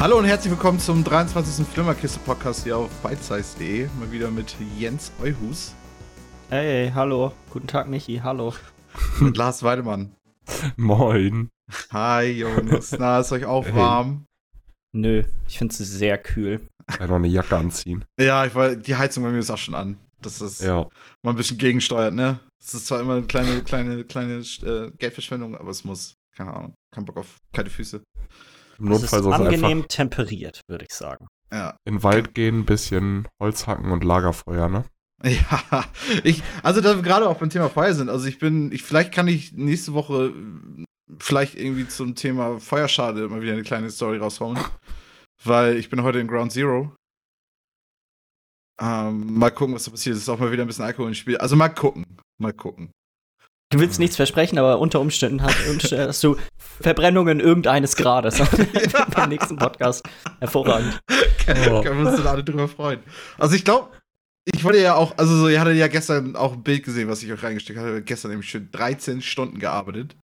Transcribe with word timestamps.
Hallo 0.00 0.16
und 0.18 0.24
herzlich 0.24 0.50
willkommen 0.50 0.78
zum 0.80 1.04
23. 1.04 1.66
Flimmerkiste-Podcast 1.66 2.64
hier 2.64 2.78
auf 2.78 2.90
bitesize.de. 3.02 3.88
Mal 3.98 4.10
wieder 4.10 4.30
mit 4.30 4.56
Jens 4.78 5.12
Euhus. 5.22 5.74
Hey, 6.48 6.90
hallo. 6.94 7.32
Guten 7.50 7.66
Tag, 7.66 7.86
Michi. 7.88 8.20
Hallo. 8.24 8.54
Und 9.20 9.36
Lars 9.36 9.62
Weidemann. 9.62 10.14
Moin. 10.76 11.50
Hi, 11.92 12.22
Jonas. 12.30 12.92
Na, 12.98 13.20
ist 13.20 13.30
euch 13.32 13.44
auch 13.44 13.66
Hey. 13.66 13.74
warm? 13.74 14.24
Nö, 14.92 15.22
ich 15.46 15.58
finde 15.58 15.72
es 15.72 15.78
sehr 15.78 16.16
kühl. 16.18 16.66
Kann 16.86 17.08
noch 17.10 17.16
eine 17.16 17.28
Jacke 17.28 17.56
anziehen. 17.56 18.04
Ja, 18.18 18.46
ich 18.46 18.54
war, 18.54 18.74
die 18.74 18.96
Heizung 18.96 19.22
bei 19.22 19.30
mir 19.30 19.38
ist 19.38 19.50
auch 19.50 19.58
schon 19.58 19.74
an. 19.76 19.96
Das 20.22 20.40
ist 20.40 20.62
Ja. 20.62 20.88
mal 21.22 21.30
ein 21.32 21.36
bisschen 21.36 21.58
gegensteuert, 21.58 22.14
ne? 22.14 22.40
Es 22.58 22.74
ist 22.74 22.86
zwar 22.86 23.00
immer 23.00 23.14
eine 23.16 23.26
kleine, 23.26 23.62
kleine, 23.62 24.02
kleine 24.04 24.38
äh, 24.64 24.90
Geldverschwendung, 24.98 25.56
aber 25.56 25.70
es 25.70 25.84
muss. 25.84 26.14
Keine 26.36 26.52
Ahnung. 26.54 26.74
Kein 26.92 27.04
Bock 27.04 27.18
auf 27.18 27.36
kalte 27.52 27.70
Füße. 27.70 28.02
Im 28.80 28.90
Es 28.92 28.96
ist 28.96 29.12
Notfall 29.12 29.22
soll 29.22 29.32
es 29.32 29.38
angenehm 29.40 29.78
einfach 29.78 29.88
temperiert, 29.88 30.60
würde 30.68 30.86
ich 30.88 30.94
sagen. 30.94 31.26
Ja. 31.52 31.76
in 31.84 31.96
den 31.96 32.02
Wald 32.04 32.34
gehen, 32.34 32.64
bisschen 32.64 33.26
Holz 33.40 33.66
hacken 33.66 33.90
und 33.90 34.04
Lagerfeuer, 34.04 34.68
ne? 34.68 34.84
Ja, 35.22 35.84
ich, 36.24 36.42
also 36.62 36.80
da 36.80 36.96
wir 36.96 37.02
gerade 37.02 37.28
auch 37.28 37.36
beim 37.36 37.50
Thema 37.50 37.68
Feuer 37.68 37.92
sind, 37.92 38.08
also 38.08 38.26
ich 38.26 38.38
bin, 38.38 38.72
ich, 38.72 38.84
vielleicht 38.84 39.12
kann 39.12 39.28
ich 39.28 39.52
nächste 39.52 39.92
Woche 39.92 40.32
vielleicht 41.18 41.56
irgendwie 41.56 41.86
zum 41.88 42.14
Thema 42.14 42.58
Feuerschade 42.60 43.28
mal 43.28 43.42
wieder 43.42 43.52
eine 43.52 43.62
kleine 43.62 43.90
Story 43.90 44.18
raushauen. 44.18 44.58
Weil 45.44 45.76
ich 45.76 45.88
bin 45.88 46.02
heute 46.02 46.20
in 46.20 46.28
Ground 46.28 46.52
Zero. 46.52 46.94
Ähm, 48.80 49.34
mal 49.38 49.50
gucken, 49.50 49.74
was 49.74 49.84
da 49.84 49.90
passiert. 49.90 50.16
Es 50.16 50.22
ist 50.22 50.28
auch 50.28 50.38
mal 50.38 50.52
wieder 50.52 50.64
ein 50.64 50.66
bisschen 50.66 50.84
Alkohol 50.84 51.08
im 51.08 51.14
Spiel. 51.14 51.36
Also 51.38 51.56
mal 51.56 51.68
gucken. 51.68 52.04
Mal 52.38 52.52
gucken. 52.52 52.90
Du 53.70 53.78
willst 53.78 54.00
nichts 54.00 54.16
versprechen, 54.16 54.58
aber 54.58 54.80
unter 54.80 55.00
Umständen 55.00 55.42
hast, 55.42 55.56
Umständen 55.68 56.08
hast 56.08 56.24
du 56.24 56.36
Verbrennungen 56.80 57.38
irgendeines 57.38 57.94
Grades 57.94 58.38
beim 59.14 59.28
nächsten 59.28 59.56
Podcast. 59.56 60.04
Hervorragend. 60.40 61.00
Können 61.46 61.84
wir 61.84 62.08
uns 62.08 62.16
dann 62.16 62.26
alle 62.26 62.42
drüber 62.42 62.66
freuen. 62.66 63.00
Also 63.38 63.54
ich 63.54 63.64
glaube, 63.64 63.90
ich 64.44 64.64
wollte 64.64 64.80
ja 64.80 64.96
auch, 64.96 65.16
also 65.18 65.36
so, 65.36 65.48
ihr 65.48 65.60
hattet 65.60 65.76
ja 65.76 65.86
gestern 65.86 66.34
auch 66.34 66.54
ein 66.54 66.64
Bild 66.64 66.84
gesehen, 66.84 67.08
was 67.08 67.22
ich 67.22 67.30
euch 67.30 67.42
reingesteckt 67.42 67.78
hatte. 67.78 68.02
Gestern 68.02 68.32
nämlich 68.32 68.50
schon 68.50 68.70
13 68.72 69.22
Stunden 69.22 69.60
gearbeitet. 69.60 70.16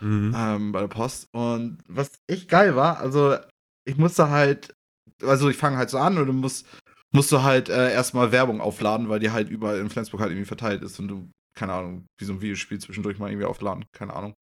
Mhm. 0.00 0.34
ähm, 0.36 0.72
bei 0.72 0.80
der 0.80 0.88
Post. 0.88 1.28
Und 1.32 1.78
was 1.86 2.10
echt 2.26 2.48
geil 2.48 2.76
war, 2.76 3.00
also 3.00 3.36
ich 3.84 3.96
musste 3.96 4.30
halt, 4.30 4.74
also 5.22 5.48
ich 5.48 5.56
fange 5.56 5.76
halt 5.76 5.90
so 5.90 5.98
an 5.98 6.18
und 6.18 6.26
du 6.26 6.32
musst, 6.32 6.66
musst 7.12 7.30
du 7.32 7.42
halt 7.42 7.68
äh, 7.68 7.92
erstmal 7.92 8.32
Werbung 8.32 8.60
aufladen, 8.60 9.08
weil 9.08 9.20
die 9.20 9.30
halt 9.30 9.48
überall 9.48 9.78
in 9.78 9.90
Flensburg 9.90 10.20
halt 10.20 10.32
irgendwie 10.32 10.46
verteilt 10.46 10.82
ist 10.82 10.98
und 10.98 11.08
du, 11.08 11.30
keine 11.56 11.72
Ahnung, 11.72 12.06
wie 12.18 12.24
so 12.24 12.32
ein 12.32 12.40
Videospiel 12.40 12.78
zwischendurch 12.78 13.18
mal 13.18 13.30
irgendwie 13.30 13.46
aufladen, 13.46 13.84
keine 13.92 14.14
Ahnung. 14.14 14.34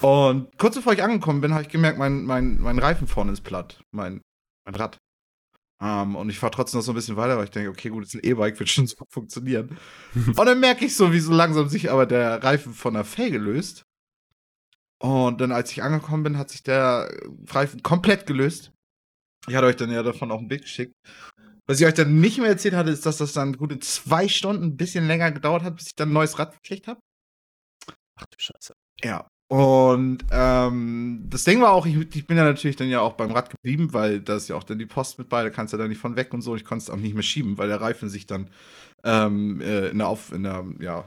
Und 0.00 0.56
kurz 0.58 0.74
bevor 0.74 0.92
ich 0.92 1.02
angekommen 1.02 1.40
bin, 1.40 1.52
habe 1.52 1.62
ich 1.62 1.68
gemerkt, 1.68 1.98
mein, 1.98 2.24
mein, 2.24 2.60
mein 2.60 2.78
Reifen 2.78 3.06
vorne 3.06 3.32
ist 3.32 3.42
platt, 3.42 3.80
mein, 3.92 4.20
mein 4.66 4.74
Rad. 4.74 4.98
Ähm, 5.82 6.16
und 6.16 6.30
ich 6.30 6.38
fahre 6.38 6.52
trotzdem 6.52 6.78
noch 6.78 6.84
so 6.84 6.92
ein 6.92 6.96
bisschen 6.96 7.16
weiter, 7.16 7.36
weil 7.36 7.44
ich 7.44 7.50
denke, 7.50 7.70
okay, 7.70 7.90
gut, 7.90 8.04
das 8.04 8.14
ist 8.14 8.22
ein 8.22 8.28
E-Bike, 8.28 8.58
wird 8.58 8.70
schon 8.70 8.86
so 8.86 8.96
funktionieren. 9.10 9.76
und 10.14 10.46
dann 10.46 10.60
merke 10.60 10.84
ich 10.84 10.96
so, 10.96 11.12
wie 11.12 11.20
so 11.20 11.32
langsam 11.32 11.68
sich 11.68 11.90
aber 11.90 12.06
der 12.06 12.42
Reifen 12.42 12.72
von 12.72 12.94
der 12.94 13.04
Felge 13.04 13.38
löst. 13.38 13.84
Und 15.00 15.40
dann, 15.40 15.52
als 15.52 15.70
ich 15.72 15.82
angekommen 15.82 16.22
bin, 16.22 16.38
hat 16.38 16.50
sich 16.50 16.62
der 16.62 17.10
Reifen 17.48 17.82
komplett 17.82 18.26
gelöst. 18.26 18.72
Ich 19.46 19.54
hatte 19.54 19.66
euch 19.66 19.76
dann 19.76 19.90
ja 19.90 20.02
davon 20.02 20.30
auch 20.30 20.40
ein 20.40 20.48
Bild 20.48 20.62
geschickt. 20.62 20.94
Was 21.66 21.80
ich 21.80 21.86
euch 21.86 21.94
dann 21.94 22.20
nicht 22.20 22.38
mehr 22.38 22.48
erzählt 22.48 22.74
hatte, 22.74 22.90
ist, 22.90 23.06
dass 23.06 23.16
das 23.18 23.32
dann 23.32 23.56
gute 23.56 23.78
zwei 23.78 24.28
Stunden 24.28 24.64
ein 24.64 24.76
bisschen 24.76 25.06
länger 25.06 25.32
gedauert 25.32 25.62
hat, 25.62 25.76
bis 25.76 25.86
ich 25.88 25.94
dann 25.96 26.10
ein 26.10 26.12
neues 26.14 26.38
Rad 26.38 26.52
gekriegt 26.62 26.86
habe. 26.86 27.00
Ach 28.16 28.26
du 28.26 28.36
Scheiße. 28.38 28.74
Ja. 29.02 29.26
Und 29.50 30.24
ähm, 30.30 31.26
das 31.28 31.44
Ding 31.44 31.60
war 31.60 31.72
auch, 31.72 31.86
ich, 31.86 31.96
ich 32.16 32.26
bin 32.26 32.36
ja 32.36 32.44
natürlich 32.44 32.76
dann 32.76 32.88
ja 32.88 33.00
auch 33.00 33.12
beim 33.14 33.30
Rad 33.30 33.50
geblieben, 33.50 33.92
weil 33.92 34.20
da 34.20 34.36
ist 34.36 34.48
ja 34.48 34.56
auch 34.56 34.64
dann 34.64 34.78
die 34.78 34.86
Post 34.86 35.18
mit 35.18 35.28
bei, 35.28 35.42
da 35.42 35.50
kannst 35.50 35.72
du 35.72 35.76
ja 35.76 35.82
dann 35.82 35.90
nicht 35.90 36.00
von 36.00 36.16
weg 36.16 36.32
und 36.34 36.42
so. 36.42 36.56
Ich 36.56 36.64
konnte 36.64 36.82
es 36.82 36.90
auch 36.90 36.96
nicht 36.96 37.14
mehr 37.14 37.22
schieben, 37.22 37.56
weil 37.58 37.68
der 37.68 37.80
Reifen 37.80 38.08
sich 38.08 38.26
dann 38.26 38.50
ähm, 39.04 39.60
äh, 39.60 39.88
in 39.88 39.98
der 39.98 40.08
Auf, 40.08 40.32
in 40.32 40.42
der, 40.44 40.64
ja, 40.80 41.04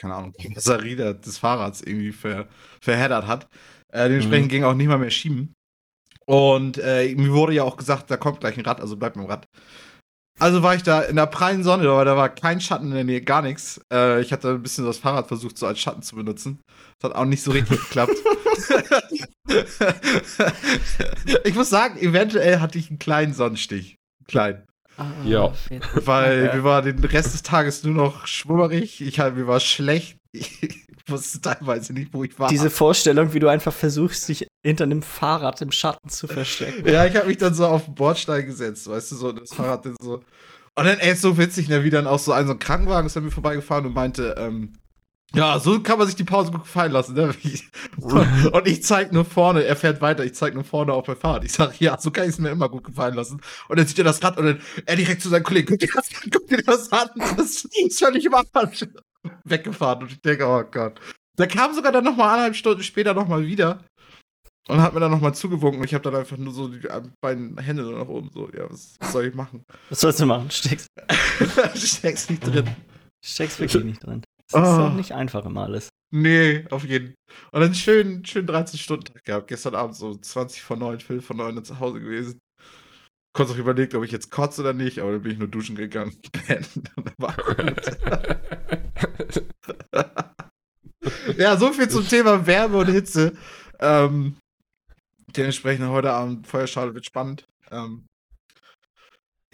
keine 0.00 0.14
Ahnung, 0.14 0.32
Karosserie 0.40 0.96
der- 0.96 1.14
des 1.14 1.38
Fahrrads 1.38 1.80
irgendwie 1.82 2.12
ver, 2.12 2.48
verheddert 2.80 3.26
hat. 3.26 3.48
Äh, 3.92 4.08
dementsprechend 4.08 4.46
Mhm. 4.46 4.50
ging 4.50 4.64
auch 4.64 4.74
nicht 4.74 4.88
mal 4.88 4.98
mehr 4.98 5.10
schieben. 5.10 5.54
Und 6.26 6.78
äh, 6.78 7.14
mir 7.14 7.32
wurde 7.32 7.54
ja 7.54 7.62
auch 7.62 7.76
gesagt, 7.76 8.10
da 8.10 8.16
kommt 8.16 8.40
gleich 8.40 8.58
ein 8.58 8.64
Rad, 8.64 8.80
also 8.80 8.96
bleibt 8.96 9.14
beim 9.16 9.26
Rad. 9.26 9.46
Also 10.38 10.62
war 10.62 10.74
ich 10.74 10.82
da 10.82 11.00
in 11.00 11.16
der 11.16 11.26
prallen 11.26 11.64
Sonne, 11.64 11.88
aber 11.88 12.04
da 12.04 12.16
war 12.16 12.28
kein 12.28 12.60
Schatten 12.60 12.88
in 12.88 12.94
der 12.94 13.04
Nähe, 13.04 13.22
gar 13.22 13.40
nichts. 13.42 13.80
Äh, 13.92 14.20
ich 14.20 14.32
hatte 14.32 14.50
ein 14.50 14.62
bisschen 14.62 14.84
das 14.84 14.98
Fahrrad 14.98 15.28
versucht, 15.28 15.56
so 15.56 15.66
als 15.66 15.80
Schatten 15.80 16.02
zu 16.02 16.14
benutzen. 16.14 16.60
Das 17.00 17.10
hat 17.10 17.16
auch 17.16 17.24
nicht 17.24 17.42
so 17.42 17.52
richtig 17.52 17.80
geklappt. 17.80 18.12
ich 21.44 21.54
muss 21.54 21.70
sagen, 21.70 21.98
eventuell 21.98 22.60
hatte 22.60 22.78
ich 22.78 22.90
einen 22.90 22.98
kleinen 22.98 23.32
Sonnenstich. 23.32 23.96
Klein. 24.28 24.64
Ah, 24.98 25.06
Ja. 25.24 25.52
Weil 25.94 26.46
Ja. 26.46 26.54
wir 26.54 26.64
waren 26.64 26.84
den 26.84 27.02
Rest 27.04 27.32
des 27.34 27.42
Tages 27.42 27.84
nur 27.84 27.94
noch 27.94 28.26
schwummerig. 28.26 29.00
Ich 29.00 29.20
halt, 29.20 29.36
mir 29.36 29.46
war 29.46 29.60
schlecht. 29.60 30.18
Ich 31.08 31.12
wusste 31.12 31.40
teilweise 31.40 31.92
nicht, 31.92 32.12
wo 32.12 32.24
ich 32.24 32.36
war. 32.36 32.48
Diese 32.48 32.68
Vorstellung, 32.68 33.32
wie 33.32 33.38
du 33.38 33.46
einfach 33.46 33.72
versuchst, 33.72 34.28
dich 34.28 34.48
hinter 34.66 34.84
einem 34.84 35.02
Fahrrad 35.02 35.62
im 35.62 35.70
Schatten 35.70 36.08
zu 36.08 36.26
verstecken. 36.26 36.86
Ja, 36.88 37.06
ich 37.06 37.14
habe 37.16 37.28
mich 37.28 37.38
dann 37.38 37.54
so 37.54 37.66
auf 37.66 37.84
den 37.84 37.94
Bordstein 37.94 38.46
gesetzt, 38.46 38.88
weißt 38.88 39.12
du, 39.12 39.16
so 39.16 39.32
das 39.32 39.54
Fahrrad 39.54 39.86
dann 39.86 39.96
so. 40.00 40.14
Und 40.78 40.84
dann, 40.84 40.98
ey, 40.98 41.12
ist 41.12 41.22
so 41.22 41.38
witzig, 41.38 41.68
ne, 41.68 41.84
wie 41.84 41.90
dann 41.90 42.06
auch 42.06 42.18
so 42.18 42.32
ein, 42.32 42.46
so 42.46 42.52
ein 42.52 42.58
Krankenwagen 42.58 43.06
ist 43.06 43.16
an 43.16 43.24
mir 43.24 43.30
vorbeigefahren 43.30 43.86
und 43.86 43.94
meinte, 43.94 44.34
ähm, 44.38 44.72
ja, 45.34 45.58
so 45.58 45.80
kann 45.80 45.98
man 45.98 46.06
sich 46.06 46.16
die 46.16 46.24
Pause 46.24 46.52
gut 46.52 46.62
gefallen 46.62 46.92
lassen, 46.92 47.14
ne? 47.14 47.34
Und, 48.52 48.66
ich 48.66 48.82
zeig 48.84 49.12
nur 49.12 49.24
vorne, 49.24 49.64
er 49.64 49.76
fährt 49.76 50.00
weiter, 50.00 50.24
ich 50.24 50.34
zeig 50.34 50.54
nur 50.54 50.64
vorne 50.64 50.92
auf 50.92 51.08
mein 51.08 51.16
Fahrrad. 51.16 51.44
Ich 51.44 51.52
sag, 51.52 51.80
ja, 51.80 51.98
so 51.98 52.10
kann 52.10 52.24
ich 52.24 52.30
es 52.30 52.38
mir 52.38 52.50
immer 52.50 52.68
gut 52.68 52.84
gefallen 52.84 53.14
lassen. 53.14 53.40
Und 53.68 53.78
dann 53.78 53.86
sieht 53.86 53.98
er 53.98 54.04
das 54.04 54.22
Rad 54.22 54.38
und 54.38 54.46
dann 54.46 54.60
er 54.84 54.96
direkt 54.96 55.22
zu 55.22 55.28
seinem 55.28 55.42
Kollegen, 55.42 55.66
guck 55.68 55.78
dir 55.78 55.88
das 55.94 56.08
guck 56.32 56.46
dir 56.46 56.62
das 56.62 56.92
an, 56.92 57.08
das 57.36 57.64
ist 57.64 57.98
völlig 57.98 58.28
Arsch. 58.52 58.86
Weggefahren 59.44 60.02
und 60.02 60.12
ich 60.12 60.20
denke, 60.20 60.46
oh 60.46 60.62
Gott. 60.70 61.00
Der 61.38 61.48
kam 61.48 61.74
sogar 61.74 61.92
dann 61.92 62.04
nochmal 62.04 62.30
eineinhalb 62.30 62.56
Stunden 62.56 62.82
später 62.82 63.12
nochmal 63.12 63.46
wieder 63.46 63.80
und 64.68 64.80
hat 64.80 64.94
mir 64.94 65.00
dann 65.00 65.10
nochmal 65.10 65.34
zugewunken. 65.34 65.82
Ich 65.84 65.94
habe 65.94 66.02
dann 66.02 66.16
einfach 66.16 66.36
nur 66.36 66.52
so 66.52 66.68
die 66.68 66.86
beiden 67.20 67.56
Hände 67.58 67.82
nur 67.82 67.98
nach 67.98 68.08
oben 68.08 68.30
so, 68.32 68.48
ja, 68.52 68.70
was, 68.70 68.96
soll 69.12 69.26
ich 69.26 69.34
machen? 69.34 69.62
Was 69.90 70.00
sollst 70.00 70.20
du 70.20 70.26
machen? 70.26 70.50
Steckst, 70.50 70.88
Steck's 71.74 72.28
nicht 72.30 72.44
drin. 72.46 72.68
steckst 73.24 73.60
wirklich 73.60 73.84
nicht 73.84 74.04
drin. 74.04 74.22
Das 74.50 74.62
ist 74.62 74.68
Oh. 74.78 74.82
auch 74.82 74.94
nicht 74.94 75.12
einfach 75.12 75.44
immer 75.44 75.64
alles. 75.64 75.88
Nee, 76.12 76.64
auf 76.70 76.84
jeden. 76.84 77.14
Und 77.50 77.60
dann 77.60 77.74
schön, 77.74 78.24
schön 78.24 78.46
13 78.46 78.78
Stunden 78.78 79.04
Tag 79.04 79.24
gehabt. 79.24 79.48
Gestern 79.48 79.74
Abend 79.74 79.96
so 79.96 80.14
20 80.14 80.62
von 80.62 80.78
9, 80.78 81.00
Viertel 81.00 81.22
von 81.22 81.36
9 81.36 81.64
zu 81.64 81.80
Hause 81.80 82.00
gewesen. 82.00 82.38
Kurz 83.36 83.50
auch 83.50 83.56
überlegt, 83.58 83.94
ob 83.94 84.04
ich 84.04 84.12
jetzt 84.12 84.30
kotze 84.30 84.62
oder 84.62 84.72
nicht, 84.72 85.00
aber 85.00 85.12
dann 85.12 85.22
bin 85.22 85.32
ich 85.32 85.38
nur 85.38 85.48
duschen 85.48 85.74
gegangen. 85.76 86.16
Pennen. 86.32 86.64
Und 86.96 87.06
dann 87.06 87.14
war 87.18 87.36
gut. 87.36 87.98
ja, 91.36 91.56
so 91.56 91.72
viel 91.72 91.88
zum 91.88 92.06
Thema 92.08 92.46
Wärme 92.46 92.78
und 92.78 92.86
Hitze. 92.88 93.36
Ähm, 93.80 94.36
dementsprechend 95.36 95.88
heute 95.88 96.12
Abend 96.12 96.46
Feuerschale 96.46 96.94
wird 96.94 97.06
spannend. 97.06 97.44
Ähm, 97.70 98.06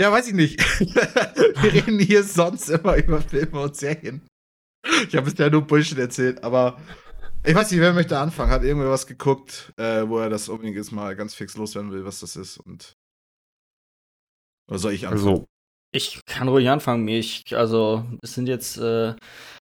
ja, 0.00 0.10
weiß 0.10 0.28
ich 0.28 0.34
nicht. 0.34 0.60
Wir 0.80 1.72
reden 1.72 1.98
hier 1.98 2.24
sonst 2.24 2.68
immer 2.68 2.96
über 2.96 3.20
Filme 3.20 3.60
und 3.60 3.76
Serien. 3.76 4.26
Ich 5.08 5.14
habe 5.14 5.30
bisher 5.30 5.50
nur 5.50 5.62
Bullshit 5.62 5.98
erzählt, 5.98 6.42
aber 6.42 6.80
ich 7.44 7.54
weiß 7.54 7.70
nicht, 7.70 7.80
wer 7.80 7.92
möchte 7.92 8.18
anfangen? 8.18 8.50
Hat 8.50 8.64
irgendwer 8.64 8.90
was 8.90 9.06
geguckt, 9.06 9.72
äh, 9.76 10.06
wo 10.08 10.18
er 10.18 10.30
das 10.30 10.48
unbedingt 10.48 10.76
jetzt 10.76 10.92
mal 10.92 11.14
ganz 11.14 11.34
fix 11.34 11.56
loswerden 11.56 11.92
will, 11.92 12.04
was 12.04 12.20
das 12.20 12.36
ist 12.36 12.58
und 12.58 12.94
oder 14.68 14.78
soll 14.78 14.92
ich 14.92 15.06
anfangen? 15.06 15.28
Also, 15.28 15.46
Ich 15.92 16.20
kann 16.24 16.48
ruhig 16.48 16.68
anfangen. 16.68 17.06
Ich, 17.08 17.56
also, 17.56 18.04
es 18.22 18.34
sind 18.34 18.48
jetzt, 18.48 18.78
äh, 18.78 19.14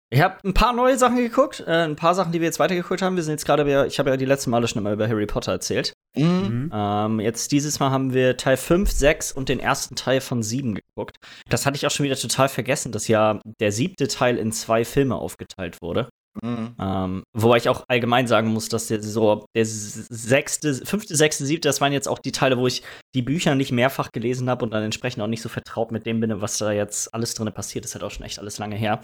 ich 0.09 0.21
habe 0.21 0.37
ein 0.43 0.53
paar 0.53 0.73
neue 0.73 0.97
Sachen 0.97 1.17
geguckt, 1.17 1.63
äh, 1.67 1.83
ein 1.83 1.95
paar 1.95 2.15
Sachen, 2.15 2.31
die 2.31 2.39
wir 2.39 2.45
jetzt 2.45 2.59
weitergeguckt 2.59 3.01
haben. 3.01 3.15
Wir 3.15 3.23
sind 3.23 3.33
jetzt 3.33 3.45
gerade, 3.45 3.87
ich 3.87 3.99
habe 3.99 4.09
ja 4.09 4.17
die 4.17 4.25
letzten 4.25 4.51
Male 4.51 4.67
schon 4.67 4.79
immer 4.79 4.93
über 4.93 5.07
Harry 5.07 5.25
Potter 5.25 5.51
erzählt. 5.51 5.93
Mhm. 6.15 6.23
mhm. 6.25 6.71
Ähm, 6.73 7.19
jetzt 7.19 7.51
dieses 7.51 7.79
Mal 7.79 7.91
haben 7.91 8.13
wir 8.13 8.37
Teil 8.37 8.57
5, 8.57 8.89
6 8.91 9.31
und 9.31 9.49
den 9.49 9.59
ersten 9.59 9.95
Teil 9.95 10.21
von 10.21 10.43
7 10.43 10.75
geguckt. 10.75 11.17
Das 11.49 11.65
hatte 11.65 11.77
ich 11.77 11.85
auch 11.85 11.91
schon 11.91 12.05
wieder 12.05 12.15
total 12.15 12.49
vergessen, 12.49 12.91
dass 12.91 13.07
ja 13.07 13.39
der 13.59 13.71
siebte 13.71 14.07
Teil 14.07 14.37
in 14.37 14.51
zwei 14.51 14.85
Filme 14.85 15.15
aufgeteilt 15.15 15.81
wurde. 15.81 16.09
Mhm. 16.41 16.75
Ähm, 16.79 17.23
wobei 17.33 17.57
ich 17.57 17.67
auch 17.67 17.83
allgemein 17.89 18.25
sagen 18.25 18.47
muss, 18.49 18.69
dass 18.69 18.87
der 18.87 19.03
so 19.03 19.45
der 19.53 19.65
sechste, 19.65 20.73
fünfte, 20.73 21.15
sechste, 21.15 21.45
siebte, 21.45 21.67
das 21.67 21.81
waren 21.81 21.91
jetzt 21.91 22.07
auch 22.07 22.19
die 22.19 22.31
Teile, 22.31 22.57
wo 22.57 22.67
ich 22.67 22.83
die 23.13 23.21
Bücher 23.21 23.55
nicht 23.55 23.73
mehrfach 23.73 24.11
gelesen 24.13 24.49
habe 24.49 24.63
und 24.63 24.71
dann 24.71 24.83
entsprechend 24.83 25.21
auch 25.21 25.27
nicht 25.27 25.41
so 25.41 25.49
vertraut 25.49 25.91
mit 25.91 26.05
dem 26.05 26.21
bin, 26.21 26.41
was 26.41 26.57
da 26.57 26.71
jetzt 26.71 27.13
alles 27.13 27.33
drin 27.33 27.51
passiert. 27.53 27.83
Das 27.83 27.91
ist 27.91 27.95
halt 27.95 28.05
auch 28.05 28.11
schon 28.11 28.25
echt 28.25 28.39
alles 28.39 28.59
lange 28.59 28.77
her. 28.77 29.01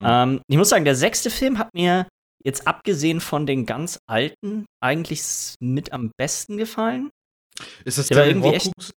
Mhm. 0.00 0.06
Ähm, 0.06 0.40
ich 0.48 0.56
muss 0.56 0.70
sagen, 0.70 0.86
der 0.86 0.96
sechste 0.96 1.28
Film 1.28 1.58
hat 1.58 1.68
mir 1.74 2.06
jetzt 2.44 2.66
abgesehen 2.66 3.20
von 3.20 3.46
den 3.46 3.66
ganz 3.66 3.98
alten 4.08 4.66
eigentlich 4.82 5.22
mit 5.60 5.92
am 5.92 6.10
besten 6.18 6.56
gefallen. 6.56 7.10
Ist 7.84 7.98
das 7.98 8.08
Der 8.08 8.18
der 8.18 8.26
irgendwie 8.26 8.48
Horcrux? 8.48 8.92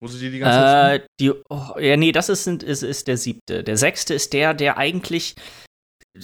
Wo 0.00 0.06
sie 0.06 0.18
die 0.20 0.30
die 0.30 0.38
ganze 0.38 0.58
Zeit 0.58 1.02
Äh, 1.02 1.06
die, 1.20 1.32
oh, 1.48 1.78
ja, 1.78 1.96
nee, 1.96 2.12
das 2.12 2.28
ist, 2.28 2.46
ist, 2.46 2.82
ist 2.82 3.08
der 3.08 3.16
siebte. 3.16 3.64
Der 3.64 3.76
sechste 3.76 4.14
ist 4.14 4.32
der, 4.32 4.54
der 4.54 4.78
eigentlich 4.78 5.34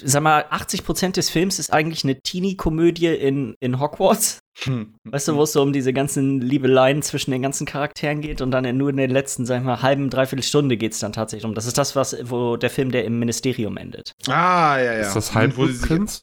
sag 0.03 0.23
mal, 0.23 0.45
80% 0.51 1.13
des 1.13 1.31
Films 1.31 1.59
ist 1.59 1.73
eigentlich 1.73 2.05
eine 2.05 2.21
Teenie-Komödie 2.21 3.07
in, 3.07 3.55
in 3.61 3.81
Hogwarts. 3.81 4.41
Hm. 4.63 4.95
Weißt 5.05 5.29
du, 5.29 5.37
wo 5.37 5.43
es 5.43 5.53
so 5.53 5.63
um 5.63 5.73
diese 5.73 5.93
ganzen 5.93 6.41
Liebeleien 6.41 7.03
zwischen 7.03 7.33
den 7.33 7.43
ganzen 7.43 7.67
Charakteren 7.67 8.21
geht 8.21 8.41
und 8.41 8.51
dann 8.51 8.65
in 8.65 8.77
nur 8.77 8.91
in 8.91 8.97
den 8.97 9.11
letzten, 9.11 9.47
sag 9.47 9.59
ich 9.59 9.65
mal, 9.65 9.83
halben, 9.83 10.11
dreiviertel 10.11 10.45
Stunde 10.45 10.77
geht 10.77 10.93
es 10.93 11.01
dann 11.01 11.13
tatsächlich 11.13 11.45
um. 11.45 11.55
Das 11.55 11.67
ist 11.67 11.79
das, 11.79 11.97
was, 11.97 12.17
wo 12.23 12.57
der 12.57 12.71
Film, 12.71 12.91
der 12.91 13.05
im 13.05 13.19
Ministerium 13.19 13.77
endet. 13.77 14.13
Ah, 14.29 14.79
ja, 14.79 14.93
ja. 14.95 15.01
Ist 15.01 15.15
das 15.15 15.35
Halbblutprinz? 15.35 16.23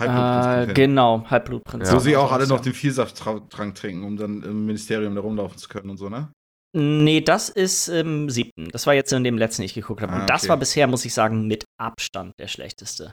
Halbblutprinz 0.00 0.70
Äh, 0.70 0.74
genau, 0.74 1.24
Halbblutprinz. 1.26 1.88
Ja. 1.88 1.94
Wo 1.94 1.98
sie 1.98 2.16
auch 2.16 2.32
alle 2.32 2.46
noch 2.46 2.60
den 2.60 2.72
Vielsafttrank 2.72 3.74
trinken, 3.74 4.04
um 4.04 4.16
dann 4.16 4.42
im 4.42 4.66
Ministerium 4.66 5.14
da 5.14 5.20
rumlaufen 5.20 5.58
zu 5.58 5.68
können 5.68 5.90
und 5.90 5.96
so, 5.96 6.08
ne? 6.08 6.32
Nee, 6.72 7.20
das 7.20 7.48
ist 7.48 7.88
im 7.88 8.30
siebten. 8.30 8.68
Das 8.68 8.86
war 8.86 8.94
jetzt 8.94 9.12
in 9.12 9.24
dem 9.24 9.36
letzten, 9.38 9.62
den 9.62 9.66
ich 9.66 9.74
geguckt 9.74 10.02
habe. 10.02 10.12
Ah, 10.12 10.20
Und 10.20 10.30
das 10.30 10.42
okay. 10.42 10.50
war 10.50 10.56
bisher, 10.56 10.86
muss 10.86 11.04
ich 11.04 11.12
sagen, 11.12 11.46
mit 11.48 11.64
Abstand 11.80 12.32
der 12.38 12.46
schlechteste. 12.46 13.10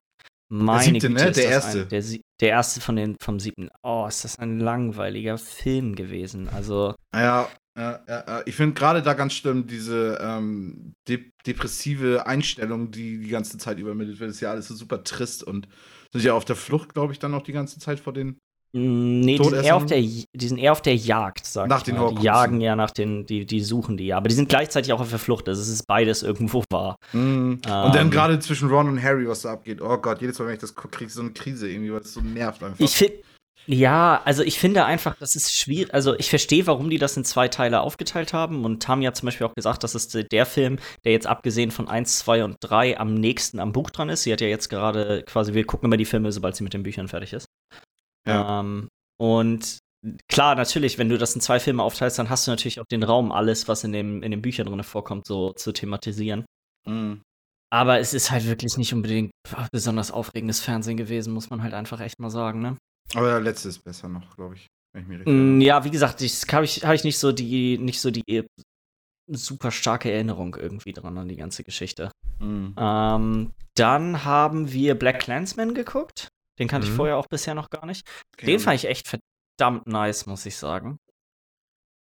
Meine 0.49 0.83
siebte, 0.83 1.09
Güte, 1.09 1.23
ne? 1.23 1.29
ist 1.29 1.37
Der 1.37 1.45
erste. 1.45 1.81
Ein, 1.81 1.89
der, 1.89 2.03
der 2.39 2.49
erste 2.49 2.81
von 2.81 2.95
den, 2.95 3.15
vom 3.21 3.39
siebten. 3.39 3.69
Oh, 3.83 4.05
ist 4.07 4.23
das 4.23 4.37
ein 4.39 4.59
langweiliger 4.59 5.37
Film 5.37 5.95
gewesen. 5.95 6.49
Also, 6.49 6.95
Ja, 7.13 7.49
ja, 7.77 7.99
ja, 8.07 8.23
ja. 8.27 8.41
ich 8.45 8.55
finde 8.55 8.73
gerade 8.75 9.01
da 9.01 9.13
ganz 9.13 9.33
schlimm 9.33 9.67
diese 9.67 10.17
ähm, 10.21 10.93
de 11.07 11.31
depressive 11.45 12.25
Einstellung, 12.25 12.91
die 12.91 13.19
die 13.19 13.29
ganze 13.29 13.57
Zeit 13.57 13.79
übermittelt 13.79 14.19
wird. 14.19 14.29
Ist 14.29 14.39
ja 14.39 14.51
alles 14.51 14.67
so 14.67 14.75
super 14.75 15.03
trist 15.03 15.43
und 15.43 15.67
sind 16.11 16.23
ja 16.23 16.33
auf 16.33 16.45
der 16.45 16.55
Flucht, 16.55 16.93
glaube 16.93 17.13
ich, 17.13 17.19
dann 17.19 17.31
noch 17.31 17.43
die 17.43 17.51
ganze 17.53 17.79
Zeit 17.79 17.99
vor 17.99 18.13
den. 18.13 18.37
mh, 18.73 18.81
nee, 19.25 19.37
die 19.37 19.43
sind, 19.43 19.63
eher 19.63 19.75
auf 19.75 19.85
der, 19.85 19.99
die 19.99 20.25
sind 20.47 20.57
eher 20.57 20.71
auf 20.71 20.81
der 20.81 20.95
Jagd, 20.95 21.45
sag 21.45 21.67
Nach 21.69 21.79
ich 21.79 21.83
den 21.83 21.95
mal. 21.97 22.13
Die 22.13 22.21
jagen 22.23 22.61
ja 22.61 22.75
nach 22.75 22.91
den, 22.91 23.25
die, 23.25 23.45
die 23.45 23.61
suchen 23.61 23.97
die 23.97 24.07
ja. 24.07 24.17
Aber 24.17 24.29
die 24.29 24.35
sind 24.35 24.49
gleichzeitig 24.49 24.91
auch 24.93 24.99
auf 24.99 25.09
der 25.09 25.19
Flucht. 25.19 25.47
Also, 25.47 25.61
es 25.61 25.69
ist 25.69 25.87
beides 25.87 26.23
irgendwo 26.23 26.63
wahr. 26.69 26.97
Mm. 27.13 27.53
und 27.53 27.65
dann 27.65 27.95
Ähm. 27.97 28.11
gerade 28.11 28.39
zwischen 28.39 28.69
Ron 28.69 28.89
und 28.89 29.01
Harry, 29.01 29.27
was 29.27 29.41
da 29.41 29.53
abgeht. 29.53 29.81
Oh 29.81 29.97
Gott, 29.97 30.21
jedes 30.21 30.37
Mal, 30.39 30.47
wenn 30.47 30.53
ich 30.55 30.59
das 30.61 30.75
gucke, 30.75 30.97
kriege 30.97 31.07
ich 31.07 31.13
so 31.13 31.21
eine 31.21 31.31
Krise 31.31 31.69
irgendwie, 31.69 31.91
weil 31.93 32.01
es 32.01 32.13
so 32.13 32.21
nervt 32.21 32.63
einfach. 32.63 32.79
Ich 32.79 32.95
finde, 32.95 33.15
ja, 33.69 34.21
also 34.23 34.43
ich 34.43 34.59
finde 34.59 34.85
einfach, 34.85 35.17
das 35.17 35.35
ist 35.35 35.53
schwierig. 35.53 35.93
Also 35.93 36.17
ich 36.17 36.29
verstehe, 36.29 36.65
warum 36.67 36.89
die 36.89 36.97
das 36.97 37.17
in 37.17 37.25
zwei 37.25 37.49
Teile 37.49 37.81
aufgeteilt 37.81 38.31
haben. 38.31 38.63
Und 38.63 38.81
Tami 38.81 39.03
hat 39.03 39.17
zum 39.17 39.27
Beispiel 39.27 39.45
auch 39.45 39.55
gesagt, 39.55 39.83
das 39.83 39.93
ist 39.93 40.17
der 40.31 40.45
Film, 40.45 40.79
der 41.03 41.11
jetzt 41.11 41.27
abgesehen 41.27 41.71
von 41.71 41.89
1, 41.89 42.19
2 42.19 42.45
und 42.45 42.57
3 42.61 42.97
am 42.97 43.13
nächsten 43.13 43.59
am 43.59 43.73
Buch 43.73 43.89
dran 43.89 44.07
ist. 44.07 44.23
Sie 44.23 44.31
hat 44.31 44.39
ja 44.39 44.47
jetzt 44.47 44.69
gerade 44.69 45.23
quasi, 45.23 45.53
wir 45.53 45.65
gucken 45.65 45.87
immer 45.87 45.97
die 45.97 46.05
Filme, 46.05 46.31
sobald 46.31 46.55
sie 46.55 46.63
mit 46.63 46.73
den 46.73 46.83
Büchern 46.83 47.09
fertig 47.09 47.33
ist. 47.33 47.47
Ja. 48.25 48.61
Ähm, 48.61 48.87
und 49.19 49.79
klar, 50.29 50.55
natürlich, 50.55 50.97
wenn 50.97 51.09
du 51.09 51.17
das 51.17 51.35
in 51.35 51.41
zwei 51.41 51.59
Filme 51.59 51.83
aufteilst, 51.83 52.17
dann 52.19 52.29
hast 52.29 52.47
du 52.47 52.51
natürlich 52.51 52.79
auch 52.79 52.87
den 52.89 53.03
Raum, 53.03 53.33
alles, 53.33 53.67
was 53.67 53.83
in, 53.83 53.91
dem, 53.91 54.23
in 54.23 54.31
den 54.31 54.41
Büchern 54.41 54.67
drin 54.67 54.81
vorkommt, 54.83 55.27
so 55.27 55.51
zu 55.51 55.73
thematisieren. 55.73 56.45
Mm. 56.85 57.15
Aber 57.69 57.99
es 57.99 58.13
ist 58.13 58.31
halt 58.31 58.45
wirklich 58.45 58.77
nicht 58.77 58.93
unbedingt 58.93 59.31
besonders 59.73 60.11
aufregendes 60.11 60.61
Fernsehen 60.61 60.95
gewesen, 60.95 61.33
muss 61.33 61.49
man 61.49 61.63
halt 61.63 61.73
einfach 61.73 61.99
echt 61.99 62.17
mal 62.17 62.29
sagen, 62.29 62.61
ne? 62.61 62.77
Aber 63.15 63.27
der 63.27 63.39
letzte 63.41 63.69
ist 63.69 63.83
besser 63.83 64.09
noch, 64.09 64.35
glaube 64.35 64.55
ich. 64.55 64.67
Wenn 64.93 65.21
ich 65.21 65.27
Mm. 65.27 65.61
Ja, 65.61 65.83
wie 65.83 65.91
gesagt, 65.91 66.21
ich 66.21 66.41
habe 66.51 66.65
ich, 66.65 66.83
hab 66.85 66.93
ich 66.95 67.03
nicht 67.03 67.19
so 67.19 67.31
die, 67.31 67.77
nicht 67.77 67.99
so 68.01 68.11
die 68.11 68.45
super 69.29 69.71
starke 69.71 70.11
Erinnerung 70.11 70.55
irgendwie 70.55 70.93
dran 70.93 71.17
an 71.17 71.27
die 71.27 71.35
ganze 71.35 71.63
Geschichte. 71.63 72.11
Mm. 72.39 72.69
Ähm, 72.77 73.51
dann 73.75 74.23
haben 74.23 74.71
wir 74.71 74.95
Black 74.95 75.19
Clansman 75.19 75.73
geguckt. 75.73 76.29
Den 76.59 76.67
kannte 76.67 76.87
ich 76.87 76.93
Mhm. 76.93 76.97
vorher 76.97 77.17
auch 77.17 77.27
bisher 77.27 77.53
noch 77.53 77.69
gar 77.69 77.85
nicht. 77.85 78.07
Okay, 78.35 78.47
Den 78.47 78.59
fand 78.59 78.77
ich 78.77 78.85
echt 78.85 79.07
verdammt 79.07 79.85
nice, 79.85 80.25
muss 80.25 80.45
ich 80.45 80.57
sagen. 80.57 80.97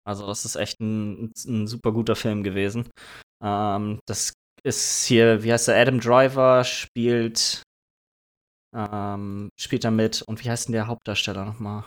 Also, 0.07 0.25
das 0.27 0.45
ist 0.45 0.55
echt 0.55 0.79
ein, 0.79 1.33
ein 1.45 1.67
super 1.67 1.91
guter 1.91 2.15
Film 2.15 2.43
gewesen. 2.43 2.87
Ähm, 3.43 3.99
das 4.07 4.31
ist 4.63 5.05
hier, 5.05 5.43
wie 5.43 5.51
heißt 5.51 5.67
der? 5.67 5.75
Adam 5.81 5.99
Driver 5.99 6.63
spielt, 6.63 7.63
ähm, 8.75 9.49
spielt 9.57 9.83
da 9.83 9.91
mit. 9.91 10.21
Und 10.21 10.43
wie 10.43 10.49
heißt 10.49 10.67
denn 10.67 10.73
der 10.73 10.87
Hauptdarsteller 10.87 11.45
nochmal? 11.45 11.83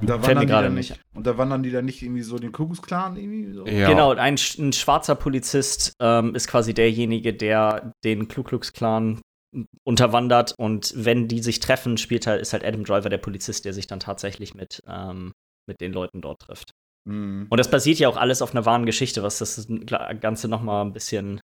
Und 0.00 0.08
da 0.08 0.18
Fällt 0.18 0.22
mir 0.22 0.28
wandern 0.28 0.40
die 0.40 0.46
gerade 0.46 0.70
nicht 0.70 0.90
nicht. 0.90 1.02
Und 1.14 1.26
da 1.26 1.38
wandern 1.38 1.62
die 1.62 1.70
dann 1.70 1.84
nicht 1.84 2.02
irgendwie 2.02 2.22
so 2.22 2.38
den 2.38 2.52
Kuckucksklan 2.52 3.16
irgendwie 3.16 3.52
so. 3.52 3.66
Ja. 3.66 3.88
Genau, 3.88 4.12
ein, 4.12 4.36
ein 4.58 4.72
schwarzer 4.72 5.14
Polizist 5.14 5.94
ähm, 6.00 6.34
ist 6.34 6.48
quasi 6.48 6.74
derjenige, 6.74 7.32
der 7.32 7.92
den 8.04 8.28
Ku 8.28 8.42
Klux 8.42 8.72
Klan 8.72 9.20
unterwandert 9.84 10.54
und 10.58 10.92
wenn 10.96 11.26
die 11.26 11.42
sich 11.42 11.58
treffen, 11.58 11.98
spielt 11.98 12.26
halt, 12.26 12.40
ist 12.40 12.52
halt 12.52 12.64
Adam 12.64 12.84
Driver 12.84 13.08
der 13.08 13.18
Polizist, 13.18 13.64
der 13.64 13.72
sich 13.72 13.86
dann 13.86 13.98
tatsächlich 13.98 14.54
mit, 14.54 14.80
ähm, 14.86 15.32
mit 15.66 15.80
den 15.80 15.92
Leuten 15.92 16.20
dort 16.20 16.42
trifft. 16.42 16.70
Mm. 17.04 17.46
Und 17.48 17.56
das 17.58 17.70
basiert 17.70 17.98
ja 17.98 18.08
auch 18.08 18.16
alles 18.16 18.42
auf 18.42 18.52
einer 18.52 18.64
wahren 18.64 18.86
Geschichte, 18.86 19.22
was 19.22 19.38
das 19.38 19.66
Ganze 20.20 20.46
noch 20.46 20.62
mal 20.62 20.82
ein 20.82 20.92
bisschen, 20.92 21.40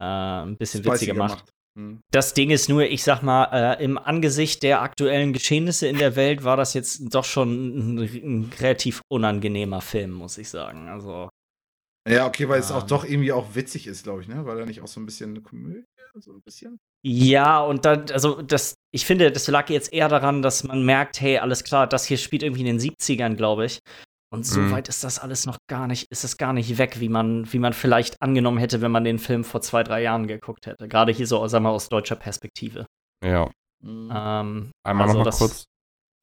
äh, 0.00 0.04
ein 0.04 0.56
bisschen 0.56 0.84
witziger 0.84 0.96
Spiciger 0.96 1.14
macht. 1.14 1.50
Mm. 1.76 1.96
Das 2.12 2.34
Ding 2.34 2.50
ist 2.50 2.68
nur, 2.68 2.82
ich 2.84 3.02
sag 3.02 3.22
mal, 3.22 3.76
äh, 3.78 3.84
im 3.84 3.98
Angesicht 3.98 4.62
der 4.62 4.82
aktuellen 4.82 5.32
Geschehnisse 5.32 5.88
in 5.88 5.98
der 5.98 6.16
Welt 6.16 6.44
war 6.44 6.56
das 6.56 6.74
jetzt 6.74 7.14
doch 7.14 7.24
schon 7.24 7.96
ein, 7.96 7.98
ein 7.98 8.52
relativ 8.60 9.00
unangenehmer 9.10 9.80
Film, 9.80 10.12
muss 10.12 10.38
ich 10.38 10.48
sagen. 10.48 10.88
Also 10.88 11.28
Ja, 12.08 12.26
okay, 12.26 12.48
weil 12.48 12.60
es 12.60 12.70
auch 12.70 12.82
Ähm. 12.82 12.88
doch 12.88 13.04
irgendwie 13.04 13.32
auch 13.32 13.54
witzig 13.54 13.86
ist, 13.86 14.04
glaube 14.04 14.22
ich, 14.22 14.28
ne? 14.28 14.44
Weil 14.46 14.58
er 14.58 14.66
nicht 14.66 14.82
auch 14.82 14.86
so 14.88 15.00
ein 15.00 15.06
bisschen 15.06 15.30
eine 15.30 15.40
Komödie, 15.40 15.84
so 16.20 16.32
ein 16.32 16.42
bisschen. 16.42 16.78
Ja, 17.06 17.60
und 17.60 17.84
dann, 17.84 18.10
also 18.12 18.40
das, 18.40 18.74
ich 18.94 19.04
finde, 19.04 19.30
das 19.32 19.48
lag 19.48 19.68
jetzt 19.68 19.92
eher 19.92 20.08
daran, 20.08 20.42
dass 20.42 20.64
man 20.64 20.84
merkt, 20.84 21.20
hey, 21.20 21.38
alles 21.38 21.64
klar, 21.64 21.86
das 21.86 22.06
hier 22.06 22.18
spielt 22.18 22.42
irgendwie 22.42 22.66
in 22.66 22.78
den 22.78 22.78
70ern, 22.78 23.34
glaube 23.34 23.66
ich. 23.66 23.80
Und 24.34 24.44
so 24.44 24.60
Mhm. 24.60 24.72
weit 24.72 24.88
ist 24.88 25.04
das 25.04 25.18
alles 25.18 25.46
noch 25.46 25.58
gar 25.68 25.86
nicht, 25.86 26.10
ist 26.10 26.24
es 26.24 26.36
gar 26.36 26.52
nicht 26.52 26.76
weg, 26.76 26.98
wie 27.00 27.08
man, 27.08 27.50
wie 27.52 27.58
man 27.58 27.72
vielleicht 27.72 28.20
angenommen 28.20 28.58
hätte, 28.58 28.80
wenn 28.80 28.90
man 28.90 29.04
den 29.04 29.18
Film 29.18 29.44
vor 29.44 29.60
zwei, 29.62 29.82
drei 29.84 30.02
Jahren 30.02 30.26
geguckt 30.26 30.66
hätte. 30.66 30.88
Gerade 30.88 31.12
hier 31.12 31.26
so, 31.26 31.46
sagen 31.46 31.64
wir 31.64 31.70
mal, 31.70 31.74
aus 31.74 31.88
deutscher 31.88 32.16
Perspektive. 32.16 32.86
Ja. 33.24 33.46
Mm. 33.82 34.10
Ähm, 34.12 34.70
Einmal 34.84 35.06
also 35.06 35.18
noch 35.18 35.24
mal 35.24 35.24
das- 35.24 35.38
kurz. 35.38 35.64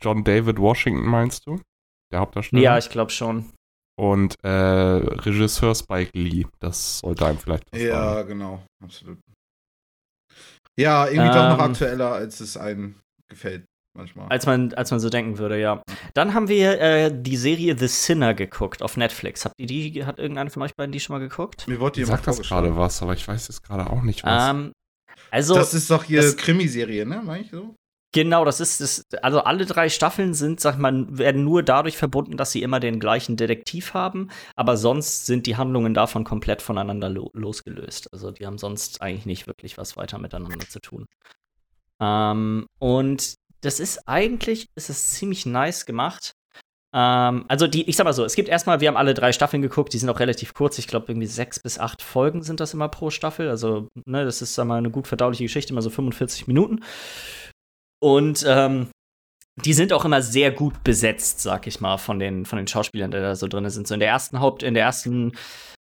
John 0.03 0.23
David 0.23 0.57
Washington 0.59 1.05
meinst 1.05 1.45
du? 1.47 1.59
Der 2.11 2.19
Hauptdarsteller? 2.19 2.61
ja, 2.61 2.77
ich 2.77 2.89
glaube 2.89 3.11
schon. 3.11 3.53
Und 3.99 4.35
äh, 4.43 4.49
Regisseur 4.49 5.75
Spike 5.75 6.11
Lee. 6.17 6.45
Das 6.59 6.99
sollte 6.99 7.25
einem 7.27 7.37
vielleicht 7.37 7.63
was 7.71 7.81
Ja, 7.81 8.13
sagen. 8.15 8.27
genau, 8.29 8.63
absolut. 8.83 9.19
Ja, 10.79 11.07
irgendwie 11.07 11.27
doch 11.29 11.49
noch 11.49 11.59
Ähm. 11.65 11.71
aktueller, 11.71 12.11
als 12.13 12.39
es 12.39 12.57
einem 12.57 12.95
gefällt, 13.29 13.65
manchmal. 13.93 14.27
Als 14.29 14.45
man, 14.45 14.73
als 14.73 14.91
man 14.91 14.99
so 14.99 15.09
denken 15.09 15.37
würde, 15.37 15.59
ja. 15.59 15.81
Dann 16.13 16.33
haben 16.33 16.47
wir 16.47 16.79
äh, 16.79 17.11
die 17.13 17.37
Serie 17.37 17.77
The 17.77 17.87
Sinner 17.87 18.33
geguckt 18.33 18.81
auf 18.83 18.97
Netflix. 18.97 19.45
Habt 19.45 19.55
ihr 19.57 19.67
die, 19.67 20.05
hat 20.05 20.19
irgendeiner 20.19 20.49
von 20.49 20.61
euch 20.63 20.75
beiden 20.75 20.91
die 20.91 20.99
schon 20.99 21.15
mal 21.15 21.19
geguckt? 21.19 21.67
Mir 21.67 21.79
wurde 21.79 21.99
Ich 22.01 22.07
jemand 22.07 22.23
sag 22.25 22.35
das 22.37 22.47
gerade 22.47 22.75
was, 22.77 23.01
aber 23.01 23.13
ich 23.13 23.27
weiß 23.27 23.47
jetzt 23.47 23.63
gerade 23.63 23.89
auch 23.89 24.01
nicht 24.03 24.23
was. 24.23 24.49
Ähm, 24.51 24.71
also, 25.29 25.55
Das 25.55 25.73
ist 25.73 25.89
doch 25.89 26.03
hier 26.03 26.21
das- 26.21 26.37
Krimiserie, 26.37 27.05
ne? 27.05 27.21
Meine 27.23 27.43
ich 27.43 27.51
so? 27.51 27.75
Genau, 28.13 28.43
das 28.43 28.59
ist 28.59 28.81
das. 28.81 29.05
Also 29.21 29.39
alle 29.45 29.65
drei 29.65 29.87
Staffeln 29.87 30.33
sind, 30.33 30.59
sag 30.59 30.77
mal, 30.77 31.05
werden 31.17 31.45
nur 31.45 31.63
dadurch 31.63 31.95
verbunden, 31.95 32.35
dass 32.35 32.51
sie 32.51 32.61
immer 32.61 32.81
den 32.81 32.99
gleichen 32.99 33.37
Detektiv 33.37 33.93
haben, 33.93 34.27
aber 34.57 34.75
sonst 34.75 35.25
sind 35.27 35.47
die 35.47 35.55
Handlungen 35.55 35.93
davon 35.93 36.25
komplett 36.25 36.61
voneinander 36.61 37.07
lo 37.07 37.29
losgelöst. 37.33 38.11
Also 38.11 38.31
die 38.31 38.45
haben 38.45 38.57
sonst 38.57 39.01
eigentlich 39.01 39.25
nicht 39.25 39.47
wirklich 39.47 39.77
was 39.77 39.95
weiter 39.95 40.17
miteinander 40.19 40.67
zu 40.67 40.81
tun. 40.81 41.05
Ähm, 42.01 42.65
und 42.79 43.35
das 43.61 43.79
ist 43.79 44.07
eigentlich, 44.07 44.67
ist 44.75 44.89
es 44.89 45.11
ziemlich 45.11 45.45
nice 45.45 45.85
gemacht. 45.85 46.33
Ähm, 46.93 47.45
also 47.47 47.67
die, 47.67 47.87
ich 47.89 47.95
sag 47.95 48.03
mal 48.03 48.13
so, 48.13 48.25
es 48.25 48.35
gibt 48.35 48.49
erstmal, 48.49 48.81
wir 48.81 48.87
haben 48.87 48.97
alle 48.97 49.13
drei 49.13 49.31
Staffeln 49.31 49.61
geguckt, 49.61 49.93
die 49.93 49.97
sind 49.97 50.09
auch 50.09 50.19
relativ 50.19 50.53
kurz. 50.53 50.77
Ich 50.77 50.87
glaube, 50.87 51.05
irgendwie 51.09 51.27
sechs 51.27 51.59
bis 51.59 51.79
acht 51.79 52.01
Folgen 52.01 52.43
sind 52.43 52.59
das 52.59 52.73
immer 52.73 52.89
pro 52.89 53.09
Staffel. 53.09 53.49
Also, 53.49 53.87
ne, 54.05 54.25
das 54.25 54.41
ist, 54.41 54.55
sag 54.55 54.65
mal, 54.65 54.77
eine 54.77 54.91
gut 54.91 55.07
verdauliche 55.07 55.43
Geschichte, 55.43 55.73
immer 55.73 55.81
so 55.81 55.89
45 55.89 56.47
Minuten. 56.47 56.83
Und 58.03 58.43
ähm, 58.47 58.89
die 59.63 59.73
sind 59.73 59.93
auch 59.93 60.05
immer 60.05 60.21
sehr 60.21 60.51
gut 60.51 60.83
besetzt, 60.83 61.41
sag 61.41 61.67
ich 61.67 61.81
mal, 61.81 61.97
von 61.97 62.19
den, 62.19 62.45
von 62.45 62.57
den 62.57 62.67
Schauspielern, 62.67 63.11
die 63.11 63.17
da 63.17 63.35
so 63.35 63.47
drin 63.47 63.69
sind. 63.69 63.87
So 63.87 63.93
in 63.93 63.99
der 63.99 64.09
ersten 64.09 64.39
Haupt, 64.39 64.63
in 64.63 64.73
der 64.73 64.83
ersten 64.83 65.33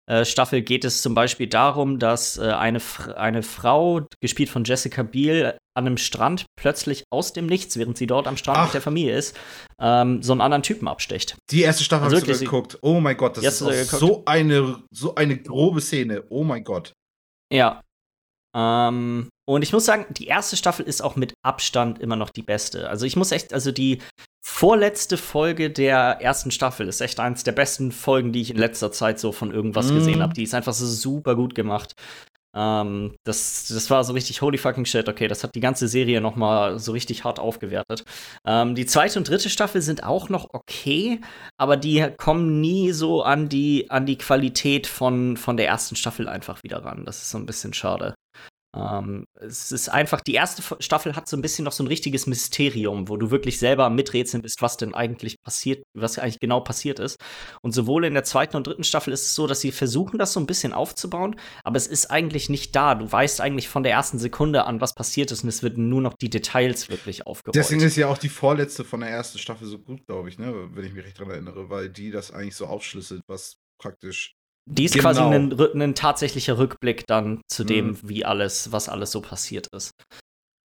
äh, 0.07 0.25
Staffel 0.25 0.63
geht 0.63 0.85
es 0.85 1.03
zum 1.03 1.15
Beispiel 1.15 1.47
darum, 1.47 1.99
dass 1.99 2.37
äh, 2.37 2.51
eine, 2.51 2.81
eine 3.17 3.43
Frau, 3.43 4.03
gespielt 4.21 4.51
von 4.51 4.65
Jessica 4.65 5.03
Biel, 5.03 5.57
an 5.81 5.87
einem 5.87 5.97
Strand 5.97 6.47
plötzlich 6.57 7.03
aus 7.11 7.33
dem 7.33 7.47
Nichts, 7.47 7.77
während 7.77 7.99
sie 7.99 8.07
dort 8.07 8.29
am 8.29 8.37
Strand 8.37 8.59
Ach. 8.59 8.65
mit 8.67 8.75
der 8.75 8.83
Familie 8.83 9.17
ist, 9.17 9.37
ähm, 9.81 10.23
so 10.23 10.33
einen 10.33 10.41
anderen 10.41 10.63
Typen 10.63 10.87
absticht. 10.87 11.37
Die 11.51 11.63
erste 11.63 11.83
Staffel 11.83 12.05
Also 12.05 12.17
habe 12.17 12.23
ich 12.25 12.29
wirklich, 12.29 12.49
sogar 12.49 12.63
geguckt. 12.63 12.79
Oh 12.83 13.01
mein 13.01 13.17
Gott, 13.17 13.37
das 13.37 13.45
ist 13.45 13.61
hast 13.63 13.93
du 13.93 13.99
so 13.99 14.23
eine, 14.27 14.83
so 14.93 15.15
eine 15.17 15.37
grobe 15.37 15.81
Szene. 15.81 16.23
Oh 16.31 16.45
mein 16.45 16.63
Gott. 16.63 16.93
Ja. 17.53 17.83
Ähm, 18.57 19.29
und 19.49 19.63
ich 19.63 19.73
muss 19.73 19.85
sagen, 19.85 20.07
die 20.11 20.27
erste 20.27 20.57
Staffel 20.57 20.87
ist 20.87 21.03
auch 21.03 21.17
mit 21.17 21.35
Abstand 21.45 21.99
immer 22.01 22.17
noch 22.17 22.31
die 22.31 22.43
beste. 22.43 22.89
Also 22.89 23.07
ich 23.07 23.17
muss 23.17 23.33
echt, 23.33 23.53
also 23.53 23.73
die 23.73 23.99
vorletzte 24.45 25.17
Folge 25.17 25.71
der 25.71 26.19
ersten 26.21 26.51
Staffel 26.51 26.89
ist 26.89 27.01
echt 27.01 27.21
eins 27.21 27.45
der 27.45 27.53
besten 27.53 27.93
Folgen, 27.93 28.33
die 28.33 28.41
ich 28.41 28.51
in 28.51 28.57
letzter 28.57 28.91
Zeit 28.91 29.21
so 29.21 29.33
von 29.33 29.53
irgendwas 29.53 29.91
Mhm. 29.91 29.95
gesehen 29.97 30.23
habe. 30.23 30.35
Die 30.35 30.43
ist 30.43 30.55
einfach 30.55 30.73
so 30.73 30.87
super 30.87 31.37
gut 31.37 31.55
gemacht. 31.55 31.93
Ähm, 32.55 33.15
das, 33.25 33.69
das 33.69 33.91
war 33.91 34.05
so 34.05 34.13
richtig 34.13 34.43
holy 34.43 34.59
fucking 34.59 34.85
shit. 34.85 35.09
Okay, 35.09 35.29
das 35.29 35.45
hat 35.45 35.55
die 35.55 35.61
ganze 35.61 35.89
Serie 35.89 36.21
noch 36.21 36.37
mal 36.37 36.79
so 36.79 36.93
richtig 36.93 37.25
hart 37.25 37.39
aufgewertet. 37.39 38.05
Ähm, 38.47 38.75
die 38.75 38.87
zweite 38.87 39.19
und 39.19 39.29
dritte 39.29 39.51
Staffel 39.51 39.83
sind 39.83 40.05
auch 40.05 40.29
noch 40.29 40.49
okay, 40.53 41.21
aber 41.59 41.77
die 41.77 42.07
kommen 42.19 42.61
nie 42.61 42.93
so 42.93 43.23
an 43.23 43.49
die, 43.49 43.91
an 43.91 44.07
die 44.07 44.19
Qualität 44.19 44.87
von, 44.87 45.37
von 45.37 45.57
der 45.57 45.69
ersten 45.69 45.97
Staffel 45.97 46.29
einfach 46.29 46.63
wieder 46.63 46.85
ran. 46.85 47.05
Das 47.05 47.23
ist 47.23 47.31
so 47.31 47.39
ein 47.39 47.47
bisschen 47.47 47.73
schade. 47.73 48.15
Ähm, 48.77 49.25
es 49.35 49.73
ist 49.73 49.89
einfach, 49.89 50.21
die 50.21 50.35
erste 50.35 50.63
Staffel 50.81 51.17
hat 51.17 51.29
so 51.29 51.37
ein 51.37 51.43
bisschen 51.43 51.65
noch 51.65 51.73
so 51.73 51.83
ein 51.83 51.89
richtiges 51.89 52.27
Mysterium, 52.27 53.09
wo 53.09 53.17
du 53.17 53.31
wirklich 53.31 53.59
selber 53.59 53.91
miträtseln 53.91 54.43
bist, 54.43 54.63
was 54.63 54.77
denn 54.77 54.95
eigentlich 54.95 55.41
passiert, 55.43 55.83
was 55.95 56.19
eigentlich 56.19 56.39
genau 56.39 56.61
passiert 56.61 57.01
ist. 57.01 57.19
Und 57.63 57.73
sowohl 57.73 58.05
in 58.05 58.15
der 58.15 58.23
zweiten 58.25 58.57
und 58.57 58.67
dritten 58.67 58.85
Staffel 58.85 59.13
ist 59.13 59.23
es 59.23 59.35
so, 59.35 59.47
dass 59.47 59.61
sie 59.61 59.73
versuchen, 59.73 60.19
das 60.19 60.33
so 60.33 60.41
ein 60.41 60.47
bisschen 60.47 60.73
aufzubauen, 60.73 61.37
aber 61.65 61.77
es 61.77 61.89
ist 61.89 62.11
eigentlich 62.11 62.49
nicht 62.49 62.77
da. 62.77 62.95
Du 62.95 63.11
weißt 63.11 63.41
eigentlich 63.41 63.69
von 63.69 63.83
der 63.83 63.93
ersten 63.93 64.19
Sekunde 64.19 64.65
an, 64.65 64.81
was 64.81 64.95
passiert 64.95 65.33
ist, 65.33 65.43
und 65.43 65.49
es 65.49 65.63
wird 65.63 65.77
nur 65.77 66.01
noch 66.01 66.15
die 66.15 66.31
Details 66.31 66.89
wirklich 66.89 67.27
aufgerollt. 67.27 67.57
Deswegen 67.57 67.81
ist 67.81 67.97
ja 67.97 68.07
auch 68.07 68.19
die 68.19 68.29
vorletzte 68.29 68.85
von 68.85 69.01
der 69.01 69.11
ersten 69.11 69.39
Staffel 69.39 69.67
so 69.67 69.79
gut, 69.79 70.07
glaube 70.07 70.29
ich, 70.29 70.39
ne? 70.39 70.71
wenn 70.73 70.85
ich 70.85 70.93
mich 70.93 71.05
recht 71.05 71.19
daran 71.19 71.33
erinnere, 71.33 71.71
weil 71.71 71.89
die 71.89 72.11
das 72.11 72.31
eigentlich 72.31 72.57
so 72.57 72.67
aufschlüsselt, 72.67 73.23
was 73.27 73.57
praktisch 73.79 74.37
die 74.67 74.85
ist 74.85 74.95
genau. 74.95 75.05
quasi 75.05 75.21
ein, 75.23 75.81
ein, 75.81 75.95
tatsächlicher 75.95 76.59
Rückblick 76.59 77.07
dann 77.07 77.41
zu 77.49 77.65
dem, 77.65 77.89
mhm. 77.89 77.99
wie 78.03 78.25
alles, 78.25 78.73
was 78.73 78.89
alles 78.89 79.11
so 79.11 79.21
passiert 79.21 79.67
ist. 79.69 79.93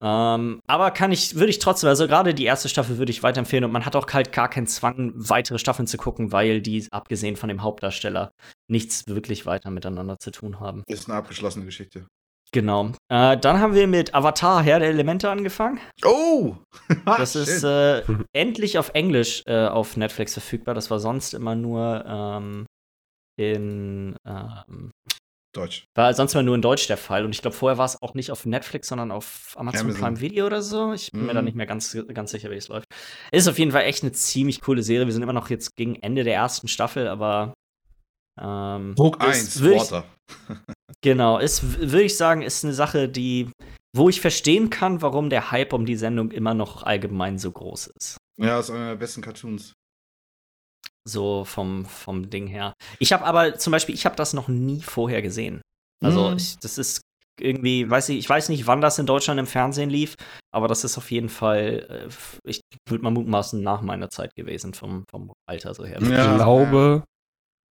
Ähm, 0.03 0.59
aber 0.67 0.91
kann 0.91 1.13
ich, 1.13 1.35
würde 1.35 1.49
ich 1.49 1.59
trotzdem, 1.59 1.87
also 1.87 2.07
gerade 2.07 2.33
die 2.33 2.43
erste 2.43 2.67
Staffel 2.67 2.97
würde 2.97 3.11
ich 3.11 3.23
weiterempfehlen 3.23 3.63
und 3.63 3.71
man 3.71 3.85
hat 3.85 3.95
auch 3.95 4.05
halt 4.11 4.33
gar 4.33 4.49
keinen 4.49 4.67
Zwang, 4.67 5.13
weitere 5.15 5.57
Staffeln 5.57 5.87
zu 5.87 5.97
gucken, 5.97 6.33
weil 6.33 6.61
die, 6.61 6.85
abgesehen 6.91 7.37
von 7.37 7.47
dem 7.47 7.61
Hauptdarsteller, 7.61 8.33
nichts 8.69 9.07
wirklich 9.07 9.45
weiter 9.45 9.71
miteinander 9.71 10.19
zu 10.19 10.31
tun 10.31 10.59
haben. 10.59 10.83
Ist 10.87 11.07
eine 11.07 11.17
abgeschlossene 11.17 11.63
Geschichte. 11.63 12.05
Genau. 12.51 12.91
Äh, 13.09 13.37
dann 13.37 13.59
haben 13.59 13.73
wir 13.73 13.87
mit 13.87 14.13
Avatar 14.13 14.61
Herr 14.61 14.79
der 14.79 14.89
Elemente 14.89 15.29
angefangen. 15.29 15.79
Oh! 16.05 16.57
das 17.05 17.35
ist 17.35 17.63
äh, 17.63 18.03
endlich 18.33 18.77
auf 18.77 18.91
Englisch 18.93 19.41
äh, 19.47 19.67
auf 19.67 19.95
Netflix 19.95 20.33
verfügbar. 20.33 20.75
Das 20.75 20.91
war 20.91 20.99
sonst 20.99 21.33
immer 21.33 21.55
nur 21.55 22.03
ähm, 22.05 22.65
in 23.37 24.15
ähm, 24.25 24.91
Deutsch. 25.53 25.85
War 25.95 26.13
sonst 26.13 26.33
mal 26.33 26.43
nur 26.43 26.55
in 26.55 26.61
Deutsch 26.61 26.87
der 26.87 26.97
Fall. 26.97 27.25
Und 27.25 27.31
ich 27.33 27.41
glaube, 27.41 27.55
vorher 27.55 27.77
war 27.77 27.85
es 27.85 28.01
auch 28.01 28.15
nicht 28.15 28.31
auf 28.31 28.45
Netflix, 28.45 28.87
sondern 28.87 29.11
auf 29.11 29.53
Amazon, 29.55 29.81
Amazon. 29.81 30.01
Prime 30.01 30.19
Video 30.19 30.45
oder 30.47 30.61
so. 30.61 30.93
Ich 30.93 31.11
bin 31.11 31.23
mm. 31.23 31.25
mir 31.27 31.33
da 31.33 31.41
mhm. 31.41 31.45
nicht 31.45 31.55
mehr 31.55 31.67
ganz, 31.67 31.95
ganz 32.13 32.31
sicher, 32.31 32.49
wie 32.49 32.55
es 32.55 32.67
läuft. 32.67 32.87
Ist 33.31 33.47
auf 33.47 33.59
jeden 33.59 33.71
Fall 33.71 33.83
echt 33.83 34.03
eine 34.03 34.11
ziemlich 34.11 34.61
coole 34.61 34.81
Serie. 34.81 35.05
Wir 35.05 35.13
sind 35.13 35.21
immer 35.21 35.33
noch 35.33 35.49
jetzt 35.49 35.75
gegen 35.75 35.95
Ende 35.95 36.23
der 36.23 36.33
ersten 36.33 36.67
Staffel, 36.67 37.07
aber. 37.07 37.53
Ähm, 38.41 38.95
Hook 38.97 39.21
1, 39.21 39.63
Water. 39.63 40.05
genau, 41.01 41.37
ist, 41.37 41.79
würde 41.79 42.03
ich 42.03 42.17
sagen, 42.17 42.41
ist 42.41 42.63
eine 42.63 42.73
Sache, 42.73 43.07
die, 43.07 43.51
wo 43.95 44.09
ich 44.09 44.21
verstehen 44.21 44.71
kann, 44.71 45.03
warum 45.03 45.29
der 45.29 45.51
Hype 45.51 45.73
um 45.73 45.85
die 45.85 45.95
Sendung 45.95 46.31
immer 46.31 46.55
noch 46.55 46.81
allgemein 46.81 47.37
so 47.37 47.51
groß 47.51 47.87
ist. 47.99 48.17
Ja, 48.39 48.59
ist 48.59 48.71
einer 48.71 48.89
der 48.89 48.95
besten 48.95 49.21
Cartoons. 49.21 49.73
So 51.05 51.43
vom, 51.45 51.85
vom 51.85 52.29
Ding 52.29 52.47
her. 52.47 52.73
Ich 52.99 53.11
habe 53.13 53.25
aber 53.25 53.55
zum 53.57 53.71
Beispiel, 53.71 53.95
ich 53.95 54.05
habe 54.05 54.15
das 54.15 54.33
noch 54.33 54.47
nie 54.47 54.81
vorher 54.81 55.21
gesehen. 55.21 55.61
Also, 56.03 56.29
mhm. 56.29 56.37
ich, 56.37 56.57
das 56.59 56.77
ist 56.77 57.01
irgendwie, 57.39 57.89
weiß 57.89 58.09
ich, 58.09 58.19
ich 58.19 58.29
weiß 58.29 58.49
nicht, 58.49 58.67
wann 58.67 58.81
das 58.81 58.99
in 58.99 59.05
Deutschland 59.05 59.39
im 59.39 59.47
Fernsehen 59.47 59.89
lief, 59.89 60.15
aber 60.51 60.67
das 60.67 60.83
ist 60.83 60.97
auf 60.97 61.09
jeden 61.11 61.29
Fall, 61.29 62.07
äh, 62.09 62.49
ich 62.49 62.61
würde 62.87 63.03
mal 63.03 63.11
mutmaßen, 63.11 63.61
nach 63.61 63.81
meiner 63.81 64.09
Zeit 64.09 64.35
gewesen, 64.35 64.73
vom, 64.73 65.05
vom 65.09 65.31
Alter 65.49 65.73
so 65.73 65.85
her. 65.85 65.99
Ja. 66.01 66.31
Ich 66.31 66.35
glaube, 66.37 67.03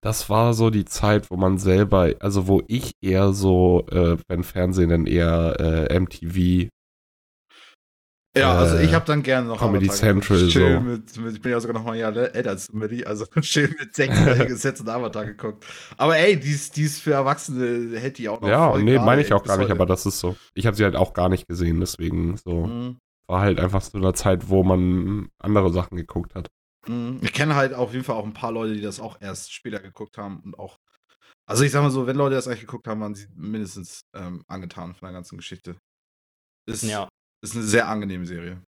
das 0.03 0.29
war 0.29 0.55
so 0.55 0.71
die 0.71 0.85
Zeit, 0.85 1.31
wo 1.31 1.37
man 1.37 1.59
selber, 1.59 2.15
also 2.21 2.47
wo 2.49 2.63
ich 2.69 2.93
eher 3.03 3.33
so, 3.33 3.87
äh, 3.91 4.17
wenn 4.29 4.45
Fernsehen 4.45 4.91
dann 4.91 5.07
eher 5.07 5.89
äh, 5.91 5.99
MTV 5.99 6.69
ja, 8.37 8.53
also 8.53 8.79
ich 8.79 8.91
äh, 8.91 8.95
habe 8.95 9.05
dann 9.05 9.23
gerne 9.23 9.49
noch 9.49 9.59
Comedy 9.59 9.89
Central 9.89 10.39
so. 10.39 10.81
Mit, 10.81 11.17
mit, 11.17 11.35
ich 11.35 11.43
bin 11.43 11.53
ja 11.53 11.61
sogar 11.61 11.75
noch 11.75 11.85
mal 11.85 11.93
ein 11.93 11.99
Jahr 11.99 12.17
älter 12.17 12.51
als 12.51 12.69
Comedy, 12.69 13.05
also 13.05 13.27
schön 13.41 13.75
mit 13.79 13.95
sechsjährigen 13.95 14.57
Sets 14.57 14.81
und 14.81 14.89
Avatar 14.89 15.25
geguckt. 15.25 15.65
Aber 15.97 16.17
ey, 16.17 16.39
die 16.39 16.51
ist, 16.51 16.77
die 16.77 16.83
ist 16.83 17.01
für 17.01 17.13
Erwachsene 17.13 17.99
hätte 17.99 18.23
ich 18.23 18.29
auch 18.29 18.41
noch. 18.41 18.49
Ja, 18.49 18.77
nee, 18.79 18.99
meine 18.99 19.23
ich 19.23 19.33
auch 19.33 19.45
gar 19.45 19.59
nicht, 19.59 19.71
aber 19.71 19.87
das 19.87 20.07
ist 20.07 20.21
so. 20.21 20.37
Ich 20.55 20.67
habe 20.67 20.77
sie 20.77 20.85
halt 20.85 20.97
auch 20.97 21.15
gar 21.15 21.29
nicht 21.29 21.49
gesehen, 21.49 21.81
deswegen 21.81 22.37
so. 22.37 22.67
Mhm. 22.67 22.99
War 23.29 23.41
halt 23.41 23.59
einfach 23.59 23.83
so 23.83 23.99
eine 23.99 24.13
Zeit, 24.13 24.49
wo 24.51 24.63
man 24.63 25.29
andere 25.39 25.73
Sachen 25.73 25.97
geguckt 25.97 26.37
hat. 26.37 26.49
Mhm. 26.87 27.19
Ich 27.23 27.33
kenne 27.33 27.57
halt 27.57 27.75
auf 27.75 27.93
jeden 27.93 28.05
Fall 28.05 28.17
auch 28.17 28.25
ein 28.25 28.35
paar 28.35 28.53
Leute, 28.53 28.75
die 28.75 28.81
das 28.81 29.01
auch 29.01 29.21
erst 29.21 29.53
später 29.53 29.81
geguckt 29.81 30.19
haben 30.19 30.41
und 30.41 30.59
auch. 30.59 30.79
Also 31.49 31.65
ich 31.65 31.73
sag 31.73 31.83
mal 31.83 31.91
so, 31.91 32.07
wenn 32.07 32.17
Leute 32.17 32.35
das 32.35 32.49
eigentlich 32.49 32.61
geguckt 32.61 32.89
haben, 32.89 33.01
waren 33.01 33.15
sie 33.15 33.27
mindestens 33.35 34.01
ähm, 34.15 34.43
angetan 34.49 34.95
von 34.95 35.07
der 35.07 35.13
ganzen 35.13 35.37
Geschichte. 35.37 35.77
Ist, 36.69 36.83
ja. 36.83 37.09
Ist 37.43 37.55
eine 37.55 37.65
sehr 37.65 37.89
angenehme 37.89 38.27
Serie. 38.27 38.63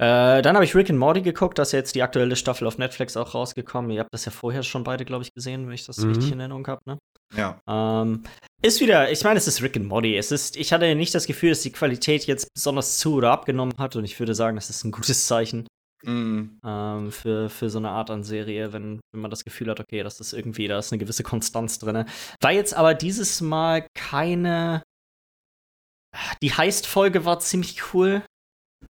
Äh, 0.00 0.40
dann 0.40 0.54
habe 0.54 0.64
ich 0.64 0.74
Rick 0.74 0.88
and 0.88 0.98
Morty 0.98 1.20
geguckt, 1.20 1.58
das 1.58 1.68
ist 1.68 1.72
jetzt 1.72 1.94
die 1.94 2.02
aktuelle 2.02 2.34
Staffel 2.34 2.66
auf 2.66 2.78
Netflix 2.78 3.18
auch 3.18 3.34
rausgekommen. 3.34 3.90
Ihr 3.90 4.00
habt 4.00 4.14
das 4.14 4.24
ja 4.24 4.32
vorher 4.32 4.62
schon 4.62 4.82
beide, 4.82 5.04
glaube 5.04 5.24
ich, 5.24 5.34
gesehen, 5.34 5.66
wenn 5.66 5.74
ich 5.74 5.84
das 5.84 5.98
mhm. 5.98 6.08
richtig 6.12 6.32
in 6.32 6.40
Erinnerung 6.40 6.66
habe, 6.68 6.80
ne? 6.86 6.98
Ja. 7.36 7.60
Ähm, 7.68 8.22
ist 8.62 8.80
wieder, 8.80 9.10
ich 9.12 9.22
meine, 9.24 9.36
es 9.36 9.46
ist 9.46 9.62
Rick 9.62 9.76
and 9.76 9.86
Morty. 9.86 10.16
Es 10.16 10.32
ist, 10.32 10.56
ich 10.56 10.72
hatte 10.72 10.94
nicht 10.94 11.14
das 11.14 11.26
Gefühl, 11.26 11.50
dass 11.50 11.60
die 11.60 11.72
Qualität 11.72 12.26
jetzt 12.26 12.48
besonders 12.54 12.98
zu 12.98 13.14
oder 13.14 13.30
abgenommen 13.30 13.74
hat 13.78 13.94
und 13.94 14.04
ich 14.04 14.18
würde 14.18 14.34
sagen, 14.34 14.56
das 14.56 14.70
ist 14.70 14.84
ein 14.84 14.90
gutes 14.90 15.26
Zeichen. 15.26 15.66
Mhm. 16.02 16.58
Ähm, 16.64 17.12
für, 17.12 17.50
für 17.50 17.68
so 17.68 17.78
eine 17.78 17.90
Art 17.90 18.08
an 18.08 18.24
Serie, 18.24 18.72
wenn, 18.72 19.00
wenn 19.12 19.20
man 19.20 19.30
das 19.30 19.44
Gefühl 19.44 19.68
hat, 19.68 19.80
okay, 19.80 20.02
das 20.02 20.18
ist 20.18 20.32
irgendwie, 20.32 20.66
da 20.66 20.78
ist 20.78 20.92
eine 20.92 20.98
gewisse 20.98 21.22
Konstanz 21.22 21.78
drin. 21.78 22.06
War 22.40 22.52
jetzt 22.52 22.72
aber 22.72 22.94
dieses 22.94 23.42
Mal 23.42 23.86
keine 23.94 24.82
die 26.42 26.52
Heist-Folge 26.52 27.24
war 27.24 27.40
ziemlich 27.40 27.94
cool. 27.94 28.22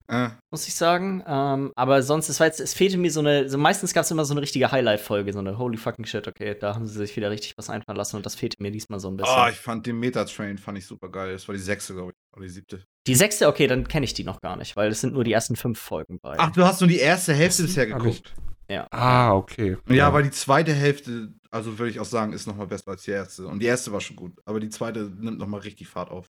Äh. 0.06 0.30
Muss 0.50 0.66
ich 0.66 0.74
sagen. 0.74 1.22
Ähm, 1.26 1.72
aber 1.76 2.02
sonst, 2.02 2.28
es, 2.28 2.40
war 2.40 2.46
jetzt, 2.46 2.60
es 2.60 2.72
fehlte 2.72 2.96
mir 2.96 3.10
so 3.10 3.20
eine. 3.20 3.48
So 3.48 3.58
meistens 3.58 3.92
gab 3.92 4.04
es 4.04 4.10
immer 4.10 4.24
so 4.24 4.32
eine 4.32 4.40
richtige 4.40 4.70
Highlight-Folge, 4.70 5.32
so 5.32 5.38
eine 5.38 5.58
Holy 5.58 5.76
fucking 5.76 6.06
shit, 6.06 6.26
okay, 6.26 6.56
da 6.58 6.74
haben 6.74 6.86
sie 6.86 6.94
sich 6.94 7.14
wieder 7.16 7.30
richtig 7.30 7.56
was 7.56 7.68
einfallen 7.68 7.96
lassen 7.96 8.16
und 8.16 8.24
das 8.24 8.34
fehlte 8.34 8.62
mir 8.62 8.70
diesmal 8.70 9.00
so 9.00 9.08
ein 9.08 9.16
bisschen. 9.16 9.34
Ah, 9.34 9.46
oh, 9.46 9.50
ich 9.50 9.56
fand 9.56 9.86
den 9.86 9.98
Meta-Train 9.98 10.58
fand 10.58 10.78
ich 10.78 10.86
super 10.86 11.10
geil. 11.10 11.32
Das 11.32 11.46
war 11.46 11.54
die 11.54 11.60
sechste, 11.60 11.94
glaube 11.94 12.12
ich. 12.12 12.36
Oder 12.36 12.46
die 12.46 12.52
siebte. 12.52 12.84
Die 13.06 13.14
sechste, 13.14 13.48
okay, 13.48 13.66
dann 13.66 13.86
kenne 13.86 14.04
ich 14.04 14.14
die 14.14 14.24
noch 14.24 14.40
gar 14.40 14.56
nicht, 14.56 14.76
weil 14.76 14.90
es 14.90 15.00
sind 15.00 15.14
nur 15.14 15.24
die 15.24 15.32
ersten 15.32 15.56
fünf 15.56 15.78
Folgen 15.78 16.18
bei. 16.20 16.36
Ach, 16.38 16.50
du 16.52 16.64
hast 16.64 16.80
nur 16.80 16.88
die 16.88 16.98
erste 16.98 17.34
Hälfte 17.34 17.62
bisher 17.62 17.86
geguckt. 17.86 18.34
Ja. 18.70 18.86
Ah, 18.90 19.34
okay. 19.34 19.78
Ja, 19.88 19.94
ja, 19.94 20.12
weil 20.12 20.24
die 20.24 20.30
zweite 20.30 20.74
Hälfte, 20.74 21.32
also 21.50 21.78
würde 21.78 21.90
ich 21.90 22.00
auch 22.00 22.04
sagen, 22.04 22.34
ist 22.34 22.46
noch 22.46 22.56
mal 22.56 22.66
besser 22.66 22.88
als 22.88 23.02
die 23.02 23.12
erste. 23.12 23.46
Und 23.46 23.60
die 23.60 23.66
erste 23.66 23.92
war 23.92 24.00
schon 24.00 24.16
gut, 24.16 24.32
aber 24.44 24.60
die 24.60 24.68
zweite 24.68 25.10
nimmt 25.18 25.38
noch 25.38 25.46
mal 25.46 25.60
richtig 25.60 25.88
Fahrt 25.88 26.10
auf. 26.10 26.26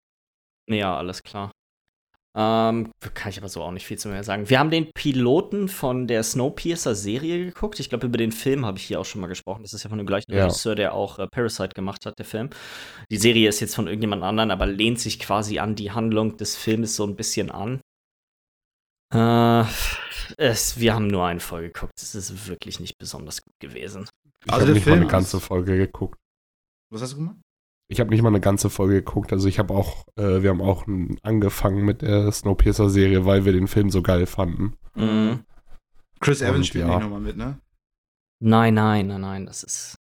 Ja, 0.69 0.97
alles 0.97 1.23
klar. 1.23 1.51
Ähm, 2.37 2.91
kann 3.15 3.31
ich 3.31 3.39
aber 3.39 3.49
so 3.49 3.63
auch 3.63 3.71
nicht 3.71 3.87
viel 3.87 3.97
zu 3.97 4.09
mehr 4.09 4.25
sagen. 4.25 4.51
Wir 4.51 4.59
haben 4.59 4.71
den 4.71 4.91
Piloten 4.93 5.69
von 5.69 6.09
der 6.09 6.25
Snowpiercer-Serie 6.25 7.45
geguckt. 7.45 7.79
Ich 7.79 7.89
glaube, 7.89 8.07
über 8.07 8.19
den 8.19 8.33
Film 8.33 8.67
habe 8.67 8.77
ich 8.77 8.85
hier 8.85 8.99
auch 8.99 9.05
schon 9.05 9.21
mal 9.21 9.29
gesprochen. 9.29 9.63
Das 9.63 9.73
ist 9.73 9.85
ja 9.85 9.89
von 9.89 9.99
dem 9.99 10.07
gleichen 10.07 10.33
ja. 10.33 10.45
Regisseur, 10.45 10.75
der 10.75 10.95
auch 10.95 11.21
äh, 11.21 11.29
Parasite 11.29 11.75
gemacht 11.75 12.07
hat, 12.07 12.19
der 12.19 12.27
Film. 12.27 12.51
Die 13.09 13.19
Serie 13.19 13.49
ist 13.49 13.61
jetzt 13.61 13.77
von 13.77 13.87
irgendjemand 13.87 14.25
anderen, 14.25 14.51
aber 14.51 14.67
lehnt 14.67 14.99
sich 14.99 15.21
quasi 15.21 15.61
an 15.61 15.77
die 15.77 15.93
Handlung 15.93 16.37
des 16.37 16.57
Films 16.57 16.97
so 16.97 17.07
ein 17.07 17.15
bisschen 17.15 17.53
an. 17.53 17.81
Äh, 19.13 19.65
es, 20.37 20.81
wir 20.81 20.93
haben 20.93 21.07
nur 21.07 21.25
eine 21.25 21.39
Folge 21.39 21.69
geguckt. 21.69 21.93
Es 22.03 22.17
ist 22.17 22.49
wirklich 22.49 22.81
nicht 22.81 22.99
besonders 22.99 23.43
gut 23.43 23.55
gewesen. 23.61 24.09
Ich 24.45 24.53
also 24.53 24.63
habe 24.63 24.73
nicht 24.73 24.83
Film 24.83 24.97
mal 24.97 25.03
eine 25.03 25.11
ganze 25.11 25.39
Folge 25.39 25.77
geguckt. 25.77 26.19
Was 26.91 27.03
hast 27.03 27.13
du 27.13 27.19
gemacht? 27.19 27.44
Ich 27.89 28.01
habe 28.01 28.11
nicht 28.11 28.23
mal 28.23 28.29
eine 28.29 28.41
ganze 28.41 28.71
Folge 28.71 28.95
geguckt. 28.95 29.33
Also 29.33 29.47
ich 29.47 29.59
habe 29.59 29.75
auch, 29.75 30.07
äh, 30.17 30.43
wir 30.43 30.51
haben 30.51 30.63
auch 30.63 30.87
angefangen 31.23 31.85
mit 31.85 32.03
der 32.03 32.33
Snowpiercer-Serie, 32.33 33.27
weil 33.27 33.45
wir 33.45 33.53
den 33.53 33.69
Film 33.69 33.91
so 33.91 34.03
geil 34.03 34.27
fanden. 34.27 34.77
Mhm. 34.95 35.45
Chris 36.21 36.41
Evans 36.41 36.67
spielt 36.67 36.87
ja. 36.87 36.95
nicht 36.95 37.03
nochmal 37.03 37.21
mit, 37.21 37.37
ne? 37.37 37.59
Nein, 38.41 38.75
nein, 38.75 39.07
nein, 39.07 39.21
nein, 39.21 39.47
das 39.47 39.63
ist. 39.63 39.97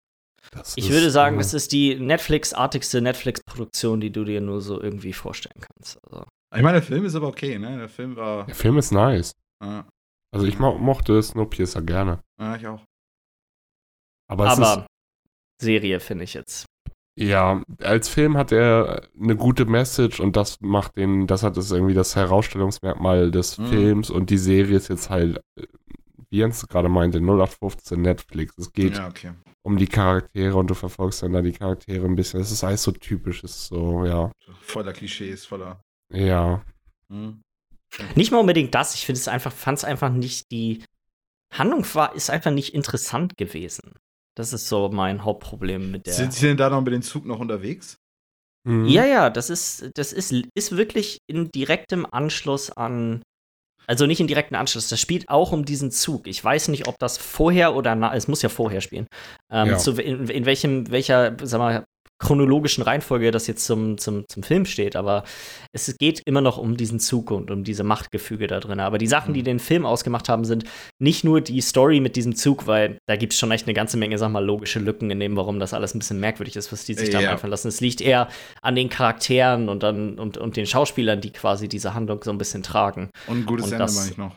Das 0.52 0.76
ich 0.76 0.86
ist, 0.86 0.92
würde 0.92 1.10
sagen, 1.10 1.36
äh, 1.36 1.38
das 1.38 1.54
ist 1.54 1.72
die 1.72 1.94
Netflix-artigste 1.98 3.00
Netflix-Produktion, 3.00 4.00
die 4.00 4.10
du 4.10 4.24
dir 4.24 4.40
nur 4.40 4.60
so 4.60 4.80
irgendwie 4.80 5.12
vorstellen 5.12 5.60
kannst. 5.60 5.98
Also. 6.04 6.24
Ich 6.54 6.62
meine, 6.62 6.80
der 6.80 6.82
Film 6.82 7.04
ist 7.04 7.14
aber 7.14 7.28
okay, 7.28 7.58
ne? 7.58 7.78
Der 7.78 7.88
Film 7.88 8.16
war. 8.16 8.46
Der 8.46 8.54
Film 8.54 8.76
ist 8.76 8.90
nice. 8.90 9.32
Ja. 9.62 9.86
Also 10.32 10.46
ich 10.46 10.58
mo 10.58 10.76
mochte 10.78 11.22
Snowpiercer 11.22 11.82
gerne. 11.82 12.20
Ja, 12.40 12.56
ich 12.56 12.66
auch. 12.66 12.84
Aber, 14.28 14.48
aber 14.48 14.86
Serie 15.60 16.00
finde 16.00 16.24
ich 16.24 16.34
jetzt 16.34 16.66
ja, 17.20 17.62
als 17.82 18.08
Film 18.08 18.38
hat 18.38 18.50
er 18.50 19.02
eine 19.20 19.36
gute 19.36 19.66
Message 19.66 20.20
und 20.20 20.36
das 20.36 20.60
macht 20.62 20.96
den, 20.96 21.26
das 21.26 21.42
hat 21.42 21.56
es 21.58 21.70
irgendwie 21.70 21.92
das 21.92 22.16
Herausstellungsmerkmal 22.16 23.30
des 23.30 23.58
mhm. 23.58 23.66
Films 23.66 24.10
und 24.10 24.30
die 24.30 24.38
Serie 24.38 24.76
ist 24.76 24.88
jetzt 24.88 25.10
halt, 25.10 25.38
wie 26.30 26.38
Jens 26.38 26.66
gerade 26.66 26.88
meinte, 26.88 27.18
0815 27.18 28.00
Netflix. 28.00 28.56
Es 28.56 28.72
geht 28.72 28.96
ja, 28.96 29.08
okay. 29.08 29.32
um 29.62 29.76
die 29.76 29.86
Charaktere 29.86 30.56
und 30.56 30.68
du 30.68 30.74
verfolgst 30.74 31.22
dann 31.22 31.34
da 31.34 31.42
die 31.42 31.52
Charaktere 31.52 32.06
ein 32.06 32.16
bisschen. 32.16 32.40
Es 32.40 32.50
ist 32.50 32.64
alles 32.64 32.82
so 32.82 32.92
typisch, 32.92 33.44
es 33.44 33.50
ist 33.50 33.66
so, 33.66 34.06
ja. 34.06 34.32
Voller 34.62 34.94
Klischees, 34.94 35.44
voller. 35.44 35.84
Ja. 36.10 36.64
Mhm. 37.08 37.42
Nicht 38.14 38.32
mal 38.32 38.38
unbedingt 38.38 38.74
das, 38.74 38.94
ich 38.94 39.04
finde 39.04 39.18
es 39.18 39.28
einfach, 39.28 39.52
fand 39.52 39.76
es 39.76 39.84
einfach 39.84 40.10
nicht 40.10 40.50
die 40.50 40.84
Handlung 41.52 41.84
war, 41.94 42.14
ist 42.14 42.30
einfach 42.30 42.52
nicht 42.52 42.72
interessant 42.72 43.36
gewesen. 43.36 43.98
Das 44.40 44.54
ist 44.54 44.68
so 44.68 44.88
mein 44.88 45.22
Hauptproblem 45.22 45.90
mit 45.90 46.06
der. 46.06 46.14
Sind 46.14 46.32
Sie 46.32 46.46
denn 46.46 46.56
da 46.56 46.70
noch 46.70 46.80
mit 46.80 46.94
dem 46.94 47.02
Zug 47.02 47.26
noch 47.26 47.40
unterwegs? 47.40 47.98
Mhm. 48.66 48.86
Ja, 48.86 49.04
ja, 49.04 49.28
das 49.28 49.50
ist, 49.50 49.90
das 49.96 50.14
ist, 50.14 50.32
ist 50.54 50.74
wirklich 50.78 51.18
in 51.26 51.50
direktem 51.50 52.06
Anschluss 52.10 52.70
an. 52.70 53.20
Also 53.86 54.06
nicht 54.06 54.18
in 54.18 54.28
direktem 54.28 54.56
Anschluss, 54.56 54.88
das 54.88 54.98
spielt 54.98 55.28
auch 55.28 55.52
um 55.52 55.66
diesen 55.66 55.90
Zug. 55.90 56.26
Ich 56.26 56.42
weiß 56.42 56.68
nicht, 56.68 56.88
ob 56.88 56.98
das 56.98 57.18
vorher 57.18 57.76
oder 57.76 57.94
nach, 57.94 58.14
es 58.14 58.28
muss 58.28 58.40
ja 58.40 58.48
vorher 58.48 58.80
spielen. 58.80 59.06
Ähm, 59.52 59.68
ja. 59.68 59.76
zu, 59.76 59.92
in, 60.00 60.26
in 60.28 60.46
welchem, 60.46 60.90
welcher, 60.90 61.36
sag 61.42 61.58
mal, 61.58 61.84
chronologischen 62.20 62.82
Reihenfolge 62.82 63.30
das 63.30 63.46
jetzt 63.46 63.64
zum, 63.64 63.98
zum, 63.98 64.28
zum 64.28 64.42
Film 64.42 64.66
steht, 64.66 64.94
aber 64.94 65.24
es 65.72 65.96
geht 65.98 66.20
immer 66.26 66.42
noch 66.42 66.58
um 66.58 66.76
diesen 66.76 67.00
Zug 67.00 67.30
und 67.30 67.50
um 67.50 67.64
diese 67.64 67.82
Machtgefüge 67.82 68.46
da 68.46 68.60
drin. 68.60 68.78
Aber 68.78 68.98
die 68.98 69.06
Sachen, 69.06 69.32
die 69.34 69.40
mhm. 69.40 69.44
den 69.44 69.58
Film 69.58 69.86
ausgemacht 69.86 70.28
haben, 70.28 70.44
sind 70.44 70.64
nicht 70.98 71.24
nur 71.24 71.40
die 71.40 71.60
Story 71.62 71.98
mit 71.98 72.16
diesem 72.16 72.36
Zug, 72.36 72.66
weil 72.66 72.98
da 73.06 73.16
gibt 73.16 73.32
es 73.32 73.38
schon 73.38 73.50
echt 73.50 73.66
eine 73.66 73.74
ganze 73.74 73.96
Menge, 73.96 74.18
sag 74.18 74.30
mal, 74.30 74.44
logische 74.44 74.78
Lücken 74.78 75.10
in 75.10 75.18
dem, 75.18 75.36
warum 75.36 75.58
das 75.58 75.72
alles 75.72 75.94
ein 75.94 75.98
bisschen 75.98 76.20
merkwürdig 76.20 76.56
ist, 76.56 76.70
was 76.72 76.84
die 76.84 76.94
sich 76.94 77.10
da 77.10 77.20
ja. 77.20 77.32
einfallen 77.32 77.50
lassen. 77.50 77.68
Es 77.68 77.80
liegt 77.80 78.02
eher 78.02 78.28
an 78.60 78.76
den 78.76 78.90
Charakteren 78.90 79.70
und, 79.70 79.82
an, 79.82 80.18
und, 80.18 80.36
und 80.36 80.56
den 80.56 80.66
Schauspielern, 80.66 81.20
die 81.20 81.32
quasi 81.32 81.68
diese 81.68 81.94
Handlung 81.94 82.22
so 82.22 82.30
ein 82.30 82.38
bisschen 82.38 82.62
tragen. 82.62 83.10
Und 83.26 83.38
ein 83.38 83.46
gutes 83.46 83.66
und 83.66 83.72
Ende, 83.72 83.92
meine 83.92 84.10
ich 84.10 84.18
noch. 84.18 84.36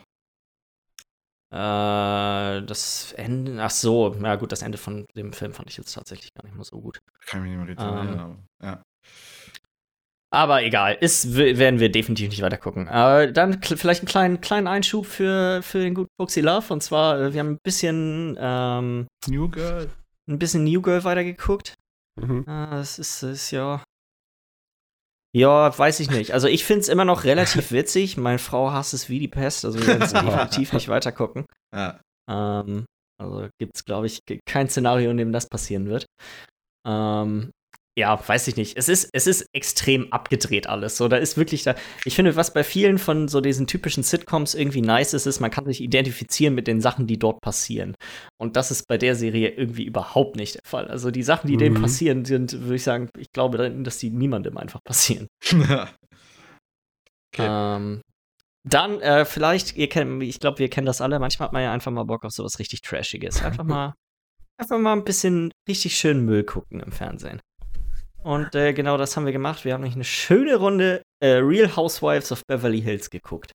Äh, 1.54 2.62
das 2.62 3.12
Ende, 3.12 3.62
ach 3.62 3.70
so, 3.70 4.12
ja 4.20 4.34
gut, 4.34 4.50
das 4.50 4.62
Ende 4.62 4.76
von 4.76 5.06
dem 5.16 5.32
Film 5.32 5.52
fand 5.52 5.70
ich 5.70 5.76
jetzt 5.76 5.92
tatsächlich 5.92 6.34
gar 6.34 6.44
nicht 6.44 6.56
mal 6.56 6.64
so 6.64 6.80
gut. 6.80 6.98
Kann 7.26 7.40
ich 7.40 7.50
mich 7.50 7.56
nicht 7.56 7.78
mehr 7.78 8.02
richtig 8.02 8.20
ähm, 8.20 8.38
ja. 8.60 8.82
Aber 10.32 10.64
egal, 10.64 10.96
ist, 11.00 11.36
werden 11.36 11.78
wir 11.78 11.92
definitiv 11.92 12.30
nicht 12.30 12.42
weiter 12.42 12.58
gucken. 12.58 12.88
Äh, 12.88 13.32
dann 13.32 13.62
vielleicht 13.62 14.00
einen 14.00 14.08
kleinen, 14.08 14.40
kleinen 14.40 14.66
Einschub 14.66 15.06
für, 15.06 15.62
für 15.62 15.78
den 15.78 15.94
guten 15.94 16.10
Foxy 16.20 16.40
Love. 16.40 16.72
Und 16.72 16.82
zwar, 16.82 17.20
äh, 17.20 17.32
wir 17.32 17.38
haben 17.38 17.50
ein 17.52 17.58
bisschen 17.62 18.36
ähm, 18.40 19.06
New 19.28 19.48
Girl. 19.48 19.88
Ein 20.28 20.40
bisschen 20.40 20.64
New 20.64 20.82
Girl 20.82 21.04
weitergeguckt. 21.04 21.74
Mhm. 22.20 22.40
Äh, 22.48 22.70
das 22.70 22.98
ist, 22.98 23.22
ist 23.22 23.52
ja 23.52 23.80
ja, 25.34 25.76
weiß 25.76 26.00
ich 26.00 26.10
nicht. 26.10 26.32
Also 26.32 26.46
ich 26.46 26.64
finde 26.64 26.82
es 26.82 26.88
immer 26.88 27.04
noch 27.04 27.24
relativ 27.24 27.72
witzig. 27.72 28.16
Meine 28.16 28.38
Frau 28.38 28.70
hasst 28.70 28.94
es 28.94 29.08
wie 29.08 29.18
die 29.18 29.28
Pest, 29.28 29.64
also 29.64 29.78
wir 29.78 29.86
werden 29.86 30.02
es 30.02 30.12
definitiv 30.12 30.72
nicht 30.72 30.88
weiter 30.88 31.12
gucken. 31.12 31.44
Ja. 31.74 32.00
Ähm, 32.30 32.84
also 33.20 33.48
gibt 33.58 33.72
es, 33.74 33.84
glaube 33.84 34.06
ich, 34.06 34.20
kein 34.46 34.68
Szenario, 34.68 35.10
in 35.10 35.16
dem 35.16 35.32
das 35.32 35.48
passieren 35.48 35.86
wird. 35.86 36.06
Ähm, 36.86 37.50
ja, 37.96 38.20
weiß 38.26 38.48
ich 38.48 38.56
nicht. 38.56 38.76
Es 38.76 38.88
ist, 38.88 39.08
es 39.12 39.28
ist 39.28 39.46
extrem 39.52 40.12
abgedreht 40.12 40.66
alles. 40.66 40.96
So, 40.96 41.06
da 41.06 41.16
ist 41.16 41.36
wirklich 41.36 41.62
da. 41.62 41.76
Ich 42.04 42.16
finde, 42.16 42.34
was 42.34 42.52
bei 42.52 42.64
vielen 42.64 42.98
von 42.98 43.28
so 43.28 43.40
diesen 43.40 43.68
typischen 43.68 44.02
Sitcoms 44.02 44.54
irgendwie 44.54 44.80
nice 44.80 45.14
ist, 45.14 45.26
ist, 45.26 45.38
man 45.38 45.52
kann 45.52 45.64
sich 45.66 45.80
identifizieren 45.80 46.56
mit 46.56 46.66
den 46.66 46.80
Sachen, 46.80 47.06
die 47.06 47.20
dort 47.20 47.40
passieren. 47.40 47.94
Und 48.36 48.56
das 48.56 48.72
ist 48.72 48.88
bei 48.88 48.98
der 48.98 49.14
Serie 49.14 49.50
irgendwie 49.50 49.84
überhaupt 49.84 50.34
nicht 50.34 50.56
der 50.56 50.62
Fall. 50.64 50.88
Also 50.88 51.12
die 51.12 51.22
Sachen, 51.22 51.46
die 51.46 51.54
mhm. 51.54 51.60
denen 51.60 51.80
passieren, 51.80 52.24
sind, 52.24 52.52
würde 52.62 52.74
ich 52.74 52.82
sagen, 52.82 53.10
ich 53.16 53.30
glaube, 53.30 53.70
dass 53.70 53.98
die 53.98 54.10
niemandem 54.10 54.58
einfach 54.58 54.80
passieren. 54.82 55.28
okay. 55.52 55.88
ähm, 57.38 58.00
dann 58.64 59.00
äh, 59.02 59.24
vielleicht, 59.24 59.76
ihr 59.76 59.88
kennt, 59.88 60.20
ich 60.22 60.40
glaube, 60.40 60.58
wir 60.58 60.68
kennen 60.68 60.86
das 60.86 61.00
alle. 61.00 61.20
Manchmal 61.20 61.46
hat 61.46 61.52
man 61.52 61.62
ja 61.62 61.72
einfach 61.72 61.92
mal 61.92 62.04
Bock 62.04 62.24
auf 62.24 62.32
sowas 62.32 62.58
richtig 62.58 62.80
Trashiges. 62.82 63.40
Einfach 63.42 63.64
mal, 63.64 63.94
einfach 64.56 64.78
mal 64.78 64.94
ein 64.94 65.04
bisschen 65.04 65.52
richtig 65.68 65.96
schön 65.96 66.24
Müll 66.24 66.42
gucken 66.42 66.80
im 66.80 66.90
Fernsehen. 66.90 67.40
Und 68.24 68.54
äh, 68.54 68.72
genau 68.72 68.96
das 68.96 69.16
haben 69.16 69.26
wir 69.26 69.32
gemacht. 69.32 69.64
Wir 69.64 69.74
haben 69.74 69.82
nämlich 69.82 69.96
eine 69.96 70.04
schöne 70.04 70.56
Runde 70.56 71.02
äh, 71.20 71.34
Real 71.34 71.76
Housewives 71.76 72.32
of 72.32 72.42
Beverly 72.46 72.80
Hills 72.80 73.10
geguckt. 73.10 73.52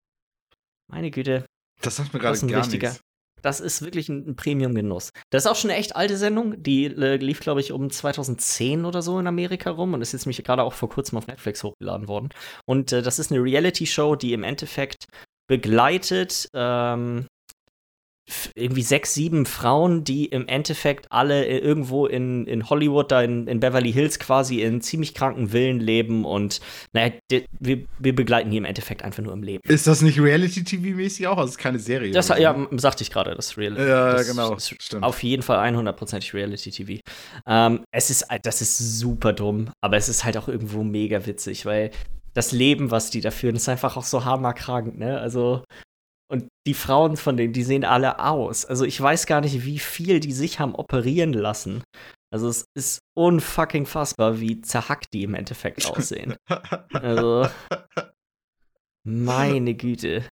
Meine 0.87 1.09
Güte. 1.09 1.45
Das 1.81 1.95
sagt 1.95 2.13
mir 2.13 2.19
gerade 2.19 2.39
gar 2.47 2.61
richtiger, 2.61 2.89
nichts. 2.89 3.03
Das 3.41 3.61
ist 3.61 3.81
wirklich 3.81 4.09
ein, 4.09 4.29
ein 4.29 4.35
Premium-Genuss. 4.35 5.11
Das 5.31 5.45
ist 5.45 5.51
auch 5.51 5.55
schon 5.55 5.71
eine 5.71 5.79
echt 5.79 5.95
alte 5.95 6.17
Sendung. 6.17 6.61
Die 6.61 6.85
äh, 6.85 7.15
lief, 7.15 7.39
glaube 7.39 7.61
ich, 7.61 7.71
um 7.71 7.89
2010 7.89 8.85
oder 8.85 9.01
so 9.01 9.19
in 9.19 9.27
Amerika 9.27 9.71
rum 9.71 9.93
und 9.93 10.01
ist 10.01 10.11
jetzt 10.11 10.25
nämlich 10.25 10.43
gerade 10.43 10.63
auch 10.63 10.73
vor 10.73 10.89
kurzem 10.89 11.17
auf 11.17 11.27
Netflix 11.27 11.63
hochgeladen 11.63 12.07
worden. 12.07 12.29
Und 12.65 12.91
äh, 12.91 13.01
das 13.01 13.17
ist 13.17 13.31
eine 13.31 13.41
Reality-Show, 13.41 14.15
die 14.15 14.33
im 14.33 14.43
Endeffekt 14.43 15.05
begleitet 15.47 16.47
ähm, 16.53 17.25
irgendwie 18.55 18.81
sechs, 18.81 19.13
sieben 19.13 19.45
Frauen, 19.45 20.03
die 20.03 20.25
im 20.25 20.47
Endeffekt 20.47 21.11
alle 21.11 21.45
irgendwo 21.45 22.05
in, 22.05 22.45
in 22.45 22.69
Hollywood, 22.69 23.11
da 23.11 23.21
in, 23.21 23.47
in 23.47 23.59
Beverly 23.59 23.91
Hills 23.91 24.19
quasi 24.19 24.61
in 24.61 24.81
ziemlich 24.81 25.13
kranken 25.13 25.49
Villen 25.49 25.79
leben 25.79 26.25
und 26.25 26.59
naja, 26.93 27.13
wir, 27.59 27.83
wir 27.97 28.15
begleiten 28.15 28.51
die 28.51 28.57
im 28.57 28.65
Endeffekt 28.65 29.03
einfach 29.03 29.23
nur 29.23 29.33
im 29.33 29.43
Leben. 29.43 29.61
Ist 29.67 29.87
das 29.87 30.01
nicht 30.01 30.19
Reality-TV-mäßig 30.19 31.27
auch? 31.27 31.37
Also 31.37 31.49
ist 31.49 31.57
keine 31.57 31.79
Serie? 31.79 32.11
Das, 32.11 32.29
ja, 32.29 32.67
sagte 32.71 33.03
ich 33.03 33.11
gerade, 33.11 33.35
das 33.35 33.57
Reality. 33.57 33.87
Ja, 33.87 34.13
das 34.13 34.27
genau. 34.27 34.55
Ist 34.55 34.81
stimmt. 34.81 35.03
Auf 35.03 35.23
jeden 35.23 35.43
Fall 35.43 35.59
100%ig 35.73 36.33
Reality-TV. 36.33 37.01
Ähm, 37.47 37.83
es 37.91 38.09
ist, 38.09 38.25
das 38.43 38.61
ist 38.61 38.99
super 38.99 39.33
dumm, 39.33 39.69
aber 39.81 39.97
es 39.97 40.09
ist 40.09 40.23
halt 40.23 40.37
auch 40.37 40.47
irgendwo 40.47 40.83
mega 40.83 41.25
witzig, 41.25 41.65
weil 41.65 41.91
das 42.33 42.51
Leben, 42.51 42.91
was 42.91 43.09
die 43.09 43.21
da 43.21 43.31
führen, 43.31 43.55
ist 43.55 43.69
einfach 43.69 43.97
auch 43.97 44.03
so 44.03 44.23
hammerkrank, 44.25 44.97
ne? 44.97 45.19
Also, 45.19 45.63
und 46.31 46.47
die 46.67 46.73
Frauen 46.73 47.17
von 47.17 47.37
denen, 47.37 47.53
die 47.53 47.63
sehen 47.63 47.83
alle 47.83 48.19
aus. 48.19 48.65
Also 48.65 48.85
ich 48.85 48.99
weiß 48.99 49.25
gar 49.25 49.41
nicht, 49.41 49.65
wie 49.65 49.79
viel 49.79 50.19
die 50.19 50.31
sich 50.31 50.59
haben 50.59 50.75
operieren 50.75 51.33
lassen. 51.33 51.83
Also 52.31 52.47
es 52.47 52.65
ist 52.75 52.99
unfucking 53.17 53.87
fassbar, 53.87 54.39
wie 54.39 54.61
zerhackt 54.61 55.13
die 55.13 55.23
im 55.23 55.33
Endeffekt 55.33 55.85
aussehen. 55.89 56.35
also 56.93 57.47
meine 59.03 59.73
Güte. 59.73 60.27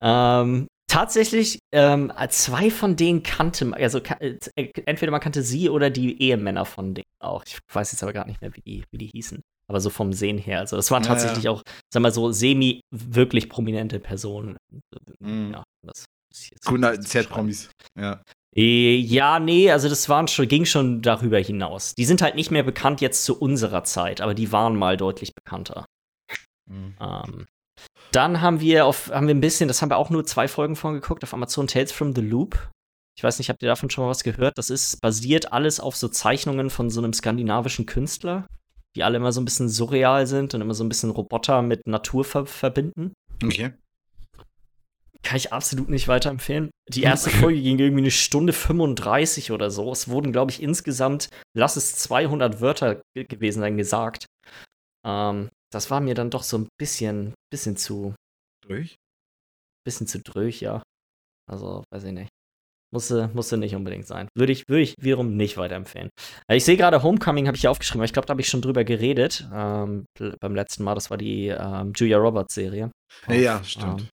Ähm, 0.00 0.68
tatsächlich, 0.88 1.58
ähm, 1.72 2.12
zwei 2.28 2.70
von 2.70 2.94
denen 2.94 3.24
kannte 3.24 3.64
man, 3.64 3.80
also 3.80 3.98
äh, 3.98 4.38
entweder 4.86 5.10
man 5.10 5.20
kannte 5.20 5.42
sie 5.42 5.68
oder 5.68 5.90
die 5.90 6.22
Ehemänner 6.22 6.64
von 6.64 6.94
denen 6.94 7.06
auch. 7.20 7.42
Ich 7.44 7.58
weiß 7.72 7.92
jetzt 7.92 8.02
aber 8.04 8.12
gar 8.12 8.26
nicht 8.26 8.40
mehr, 8.40 8.54
wie 8.54 8.62
die, 8.62 8.84
wie 8.92 8.98
die 8.98 9.10
hießen 9.12 9.42
aber 9.72 9.80
so 9.80 9.90
vom 9.90 10.12
Sehen 10.12 10.38
her. 10.38 10.60
Also 10.60 10.76
das 10.76 10.90
waren 10.90 11.02
tatsächlich 11.02 11.44
ja, 11.44 11.52
ja. 11.52 11.56
auch, 11.56 11.62
sag 11.92 12.02
mal 12.02 12.12
so, 12.12 12.30
semi 12.30 12.82
wirklich 12.90 13.48
prominente 13.48 13.98
Personen. 13.98 14.56
Mhm. 15.18 15.52
Ja, 15.52 15.64
das 15.82 16.04
Gute 16.64 17.00
Z-Promis, 17.00 17.70
ja. 17.98 18.22
Äh, 18.54 18.96
ja, 18.96 19.38
nee, 19.38 19.70
also 19.70 19.88
das 19.88 20.08
waren 20.08 20.28
schon, 20.28 20.46
ging 20.46 20.64
schon 20.64 21.00
darüber 21.00 21.38
hinaus. 21.38 21.94
Die 21.94 22.04
sind 22.04 22.20
halt 22.20 22.34
nicht 22.34 22.50
mehr 22.50 22.62
bekannt 22.62 23.00
jetzt 23.00 23.24
zu 23.24 23.38
unserer 23.38 23.84
Zeit, 23.84 24.20
aber 24.20 24.34
die 24.34 24.52
waren 24.52 24.76
mal 24.76 24.96
deutlich 24.96 25.34
bekannter. 25.34 25.86
Mhm. 26.70 26.94
Ähm, 27.00 27.46
dann 28.12 28.42
haben 28.42 28.60
wir 28.60 28.84
auf, 28.84 29.10
haben 29.10 29.26
wir 29.26 29.34
ein 29.34 29.40
bisschen, 29.40 29.68
das 29.68 29.80
haben 29.80 29.90
wir 29.90 29.96
auch 29.96 30.10
nur 30.10 30.26
zwei 30.26 30.48
Folgen 30.48 30.76
von 30.76 30.94
geguckt, 30.94 31.24
auf 31.24 31.32
Amazon 31.32 31.66
Tales 31.66 31.92
from 31.92 32.14
the 32.14 32.20
Loop. 32.20 32.70
Ich 33.16 33.24
weiß 33.24 33.38
nicht, 33.38 33.48
habt 33.48 33.62
ihr 33.62 33.68
davon 33.68 33.90
schon 33.90 34.04
mal 34.04 34.10
was 34.10 34.22
gehört? 34.22 34.58
Das 34.58 34.70
ist 34.70 35.00
basiert 35.00 35.52
alles 35.52 35.80
auf 35.80 35.96
so 35.96 36.08
Zeichnungen 36.08 36.70
von 36.70 36.90
so 36.90 37.00
einem 37.00 37.12
skandinavischen 37.12 37.86
Künstler 37.86 38.46
die 38.96 39.02
alle 39.02 39.16
immer 39.16 39.32
so 39.32 39.40
ein 39.40 39.44
bisschen 39.44 39.68
surreal 39.68 40.26
sind 40.26 40.54
und 40.54 40.60
immer 40.60 40.74
so 40.74 40.84
ein 40.84 40.88
bisschen 40.88 41.10
Roboter 41.10 41.62
mit 41.62 41.86
Natur 41.86 42.24
ver 42.24 42.46
verbinden. 42.46 43.12
Okay. 43.42 43.72
Kann 45.22 45.36
ich 45.36 45.52
absolut 45.52 45.88
nicht 45.88 46.08
weiterempfehlen. 46.08 46.70
Die 46.88 47.04
erste 47.04 47.30
Folge 47.30 47.62
ging 47.62 47.78
irgendwie 47.78 48.02
eine 48.02 48.10
Stunde 48.10 48.52
35 48.52 49.52
oder 49.52 49.70
so. 49.70 49.90
Es 49.92 50.08
wurden, 50.08 50.32
glaube 50.32 50.50
ich, 50.50 50.60
insgesamt, 50.60 51.28
lass 51.56 51.76
es 51.76 51.94
200 51.96 52.60
Wörter 52.60 53.00
gewesen 53.14 53.60
sein, 53.60 53.76
gesagt. 53.76 54.26
Ähm, 55.06 55.48
das 55.72 55.90
war 55.90 56.00
mir 56.00 56.14
dann 56.14 56.30
doch 56.30 56.42
so 56.42 56.58
ein 56.58 56.68
bisschen, 56.78 57.34
bisschen 57.50 57.76
zu. 57.76 58.14
Durch? 58.66 58.96
Bisschen 59.84 60.06
zu 60.06 60.20
dröch, 60.20 60.60
ja. 60.60 60.82
Also, 61.48 61.84
weiß 61.92 62.04
ich 62.04 62.12
nicht. 62.12 62.30
Musste, 62.92 63.30
musste 63.32 63.56
nicht 63.56 63.74
unbedingt 63.74 64.06
sein. 64.06 64.28
Würde 64.36 64.52
ich, 64.52 64.68
würde 64.68 64.82
ich 64.82 64.94
wiederum 65.00 65.36
nicht 65.36 65.56
weiterempfehlen. 65.56 66.10
Äh, 66.46 66.56
ich 66.56 66.64
sehe 66.64 66.76
gerade 66.76 67.02
Homecoming, 67.02 67.46
habe 67.46 67.56
ich 67.56 67.62
hier 67.62 67.70
aufgeschrieben, 67.70 68.00
aber 68.00 68.04
ich 68.04 68.12
glaube, 68.12 68.26
da 68.26 68.32
habe 68.32 68.40
ich 68.40 68.48
schon 68.48 68.60
drüber 68.60 68.84
geredet. 68.84 69.48
Ähm, 69.52 70.04
beim 70.40 70.54
letzten 70.54 70.84
Mal, 70.84 70.94
das 70.94 71.10
war 71.10 71.16
die 71.16 71.48
ähm, 71.48 71.92
Julia 71.94 72.18
Roberts-Serie. 72.18 72.90
Ja, 73.28 73.64
stimmt. 73.64 74.02
Ähm, 74.02 74.08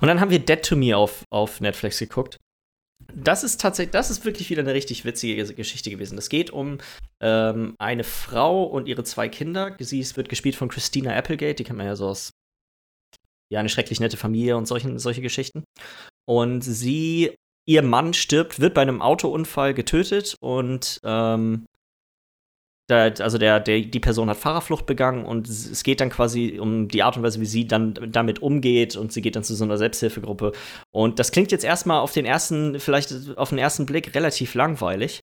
und 0.00 0.08
dann 0.08 0.20
haben 0.20 0.30
wir 0.30 0.38
Dead 0.38 0.62
to 0.62 0.74
Me 0.74 0.96
auf, 0.96 1.24
auf 1.30 1.60
Netflix 1.60 1.98
geguckt. 1.98 2.38
Das 3.14 3.44
ist 3.44 3.60
tatsächlich, 3.60 3.92
das 3.92 4.10
ist 4.10 4.24
wirklich 4.24 4.50
wieder 4.50 4.62
eine 4.62 4.74
richtig 4.74 5.04
witzige 5.04 5.54
Geschichte 5.54 5.90
gewesen. 5.90 6.16
Es 6.16 6.28
geht 6.28 6.50
um 6.50 6.78
ähm, 7.22 7.74
eine 7.78 8.04
Frau 8.04 8.64
und 8.64 8.88
ihre 8.88 9.04
zwei 9.04 9.28
Kinder. 9.28 9.76
Sie 9.78 10.04
wird 10.16 10.28
gespielt 10.28 10.54
von 10.54 10.68
Christina 10.68 11.14
Applegate, 11.14 11.56
die 11.56 11.64
kennt 11.64 11.78
man 11.78 11.86
ja 11.86 11.96
so 11.96 12.08
aus 12.08 12.30
ja, 13.52 13.58
eine 13.58 13.68
schrecklich 13.68 14.00
nette 14.00 14.16
Familie 14.16 14.56
und 14.56 14.66
solchen, 14.66 14.98
solche 14.98 15.22
Geschichten. 15.22 15.64
Und 16.28 16.62
sie 16.62 17.34
ihr 17.66 17.82
Mann 17.82 18.14
stirbt, 18.14 18.60
wird 18.60 18.74
bei 18.74 18.82
einem 18.82 19.02
Autounfall 19.02 19.74
getötet 19.74 20.36
und 20.40 21.00
ähm, 21.04 21.66
da, 22.90 23.04
also 23.04 23.38
der, 23.38 23.60
der, 23.60 23.80
die 23.82 24.00
Person 24.00 24.28
hat 24.28 24.36
Fahrerflucht 24.36 24.84
begangen 24.84 25.24
und 25.24 25.48
es 25.48 25.82
geht 25.84 26.00
dann 26.00 26.10
quasi 26.10 26.58
um 26.60 26.88
die 26.88 27.02
Art 27.02 27.16
und 27.16 27.22
Weise, 27.22 27.40
wie 27.40 27.46
sie 27.46 27.66
dann 27.66 27.94
damit 27.94 28.42
umgeht 28.42 28.96
und 28.96 29.12
sie 29.12 29.22
geht 29.22 29.36
dann 29.36 29.44
zu 29.44 29.54
so 29.54 29.64
einer 29.64 29.78
Selbsthilfegruppe. 29.78 30.52
Und 30.90 31.18
das 31.18 31.30
klingt 31.30 31.52
jetzt 31.52 31.64
erstmal 31.64 32.00
auf 32.00 32.12
den 32.12 32.26
ersten, 32.26 32.80
vielleicht 32.80 33.36
auf 33.36 33.50
den 33.50 33.58
ersten 33.58 33.86
Blick 33.86 34.14
relativ 34.14 34.54
langweilig, 34.54 35.20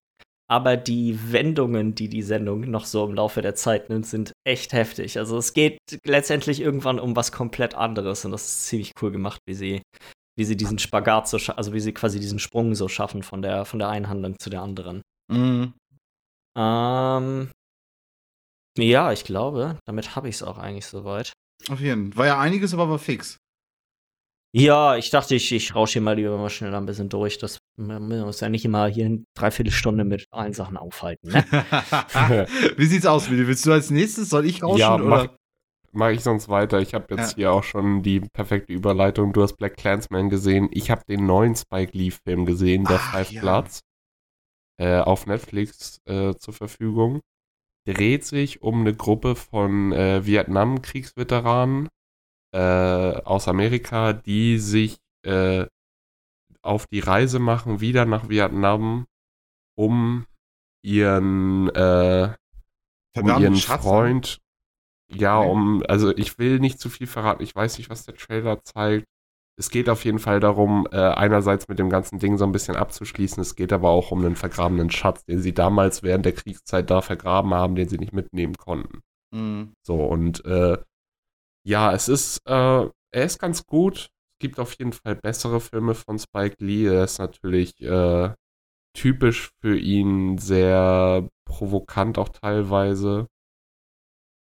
aber 0.50 0.78
die 0.78 1.18
Wendungen, 1.30 1.94
die 1.94 2.08
die 2.08 2.22
Sendung 2.22 2.62
noch 2.62 2.86
so 2.86 3.04
im 3.04 3.14
Laufe 3.14 3.42
der 3.42 3.54
Zeit 3.54 3.90
nimmt, 3.90 4.06
sind 4.06 4.32
echt 4.46 4.72
heftig. 4.72 5.18
Also 5.18 5.36
es 5.36 5.52
geht 5.52 5.78
letztendlich 6.04 6.60
irgendwann 6.60 6.98
um 6.98 7.16
was 7.16 7.32
komplett 7.32 7.74
anderes 7.74 8.24
und 8.24 8.32
das 8.32 8.46
ist 8.46 8.66
ziemlich 8.66 8.92
cool 9.02 9.12
gemacht, 9.12 9.40
wie 9.46 9.54
sie 9.54 9.82
wie 10.38 10.44
sie 10.44 10.56
diesen 10.56 10.78
Spagat 10.78 11.28
so, 11.28 11.38
also 11.54 11.72
wie 11.72 11.80
sie 11.80 11.92
quasi 11.92 12.20
diesen 12.20 12.38
Sprung 12.38 12.76
so 12.76 12.86
schaffen 12.86 13.24
von 13.24 13.42
der, 13.42 13.64
von 13.64 13.80
der 13.80 13.88
einen 13.88 14.08
Handlung 14.08 14.38
zu 14.38 14.50
der 14.50 14.62
anderen. 14.62 15.02
Mhm. 15.30 15.74
Ähm, 16.56 17.50
ja, 18.78 19.12
ich 19.12 19.24
glaube, 19.24 19.78
damit 19.84 20.14
habe 20.14 20.28
ich 20.28 20.36
es 20.36 20.42
auch 20.44 20.56
eigentlich 20.56 20.86
soweit. 20.86 21.32
Auf 21.68 21.80
jeden 21.80 22.12
Fall. 22.12 22.18
War 22.18 22.26
ja 22.26 22.40
einiges, 22.40 22.72
aber 22.72 22.88
war 22.88 23.00
fix. 23.00 23.36
Ja, 24.54 24.96
ich 24.96 25.10
dachte, 25.10 25.34
ich, 25.34 25.52
ich 25.52 25.74
rausche 25.74 25.94
hier 25.94 26.02
mal 26.02 26.14
lieber 26.14 26.38
mal 26.38 26.48
schnell 26.50 26.74
ein 26.74 26.86
bisschen 26.86 27.08
durch. 27.08 27.38
Das 27.38 27.58
man 27.76 28.08
muss 28.08 28.40
ja 28.40 28.48
nicht 28.48 28.64
immer 28.64 28.86
hier 28.86 29.06
eine 29.06 29.24
Dreiviertelstunde 29.36 30.04
mit 30.04 30.26
allen 30.30 30.52
Sachen 30.52 30.76
aufhalten. 30.76 31.32
Ne? 31.32 31.44
Wie 32.76 32.86
sieht's 32.86 33.06
aus, 33.06 33.28
Willi? 33.28 33.46
Willst 33.46 33.66
du 33.66 33.72
als 33.72 33.90
nächstes? 33.90 34.30
Soll 34.30 34.46
ich 34.46 34.62
rauschen? 34.62 34.78
Ja, 34.78 34.94
oder? 34.94 35.36
Mach, 35.98 36.06
mach 36.06 36.12
ich 36.14 36.22
sonst 36.22 36.48
weiter. 36.48 36.80
Ich 36.80 36.94
habe 36.94 37.14
jetzt 37.14 37.32
Ja. 37.32 37.36
hier 37.36 37.52
auch 37.52 37.64
schon 37.64 38.02
die 38.02 38.20
perfekte 38.20 38.72
Überleitung. 38.72 39.32
Du 39.32 39.42
hast 39.42 39.56
Black 39.56 39.76
Clansman 39.76 40.30
gesehen. 40.30 40.68
Ich 40.72 40.90
habe 40.90 41.02
den 41.08 41.26
neuen 41.26 41.56
Spike 41.56 41.96
Lee-Film 41.96 42.46
gesehen, 42.46 42.84
der 42.84 42.96
Ach, 43.00 43.12
Five 43.12 43.32
ja. 43.32 43.40
Bloods, 43.40 43.80
äh, 44.78 44.98
auf 44.98 45.26
Netflix 45.26 46.00
äh, 46.06 46.34
zur 46.34 46.54
Verfügung. 46.54 47.20
Dreht 47.86 48.24
sich 48.24 48.62
um 48.62 48.80
eine 48.80 48.94
Gruppe 48.94 49.34
von 49.34 49.92
äh, 49.92 50.24
Vietnam-Kriegsveteranen 50.24 51.88
äh, 52.54 52.58
aus 52.58 53.48
Amerika, 53.48 54.12
die 54.12 54.58
sich 54.58 54.98
äh, 55.24 55.66
auf 56.62 56.86
die 56.86 57.00
Reise 57.00 57.38
machen, 57.38 57.80
wieder 57.80 58.04
nach 58.04 58.28
Vietnam, 58.28 59.06
um 59.76 60.26
ihren 60.82 61.68
äh, 61.70 62.34
um 63.16 63.28
ihren 63.28 63.56
Schatz, 63.56 63.82
Freund. 63.82 64.38
Ja, 65.10 65.38
um, 65.38 65.82
also 65.88 66.14
ich 66.16 66.38
will 66.38 66.60
nicht 66.60 66.78
zu 66.78 66.90
viel 66.90 67.06
verraten. 67.06 67.42
Ich 67.42 67.54
weiß 67.54 67.78
nicht, 67.78 67.90
was 67.90 68.04
der 68.04 68.14
Trailer 68.14 68.62
zeigt. 68.62 69.06
Es 69.58 69.70
geht 69.70 69.88
auf 69.88 70.04
jeden 70.04 70.20
Fall 70.20 70.38
darum, 70.38 70.86
äh, 70.92 70.96
einerseits 70.96 71.66
mit 71.66 71.78
dem 71.78 71.90
ganzen 71.90 72.18
Ding 72.18 72.38
so 72.38 72.44
ein 72.44 72.52
bisschen 72.52 72.76
abzuschließen. 72.76 73.40
Es 73.40 73.56
geht 73.56 73.72
aber 73.72 73.90
auch 73.90 74.12
um 74.12 74.24
einen 74.24 74.36
vergrabenen 74.36 74.90
Schatz, 74.90 75.24
den 75.24 75.40
sie 75.40 75.52
damals 75.52 76.02
während 76.02 76.26
der 76.26 76.34
Kriegszeit 76.34 76.90
da 76.90 77.00
vergraben 77.00 77.52
haben, 77.54 77.74
den 77.74 77.88
sie 77.88 77.98
nicht 77.98 78.12
mitnehmen 78.12 78.54
konnten. 78.54 79.00
Mhm. 79.34 79.72
So, 79.84 80.04
und 80.04 80.44
äh, 80.44 80.78
ja, 81.66 81.92
es 81.92 82.08
ist, 82.08 82.40
äh, 82.46 82.88
er 83.12 83.24
ist 83.24 83.38
ganz 83.40 83.66
gut. 83.66 84.10
Es 84.34 84.38
gibt 84.40 84.60
auf 84.60 84.74
jeden 84.78 84.92
Fall 84.92 85.16
bessere 85.16 85.60
Filme 85.60 85.94
von 85.94 86.18
Spike 86.18 86.56
Lee. 86.60 86.86
Er 86.86 87.04
ist 87.04 87.18
natürlich 87.18 87.80
äh, 87.80 88.32
typisch 88.96 89.50
für 89.60 89.76
ihn 89.76 90.38
sehr 90.38 91.28
provokant 91.44 92.18
auch 92.18 92.28
teilweise. 92.28 93.26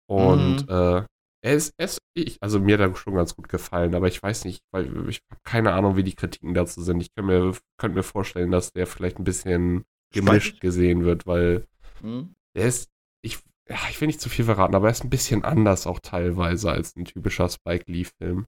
Und 0.09 0.67
Mhm. 0.69 0.69
äh, 0.69 1.03
er 1.43 1.55
ist, 1.55 1.73
er 1.79 1.85
ist 1.87 1.99
ich, 2.15 2.43
also 2.43 2.59
mir 2.61 2.75
hat 2.79 2.89
er 2.91 2.97
schon 2.97 3.15
ganz 3.15 3.37
gut 3.37 3.49
gefallen, 3.49 3.95
aber 3.95 4.09
ich 4.09 4.23
weiß 4.23 4.45
nicht, 4.45 4.61
weil 4.73 5.09
ich 5.09 5.21
habe 5.31 5.41
keine 5.45 5.73
Ahnung, 5.75 5.97
wie 5.97 6.03
die 6.03 6.15
Kritiken 6.15 6.55
dazu 6.55 6.83
sind. 6.83 7.01
Ich 7.01 7.15
könnte 7.15 7.31
mir, 7.33 7.53
könnte 7.79 7.97
mir 7.97 8.03
vorstellen, 8.03 8.51
dass 8.51 8.73
der 8.73 8.87
vielleicht 8.87 9.19
ein 9.19 9.25
bisschen 9.25 9.85
gemischt 10.13 10.57
Spaltet? 10.57 10.61
gesehen 10.61 11.05
wird, 11.05 11.27
weil 11.27 11.67
Mhm. 12.03 12.35
der 12.57 12.67
ist, 12.67 12.89
ich, 13.23 13.39
ja, 13.69 13.77
ich 13.91 14.01
will 14.01 14.07
nicht 14.09 14.21
zu 14.21 14.29
viel 14.29 14.45
verraten, 14.47 14.75
aber 14.75 14.89
er 14.89 14.93
ist 14.93 15.05
ein 15.05 15.11
bisschen 15.11 15.45
anders 15.45 15.87
auch 15.87 16.01
teilweise 16.01 16.71
als 16.73 16.97
ein 16.97 17.05
typischer 17.05 17.49
Spike 17.49 17.85
Lee-Film. 17.91 18.47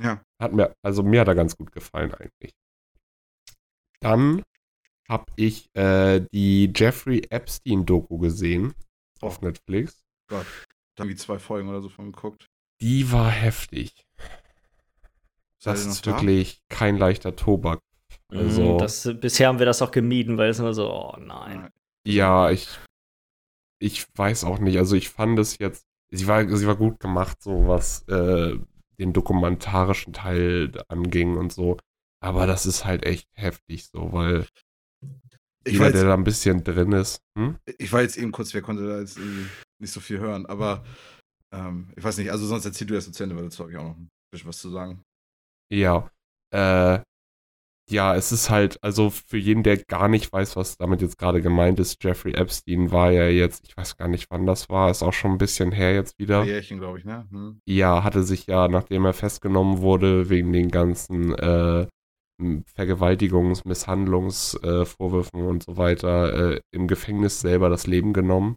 Ja. 0.00 0.22
Hat 0.40 0.52
mir, 0.52 0.74
also 0.82 1.02
mir 1.02 1.20
hat 1.20 1.28
er 1.28 1.34
ganz 1.34 1.56
gut 1.56 1.72
gefallen 1.72 2.14
eigentlich. 2.14 2.52
Dann 4.00 4.42
habe 5.08 5.24
ich 5.36 5.68
äh, 5.74 6.20
die 6.32 6.72
Jeffrey 6.74 7.26
Epstein-Doku 7.30 8.18
gesehen 8.18 8.74
auf 9.20 9.40
Netflix. 9.40 10.04
Da 10.98 11.02
haben 11.02 11.10
wir 11.10 11.16
zwei 11.16 11.38
Folgen 11.38 11.68
oder 11.68 11.80
so 11.80 11.88
von 11.88 12.10
geguckt. 12.10 12.48
Die 12.80 13.12
war 13.12 13.30
heftig. 13.30 14.04
Seid 15.62 15.74
Das 15.74 15.86
ist 15.86 16.04
da? 16.06 16.10
wirklich 16.12 16.60
kein 16.68 16.96
leichter 16.96 17.36
Tobak. 17.36 17.78
Also- 18.30 18.74
Mm, 18.74 18.78
das, 18.78 19.08
bisher 19.20 19.46
haben 19.46 19.60
wir 19.60 19.66
das 19.66 19.80
auch 19.80 19.92
gemieden, 19.92 20.38
weil 20.38 20.50
es 20.50 20.58
immer 20.58 20.74
so, 20.74 20.92
oh 20.92 21.16
nein. 21.20 21.70
Ja, 22.04 22.50
ich, 22.50 22.68
ich 23.80 24.06
weiß 24.16 24.42
auch 24.42 24.58
nicht. 24.58 24.76
Also 24.78 24.96
ich 24.96 25.08
fand 25.08 25.38
es 25.38 25.58
jetzt, 25.58 25.86
sie 26.10 26.26
war, 26.26 26.48
sie 26.48 26.66
war 26.66 26.74
gut 26.76 26.98
gemacht, 26.98 27.40
so 27.42 27.68
was 27.68 28.02
äh, 28.08 28.58
den 28.98 29.12
dokumentarischen 29.12 30.12
Teil 30.12 30.72
anging 30.88 31.36
und 31.36 31.52
so. 31.52 31.76
Aber 32.20 32.48
das 32.48 32.66
ist 32.66 32.84
halt 32.84 33.04
echt 33.06 33.28
heftig 33.34 33.86
so, 33.86 34.12
weil 34.12 34.46
Ich 35.64 35.74
jeder, 35.74 35.84
war, 35.84 35.90
der 35.92 36.00
jetzt, 36.00 36.08
da 36.08 36.14
ein 36.14 36.24
bisschen 36.24 36.64
drin 36.64 36.90
ist, 36.90 37.20
hm? 37.38 37.56
ich 37.78 37.92
war 37.92 38.02
jetzt 38.02 38.16
eben 38.18 38.32
kurz, 38.32 38.52
wer 38.52 38.62
konnte 38.62 38.84
da 38.88 38.98
jetzt 38.98 39.16
irgendwie 39.16 39.46
nicht 39.80 39.92
so 39.92 40.00
viel 40.00 40.18
hören, 40.18 40.46
aber 40.46 40.84
ähm, 41.52 41.92
ich 41.96 42.04
weiß 42.04 42.18
nicht, 42.18 42.30
also 42.30 42.46
sonst 42.46 42.64
erzähl 42.64 42.86
du 42.86 42.94
erst 42.94 43.12
zu 43.12 43.22
Ende, 43.22 43.36
weil 43.36 43.44
dazu 43.44 43.62
habe 43.62 43.72
ich 43.72 43.78
auch 43.78 43.84
noch 43.84 43.96
ein 43.96 44.08
bisschen 44.30 44.48
was 44.48 44.58
zu 44.58 44.70
sagen. 44.70 45.02
Ja, 45.72 46.10
äh, 46.54 47.00
ja, 47.90 48.14
es 48.14 48.32
ist 48.32 48.50
halt, 48.50 48.78
also 48.82 49.08
für 49.08 49.38
jeden, 49.38 49.62
der 49.62 49.78
gar 49.78 50.08
nicht 50.08 50.30
weiß, 50.30 50.56
was 50.56 50.76
damit 50.76 51.00
jetzt 51.00 51.16
gerade 51.16 51.40
gemeint 51.40 51.80
ist, 51.80 52.04
Jeffrey 52.04 52.34
Epstein 52.34 52.92
war 52.92 53.10
ja 53.12 53.28
jetzt, 53.28 53.66
ich 53.66 53.76
weiß 53.76 53.96
gar 53.96 54.08
nicht, 54.08 54.30
wann 54.30 54.44
das 54.44 54.68
war, 54.68 54.90
ist 54.90 55.02
auch 55.02 55.14
schon 55.14 55.32
ein 55.32 55.38
bisschen 55.38 55.72
her 55.72 55.94
jetzt 55.94 56.18
wieder. 56.18 56.44
Jährchen, 56.44 56.78
glaube 56.78 56.98
ich, 56.98 57.06
ne? 57.06 57.26
Hm. 57.30 57.60
Ja, 57.66 58.04
hatte 58.04 58.24
sich 58.24 58.46
ja, 58.46 58.68
nachdem 58.68 59.06
er 59.06 59.14
festgenommen 59.14 59.78
wurde, 59.78 60.28
wegen 60.28 60.52
den 60.52 60.70
ganzen 60.70 61.34
äh, 61.34 61.86
Vergewaltigungs-, 62.38 63.66
Misshandlungsvorwürfen 63.66 65.40
äh, 65.40 65.44
und 65.44 65.62
so 65.62 65.78
weiter 65.78 66.52
äh, 66.52 66.60
im 66.70 66.88
Gefängnis 66.88 67.40
selber 67.40 67.70
das 67.70 67.86
Leben 67.86 68.12
genommen. 68.12 68.56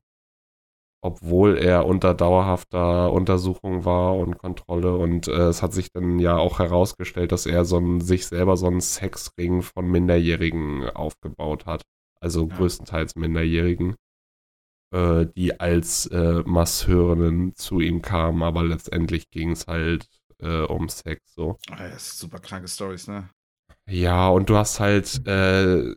Obwohl 1.04 1.58
er 1.58 1.86
unter 1.88 2.14
dauerhafter 2.14 3.12
Untersuchung 3.12 3.86
war 3.86 4.16
und 4.18 4.38
Kontrolle. 4.38 4.96
Und 4.96 5.28
äh, 5.28 5.48
es 5.50 5.62
hat 5.64 5.74
sich 5.74 5.92
dann 5.92 6.20
ja 6.20 6.38
auch 6.38 6.60
herausgestellt, 6.60 7.32
dass 7.32 7.46
er 7.48 7.66
so 7.66 7.78
ein, 7.78 8.02
sich 8.02 8.28
selber 8.28 8.56
so 8.56 8.68
einen 8.68 8.82
Sexring 8.82 9.64
von 9.64 9.90
Minderjährigen 9.90 10.90
aufgebaut 10.92 11.66
hat. 11.66 11.82
Also 12.22 12.48
Ja. 12.48 12.56
größtenteils 12.58 13.16
Minderjährigen 13.16 13.96
äh, 14.92 15.26
die 15.36 15.60
als 15.60 16.08
äh, 16.08 16.44
Masseurinnen 16.46 17.56
zu 17.56 17.80
ihm 17.80 18.02
kamen, 18.02 18.44
aber 18.44 18.64
letztendlich 18.64 19.30
ging 19.30 19.52
es 19.52 19.68
halt 19.68 20.08
äh, 20.40 20.62
um 20.62 20.90
Sex 20.90 21.34
so. 21.34 21.58
Das 21.70 21.96
ist 21.96 22.20
super 22.20 22.40
kranke 22.40 22.68
Stories, 22.68 23.08
ne? 23.08 23.30
Ja, 23.90 24.30
und 24.30 24.50
du 24.50 24.58
hast 24.58 24.80
halt, 24.80 25.26
äh, 25.28 25.94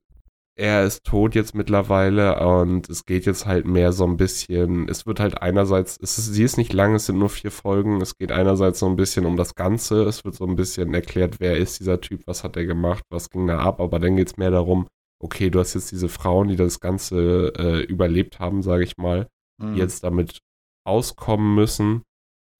er 0.56 0.84
ist 0.84 1.04
tot 1.04 1.34
jetzt 1.34 1.54
mittlerweile 1.54 2.46
und 2.46 2.88
es 2.88 3.04
geht 3.04 3.26
jetzt 3.26 3.46
halt 3.46 3.66
mehr 3.66 3.92
so 3.92 4.04
ein 4.06 4.16
bisschen, 4.16 4.88
es 4.88 5.06
wird 5.06 5.18
halt 5.20 5.42
einerseits, 5.42 5.98
es 6.00 6.18
ist, 6.18 6.32
sie 6.32 6.44
ist 6.44 6.56
nicht 6.58 6.72
lang, 6.72 6.94
es 6.94 7.06
sind 7.06 7.18
nur 7.18 7.28
vier 7.28 7.50
Folgen, 7.50 8.00
es 8.00 8.16
geht 8.16 8.30
einerseits 8.32 8.78
so 8.78 8.86
ein 8.86 8.96
bisschen 8.96 9.26
um 9.26 9.36
das 9.36 9.54
Ganze, 9.56 10.04
es 10.04 10.24
wird 10.24 10.34
so 10.36 10.46
ein 10.46 10.56
bisschen 10.56 10.94
erklärt, 10.94 11.40
wer 11.40 11.56
ist 11.56 11.80
dieser 11.80 12.00
Typ, 12.00 12.22
was 12.26 12.44
hat 12.44 12.56
er 12.56 12.66
gemacht, 12.66 13.04
was 13.10 13.30
ging 13.30 13.46
da 13.48 13.58
ab, 13.58 13.80
aber 13.80 13.98
dann 13.98 14.16
geht 14.16 14.28
es 14.28 14.36
mehr 14.36 14.50
darum, 14.50 14.86
okay, 15.22 15.50
du 15.50 15.58
hast 15.58 15.74
jetzt 15.74 15.90
diese 15.90 16.08
Frauen, 16.08 16.48
die 16.48 16.56
das 16.56 16.80
Ganze 16.80 17.52
äh, 17.56 17.82
überlebt 17.82 18.38
haben, 18.38 18.62
sage 18.62 18.84
ich 18.84 18.96
mal, 18.96 19.28
Hm. 19.60 19.74
die 19.74 19.80
jetzt 19.80 20.02
damit 20.04 20.38
auskommen 20.86 21.54
müssen, 21.54 22.02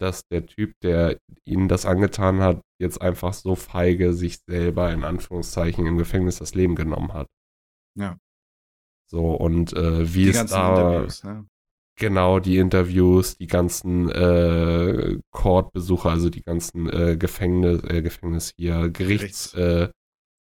dass 0.00 0.26
der 0.28 0.46
Typ, 0.46 0.74
der 0.82 1.18
ihnen 1.44 1.68
das 1.68 1.86
angetan 1.86 2.40
hat, 2.40 2.60
jetzt 2.80 3.00
einfach 3.00 3.32
so 3.32 3.54
feige 3.54 4.12
sich 4.12 4.38
selber 4.48 4.92
in 4.92 5.04
Anführungszeichen 5.04 5.86
im 5.86 5.98
Gefängnis 5.98 6.38
das 6.38 6.54
Leben 6.54 6.74
genommen 6.74 7.12
hat. 7.12 7.26
Ja. 7.94 8.18
So, 9.06 9.32
und 9.32 9.72
äh, 9.74 10.14
wie 10.14 10.24
die 10.24 10.30
es 10.30 10.46
da 10.46 10.70
Interviews, 10.70 11.24
ne? 11.24 11.46
genau 11.96 12.40
die 12.40 12.58
Interviews, 12.58 13.36
die 13.36 13.46
ganzen 13.46 14.10
äh, 14.10 15.18
Court-Besuche, 15.30 16.08
also 16.08 16.30
die 16.30 16.42
ganzen 16.42 16.88
äh, 16.88 17.16
Gefängnis, 17.16 17.82
äh, 17.84 18.02
Gefängnis 18.02 18.52
hier, 18.56 18.88
Gerichts. 18.90 19.52
Gerichtsverfahren 19.52 19.92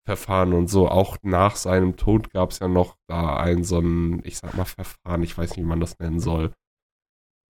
Verfahren 0.10 0.54
und 0.54 0.68
so. 0.70 0.90
Auch 0.90 1.18
nach 1.22 1.56
seinem 1.56 1.96
Tod 1.96 2.32
gab 2.32 2.50
es 2.50 2.58
ja 2.60 2.68
noch 2.68 2.96
da 3.08 3.38
ein 3.38 3.64
so 3.64 3.78
ein, 3.80 4.26
ich 4.26 4.40
sag 4.40 4.56
mal, 4.56 4.66
Verfahren, 4.66 5.22
ich 5.22 5.38
weiß 5.38 5.52
nicht, 5.52 5.60
wie 5.60 5.70
man 5.70 5.80
das 5.80 6.00
nennen 6.00 6.20
soll. 6.20 6.52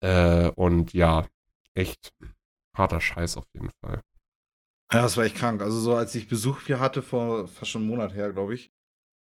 Äh, 0.03 0.49
und 0.55 0.91
ja, 0.93 1.27
echt 1.75 2.09
harter 2.75 2.99
Scheiß 2.99 3.37
auf 3.37 3.45
jeden 3.53 3.69
Fall. 3.81 4.01
Ja, 4.91 5.01
das 5.01 5.17
war 5.17 5.25
echt 5.25 5.35
krank. 5.35 5.61
Also 5.61 5.79
so 5.79 5.93
als 5.95 6.15
ich 6.15 6.27
Besuch 6.27 6.61
hier 6.61 6.79
hatte, 6.79 7.03
vor 7.03 7.47
fast 7.47 7.69
schon 7.69 7.83
einem 7.83 7.91
Monat 7.91 8.15
her, 8.15 8.31
glaube 8.31 8.55
ich, 8.55 8.71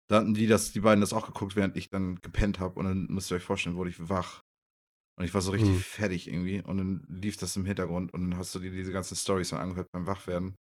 da 0.09 0.17
hatten 0.17 0.35
die 0.35 0.47
das, 0.47 0.73
die 0.73 0.81
beiden 0.81 1.01
das 1.01 1.13
auch 1.13 1.27
geguckt, 1.27 1.57
während 1.57 1.77
ich 1.77 1.89
dann 1.91 2.17
gepennt 2.17 2.61
habe. 2.61 2.79
Und 2.79 2.85
dann 2.87 3.07
müsst 3.09 3.31
ihr 3.31 3.37
euch 3.37 3.43
vorstellen, 3.43 3.77
wurde 3.77 3.91
ich 3.91 4.09
wach. 4.09 4.43
Und 5.17 5.25
ich 5.25 5.33
war 5.33 5.41
so 5.41 5.53
richtig 5.53 5.71
Hm. 5.71 5.81
fertig 5.81 6.29
irgendwie. 6.29 6.61
Und 6.63 6.79
dann 6.79 7.07
lief 7.09 7.37
das 7.37 7.57
im 7.57 7.65
Hintergrund 7.65 8.13
und 8.13 8.23
dann 8.31 8.39
hast 8.39 8.55
du 8.55 8.59
dir 8.59 8.71
diese 8.71 8.93
ganzen 8.93 9.17
Stories 9.17 9.51
dann 9.51 9.61
angehört 9.61 9.89
beim 9.93 10.07
Wachwerden. 10.07 10.57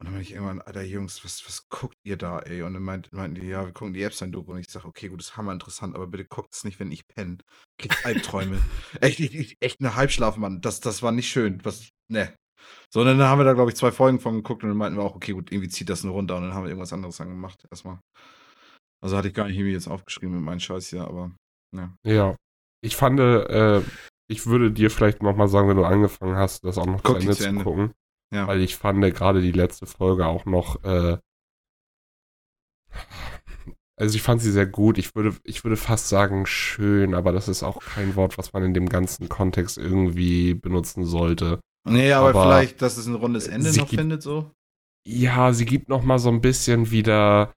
Und 0.00 0.04
dann 0.04 0.12
meinte 0.12 0.28
ich 0.28 0.34
irgendwann, 0.34 0.60
Alter 0.60 0.82
Jungs, 0.82 1.24
was, 1.24 1.44
was 1.44 1.68
guckt 1.70 1.96
ihr 2.04 2.16
da, 2.16 2.38
ey? 2.38 2.62
Und 2.62 2.74
dann 2.74 2.84
meint, 2.84 3.12
meinten 3.12 3.40
die, 3.40 3.48
ja, 3.48 3.66
wir 3.66 3.72
gucken 3.72 3.94
die 3.94 4.02
Epstein-Doku. 4.02 4.52
Und 4.52 4.60
ich 4.60 4.70
sage, 4.70 4.86
okay, 4.86 5.08
gut, 5.08 5.18
das 5.18 5.28
ist 5.28 5.36
hammer 5.36 5.52
interessant, 5.52 5.96
aber 5.96 6.06
bitte 6.06 6.24
guckt 6.24 6.54
es 6.54 6.62
nicht, 6.62 6.78
wenn 6.78 6.92
ich 6.92 7.08
penne. 7.08 7.38
Kriegt 7.78 8.06
Albträume. 8.06 8.62
echt, 9.00 9.18
echt, 9.18 9.56
echt, 9.60 9.80
eine 9.80 9.96
Halbschlaf, 9.96 10.36
Mann. 10.36 10.60
Das, 10.60 10.78
das 10.78 11.02
war 11.02 11.10
nicht 11.10 11.28
schön. 11.28 11.58
Was, 11.64 11.88
ne. 12.08 12.32
So, 12.90 13.00
und 13.00 13.06
dann 13.06 13.20
haben 13.20 13.38
wir 13.38 13.44
da, 13.44 13.52
glaube 13.52 13.70
ich, 13.70 13.76
zwei 13.76 13.92
Folgen 13.92 14.20
von 14.20 14.36
geguckt 14.36 14.62
und 14.62 14.70
dann 14.70 14.78
meinten 14.78 14.98
wir 14.98 15.04
auch, 15.04 15.14
okay, 15.14 15.32
gut, 15.32 15.52
irgendwie 15.52 15.68
zieht 15.68 15.88
das 15.88 16.04
nur 16.04 16.14
runter 16.14 16.36
und 16.36 16.42
dann 16.42 16.54
haben 16.54 16.64
wir 16.64 16.70
irgendwas 16.70 16.92
anderes 16.92 17.16
dann 17.16 17.28
gemacht, 17.28 17.66
erstmal. 17.70 17.98
Also 19.00 19.16
hatte 19.16 19.28
ich 19.28 19.34
gar 19.34 19.46
nicht 19.46 19.56
irgendwie 19.56 19.72
jetzt 19.72 19.88
aufgeschrieben 19.88 20.34
mit 20.34 20.44
meinen 20.44 20.60
Scheiß 20.60 20.88
hier, 20.88 21.04
aber 21.04 21.32
ja. 21.74 21.94
Ja. 22.04 22.36
Ich 22.80 22.96
fand, 22.96 23.18
äh, 23.20 23.82
ich 24.30 24.46
würde 24.46 24.70
dir 24.70 24.90
vielleicht 24.90 25.22
nochmal 25.22 25.48
sagen, 25.48 25.68
wenn 25.68 25.76
du 25.76 25.84
angefangen 25.84 26.36
hast, 26.36 26.64
das 26.64 26.78
auch 26.78 26.86
noch 26.86 27.02
Guck 27.02 27.16
zu 27.16 27.22
Ende 27.22 27.32
zu 27.36 27.42
zu 27.42 27.48
Ende. 27.48 27.64
gucken. 27.64 27.92
Ja. 28.32 28.46
Weil 28.46 28.60
ich 28.60 28.76
fand 28.76 29.00
gerade 29.14 29.40
die 29.40 29.52
letzte 29.52 29.86
Folge 29.86 30.26
auch 30.26 30.44
noch, 30.44 30.82
äh, 30.84 31.18
also 33.96 34.14
ich 34.14 34.22
fand 34.22 34.40
sie 34.40 34.52
sehr 34.52 34.66
gut. 34.66 34.96
Ich 34.98 35.14
würde, 35.14 35.36
ich 35.44 35.64
würde 35.64 35.76
fast 35.76 36.08
sagen 36.08 36.46
schön, 36.46 37.14
aber 37.14 37.32
das 37.32 37.48
ist 37.48 37.62
auch 37.62 37.80
kein 37.80 38.14
Wort, 38.16 38.38
was 38.38 38.52
man 38.52 38.62
in 38.62 38.74
dem 38.74 38.88
ganzen 38.88 39.28
Kontext 39.28 39.76
irgendwie 39.76 40.54
benutzen 40.54 41.04
sollte. 41.04 41.60
Nee, 41.84 42.12
aber, 42.12 42.30
Aber 42.30 42.42
vielleicht, 42.42 42.82
dass 42.82 42.96
es 42.96 43.06
ein 43.06 43.14
rundes 43.14 43.46
Ende 43.48 43.68
noch 43.70 43.88
gibt- 43.88 44.00
findet, 44.00 44.22
so. 44.22 44.50
ja, 45.06 45.52
sie 45.52 45.64
gibt 45.64 45.88
noch 45.88 46.02
mal 46.02 46.18
so 46.18 46.28
ein 46.30 46.40
bisschen 46.40 46.90
wieder 46.90 47.52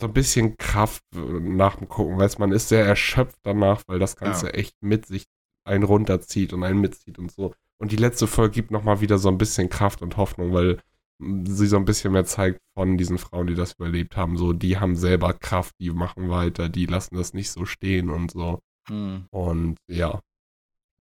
so 0.00 0.06
ein 0.06 0.12
bisschen 0.12 0.56
Kraft 0.56 1.02
nach 1.14 1.76
dem 1.76 1.88
Gucken, 1.88 2.18
weil 2.18 2.30
man 2.38 2.52
ist 2.52 2.68
sehr 2.68 2.84
erschöpft 2.84 3.38
danach, 3.42 3.82
weil 3.86 3.98
das 3.98 4.16
Ganze 4.16 4.46
Ja. 4.46 4.52
echt 4.52 4.74
mit 4.80 5.06
sich 5.06 5.24
einen 5.64 5.82
runterzieht 5.84 6.52
und 6.52 6.62
einen 6.62 6.80
mitzieht 6.80 7.18
und 7.18 7.32
so. 7.32 7.52
Und 7.80 7.92
die 7.92 7.96
letzte 7.96 8.26
Folge 8.26 8.54
gibt 8.54 8.70
noch 8.70 8.84
mal 8.84 9.00
wieder 9.00 9.18
so 9.18 9.28
ein 9.28 9.38
bisschen 9.38 9.68
Kraft 9.68 10.02
und 10.02 10.16
Hoffnung, 10.16 10.52
weil 10.52 10.80
sie 11.20 11.66
so 11.66 11.76
ein 11.76 11.84
bisschen 11.84 12.12
mehr 12.12 12.24
zeigt 12.24 12.60
von 12.76 12.96
diesen 12.96 13.18
Frauen, 13.18 13.48
die 13.48 13.54
das 13.56 13.72
überlebt 13.74 14.16
haben. 14.16 14.36
So, 14.36 14.52
die 14.52 14.78
haben 14.78 14.94
selber 14.94 15.32
Kraft, 15.32 15.74
die 15.80 15.90
machen 15.90 16.28
weiter, 16.30 16.68
die 16.68 16.86
lassen 16.86 17.16
das 17.16 17.34
nicht 17.34 17.50
so 17.50 17.66
stehen 17.66 18.08
und 18.08 18.30
so. 18.30 18.60
Hm. 18.88 19.26
Und 19.30 19.78
ja, 19.90 20.20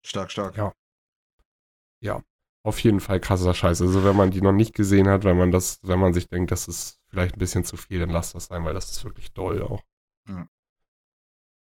Stark, 0.02 0.30
stark. 0.30 0.56
Ja. 0.56 2.22
auf 2.64 2.78
jeden 2.80 3.00
Fall 3.00 3.20
krasser 3.20 3.54
Scheiß. 3.54 3.82
Also 3.82 4.04
wenn 4.04 4.16
man 4.16 4.30
die 4.30 4.40
noch 4.40 4.52
nicht 4.52 4.74
gesehen 4.74 5.08
hat, 5.08 5.24
wenn 5.24 5.36
man 5.36 5.50
das, 5.50 5.80
wenn 5.82 5.98
man 5.98 6.14
sich 6.14 6.28
denkt, 6.28 6.50
das 6.50 6.68
ist 6.68 7.00
vielleicht 7.08 7.36
ein 7.36 7.38
bisschen 7.38 7.64
zu 7.64 7.76
viel, 7.76 8.00
dann 8.00 8.10
lasst 8.10 8.34
das 8.34 8.46
sein, 8.46 8.64
weil 8.64 8.74
das 8.74 8.90
ist 8.90 9.04
wirklich 9.04 9.32
doll 9.32 9.62
auch. 9.62 9.82
Ja. 10.28 10.48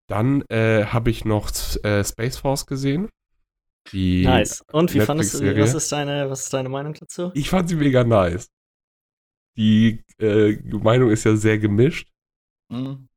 Dann 0.07 0.43
äh, 0.49 0.85
habe 0.85 1.09
ich 1.09 1.25
noch 1.25 1.51
äh, 1.83 2.03
Space 2.03 2.37
Force 2.37 2.65
gesehen. 2.67 3.09
Die 3.91 4.23
Nice. 4.23 4.63
Und 4.71 4.93
wie 4.93 4.99
fandest 4.99 5.35
du, 5.35 5.57
was 5.57 5.73
ist 5.73 5.91
deine, 5.91 6.29
was 6.29 6.41
ist 6.41 6.53
deine 6.53 6.69
Meinung 6.69 6.93
dazu? 6.93 7.31
Ich 7.33 7.49
fand 7.49 7.69
sie 7.69 7.75
mega 7.75 8.03
nice. 8.03 8.49
Die 9.57 10.03
äh, 10.19 10.57
Meinung 10.77 11.11
ist 11.11 11.23
ja 11.23 11.35
sehr 11.35 11.59
gemischt. 11.59 12.09
Hm. 12.71 13.07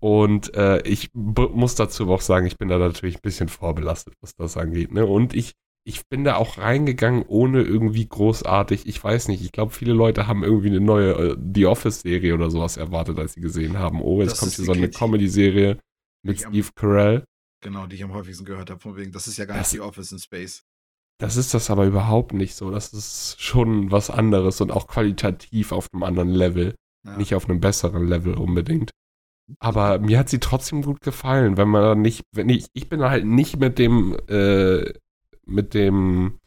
Und 0.00 0.54
äh, 0.54 0.80
ich 0.88 1.10
muss 1.14 1.74
dazu 1.74 2.10
auch 2.10 2.20
sagen, 2.22 2.46
ich 2.46 2.56
bin 2.56 2.68
da 2.68 2.78
natürlich 2.78 3.16
ein 3.16 3.22
bisschen 3.22 3.48
vorbelastet, 3.48 4.14
was 4.22 4.34
das 4.34 4.56
angeht. 4.56 4.92
Ne? 4.92 5.04
Und 5.06 5.34
ich, 5.34 5.52
ich 5.86 6.06
bin 6.08 6.24
da 6.24 6.36
auch 6.36 6.58
reingegangen, 6.58 7.24
ohne 7.26 7.62
irgendwie 7.62 8.08
großartig, 8.08 8.86
ich 8.86 9.02
weiß 9.02 9.28
nicht, 9.28 9.42
ich 9.44 9.52
glaube, 9.52 9.72
viele 9.72 9.92
Leute 9.92 10.26
haben 10.26 10.42
irgendwie 10.42 10.68
eine 10.68 10.80
neue 10.80 11.12
äh, 11.12 11.36
The 11.54 11.66
Office-Serie 11.66 12.34
oder 12.34 12.50
sowas 12.50 12.76
erwartet, 12.78 13.18
als 13.18 13.34
sie 13.34 13.40
gesehen 13.42 13.78
haben, 13.78 14.00
oh, 14.00 14.20
jetzt 14.22 14.32
Das 14.32 14.40
kommt 14.40 14.52
hier 14.52 14.64
so 14.64 14.72
eine. 14.72 14.88
Comedy-Serie 14.90 15.78
mit 16.24 16.44
am- 16.44 16.52
Steve 16.52 16.68
Carell. 16.74 17.24
Genau, 17.62 17.86
die 17.86 17.96
ich 17.96 18.04
am 18.04 18.14
häufigsten 18.14 18.46
gehört 18.46 18.70
habe, 18.70 18.80
von 18.80 18.96
wegen, 18.96 19.12
das 19.12 19.26
ist 19.26 19.36
ja 19.36 19.44
gar 19.44 19.58
Das- 19.58 19.70
nicht 19.72 19.82
die 19.82 19.86
Office 19.86 20.12
in 20.12 20.18
Space. 20.18 20.62
Das 21.18 21.36
ist 21.36 21.52
das 21.52 21.68
aber 21.68 21.84
überhaupt 21.84 22.32
nicht 22.32 22.54
so. 22.54 22.70
Das 22.70 22.94
ist 22.94 23.36
schon 23.38 23.90
was 23.92 24.08
anderes 24.08 24.62
und 24.62 24.70
auch 24.70 24.86
qualitativ 24.86 25.72
auf 25.72 25.88
einem 25.92 26.02
anderen 26.04 26.30
Level. 26.30 26.74
Ja. 27.06 27.16
nicht 27.16 27.34
auf 27.34 27.48
einem 27.48 27.60
besseren 27.60 28.06
Level 28.06 28.34
unbedingt. 28.34 28.90
Aber 29.58 29.98
mir 29.98 30.18
hat 30.18 30.28
sie 30.28 30.38
trotzdem 30.40 30.82
gut 30.82 31.00
gefallen, 31.00 31.56
wenn 31.56 31.68
man 31.68 32.00
nicht, 32.00 32.24
wenn 32.32 32.48
ich, 32.48 32.66
ich 32.72 32.88
bin 32.88 33.00
da 33.00 33.10
halt 33.10 33.24
nicht 33.24 33.58
mit 33.58 33.78
dem, 33.78 34.16
äh, 34.28 34.92
mit 35.46 35.74
dem 35.74 36.38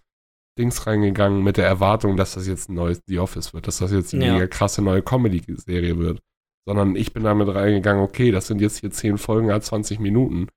Dings 0.58 0.86
reingegangen, 0.86 1.44
mit 1.44 1.58
der 1.58 1.66
Erwartung, 1.68 2.16
dass 2.16 2.36
das 2.36 2.48
jetzt 2.48 2.70
ein 2.70 2.76
neues 2.76 3.02
The 3.08 3.20
Office 3.20 3.54
wird, 3.54 3.68
dass 3.68 3.80
das 3.80 3.92
jetzt 3.92 4.14
eine 4.14 4.26
Ja. 4.26 4.48
krasse 4.48 4.82
neue 4.82 5.02
Comedy-Serie 5.02 5.98
wird. 5.98 6.22
Sondern 6.66 6.96
ich 6.96 7.12
bin 7.12 7.24
damit 7.24 7.50
reingegangen, 7.54 8.04
okay, 8.04 8.32
das 8.32 8.48
sind 8.48 8.62
jetzt 8.62 8.78
hier 8.80 8.92
10 8.92 9.18
Folgen 9.18 9.52
à 9.52 9.60
20 9.60 10.00
Minuten. 10.00 10.48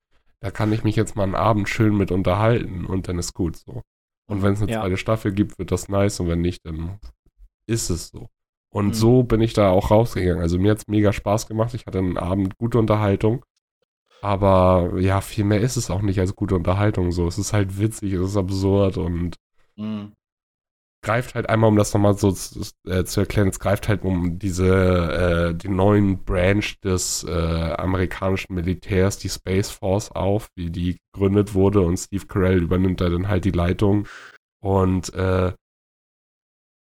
Da 0.41 0.51
kann 0.51 0.73
ich 0.73 0.85
mich 0.85 0.95
jetzt 0.97 1.17
mal 1.17 1.25
einen 1.25 1.35
Abend 1.35 1.69
schön 1.69 1.97
mit 1.97 2.13
unterhalten 2.13 2.85
und 2.87 3.09
dann 3.09 3.19
ist 3.19 3.33
gut 3.35 3.57
so. 3.57 3.83
Und 4.29 4.43
wenn 4.43 4.53
es 4.53 4.63
eine 4.63 4.71
Ja. 4.71 4.83
zweite 4.83 4.97
Staffel 4.99 5.33
gibt, 5.33 5.59
wird 5.59 5.73
das 5.73 5.89
nice 5.89 6.21
und 6.21 6.29
wenn 6.29 6.43
nicht, 6.43 6.65
dann 6.67 6.99
ist 7.67 7.91
es 7.91 8.09
so. 8.09 8.29
Und 8.77 8.89
Mhm. 8.89 8.93
so 8.93 9.23
bin 9.23 9.41
ich 9.41 9.55
da 9.55 9.71
auch 9.71 9.91
rausgegangen. 9.91 10.43
Also 10.43 10.59
mir 10.59 10.73
hat 10.73 10.79
es 10.79 10.87
mega 10.87 11.11
Spaß 11.11 11.49
gemacht. 11.49 11.73
Ich 11.73 11.87
hatte 11.87 11.97
einen 11.99 12.19
Abend 12.19 12.59
gute 12.59 12.79
Unterhaltung. 12.79 13.43
Aber 14.21 14.99
ja, 14.99 15.23
viel 15.23 15.45
mehr 15.45 15.63
ist 15.63 15.77
es 15.79 15.91
auch 15.91 16.03
nicht 16.03 16.21
als 16.21 16.37
gute 16.37 16.57
Unterhaltung 16.57 17.11
so. 17.11 17.27
Es 17.27 17.39
ist 17.39 17.55
halt 17.55 17.79
witzig, 17.79 18.13
es 18.13 18.31
ist 18.31 18.37
absurd 18.37 18.99
und 18.99 19.37
Hm. 19.79 20.13
greift 21.03 21.35
halt 21.35 21.49
einmal, 21.49 21.69
um 21.69 21.77
das 21.77 21.95
nochmal 21.95 22.19
so 22.19 22.33
zu, 22.33 22.61
äh, 22.87 23.05
zu 23.05 23.21
erklären, 23.21 23.49
es 23.49 23.61
greift 23.61 23.89
halt 23.89 24.03
um 24.03 24.39
diese, 24.39 24.69
äh, 24.69 25.55
den 25.55 25.75
neuen 25.77 26.25
Branch 26.25 26.65
des 26.85 27.25
äh, 27.25 27.31
amerikanischen 27.79 28.55
Militärs, 28.55 29.17
die 29.17 29.31
Space 29.31 29.71
Force 29.71 30.11
auf, 30.11 30.49
wie 30.55 30.71
die 30.71 30.99
gegründet 31.15 31.55
wurde 31.55 31.81
und 31.81 31.97
Steve 31.97 32.27
Carell 32.27 32.63
übernimmt 32.63 33.01
da 33.01 33.09
dann 33.09 33.29
halt 33.29 33.47
die 33.47 33.53
Leitung 33.53 34.07
und 34.63 35.15
äh, 35.15 35.53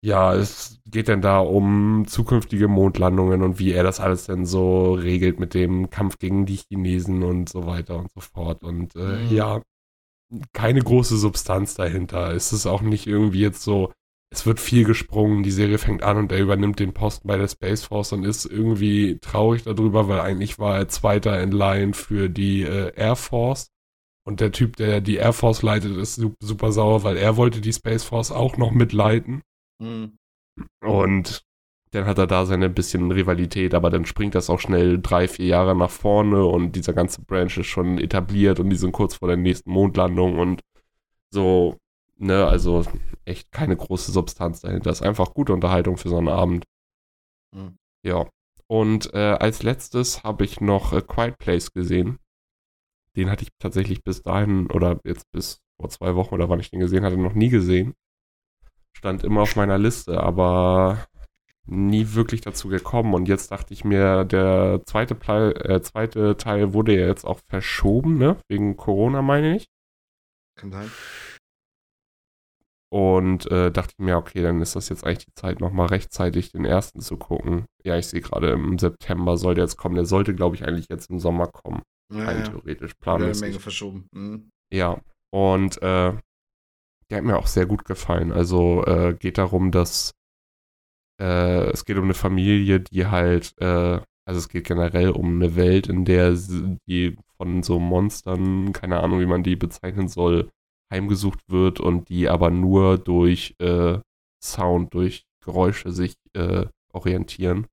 ja, 0.02 0.34
es 0.34 0.80
geht 0.86 1.08
dann 1.08 1.20
da 1.22 1.40
um 1.40 2.04
zukünftige 2.06 2.68
Mondlandungen 2.68 3.42
und 3.42 3.58
wie 3.58 3.72
er 3.72 3.82
das 3.82 4.00
alles 4.00 4.26
denn 4.26 4.46
so 4.46 4.94
regelt 4.94 5.38
mit 5.40 5.54
dem 5.54 5.90
Kampf 5.90 6.18
gegen 6.18 6.46
die 6.46 6.56
Chinesen 6.56 7.22
und 7.22 7.48
so 7.48 7.66
weiter 7.66 7.98
und 7.98 8.10
so 8.12 8.20
fort. 8.20 8.62
Und 8.62 8.96
äh, 8.96 9.18
Mhm. 9.28 9.36
ja, 9.36 9.62
keine 10.52 10.80
große 10.80 11.16
Substanz 11.16 11.74
dahinter. 11.74 12.32
Es 12.34 12.52
ist 12.52 12.66
auch 12.66 12.82
nicht 12.82 13.06
irgendwie 13.06 13.40
jetzt 13.40 13.62
so, 13.62 13.92
es 14.32 14.46
wird 14.46 14.60
viel 14.60 14.84
gesprungen, 14.84 15.42
die 15.42 15.50
Serie 15.50 15.78
fängt 15.78 16.02
an 16.04 16.16
und 16.16 16.32
er 16.32 16.38
übernimmt 16.40 16.78
den 16.78 16.92
Posten 16.94 17.26
bei 17.28 17.36
der 17.36 17.48
Space 17.48 17.84
Force 17.84 18.12
und 18.12 18.24
ist 18.24 18.46
irgendwie 18.46 19.18
traurig 19.20 19.64
darüber, 19.64 20.08
weil 20.08 20.20
eigentlich 20.20 20.58
war 20.58 20.76
er 20.78 20.88
Zweiter 20.88 21.42
in 21.42 21.50
Line 21.50 21.94
für 21.94 22.28
die 22.30 22.62
äh, 22.62 22.92
Air 22.96 23.16
Force. 23.16 23.68
Und 24.26 24.40
der 24.40 24.52
Typ, 24.52 24.76
der 24.76 25.00
die 25.00 25.16
Air 25.16 25.32
Force 25.32 25.62
leitet, 25.62 25.96
ist 25.96 26.14
su- 26.16 26.34
super 26.40 26.72
sauer, 26.72 27.02
weil 27.02 27.16
er 27.16 27.36
wollte 27.36 27.60
die 27.60 27.72
Space 27.72 28.04
Force 28.04 28.30
auch 28.30 28.56
noch 28.56 28.70
mitleiten. 28.70 29.42
Hm. 29.80 30.16
Und 30.80 31.42
dann 31.92 32.06
hat 32.06 32.18
er 32.18 32.26
da 32.26 32.46
seine 32.46 32.68
bisschen 32.68 33.10
Rivalität, 33.10 33.74
aber 33.74 33.90
dann 33.90 34.06
springt 34.06 34.34
das 34.34 34.48
auch 34.48 34.60
schnell 34.60 35.00
drei, 35.00 35.26
vier 35.26 35.46
Jahre 35.46 35.74
nach 35.74 35.90
vorne 35.90 36.44
und 36.44 36.72
dieser 36.76 36.92
ganze 36.92 37.22
Branch 37.22 37.56
ist 37.56 37.66
schon 37.66 37.98
etabliert 37.98 38.60
und 38.60 38.70
die 38.70 38.76
sind 38.76 38.92
kurz 38.92 39.16
vor 39.16 39.28
der 39.28 39.36
nächsten 39.36 39.70
Mondlandung 39.70 40.38
und 40.38 40.60
so, 41.32 41.78
ne, 42.16 42.46
also 42.46 42.84
echt 43.24 43.50
keine 43.50 43.76
große 43.76 44.12
Substanz 44.12 44.60
dahinter. 44.60 44.90
Ist 44.90 45.02
einfach 45.02 45.34
gute 45.34 45.52
Unterhaltung 45.52 45.96
für 45.96 46.08
so 46.08 46.18
einen 46.18 46.28
Abend. 46.28 46.64
Hm. 47.54 47.76
Ja. 48.04 48.28
Und 48.68 49.12
äh, 49.14 49.36
als 49.40 49.64
letztes 49.64 50.22
habe 50.22 50.44
ich 50.44 50.60
noch 50.60 50.92
äh, 50.92 51.02
Quiet 51.02 51.38
Place 51.38 51.72
gesehen. 51.72 52.18
Den 53.16 53.30
hatte 53.30 53.42
ich 53.42 53.50
tatsächlich 53.58 54.04
bis 54.04 54.22
dahin 54.22 54.70
oder 54.70 55.00
jetzt 55.04 55.30
bis 55.32 55.60
vor 55.80 55.90
zwei 55.90 56.14
Wochen 56.14 56.34
oder 56.34 56.48
wann 56.48 56.60
ich 56.60 56.70
den 56.70 56.78
gesehen 56.78 57.04
hatte, 57.04 57.16
noch 57.16 57.34
nie 57.34 57.48
gesehen. 57.48 57.94
Stand 58.96 59.24
immer 59.24 59.42
auf 59.42 59.56
meiner 59.56 59.78
Liste, 59.78 60.20
aber 60.20 61.06
nie 61.66 62.14
wirklich 62.14 62.40
dazu 62.40 62.68
gekommen. 62.68 63.14
Und 63.14 63.28
jetzt 63.28 63.50
dachte 63.50 63.72
ich 63.72 63.84
mir, 63.84 64.24
der 64.24 64.82
zweite, 64.86 65.14
Pla 65.14 65.50
äh, 65.50 65.80
zweite 65.82 66.36
Teil 66.36 66.74
wurde 66.74 66.98
ja 66.98 67.06
jetzt 67.06 67.24
auch 67.24 67.40
verschoben, 67.48 68.18
ne? 68.18 68.36
Wegen 68.48 68.76
Corona, 68.76 69.22
meine 69.22 69.56
ich. 69.56 69.66
Kann 70.56 70.72
sein. 70.72 70.90
Und 72.92 73.48
äh, 73.52 73.70
dachte 73.70 73.94
ich 73.96 74.04
mir, 74.04 74.16
okay, 74.16 74.42
dann 74.42 74.60
ist 74.60 74.74
das 74.74 74.88
jetzt 74.88 75.04
eigentlich 75.04 75.26
die 75.26 75.34
Zeit, 75.34 75.60
nochmal 75.60 75.86
rechtzeitig 75.86 76.50
den 76.50 76.64
ersten 76.64 77.00
zu 77.00 77.16
gucken. 77.16 77.66
Ja, 77.84 77.96
ich 77.96 78.08
sehe 78.08 78.20
gerade 78.20 78.50
im 78.50 78.78
September 78.80 79.36
soll 79.36 79.54
der 79.54 79.64
jetzt 79.64 79.76
kommen. 79.76 79.94
Der 79.94 80.06
sollte, 80.06 80.34
glaube 80.34 80.56
ich, 80.56 80.66
eigentlich 80.66 80.88
jetzt 80.90 81.08
im 81.08 81.20
Sommer 81.20 81.46
kommen. 81.46 81.82
Ja, 82.12 82.24
Rein 82.24 82.38
ja. 82.38 82.48
theoretisch, 82.48 82.90
Wieder 83.00 83.12
eine 83.12 83.18
planmäßig. 83.18 83.42
Menge 83.42 83.60
verschoben. 83.60 84.08
Hm. 84.12 84.50
Ja, 84.72 85.00
und 85.32 85.80
äh, 85.82 86.14
der 87.10 87.18
hat 87.18 87.24
mir 87.24 87.36
auch 87.36 87.48
sehr 87.48 87.66
gut 87.66 87.84
gefallen. 87.84 88.32
Also 88.32 88.84
äh, 88.86 89.14
geht 89.18 89.38
darum, 89.38 89.72
dass 89.72 90.14
äh, 91.20 91.70
es 91.70 91.84
geht 91.84 91.96
um 91.98 92.04
eine 92.04 92.14
Familie, 92.14 92.80
die 92.80 93.06
halt, 93.06 93.54
äh, 93.58 94.00
also 94.24 94.38
es 94.38 94.48
geht 94.48 94.66
generell 94.66 95.10
um 95.10 95.34
eine 95.36 95.56
Welt, 95.56 95.88
in 95.88 96.04
der 96.04 96.36
die 96.88 97.16
von 97.36 97.62
so 97.62 97.78
Monstern, 97.78 98.72
keine 98.72 99.00
Ahnung, 99.00 99.20
wie 99.20 99.26
man 99.26 99.42
die 99.42 99.56
bezeichnen 99.56 100.08
soll, 100.08 100.50
heimgesucht 100.92 101.40
wird 101.48 101.80
und 101.80 102.08
die 102.08 102.28
aber 102.28 102.50
nur 102.50 102.98
durch 102.98 103.54
äh, 103.58 103.98
Sound, 104.42 104.94
durch 104.94 105.24
Geräusche 105.44 105.90
sich 105.90 106.14
äh, 106.34 106.66
orientieren. 106.92 107.66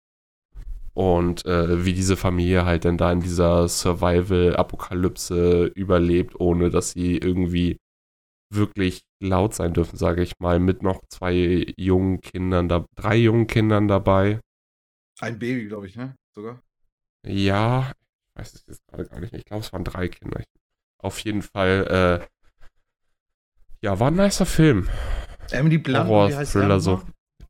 Und 0.93 1.45
äh, 1.45 1.85
wie 1.85 1.93
diese 1.93 2.17
Familie 2.17 2.65
halt 2.65 2.85
dann 2.85 2.97
da 2.97 3.11
in 3.11 3.19
dieser 3.19 3.67
Survival-Apokalypse 3.67 5.65
überlebt, 5.75 6.39
ohne 6.39 6.71
dass 6.71 6.91
sie 6.91 7.17
irgendwie 7.17 7.77
wirklich 8.49 9.03
laut 9.19 9.53
sein 9.53 9.73
dürfen, 9.73 9.97
sage 9.97 10.21
ich 10.23 10.39
mal, 10.39 10.59
mit 10.59 10.83
noch 10.83 11.01
zwei 11.09 11.73
jungen 11.77 12.21
Kindern, 12.21 12.69
da, 12.69 12.85
drei 12.95 13.15
jungen 13.17 13.47
Kindern 13.47 13.87
dabei. 13.87 14.39
Ein 15.19 15.39
Baby, 15.39 15.67
glaube 15.67 15.87
ich, 15.87 15.95
ne? 15.95 16.15
Sogar. 16.33 16.61
Ja, 17.25 17.91
ich 18.29 18.39
weiß 18.39 18.53
es 18.53 18.65
jetzt 18.67 18.87
gerade 18.87 19.07
gar 19.07 19.19
nicht. 19.19 19.33
Ich 19.33 19.45
glaube, 19.45 19.63
es 19.63 19.73
waren 19.73 19.83
drei 19.83 20.07
Kinder. 20.07 20.41
Auf 20.99 21.19
jeden 21.19 21.41
Fall, 21.41 22.21
äh, 22.21 22.27
ja, 23.81 23.99
war 23.99 24.11
ein 24.11 24.15
nicer 24.15 24.45
Film. 24.45 24.87
Emily 25.51 25.77
Blunt, 25.77 26.07
Horror, 26.07 26.29
wie 26.29 26.35
heißt 26.35 26.53
Thriller, 26.53 26.79
so. 26.79 27.01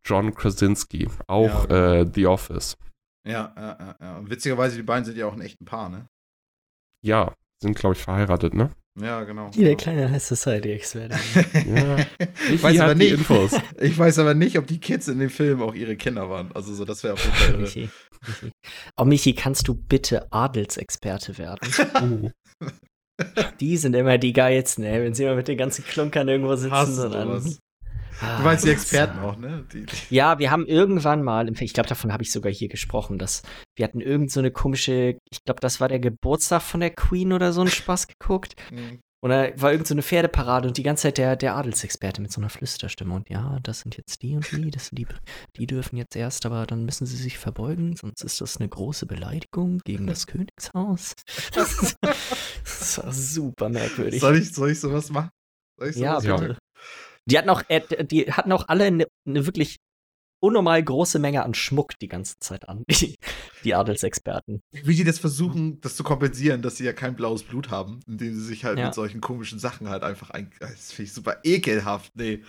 John 0.04 0.34
Krasinski, 0.34 1.10
auch 1.28 1.70
Ja, 1.70 1.96
äh, 1.96 2.12
The 2.14 2.28
Office. 2.28 2.78
Ja, 3.26 3.54
ja, 3.58 3.78
ja, 3.80 3.96
ja. 4.00 4.18
Und 4.18 4.30
witzigerweise, 4.30 4.78
die 4.78 4.84
beiden 4.84 5.04
sind 5.04 5.18
ja 5.18 5.26
auch 5.26 5.34
ein 5.34 5.42
echten 5.42 5.66
Paar, 5.66 5.90
ne? 5.90 6.08
Ja, 7.02 7.34
sind, 7.62 7.78
glaube 7.78 7.96
ich, 7.96 8.02
verheiratet, 8.02 8.54
ne? 8.54 8.72
Ja, 9.00 9.24
genau. 9.24 9.52
Hier 9.54 9.66
der 9.66 9.76
genau. 9.76 9.84
kleine 9.84 10.12
High 10.12 10.24
Society-Experte. 10.24 11.18
Ja. 11.68 11.98
ich, 12.52 12.64
weiß 12.64 12.80
aber 12.80 12.96
nicht, 12.96 13.12
Infos. 13.12 13.52
ich 13.80 13.98
weiß 13.98 14.20
aber 14.20 14.34
nicht, 14.34 14.58
ob 14.58 14.68
die 14.68 14.80
Kids 14.80 15.08
in 15.08 15.20
dem 15.20 15.30
Film 15.30 15.62
auch 15.62 15.76
ihre 15.76 15.96
Kinder 15.96 16.30
waren. 16.30 16.52
Also 16.54 16.74
so, 16.74 16.86
das 16.86 17.04
wäre 17.04 17.14
auf 17.14 17.24
jeden 17.24 17.36
Fall. 17.36 17.58
Michi. 17.58 17.90
Michi. 18.26 18.52
Oh, 18.96 19.06
Michi, 19.06 19.34
kannst 19.34 19.68
du 19.68 19.76
bitte 19.76 20.32
Adelsexperte 20.32 21.38
werden? 21.38 21.70
Uh, 22.02 22.30
Die 23.60 23.78
sind 23.78 23.96
immer 23.96 24.18
die 24.18 24.34
geilsten, 24.34 24.84
ey, 24.84 25.04
wenn 25.04 25.14
sie 25.14 25.24
immer 25.24 25.36
mit 25.36 25.48
den 25.48 25.58
ganzen 25.58 25.84
Klunkern 25.84 26.28
irgendwo 26.28 26.56
sitzen 26.56 26.72
Hasse 26.72 27.06
und 27.08 27.14
dann. 27.14 27.58
Du 28.20 28.44
meinst 28.44 28.66
die 28.66 28.70
Experten 28.72 29.20
auch, 29.20 29.38
ne? 29.38 29.66
Die, 29.72 29.86
Ja, 30.10 30.40
wir 30.40 30.50
haben 30.50 30.66
irgendwann 30.66 31.24
mal, 31.24 31.50
ich 31.50 31.74
glaube, 31.74 31.90
davon 31.90 32.12
habe 32.12 32.24
ich 32.24 32.32
sogar 32.32 32.52
hier 32.52 32.68
gesprochen, 32.68 33.20
dass 33.20 33.44
wir 33.76 33.86
hatten 33.86 34.02
irgend 34.02 34.32
so 34.32 34.40
eine 34.40 34.52
komische, 34.52 35.18
ich 35.30 35.44
glaube, 35.46 35.60
das 35.62 35.80
war 35.80 35.88
der 35.88 36.00
Geburtstag 36.00 36.62
von 36.62 36.80
der 36.80 36.90
Queen 36.90 37.32
oder 37.34 37.54
so 37.54 37.62
einen 37.62 37.70
Spaß 37.70 38.08
geguckt. 38.08 38.56
Mhm. 38.72 39.00
Und 39.20 39.32
da 39.32 39.50
war 39.60 39.72
irgend 39.72 39.88
so 39.88 39.96
eine 39.96 40.04
Pferdeparade 40.04 40.68
und 40.68 40.78
die 40.78 40.84
ganze 40.84 41.04
Zeit 41.04 41.18
der, 41.18 41.36
der 41.36 41.56
Adelsexperte 41.56 42.22
mit 42.22 42.32
so 42.32 42.40
einer 42.40 42.50
Flüsterstimme. 42.50 43.16
Und 43.16 43.30
ja, 43.30 43.58
das 43.64 43.80
sind 43.80 43.98
jetzt 43.98 44.22
die 44.22 44.36
und 44.36 44.50
die, 44.52 44.70
das 44.70 44.88
sind 44.88 45.00
die, 45.00 45.08
die 45.56 45.66
dürfen 45.66 45.98
jetzt 45.98 46.16
erst, 46.16 46.46
aber 46.46 46.68
dann 46.68 46.86
müssen 46.86 47.08
sie 47.08 47.18
sich 47.18 47.40
verbeugen, 47.40 47.96
sonst 47.96 48.24
ist 48.24 48.42
das 48.42 48.58
eine 48.58 48.70
große 48.70 49.08
Beleidigung 49.08 49.80
gegen 49.86 50.06
das 50.06 50.28
Königshaus. 50.28 51.14
das 51.54 52.98
war 53.04 53.12
super 53.12 53.70
merkwürdig. 53.70 54.22
soll, 54.22 54.38
ich, 54.38 54.54
soll 54.54 54.70
ich 54.72 54.80
sowas 54.80 55.10
machen? 55.10 55.30
Soll 55.80 55.90
ich 55.90 55.96
Ja, 55.96 56.22
sowas 56.22 56.26
Ja. 56.26 56.48
bitte. 56.48 56.60
Die 57.28 57.38
hatten 57.38 57.50
auch, 57.50 57.62
äh, 57.68 57.82
die 58.06 58.32
hatten 58.32 58.52
auch 58.52 58.68
alle 58.68 58.86
eine 58.86 59.06
ne 59.26 59.46
wirklich 59.46 59.78
unnormal 60.40 60.84
große 60.84 61.18
Menge 61.20 61.44
an 61.44 61.54
Schmuck 61.56 61.98
die 62.00 62.08
ganze 62.08 62.36
Zeit 62.40 62.70
an, 62.70 62.84
die, 62.90 63.16
die 63.64 63.74
Adelsexperten. 63.76 64.62
Wie 64.72 64.96
die 64.96 65.04
das 65.04 65.20
versuchen, 65.20 65.82
das 65.82 65.96
zu 65.96 66.04
kompensieren, 66.04 66.62
dass 66.62 66.78
sie 66.78 66.86
ja 66.86 66.94
kein 66.94 67.16
blaues 67.16 67.44
Blut 67.44 67.70
haben, 67.72 68.00
indem 68.08 68.34
sie 68.36 68.44
sich 68.46 68.64
halt 68.66 68.78
Ja. 68.78 68.86
mit 68.86 68.94
solchen 68.94 69.20
komischen 69.22 69.60
Sachen 69.60 69.90
halt 69.90 70.04
einfach 70.04 70.30
ein. 70.30 70.52
Das 70.60 70.92
finde 70.92 71.08
ich 71.08 71.14
super 71.14 71.38
ekelhaft. 71.44 72.12
Nee. 72.16 72.44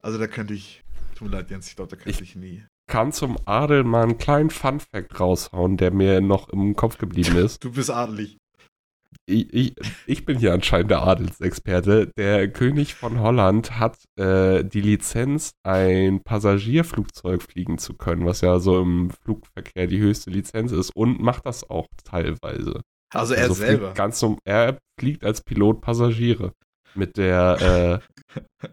Also 0.00 0.18
da 0.18 0.26
könnte 0.26 0.54
ich. 0.54 0.82
Tut 1.16 1.28
mir 1.30 1.36
leid, 1.36 1.50
Jens, 1.50 1.68
ich 1.68 1.76
glaube, 1.76 1.94
da 1.96 2.02
könnte 2.02 2.22
ich, 2.22 2.36
nie. 2.36 2.64
Kann 2.90 3.12
zum 3.12 3.36
Adel 3.44 3.84
mal 3.84 4.02
einen 4.02 4.18
kleinen 4.18 4.50
Fun-Fact 4.50 5.18
raushauen, 5.20 5.76
der 5.76 5.92
mir 5.92 6.20
noch 6.20 6.48
im 6.48 6.74
Kopf 6.74 6.98
geblieben 6.98 7.36
ist. 7.44 7.62
Du 7.62 7.70
bist 7.72 7.90
adelig. 7.90 8.38
Ich, 9.26 9.52
ich, 9.52 9.74
ich 10.06 10.24
bin 10.24 10.38
hier 10.38 10.52
anscheinend 10.52 10.90
der 10.90 11.02
Adelsexperte. 11.02 12.08
Der 12.16 12.48
König 12.50 12.94
von 12.94 13.20
Holland 13.20 13.78
hat 13.78 13.96
äh, 14.18 14.64
die 14.64 14.80
Lizenz, 14.80 15.52
ein 15.62 16.22
Passagierflugzeug 16.22 17.42
fliegen 17.42 17.78
zu 17.78 17.94
können, 17.94 18.26
was 18.26 18.40
ja 18.40 18.58
so 18.58 18.80
im 18.80 19.10
Flugverkehr 19.22 19.86
die 19.86 19.98
höchste 19.98 20.30
Lizenz 20.30 20.72
ist 20.72 20.90
und 20.94 21.20
macht 21.20 21.46
das 21.46 21.68
auch 21.68 21.86
teilweise. 22.04 22.80
Also 23.12 23.34
er 23.34 23.42
Also 23.44 23.54
selber. 23.54 23.92
Ganz 23.92 24.22
um, 24.22 24.38
er 24.44 24.78
fliegt 24.98 25.24
als 25.24 25.42
Pilot 25.42 25.80
Passagiere. 25.80 26.52
Mit 26.94 27.16
der, 27.16 28.02
äh, 28.62 28.66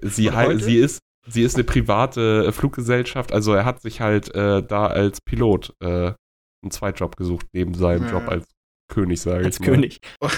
sie, 0.02 0.30
sie 0.58 0.76
ist, 0.78 1.00
sie 1.26 1.42
ist 1.42 1.54
eine 1.54 1.64
private 1.64 2.46
äh, 2.48 2.52
Fluggesellschaft, 2.52 3.32
also 3.32 3.54
er 3.54 3.64
hat 3.64 3.80
sich 3.80 4.00
halt 4.00 4.34
äh, 4.34 4.62
da 4.62 4.86
als 4.86 5.20
Pilot 5.20 5.74
äh, 5.80 6.12
einen 6.62 6.70
Zweitjob 6.70 7.16
gesucht, 7.16 7.46
neben 7.52 7.74
seinem 7.74 8.04
Ja. 8.06 8.12
Job 8.12 8.28
als 8.28 8.46
König, 8.92 9.20
sage 9.22 9.46
Als 9.46 9.58
ich 9.58 9.66
mal. 9.66 9.72
König. 9.72 10.00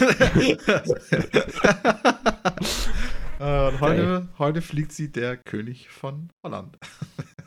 Äh, 3.40 3.68
und 3.68 3.80
heute, 3.80 4.28
heute 4.38 4.62
fliegt 4.62 4.92
sie 4.92 5.10
der 5.10 5.36
König 5.36 5.88
von 5.90 6.30
Holland. 6.44 6.78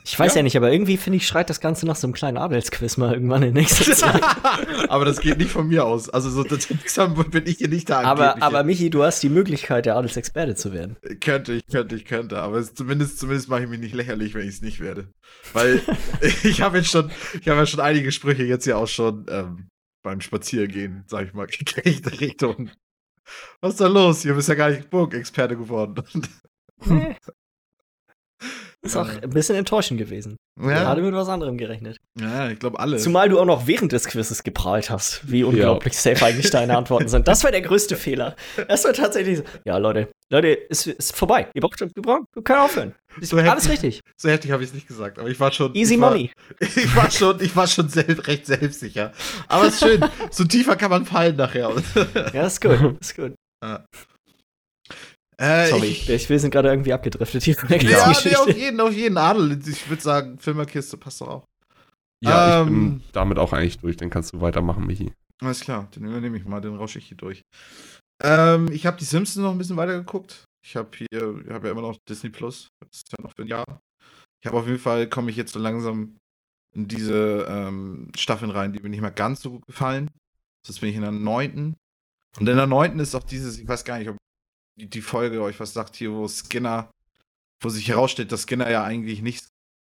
Ich 0.04 0.18
weiß 0.18 0.34
ja. 0.34 0.38
Ja. 0.38 0.42
nicht, 0.42 0.56
aber 0.56 0.72
irgendwie 0.72 0.96
finde 0.96 1.18
ich, 1.18 1.26
schreit 1.26 1.50
das 1.50 1.60
Ganze 1.60 1.84
nach 1.84 1.96
so 1.96 2.06
einem 2.06 2.14
kleinen 2.14 2.38
Adelsquiz 2.38 2.96
mal 2.96 3.12
irgendwann 3.12 3.42
in 3.42 3.52
nächster 3.52 3.92
Zeit. 3.94 4.22
aber 4.88 5.04
das 5.04 5.20
geht 5.20 5.36
nicht 5.36 5.50
von 5.50 5.68
mir 5.68 5.84
aus. 5.84 6.08
Also 6.08 6.30
so 6.30 6.44
bin 6.44 7.42
ich 7.44 7.58
hier 7.58 7.68
nicht 7.68 7.90
der 7.90 7.98
aber, 8.06 8.42
aber 8.42 8.64
Michi, 8.64 8.88
du 8.88 9.02
hast 9.02 9.22
die 9.22 9.28
Möglichkeit, 9.28 9.84
der 9.84 9.96
Adelsexperte 9.96 10.54
zu 10.54 10.72
werden. 10.72 10.96
Könnte, 11.20 11.52
ich 11.52 11.66
könnte, 11.66 11.94
ich 11.94 12.06
könnte. 12.06 12.38
Aber 12.38 12.56
es, 12.56 12.72
zumindest, 12.72 13.18
zumindest 13.18 13.50
mache 13.50 13.64
ich 13.64 13.68
mich 13.68 13.80
nicht 13.80 13.94
lächerlich, 13.94 14.32
wenn 14.32 14.48
ich 14.48 14.54
es 14.54 14.62
nicht 14.62 14.80
werde. 14.80 15.08
Weil 15.52 15.82
ich 16.42 16.62
habe 16.62 16.78
jetzt 16.78 16.90
schon, 16.90 17.10
ich 17.38 17.46
habe 17.46 17.60
ja 17.60 17.66
schon 17.66 17.80
einige 17.80 18.10
Sprüche 18.10 18.44
jetzt 18.44 18.64
ja 18.64 18.76
auch 18.76 18.88
schon 18.88 19.26
ähm, 19.28 19.68
beim 20.02 20.20
Spaziergehen, 20.20 21.04
sag 21.06 21.26
ich 21.26 21.34
mal, 21.34 21.46
gekriegt 21.58 22.20
Richtung. 22.20 22.70
Was 23.60 23.72
ist 23.72 23.80
da 23.80 23.88
los? 23.88 24.24
Ihr 24.24 24.34
bist 24.34 24.48
ja 24.48 24.54
gar 24.54 24.70
nicht 24.70 24.90
Burgexperte 24.90 25.56
geworden. 25.56 26.02
Nee. 26.84 27.16
Ist 28.80 28.96
auch 28.96 29.08
ein 29.08 29.30
bisschen 29.30 29.56
enttäuschend 29.56 29.98
gewesen. 29.98 30.36
Ich 30.60 30.68
ja, 30.68 30.86
hatte 30.86 31.02
mit 31.02 31.12
was 31.12 31.28
anderem 31.28 31.58
gerechnet. 31.58 31.98
ja, 32.18 32.48
ich 32.48 32.58
glaube 32.60 32.78
alle. 32.78 32.96
Zumal 32.98 33.28
du 33.28 33.40
auch 33.40 33.44
noch 33.44 33.66
während 33.66 33.90
des 33.90 34.06
Quizzes 34.06 34.44
geprahlt 34.44 34.88
hast, 34.88 35.30
wie 35.30 35.42
unglaublich 35.42 35.96
safe 35.98 36.24
eigentlich 36.24 36.50
deine 36.50 36.76
Antworten 36.76 37.08
sind. 37.08 37.26
Das 37.26 37.42
war 37.42 37.50
der 37.50 37.62
größte 37.62 37.96
Fehler. 37.96 38.36
Das 38.68 38.84
war 38.84 38.92
tatsächlich 38.92 39.38
so. 39.38 39.44
Ja, 39.64 39.78
Leute, 39.78 40.08
Leute, 40.30 40.48
ist, 40.48 40.86
ist 40.86 41.16
vorbei. 41.16 41.48
Ihr 41.54 41.60
braucht, 41.60 41.80
ihr 41.80 41.88
braucht, 42.02 42.22
ihr 42.36 42.42
könnt 42.42 42.60
aufhören. 42.60 42.94
So 43.20 43.36
heftig. 43.36 43.50
alles 43.50 43.68
richtig. 43.68 44.00
so 44.16 44.28
heftig 44.28 44.52
habe 44.52 44.62
ich 44.62 44.68
es 44.68 44.74
nicht 44.74 44.86
gesagt, 44.86 45.18
aber 45.18 45.28
ich 45.28 45.40
war 45.40 45.50
schon. 45.50 45.74
Easy 45.74 45.94
ich 45.94 46.00
war, 46.00 46.10
money. 46.10 46.30
Ich 46.60 46.94
war 46.94 47.10
schon, 47.10 47.40
ich 47.40 47.56
war 47.56 47.66
schon 47.66 47.88
sel 47.88 48.20
recht 48.20 48.46
selbstsicher. 48.46 49.12
Aber 49.48 49.66
es 49.66 49.74
ist 49.74 49.88
schön. 49.88 50.04
so 50.30 50.44
tiefer 50.44 50.76
kann 50.76 50.90
man 50.90 51.04
fallen 51.04 51.34
nachher. 51.34 51.72
Ja, 52.32 52.46
ist 52.46 52.60
gut. 52.60 52.96
Ist 53.00 53.16
gut. 53.16 53.34
Äh, 55.40 55.68
Sorry, 55.68 55.86
ich- 55.86 56.10
ich, 56.10 56.28
wir 56.28 56.38
sind 56.40 56.50
gerade 56.50 56.68
irgendwie 56.68 56.92
abgedriftet 56.92 57.42
hier 57.44 57.54
von 57.56 57.68
der 57.68 57.80
Ja, 57.82 58.12
nee, 58.24 58.34
auf 58.36 58.48
jeden, 58.56 58.80
auf 58.80 58.92
jeden 58.92 59.16
Adel. 59.16 59.58
Ich 59.68 59.88
würde 59.88 60.02
sagen, 60.02 60.38
Filmerkiste 60.38 60.96
passt 60.96 61.20
doch 61.20 61.28
auch. 61.28 61.44
Ja, 62.24 62.62
ich 62.62 62.66
Ähm. 62.68 62.98
bin 62.98 63.02
damit 63.12 63.38
auch 63.38 63.52
eigentlich 63.52 63.78
durch. 63.78 63.96
Dann 63.96 64.10
kannst 64.10 64.32
du 64.32 64.40
weitermachen, 64.40 64.84
Michi. 64.86 65.12
Alles 65.40 65.60
klar, 65.60 65.88
den 65.94 66.04
übernehme 66.04 66.36
ich 66.36 66.44
mal, 66.44 66.60
den 66.60 66.74
rausche 66.74 66.98
ich 66.98 67.06
hier 67.06 67.16
durch. 67.16 67.42
Ähm, 68.20 68.68
ich 68.72 68.84
habe 68.86 68.96
die 68.96 69.04
Simpsons 69.04 69.36
noch 69.44 69.52
ein 69.52 69.58
bisschen 69.58 69.76
weiter 69.76 69.96
geguckt. 69.96 70.44
Ich 70.66 70.74
habe 70.74 70.88
hier, 70.96 71.40
ich 71.46 71.50
habe 71.52 71.68
ja 71.68 71.72
immer 71.72 71.82
noch 71.82 71.96
Disney 72.08 72.30
Plus. 72.30 72.68
Das 72.80 72.96
ist 73.02 73.12
ja 73.16 73.22
noch 73.22 73.32
für 73.36 73.42
ein 73.42 73.48
Jahr. 73.48 73.64
Ich 74.42 74.46
habe 74.48 74.58
auf 74.58 74.66
jeden 74.66 74.80
Fall, 74.80 75.08
komme 75.08 75.30
ich 75.30 75.36
jetzt 75.36 75.52
so 75.52 75.60
langsam 75.60 76.16
in 76.74 76.88
diese 76.88 77.46
ähm, 77.48 78.10
Staffeln 78.16 78.50
rein, 78.50 78.72
die 78.72 78.80
mir 78.80 78.88
nicht 78.88 79.00
mehr 79.00 79.12
ganz 79.12 79.40
so 79.40 79.52
gut 79.52 79.66
gefallen. 79.66 80.10
Jetzt 80.66 80.80
bin 80.80 80.90
ich 80.90 80.96
in 80.96 81.02
der 81.02 81.12
neunten. 81.12 81.76
Und 82.38 82.48
in 82.48 82.56
der 82.56 82.66
neunten 82.66 82.98
ist 82.98 83.14
auch 83.14 83.22
dieses, 83.22 83.58
ich 83.58 83.66
weiß 83.68 83.84
gar 83.84 83.98
nicht, 83.98 84.08
ob 84.08 84.16
die, 84.86 85.02
Folge 85.02 85.42
euch 85.42 85.58
was 85.60 85.72
sagt 85.72 85.96
hier, 85.96 86.12
wo 86.12 86.28
Skinner, 86.28 86.90
wo 87.62 87.68
sich 87.68 87.88
herausstellt, 87.88 88.32
dass 88.32 88.42
Skinner 88.42 88.70
ja 88.70 88.84
eigentlich 88.84 89.22
nicht 89.22 89.48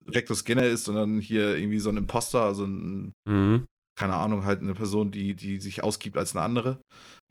Recto 0.08 0.34
Skinner 0.34 0.63
ist, 0.65 0.86
sondern 0.86 1.20
hier 1.20 1.56
irgendwie 1.58 1.80
so 1.80 1.89
ein 1.89 1.98
Imposter, 1.98 2.41
also 2.41 2.65
ein 2.65 3.13
Mhm. 3.28 3.65
keine 3.98 4.15
Ahnung, 4.15 4.46
halt 4.46 4.62
eine 4.62 4.74
Person, 4.74 5.12
die, 5.12 5.36
die 5.36 5.60
sich 5.60 5.84
ausgibt 5.84 6.17
als 6.17 6.36
eine 6.36 6.44
andere. 6.44 6.82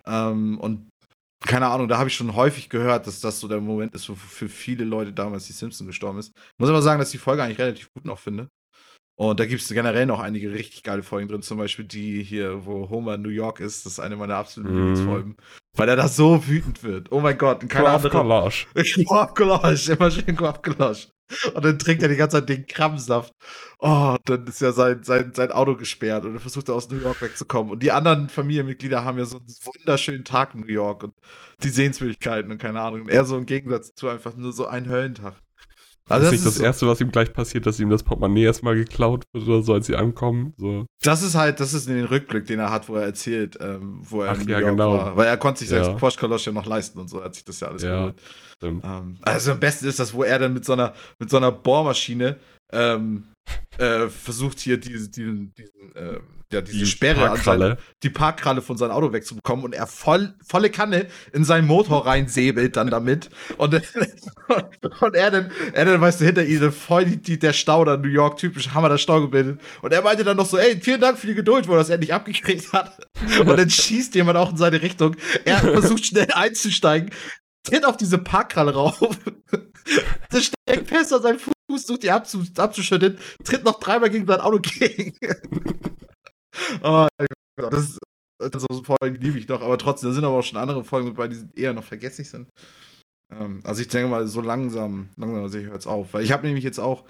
Ähm, 0.07 0.59
und 0.59 0.89
keine 1.45 1.69
Ahnung, 1.69 1.89
da 1.89 1.99
habe 1.99 2.09
ich 2.09 2.15
schon 2.15 2.35
häufig 2.37 2.69
gehört, 2.69 3.07
dass 3.07 3.21
das 3.21 3.41
so 3.41 3.49
der 3.49 3.61
Moment 3.61 3.95
ist, 3.95 4.09
wo 4.09 4.15
für 4.15 4.49
viele 4.49 4.85
Leute 4.85 5.13
damals 5.13 5.47
die 5.47 5.55
Simpson 5.55 5.87
gestorben 5.87 6.19
ist. 6.19 6.33
Muss 6.59 6.69
aber 6.69 6.83
sagen, 6.83 6.99
dass 6.99 7.09
ich 7.09 7.19
die 7.21 7.25
Folge 7.25 7.43
eigentlich 7.43 7.59
relativ 7.59 7.89
gut 7.95 8.05
noch 8.05 8.19
finde. 8.19 8.49
Und 9.21 9.39
da 9.39 9.45
gibt 9.45 9.61
es 9.61 9.69
generell 9.69 10.07
noch 10.07 10.19
einige 10.19 10.51
richtig 10.51 10.83
geile 10.83 11.03
Folgen 11.03 11.29
drin, 11.29 11.43
zum 11.43 11.59
Beispiel 11.59 11.85
die 11.85 12.23
hier, 12.23 12.65
wo 12.65 12.89
Homer 12.89 13.17
in 13.17 13.23
New 13.23 13.29
York 13.29 13.61
ist. 13.61 13.85
Das 13.85 13.93
ist 13.93 14.01
eine 14.01 14.17
meiner 14.17 14.37
absoluten 14.37 14.73
Mhm. 14.73 14.79
Lieblingsfolgen. 14.79 15.37
Weil 15.77 15.91
er 15.91 15.97
da 15.97 16.09
so 16.09 16.49
wütend 16.49 16.83
wird. 16.83 17.13
Oh 17.13 17.21
mein 17.21 17.37
Gott, 17.37 17.69
keine 17.69 17.91
andere. 17.91 18.09
Collage. 18.11 18.65
Korbgulasch, 19.05 19.91
immer 19.91 20.11
schön 20.11 20.35
Korbgulasch. 20.35 21.09
Und 21.53 21.63
dann 21.63 21.79
trinkt 21.79 22.03
er 22.03 22.09
die 22.09 22.17
ganze 22.17 22.39
Zeit 22.39 22.49
den 22.49 22.67
Krabbensaft. 22.67 23.35
Oh, 23.79 24.17
dann 24.25 24.47
ist 24.47 24.63
ja 24.63 24.73
sein, 24.73 25.03
sein, 25.03 25.33
sein 25.35 25.53
Auto 25.53 25.77
gesperrt 25.77 26.25
und 26.25 26.33
er 26.33 26.41
versucht 26.41 26.71
aus 26.71 26.89
New 26.89 26.99
York 26.99 27.21
wegzukommen. 27.21 27.73
Und 27.73 27.83
die 27.83 27.93
anderen 27.93 28.31
Familienmitglieder 28.31 29.05
haben 29.05 29.19
ja 29.19 29.27
so 29.27 29.37
einen 29.37 29.55
wunderschönen 29.65 30.25
Tag 30.25 30.55
in 30.55 30.61
New 30.61 30.73
York 30.73 31.05
und 31.05 31.13
die 31.63 31.69
Sehenswürdigkeiten 31.69 32.51
und 32.51 32.57
keine 32.57 32.81
Ahnung. 32.81 33.03
Und 33.03 33.11
er 33.11 33.27
so 33.27 33.37
im 33.37 33.45
Gegensatz 33.45 33.95
zu 33.95 34.09
einfach 34.09 34.35
nur 34.35 34.55
so 34.55 34.67
einen 34.67 34.89
Höllentag. 34.89 35.35
Also 36.11 36.25
das 36.27 36.35
ist 36.35 36.45
nicht 36.45 36.57
das 36.57 36.63
Erste, 36.63 36.87
was 36.87 37.01
ihm 37.01 37.11
gleich 37.11 37.33
passiert, 37.33 37.67
dass 37.67 37.79
ihm 37.81 37.89
das 37.91 38.03
Portemonnaie 38.03 38.45
erstmal 38.45 38.75
geklaut 38.75 39.25
wird 39.33 39.47
oder 39.49 39.63
so, 39.63 39.75
als 39.75 39.87
sie 39.87 39.97
ankommen. 39.97 40.53
So. 40.57 40.87
Das 41.03 41.23
ist 41.23 41.35
halt, 41.35 41.61
das 41.61 41.73
ist 41.75 41.89
den 41.89 42.05
Rückblick, 42.05 42.47
den 42.47 42.59
er 42.59 42.71
hat, 42.71 42.89
wo 42.89 42.97
er 42.97 43.05
erzählt, 43.05 43.57
ähm, 43.61 44.01
wo 44.03 44.23
er 44.23 44.33
Ach 44.33 44.39
in 44.41 44.47
New 44.47 44.53
ja, 44.53 44.61
York 44.61 44.71
genau. 44.73 44.93
war. 44.95 45.17
Weil 45.17 45.27
er 45.29 45.37
konnte 45.37 45.61
sich 45.61 45.71
Ja. 45.71 45.83
selbst 45.85 45.99
Porsche 46.01 46.19
Kalosch 46.19 46.47
ja 46.47 46.53
noch 46.53 46.67
leisten 46.67 46.99
und 46.99 47.09
so, 47.09 47.23
hat 47.23 47.35
sich 47.35 47.45
das 47.45 47.61
ja 47.61 47.69
alles 47.69 47.83
Ja. 47.83 47.97
geholt. 47.99 48.15
Ähm, 48.63 49.17
also 49.23 49.53
am 49.53 49.61
besten 49.61 49.87
ist 49.87 49.99
das, 49.99 50.13
wo 50.13 50.23
er 50.23 50.39
dann 50.39 50.53
mit 50.53 50.65
so 50.65 50.73
einer, 50.75 50.93
mit 51.19 51.31
so 51.31 51.37
einer 51.39 51.51
Bohrmaschine 51.53 52.37
ähm, 52.73 53.25
äh, 53.79 54.09
versucht 54.09 54.61
hier 54.61 54.79
diese, 54.79 55.09
diesen, 55.09 55.55
diesen, 55.55 55.97
äh, 55.97 56.21
ja, 56.53 56.61
diese 56.61 56.79
Die 56.79 56.87
Sperre 56.87 57.29
Parkkralle. 57.29 57.65
seine, 57.65 57.79
die 58.03 58.11
Parkkralle 58.11 58.63
von 58.63 58.77
seinem 58.77 58.91
Auto 58.91 59.13
wegzubekommen 59.13 59.65
und 59.65 59.73
er 59.73 59.87
voll, 59.87 60.35
volle 60.47 60.69
Kanne 60.69 61.07
in 61.33 61.45
seinen 61.45 61.67
Motor 61.67 62.07
reinsäbelt 62.07 62.77
dann 62.77 62.91
damit 62.91 63.31
und, 63.57 63.75
und 65.01 65.15
er 65.15 65.31
dann, 65.31 65.53
er 65.73 65.85
dann, 65.85 66.01
weißt 66.01 66.21
du, 66.21 66.25
hinter 66.25 66.45
ihm 66.45 66.73
voll 66.73 67.05
die, 67.05 67.23
die, 67.23 67.39
der 67.39 67.53
Stau 67.53 67.85
da 67.85 67.97
New 67.97 68.09
York, 68.09 68.37
typisch 68.37 68.71
Hammer 68.71 68.89
der 68.89 68.99
Stau 68.99 69.21
gebildet 69.21 69.61
und 69.83 69.93
er 69.93 70.03
meinte 70.03 70.25
dann 70.25 70.37
noch 70.37 70.47
so, 70.47 70.59
ey, 70.59 70.81
vielen 70.81 71.01
Dank 71.01 71.19
für 71.19 71.29
die 71.29 71.35
Geduld, 71.35 71.69
wo 71.69 71.73
er 71.73 71.79
das 71.79 71.91
endlich 71.91 72.13
abgekriegt 72.13 72.73
hat 72.73 72.99
und 73.39 73.47
dann 73.47 73.71
schießt 73.71 74.15
jemand 74.17 74.37
auch 74.37 74.51
in 74.51 74.57
seine 74.57 74.83
Richtung, 74.83 75.17
er 75.45 75.59
versucht 75.59 76.07
schnell 76.07 76.29
einzusteigen, 76.33 77.11
tritt 77.65 77.85
auf 77.85 77.97
diese 77.97 78.19
Parkkralle 78.19 78.75
rauf, 78.75 78.99
das 80.31 80.45
steckt 80.47 80.89
fest 80.89 81.13
an 81.13 81.23
seinem 81.23 81.39
Fuß, 81.39 81.87
sucht 81.87 82.03
die 82.03 82.11
abzu 82.11 82.45
abzuschütteln, 82.57 83.19
tritt 83.45 83.65
noch 83.65 83.81
dreimal 83.81 84.11
gegen 84.11 84.27
sein 84.27 84.41
Auto 84.41 84.59
gegen. 84.61 85.17
oh, 86.83 87.09
das 87.57 87.91
ist 87.91 87.99
das 88.49 88.63
so 88.63 88.83
Folgen 88.83 89.17
liebe 89.21 89.39
ich 89.39 89.49
noch, 89.49 89.61
aber 89.61 89.77
trotzdem, 89.79 90.11
da 90.11 90.15
sind 90.15 90.25
aber 90.25 90.39
auch 90.39 90.43
schon 90.43 90.59
andere 90.59 90.85
Folgen 90.85 91.09
dabei, 91.09 91.29
die 91.29 91.61
eher 91.61 91.75
noch 91.75 91.85
vergesslich 91.85 92.31
sind. 92.31 92.49
Ähm, 93.33 93.61
also 93.65 93.83
ich 93.83 93.89
denke 93.89 94.09
mal, 94.09 94.27
so 94.27 94.41
langsam, 94.41 95.11
langsam 95.17 95.49
sehe 95.49 95.67
ich 95.67 95.73
es 95.73 95.87
auf. 95.87 96.15
Weil 96.15 96.25
ich 96.25 96.33
habe 96.33 96.47
nämlich 96.47 96.65
jetzt 96.65 96.79
auch 96.79 97.05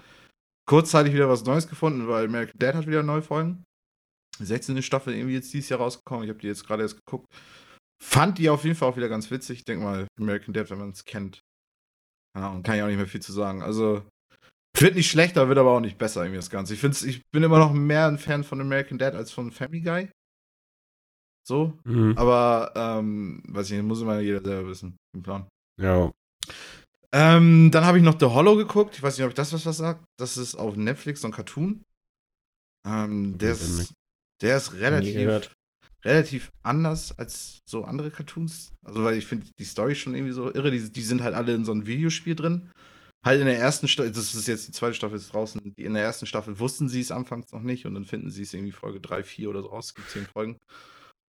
kurzzeitig 0.67 1.13
wieder 1.13 1.29
was 1.29 1.45
Neues 1.45 1.67
gefunden, 1.67 2.07
weil 2.07 2.25
American 2.25 2.59
Dad 2.59 2.75
hat 2.75 2.87
wieder 2.87 3.03
neue 3.03 3.21
Folgen. 3.21 3.63
Die 4.39 4.45
16. 4.45 4.81
Staffel 4.81 5.13
irgendwie 5.13 5.35
jetzt 5.35 5.53
dieses 5.53 5.69
Jahr 5.69 5.79
rausgekommen. 5.79 6.23
Ich 6.23 6.29
habe 6.29 6.39
die 6.39 6.47
jetzt 6.47 6.65
gerade 6.65 6.83
erst 6.83 6.97
geguckt. 7.05 7.27
Fand 8.01 8.37
die 8.39 8.49
auf 8.49 8.63
jeden 8.63 8.75
Fall 8.75 8.89
auch 8.89 8.97
wieder 8.97 9.09
ganz 9.09 9.29
witzig. 9.29 9.59
Ich 9.59 9.65
denke 9.65 9.83
mal, 9.83 10.07
American 10.19 10.53
Dad, 10.53 10.69
wenn 10.69 10.79
man 10.79 10.89
es 10.89 11.05
kennt, 11.05 11.41
Ja, 12.35 12.59
kann 12.63 12.75
ich 12.75 12.81
auch 12.81 12.87
nicht 12.87 12.97
mehr 12.97 13.07
viel 13.07 13.21
zu 13.21 13.31
sagen. 13.31 13.61
Also, 13.61 14.03
wird 14.77 14.95
nicht 14.95 15.11
schlechter, 15.11 15.47
wird 15.47 15.59
aber 15.59 15.71
auch 15.71 15.81
nicht 15.81 15.97
besser, 15.97 16.21
irgendwie 16.21 16.37
das 16.37 16.49
Ganze. 16.49 16.73
Ich, 16.73 16.79
find's, 16.79 17.03
ich 17.03 17.21
bin 17.31 17.43
immer 17.43 17.59
noch 17.59 17.73
mehr 17.73 18.07
ein 18.07 18.17
Fan 18.17 18.43
von 18.43 18.59
American 18.59 18.97
Dad 18.97 19.15
als 19.15 19.31
von 19.31 19.51
Family 19.51 19.81
Guy. 19.81 20.09
So. 21.47 21.77
Mhm. 21.83 22.17
Aber, 22.17 22.71
ähm, 22.75 23.43
weiß 23.47 23.69
ich 23.69 23.77
nicht, 23.77 23.85
muss 23.85 24.01
immer 24.01 24.19
jeder 24.19 24.41
selber 24.41 24.69
wissen. 24.69 24.97
Im 25.13 25.23
Plan. 25.23 25.47
Ja. 25.79 26.11
Ähm, 27.13 27.69
dann 27.71 27.85
habe 27.85 27.97
ich 27.97 28.03
noch 28.03 28.19
The 28.19 28.27
Hollow 28.27 28.55
geguckt. 28.55 28.95
Ich 28.95 29.03
weiß 29.03 29.17
nicht, 29.17 29.25
ob 29.25 29.31
ich 29.31 29.35
das 29.35 29.51
was, 29.51 29.65
was 29.65 29.77
sagt. 29.77 30.05
Das 30.17 30.37
ist 30.37 30.55
auf 30.55 30.75
Netflix 30.75 31.21
so 31.21 31.27
ein 31.27 31.33
Cartoon. 31.33 31.83
Ähm, 32.87 33.37
der, 33.37 33.51
ist, 33.51 33.93
der 34.41 34.57
ist 34.57 34.73
relativ. 34.73 35.51
Relativ 36.03 36.51
anders 36.63 37.17
als 37.17 37.61
so 37.65 37.83
andere 37.83 38.11
Cartoons. 38.11 38.73
Also, 38.83 39.03
weil 39.03 39.17
ich 39.17 39.25
finde 39.25 39.47
die 39.57 39.63
Story 39.63 39.95
schon 39.95 40.15
irgendwie 40.15 40.33
so 40.33 40.53
irre. 40.53 40.71
Die, 40.71 40.91
die 40.91 41.01
sind 41.01 41.21
halt 41.21 41.35
alle 41.35 41.53
in 41.53 41.65
so 41.65 41.71
einem 41.71 41.85
Videospiel 41.85 42.35
drin. 42.35 42.69
Halt 43.23 43.39
in 43.39 43.45
der 43.45 43.59
ersten 43.59 43.87
Staffel, 43.87 44.11
das 44.11 44.33
ist 44.33 44.47
jetzt 44.47 44.67
die 44.67 44.71
zweite 44.71 44.95
Staffel 44.95 45.15
ist 45.15 45.31
draußen. 45.31 45.61
In 45.75 45.93
der 45.93 46.03
ersten 46.03 46.25
Staffel 46.25 46.57
wussten 46.59 46.89
sie 46.89 47.01
es 47.01 47.11
anfangs 47.11 47.51
noch 47.51 47.61
nicht 47.61 47.85
und 47.85 47.93
dann 47.93 48.05
finden 48.05 48.31
sie 48.31 48.41
es 48.41 48.53
irgendwie 48.53 48.71
Folge 48.71 48.99
3, 48.99 49.23
4 49.23 49.49
oder 49.49 49.61
so 49.61 49.67
raus. 49.67 49.87
Es 49.87 49.95
gibt 49.95 50.09
10 50.09 50.25
Folgen. 50.25 50.57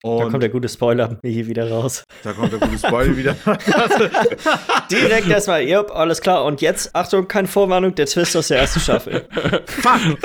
Da 0.04 0.08
Und 0.08 0.30
kommt 0.30 0.42
der 0.42 0.50
gute 0.50 0.68
Spoiler 0.68 1.16
hier 1.22 1.46
wieder 1.46 1.70
raus. 1.70 2.02
da 2.24 2.32
kommt 2.32 2.52
der 2.52 2.58
gute 2.58 2.76
Spoiler 2.76 3.16
wieder. 3.16 3.36
Direkt 4.90 5.28
erstmal, 5.28 5.62
yep, 5.62 5.90
alles 5.94 6.20
klar. 6.20 6.44
Und 6.44 6.60
jetzt, 6.60 6.94
Achtung, 6.94 7.28
keine 7.28 7.46
Vorwarnung, 7.48 7.94
der 7.94 8.06
Twist 8.06 8.36
aus 8.36 8.48
der 8.48 8.58
ersten 8.58 8.80
Staffel. 8.80 9.24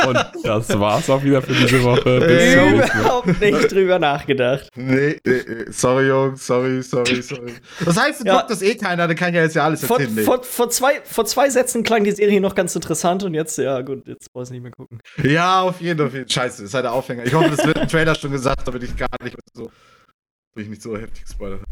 Und 0.08 0.18
das 0.44 0.80
war's 0.80 1.10
auch 1.10 1.24
wieder 1.24 1.42
für 1.42 1.54
diese 1.54 1.84
Woche. 1.84 2.20
Bis. 2.20 2.56
Überhaupt 2.56 3.40
nicht 3.40 3.72
drüber 3.72 4.00
nachgedacht. 4.00 4.70
Nee, 4.76 5.20
nee, 5.26 5.42
nee, 5.48 5.66
sorry, 5.70 6.08
Jungs, 6.08 6.46
sorry, 6.46 6.82
sorry, 6.82 7.22
sorry. 7.22 7.54
Das 7.86 7.98
heißt, 7.98 8.22
du 8.22 8.26
Ja. 8.26 8.38
guckt 8.38 8.50
das 8.52 8.62
eh 8.62 8.76
keiner, 8.76 9.08
dann 9.08 9.16
kann 9.16 9.30
ich 9.30 9.36
ja 9.36 9.44
jetzt 9.44 9.56
ja 9.56 9.64
alles 9.66 9.86
Vor, 9.86 10.00
erzählen. 10.00 10.26
vor, 10.26 10.44
vor, 10.44 10.70
zwei, 10.70 11.02
vor 11.04 11.26
zwei 11.26 11.50
Sätzen 11.50 11.84
klang 11.84 12.04
die 12.04 12.12
Serie 12.12 12.42
noch 12.42 12.56
ganz 12.56 12.76
interessant 12.76 13.24
und 13.24 13.34
jetzt, 13.34 13.58
ja 13.58 13.82
gut, 13.82 14.08
jetzt 14.08 14.34
brauchst 14.34 14.50
du 14.50 14.54
nicht 14.56 14.64
mehr 14.64 14.72
gucken. 14.72 15.00
Ja, 15.24 15.62
auf 15.62 15.80
jeden 15.82 16.10
Fall. 16.10 16.26
Scheiße, 16.28 16.62
das 16.64 16.70
ist 16.70 16.74
halt 16.74 16.86
der 16.86 16.94
Aufhänger. 16.94 17.26
Ich 17.26 17.34
hoffe, 17.34 17.50
das 17.56 17.66
wird 17.66 17.78
im 17.78 17.88
Trailer 17.88 18.16
schon 18.16 18.32
gesagt, 18.32 18.68
damit 18.68 18.84
ich 18.84 18.96
gar 18.98 19.08
nicht 19.24 19.36
so, 19.54 19.67
will 20.56 20.64
ich 20.64 20.70
nicht 20.70 20.82
so 20.82 20.98
heftig 20.98 21.28
spoilern. 21.28 21.64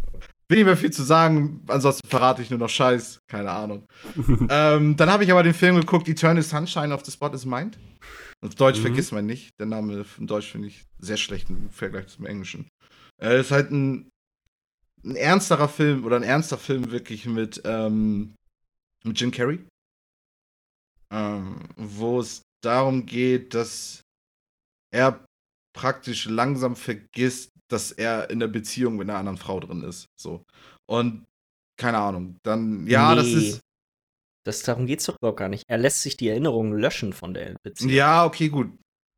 Will 0.47 0.59
nicht 0.59 0.65
mehr 0.65 0.77
viel 0.77 0.91
zu 0.91 1.03
sagen, 1.03 1.63
ansonsten 1.67 2.07
verrate 2.07 2.41
ich 2.43 2.51
nur 2.51 2.59
noch 2.59 2.69
Scheiß, 2.69 3.19
keine 3.27 3.49
Ahnung. 3.49 3.87
ähm, 4.49 4.95
dann 4.95 5.09
habe 5.09 5.23
ich 5.23 5.31
aber 5.31 5.41
den 5.41 5.55
Film 5.55 5.75
geguckt, 5.77 6.07
Eternal 6.07 6.43
Sunshine 6.43 6.93
of 6.93 7.03
the 7.03 7.11
Spot 7.11 7.29
is 7.33 7.45
Mind. 7.45 7.79
Auf 8.41 8.53
Deutsch 8.53 8.77
Mhm. 8.77 8.83
vergiss 8.83 9.11
man 9.11 9.25
nicht. 9.25 9.49
Der 9.59 9.65
Name 9.65 10.05
in 10.19 10.27
Deutsch 10.27 10.51
finde 10.51 10.67
ich 10.67 10.83
sehr 10.99 11.17
schlecht 11.17 11.49
im 11.49 11.71
Vergleich 11.71 12.07
zum 12.07 12.27
Englischen. 12.27 12.67
Er 13.19 13.37
ist 13.37 13.49
halt 13.49 13.71
ein, 13.71 14.09
ein 15.03 15.15
ernsterer 15.15 15.67
Film 15.69 16.05
oder 16.05 16.17
ein 16.17 16.23
ernster 16.23 16.59
Film 16.59 16.91
wirklich 16.91 17.25
mit, 17.25 17.61
ähm, 17.65 18.35
mit 19.03 19.19
Jim 19.19 19.31
Carrey. 19.31 19.59
Ähm, 21.11 21.59
wo 21.75 22.19
es 22.19 22.41
darum 22.63 23.05
geht, 23.05 23.53
dass 23.53 24.01
er 24.91 25.23
praktisch 25.75 26.25
langsam 26.25 26.75
vergisst, 26.75 27.49
dass 27.71 27.91
er 27.91 28.29
in 28.29 28.39
der 28.39 28.47
Beziehung 28.47 28.95
mit 28.97 29.09
einer 29.09 29.19
anderen 29.19 29.37
Frau 29.37 29.59
drin 29.59 29.83
ist. 29.83 30.05
So. 30.19 30.43
Und 30.89 31.25
keine 31.79 31.97
Ahnung. 31.97 32.37
Dann, 32.43 32.87
ja, 32.87 33.15
das 33.15 33.25
Nee. 33.27 33.33
ist. 33.35 33.61
Das, 34.45 34.61
darum 34.61 34.85
geht's 34.85 35.05
doch 35.05 35.17
überhaupt 35.19 35.39
gar 35.39 35.49
nicht. 35.49 35.63
Er 35.67 35.79
lässt 35.79 36.03
sich 36.03 36.17
die 36.17 36.29
Erinnerungen 36.29 36.77
löschen 36.77 37.13
von 37.13 37.33
der 37.33 37.55
Beziehung. 37.63 37.91
Ja, 37.91 38.25
okay, 38.25 38.49
gut. 38.49 38.69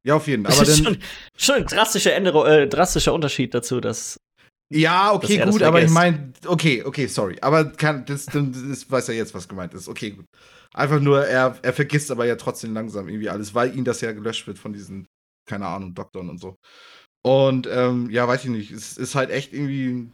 Ja, 0.05 0.15
auf 0.15 0.27
jeden 0.27 0.45
Fall. 0.45 0.51
Das 0.55 0.59
Aber 0.61 0.69
ist 0.69 0.85
dann, 0.85 0.93
schon, 0.93 1.03
schon 1.37 1.55
ein 1.55 1.65
drastischer, 1.65 2.13
Änderung, 2.13 2.45
äh, 2.45 2.67
drastischer 2.67 3.13
Unterschied 3.13 3.53
dazu, 3.53 3.81
dass. 3.81 4.17
ja, 4.73 5.11
okay, 5.13 5.27
dass 5.27 5.37
er 5.37 5.45
das 5.47 5.55
gut, 5.55 5.63
aber 5.63 5.81
ich 5.83 5.89
meine, 5.89 6.31
okay, 6.45 6.83
okay, 6.83 7.07
sorry. 7.07 7.37
Aber 7.41 7.65
kann, 7.73 8.05
das, 8.05 8.25
das, 8.27 8.43
das 8.69 8.89
weiß 8.89 9.07
ja 9.09 9.15
jetzt, 9.15 9.33
was 9.33 9.49
gemeint 9.49 9.73
ist. 9.73 9.89
Okay, 9.89 10.11
gut. 10.11 10.25
Einfach 10.73 11.01
nur, 11.01 11.25
er, 11.25 11.57
er 11.61 11.73
vergisst 11.73 12.09
aber 12.11 12.25
ja 12.25 12.37
trotzdem 12.37 12.73
langsam 12.73 13.09
irgendwie 13.09 13.29
alles, 13.29 13.53
weil 13.53 13.75
ihm 13.75 13.83
das 13.83 13.99
ja 14.01 14.13
gelöscht 14.13 14.47
wird 14.47 14.59
von 14.59 14.71
diesen, 14.71 15.07
keine 15.49 15.67
Ahnung, 15.67 15.93
Doktoren 15.93 16.29
und 16.29 16.39
so. 16.39 16.55
Und 17.27 17.67
ähm, 17.69 18.09
ja, 18.09 18.25
weiß 18.25 18.45
ich 18.45 18.49
nicht. 18.49 18.71
Es 18.71 18.95
ist 18.97 19.13
halt 19.13 19.31
echt 19.31 19.51
irgendwie 19.51 19.87
ein 19.89 20.13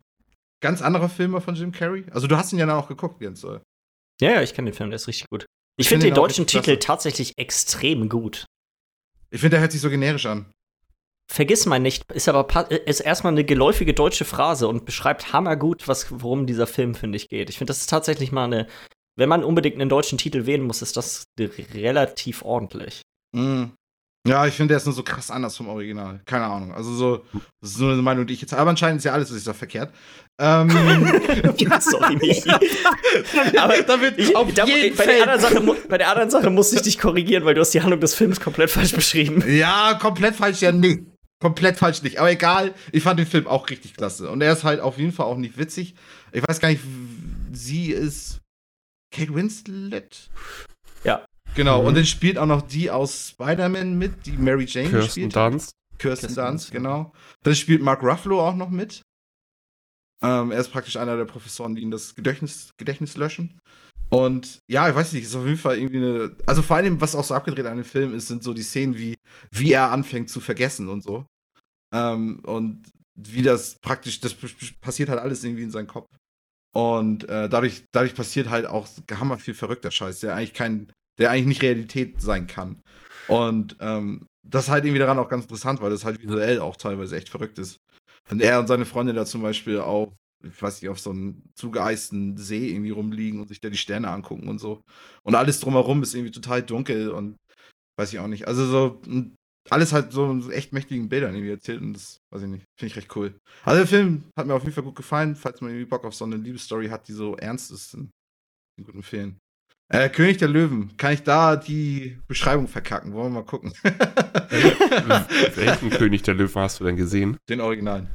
ganz 0.61 0.81
anderer 0.81 1.09
Film 1.09 1.39
von 1.39 1.53
Jim 1.53 1.71
Carrey. 1.71 2.05
Also 2.11 2.25
du 2.25 2.37
hast 2.37 2.51
ihn 2.53 2.59
ja 2.59 2.65
dann 2.65 2.77
auch 2.77 2.87
geguckt, 2.87 3.21
Jens. 3.21 3.45
oder? 3.45 3.61
Ja, 4.19 4.31
ja, 4.31 4.41
ich 4.41 4.55
kenne 4.55 4.71
den 4.71 4.75
Film, 4.75 4.89
der 4.89 4.95
ist 4.95 5.07
richtig 5.07 5.29
gut. 5.29 5.45
Ich 5.77 5.85
Ich 5.85 5.89
finde 5.89 6.05
find 6.05 6.15
den 6.15 6.21
deutschen 6.21 6.47
Titel 6.47 6.63
klasse. 6.63 6.79
tatsächlich 6.79 7.37
extrem 7.37 8.09
gut. 8.09 8.45
Ich 9.29 9.41
finde, 9.41 9.51
der 9.51 9.61
hört 9.61 9.71
sich 9.71 9.81
so 9.81 9.89
generisch 9.91 10.25
an. 10.25 10.51
Vergiss 11.31 11.65
mal 11.65 11.79
nicht, 11.79 12.11
ist 12.11 12.27
aber 12.27 12.71
ist 12.87 12.99
erstmal 12.99 13.33
eine 13.33 13.43
geläufige 13.43 13.93
deutsche 13.93 14.25
Phrase 14.25 14.67
und 14.67 14.85
beschreibt 14.85 15.33
hammergut, 15.33 15.87
was, 15.87 16.07
worum 16.11 16.45
dieser 16.47 16.67
Film, 16.67 16.95
finde 16.95 17.15
ich, 17.15 17.29
geht. 17.29 17.49
Ich 17.49 17.57
finde, 17.57 17.69
das 17.71 17.81
ist 17.81 17.89
tatsächlich 17.89 18.31
mal 18.31 18.45
eine, 18.45 18.67
wenn 19.15 19.29
man 19.29 19.43
unbedingt 19.43 19.75
einen 19.79 19.89
deutschen 19.89 20.17
Titel 20.17 20.45
wählen 20.45 20.63
muss, 20.63 20.81
ist 20.81 20.97
das 20.97 21.25
relativ 21.39 22.43
ordentlich. 22.43 23.01
Mm. 23.35 23.65
Ja, 24.25 24.47
ich 24.47 24.53
finde, 24.53 24.69
der 24.69 24.77
ist 24.77 24.85
nur 24.85 24.95
so 24.95 25.03
krass 25.03 25.29
anders 25.29 25.57
vom 25.57 25.67
Original. 25.67 26.21
Keine 26.25 26.45
Ahnung. 26.45 26.73
Also 26.73 26.93
so, 26.93 27.25
das 27.59 27.71
ist 27.71 27.79
nur 27.79 27.91
eine 27.91 28.01
Meinung, 28.01 28.25
die 28.25 28.33
ich 28.33 28.41
jetzt 28.41 28.53
habe. 28.53 28.61
Aber 28.61 28.69
anscheinend 28.69 28.99
ist 28.99 29.03
ja 29.03 29.11
alles, 29.11 29.29
was 29.29 29.37
ich 29.37 29.43
sage, 29.43 29.57
verkehrt. 29.57 29.93
Ähm, 30.39 30.69
ja, 31.57 31.81
sorry, 31.81 32.15
Michi. 32.15 32.49
Aber 33.57 33.81
damit 33.81 34.17
ich, 34.17 34.33
auf 34.33 34.53
da, 34.53 34.65
jeden 34.65 34.95
bei, 34.95 35.05
der 35.05 35.17
Fall. 35.17 35.29
anderen 35.29 35.65
Sache, 35.65 35.87
bei 35.89 35.97
der 35.97 36.09
anderen 36.09 36.29
Sache 36.29 36.49
musste 36.49 36.77
ich 36.77 36.83
dich 36.83 36.99
korrigieren, 36.99 37.43
weil 37.43 37.53
du 37.53 37.59
hast 37.59 37.73
die 37.73 37.81
Handlung 37.81 37.99
des 37.99 38.15
Films 38.15 38.39
komplett 38.39 38.71
falsch 38.71 38.93
beschrieben. 38.93 39.43
Ja, 39.45 39.95
komplett 39.95 40.35
falsch, 40.35 40.61
ja, 40.61 40.71
nee. 40.71 41.05
Komplett 41.41 41.77
falsch 41.77 42.01
nicht. 42.01 42.19
Aber 42.19 42.31
egal, 42.31 42.73
ich 42.93 43.03
fand 43.03 43.19
den 43.19 43.27
Film 43.27 43.45
auch 43.47 43.69
richtig 43.69 43.93
klasse. 43.95 44.29
Und 44.29 44.41
er 44.41 44.53
ist 44.53 44.63
halt 44.63 44.79
auf 44.79 44.97
jeden 44.97 45.11
Fall 45.11 45.25
auch 45.25 45.37
nicht 45.37 45.57
witzig. 45.57 45.95
Ich 46.31 46.47
weiß 46.47 46.61
gar 46.61 46.69
nicht, 46.69 46.81
sie 47.51 47.91
ist 47.91 48.39
Kate 49.13 49.35
Winslet? 49.35 50.29
Genau, 51.55 51.81
Mhm. 51.81 51.87
und 51.87 51.95
dann 51.97 52.05
spielt 52.05 52.37
auch 52.37 52.45
noch 52.45 52.61
die 52.61 52.89
aus 52.89 53.29
Spider-Man 53.29 53.97
mit, 53.97 54.25
die 54.25 54.31
Mary 54.33 54.65
Jane 54.67 54.89
Kirsten 54.89 55.05
gespielt 55.05 55.35
hat. 55.35 55.53
Dunst. 55.53 55.71
Kirsten 55.99 56.27
Kirsten 56.27 56.45
Dunst, 56.45 56.71
genau. 56.71 57.13
Dann 57.43 57.55
spielt 57.55 57.81
Mark 57.81 58.01
Ruffalo 58.03 58.41
auch 58.47 58.55
noch 58.55 58.69
mit. 58.69 59.01
Ähm, 60.21 60.51
er 60.51 60.59
ist 60.59 60.69
praktisch 60.71 60.95
einer 60.97 61.17
der 61.17 61.25
Professoren, 61.25 61.75
die 61.75 61.81
ihm 61.81 61.91
das 61.91 62.15
Gedächtnis, 62.15 62.71
Gedächtnis 62.77 63.17
löschen. 63.17 63.59
Und 64.09 64.59
ja, 64.69 64.87
ich 64.89 64.95
weiß 64.95 65.13
nicht, 65.13 65.23
ist 65.23 65.35
auf 65.35 65.45
jeden 65.45 65.57
Fall 65.57 65.77
irgendwie 65.77 65.97
eine. 65.97 66.35
Also 66.45 66.61
vor 66.61 66.77
allem, 66.77 67.01
was 67.01 67.15
auch 67.15 67.23
so 67.23 67.33
abgedreht 67.33 67.65
an 67.65 67.77
dem 67.77 67.85
Film 67.85 68.13
ist, 68.13 68.27
sind 68.27 68.43
so 68.43 68.53
die 68.53 68.61
Szenen, 68.63 68.97
wie, 68.97 69.15
wie 69.51 69.71
er 69.73 69.91
anfängt 69.91 70.29
zu 70.29 70.39
vergessen 70.39 70.87
und 70.87 71.03
so. 71.03 71.25
Ähm, 71.93 72.39
und 72.45 72.83
wie 73.15 73.41
das 73.43 73.75
praktisch, 73.81 74.19
das 74.19 74.35
passiert 74.81 75.09
halt 75.09 75.19
alles 75.19 75.43
irgendwie 75.43 75.63
in 75.63 75.71
seinem 75.71 75.87
Kopf. 75.87 76.07
Und 76.75 77.27
äh, 77.29 77.49
dadurch, 77.49 77.83
dadurch 77.91 78.15
passiert 78.15 78.49
halt 78.49 78.65
auch 78.65 78.87
hammer 79.11 79.37
viel 79.37 79.53
verrückter 79.53 79.91
Scheiß, 79.91 80.21
der 80.21 80.35
eigentlich 80.35 80.53
kein, 80.55 80.91
der 81.19 81.31
eigentlich 81.31 81.47
nicht 81.47 81.61
Realität 81.61 82.21
sein 82.21 82.47
kann. 82.47 82.81
Und 83.27 83.77
ähm, 83.79 84.25
das 84.43 84.65
ist 84.65 84.69
halt 84.69 84.85
irgendwie 84.85 84.99
daran 84.99 85.19
auch 85.19 85.29
ganz 85.29 85.45
interessant, 85.45 85.81
weil 85.81 85.89
das 85.89 86.05
halt 86.05 86.21
visuell 86.21 86.59
auch 86.59 86.75
teilweise 86.75 87.15
echt 87.15 87.29
verrückt 87.29 87.59
ist. 87.59 87.77
Und 88.29 88.41
er 88.41 88.59
und 88.59 88.67
seine 88.67 88.85
Freundin 88.85 89.15
da 89.15 89.25
zum 89.25 89.41
Beispiel 89.41 89.79
auch, 89.79 90.13
ich 90.43 90.61
weiß 90.61 90.81
nicht, 90.81 90.89
auf 90.89 90.99
so 90.99 91.11
einem 91.11 91.43
zugeeisten 91.55 92.37
See 92.37 92.69
irgendwie 92.69 92.91
rumliegen 92.91 93.39
und 93.39 93.47
sich 93.47 93.61
da 93.61 93.69
die 93.69 93.77
Sterne 93.77 94.09
angucken 94.09 94.47
und 94.47 94.59
so. 94.59 94.81
Und 95.23 95.35
alles 95.35 95.59
drumherum 95.59 96.03
ist 96.03 96.13
irgendwie 96.13 96.31
total 96.31 96.63
dunkel 96.63 97.11
und 97.11 97.37
weiß 97.97 98.11
ich 98.13 98.19
auch 98.19 98.27
nicht. 98.27 98.47
Also 98.47 98.65
so, 98.65 99.01
m, 99.05 99.35
alles 99.69 99.93
halt 99.93 100.11
so 100.11 100.29
in 100.29 100.51
echt 100.51 100.73
mächtigen 100.73 101.09
Bildern 101.09 101.33
irgendwie 101.33 101.51
erzählt 101.51 101.81
und 101.81 101.93
das 101.93 102.17
weiß 102.31 102.43
ich 102.43 102.49
nicht. 102.49 102.65
Finde 102.77 102.91
ich 102.91 102.97
recht 102.97 103.15
cool. 103.15 103.39
Also 103.63 103.79
der 103.79 103.87
Film 103.87 104.23
hat 104.37 104.47
mir 104.47 104.55
auf 104.55 104.63
jeden 104.63 104.73
Fall 104.73 104.83
gut 104.83 104.95
gefallen. 104.95 105.35
Falls 105.35 105.61
man 105.61 105.71
irgendwie 105.71 105.89
Bock 105.89 106.03
auf 106.03 106.15
so 106.15 106.25
eine 106.25 106.35
Liebesstory 106.35 106.89
hat, 106.89 107.07
die 107.07 107.13
so 107.13 107.37
ernst 107.37 107.71
ist, 107.71 107.93
dann 107.93 108.01
kann 108.01 108.11
ich 108.79 108.85
gut 108.85 108.95
empfehlen. 108.95 109.39
Äh, 109.93 110.09
König 110.09 110.37
der 110.37 110.47
Löwen. 110.47 110.97
Kann 110.97 111.13
ich 111.13 111.21
da 111.21 111.55
die 111.55 112.17
Beschreibung 112.27 112.67
verkacken? 112.67 113.13
Wollen 113.13 113.31
wir 113.31 113.41
mal 113.41 113.45
gucken. 113.45 113.71
Welchen 115.55 115.89
König 115.91 116.23
der 116.23 116.33
Löwen 116.33 116.55
hast 116.55 116.79
du 116.79 116.83
denn 116.83 116.95
gesehen? 116.95 117.37
Den 117.47 117.61
Originalen. 117.61 118.09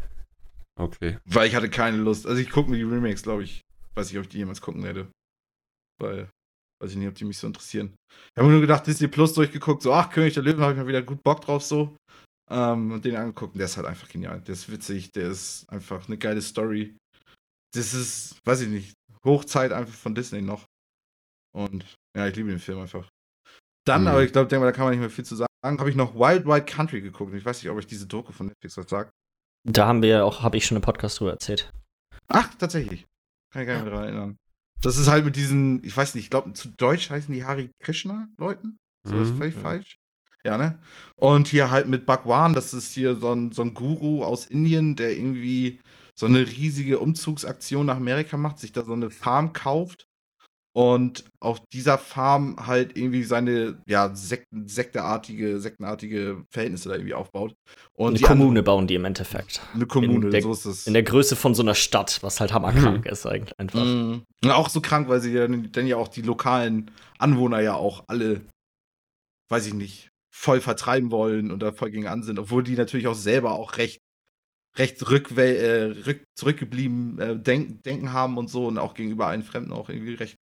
Okay. 0.77 1.19
Weil 1.25 1.47
ich 1.47 1.55
hatte 1.55 1.71
keine 1.71 1.99
Lust. 1.99 2.27
Also 2.27 2.41
ich 2.41 2.51
gucke 2.51 2.69
mir 2.69 2.79
die 2.79 2.83
Remakes, 2.83 3.23
glaube 3.23 3.45
ich. 3.45 3.61
Weiß 3.95 4.09
nicht, 4.09 4.19
ob 4.19 4.25
ich 4.25 4.29
die 4.29 4.39
jemals 4.39 4.61
gucken 4.61 4.83
werde. 4.83 5.07
Weil, 6.01 6.29
weiß 6.83 6.91
ich 6.91 6.97
nicht, 6.97 7.07
ob 7.07 7.15
die 7.15 7.25
mich 7.25 7.39
so 7.39 7.47
interessieren. 7.47 7.95
Ich 8.11 8.43
habe 8.43 8.51
nur 8.51 8.61
gedacht, 8.61 8.85
Disney 8.85 9.07
Plus 9.07 9.35
durchgeguckt, 9.35 9.83
so, 9.83 9.93
ach, 9.93 10.11
König 10.11 10.35
der 10.35 10.43
Löwen, 10.43 10.61
habe 10.61 10.73
ich 10.73 10.79
mal 10.79 10.89
wieder 10.89 11.03
gut 11.03 11.23
Bock 11.23 11.43
drauf, 11.43 11.63
so. 11.63 11.97
Ähm, 12.51 12.91
und 12.91 13.05
den 13.05 13.15
angeguckt. 13.15 13.55
Und 13.55 13.59
der 13.59 13.67
ist 13.67 13.77
halt 13.77 13.87
einfach 13.87 14.09
genial. 14.09 14.41
Der 14.41 14.55
ist 14.55 14.69
witzig, 14.69 15.13
der 15.13 15.31
ist 15.31 15.65
einfach 15.69 16.09
eine 16.09 16.19
geile 16.19 16.43
Story. 16.43 16.97
Das 17.73 17.95
ist, 17.95 18.37
weiß 18.45 18.63
ich 18.63 18.69
nicht, 18.69 18.95
Hochzeit 19.25 19.71
einfach 19.71 19.95
von 19.95 20.17
Disney 20.17 20.43
noch. 20.43 20.65
Und 21.59 21.85
ja, 22.17 22.27
ich 22.29 22.37
liebe 22.37 22.51
den 22.51 22.59
Film 22.61 22.79
einfach. 22.81 23.09
Dann, 23.85 24.03
Mhm. 24.03 24.09
aber 24.09 24.23
ich 24.23 24.33
glaube, 24.33 24.49
da 24.49 24.73
kann 24.73 24.85
man 24.85 24.91
nicht 24.93 25.01
mehr 25.01 25.11
viel 25.11 25.25
zu 25.25 25.35
sagen, 25.35 25.49
habe 25.65 25.91
ich 25.91 25.97
noch 25.97 26.15
Wild 26.15 26.47
Wild 26.47 26.67
Country 26.67 27.01
geguckt. 27.01 27.35
Ich 27.35 27.45
weiß 27.45 27.63
nicht, 27.63 27.71
ob 27.71 27.79
euch 27.79 27.87
diese 27.87 28.07
Doku 28.07 28.33
von 28.33 28.47
Netflix 28.47 28.77
was 28.77 28.89
sagt. 28.89 29.11
Da 29.65 29.87
haben 29.87 30.03
wir 30.03 30.25
auch, 30.25 30.43
habe 30.43 30.57
ich 30.57 30.65
schon 30.67 30.77
im 30.77 30.83
Podcast 30.83 31.19
drüber 31.19 31.33
erzählt. 31.33 31.71
Ach, 32.29 32.55
tatsächlich. 32.55 33.07
Kann 33.53 33.63
ich 33.63 33.69
gar 33.69 33.75
nicht 33.75 33.85
mehr 33.85 33.93
daran 33.93 34.09
erinnern. 34.09 34.37
Das 34.83 34.97
ist 34.99 35.09
halt 35.09 35.25
mit 35.25 35.35
diesen, 35.35 35.83
ich 35.83 35.97
weiß 35.97 36.15
nicht, 36.15 36.25
ich 36.25 36.31
glaube, 36.31 36.53
zu 36.53 36.69
Deutsch 36.77 37.11
heißen 37.11 37.35
die 37.35 37.45
Hari 37.45 37.71
Krishna-Leuten. 37.83 38.77
So 39.05 39.19
ist 39.21 39.33
Mhm. 39.33 39.39
völlig 39.39 39.55
falsch. 39.57 39.97
Ja, 40.45 40.57
ne? 40.57 40.79
Und 41.17 41.49
hier 41.49 41.71
halt 41.71 41.89
mit 41.89 42.07
Bhagwan, 42.07 42.55
das 42.55 42.73
ist 42.73 42.93
hier 42.93 43.17
so 43.17 43.33
ein, 43.33 43.51
so 43.51 43.63
ein 43.63 43.75
Guru 43.75 44.23
aus 44.23 44.47
Indien, 44.47 44.95
der 44.95 45.17
irgendwie 45.17 45.81
so 46.15 46.27
eine 46.27 46.47
riesige 46.47 47.01
Umzugsaktion 47.01 47.87
nach 47.87 47.97
Amerika 47.97 48.37
macht, 48.37 48.59
sich 48.61 48.73
da 48.73 48.85
so 48.85 48.93
eine 48.93 49.11
Farm 49.11 49.53
kauft 49.53 50.07
und 50.79 51.25
auf 51.41 51.59
dieser 51.73 51.99
Farm 51.99 52.55
halt 52.65 52.97
irgendwie 52.97 53.25
seine, 53.25 53.83
ja, 53.89 54.15
Sekten, 54.15 54.69
sekteartige, 54.69 55.59
sektenartige 55.59 56.45
Verhältnisse 56.53 56.89
da 56.89 56.95
irgendwie 56.95 57.15
aufbaut. 57.15 57.57
Und 57.95 58.11
eine 58.11 58.19
die 58.19 58.23
Kommune 58.23 58.49
andere- 58.51 58.63
bauen 58.63 58.87
die 58.87 58.95
im 58.95 59.05
Endeffekt. 59.05 59.61
Eine 59.75 59.87
Kommune, 59.87 60.27
in 60.27 60.31
der- 60.31 60.43
so 60.43 60.53
ist 60.53 60.67
es. 60.67 60.87
In 60.87 60.95
der 60.95 61.03
Größe 61.03 61.35
von 61.35 61.57
so 61.57 61.63
einer 61.63 61.75
Stadt, 61.75 62.21
was 62.23 62.39
halt 62.39 62.53
hammerkrank 62.53 63.07
ist 63.07 63.27
eigentlich 63.27 63.59
einfach. 63.59 63.85
Mhm. 63.85 64.23
Und 64.45 64.51
auch 64.53 64.69
so 64.69 64.81
krank, 64.81 65.09
weil 65.09 65.21
sie 65.21 65.35
dann, 65.35 65.73
dann 65.73 65.89
ja 65.89 65.97
auch 65.97 66.07
die 66.07 66.23
lokalen 66.23 66.93
Anwohner 67.19 67.59
ja 67.59 67.75
auch 67.75 68.05
alle, 68.07 68.43
weiß 69.51 69.67
ich 69.67 69.75
nicht, 69.75 70.11
voll 70.33 70.61
vertreiben 70.61 71.11
wollen 71.11 71.51
und 71.51 71.59
da 71.61 71.73
voll 71.73 71.91
gegen 71.91 72.07
an 72.07 72.23
sind, 72.23 72.39
obwohl 72.39 72.63
die 72.63 72.77
natürlich 72.77 73.09
auch 73.09 73.15
selber 73.17 73.55
auch 73.55 73.79
recht, 73.79 73.99
recht 74.77 75.03
äh, 75.03 75.85
rück, 76.07 76.23
zurückgeblieben 76.39 77.19
äh, 77.19 77.37
denk 77.37 77.83
denken 77.83 78.13
haben 78.13 78.39
und 78.39 78.49
so 78.49 78.69
und 78.69 78.79
auch 78.79 78.95
gegenüber 78.95 79.27
allen 79.27 79.43
Fremden 79.43 79.73
auch 79.73 79.89
irgendwie 79.89 80.15
recht, 80.15 80.37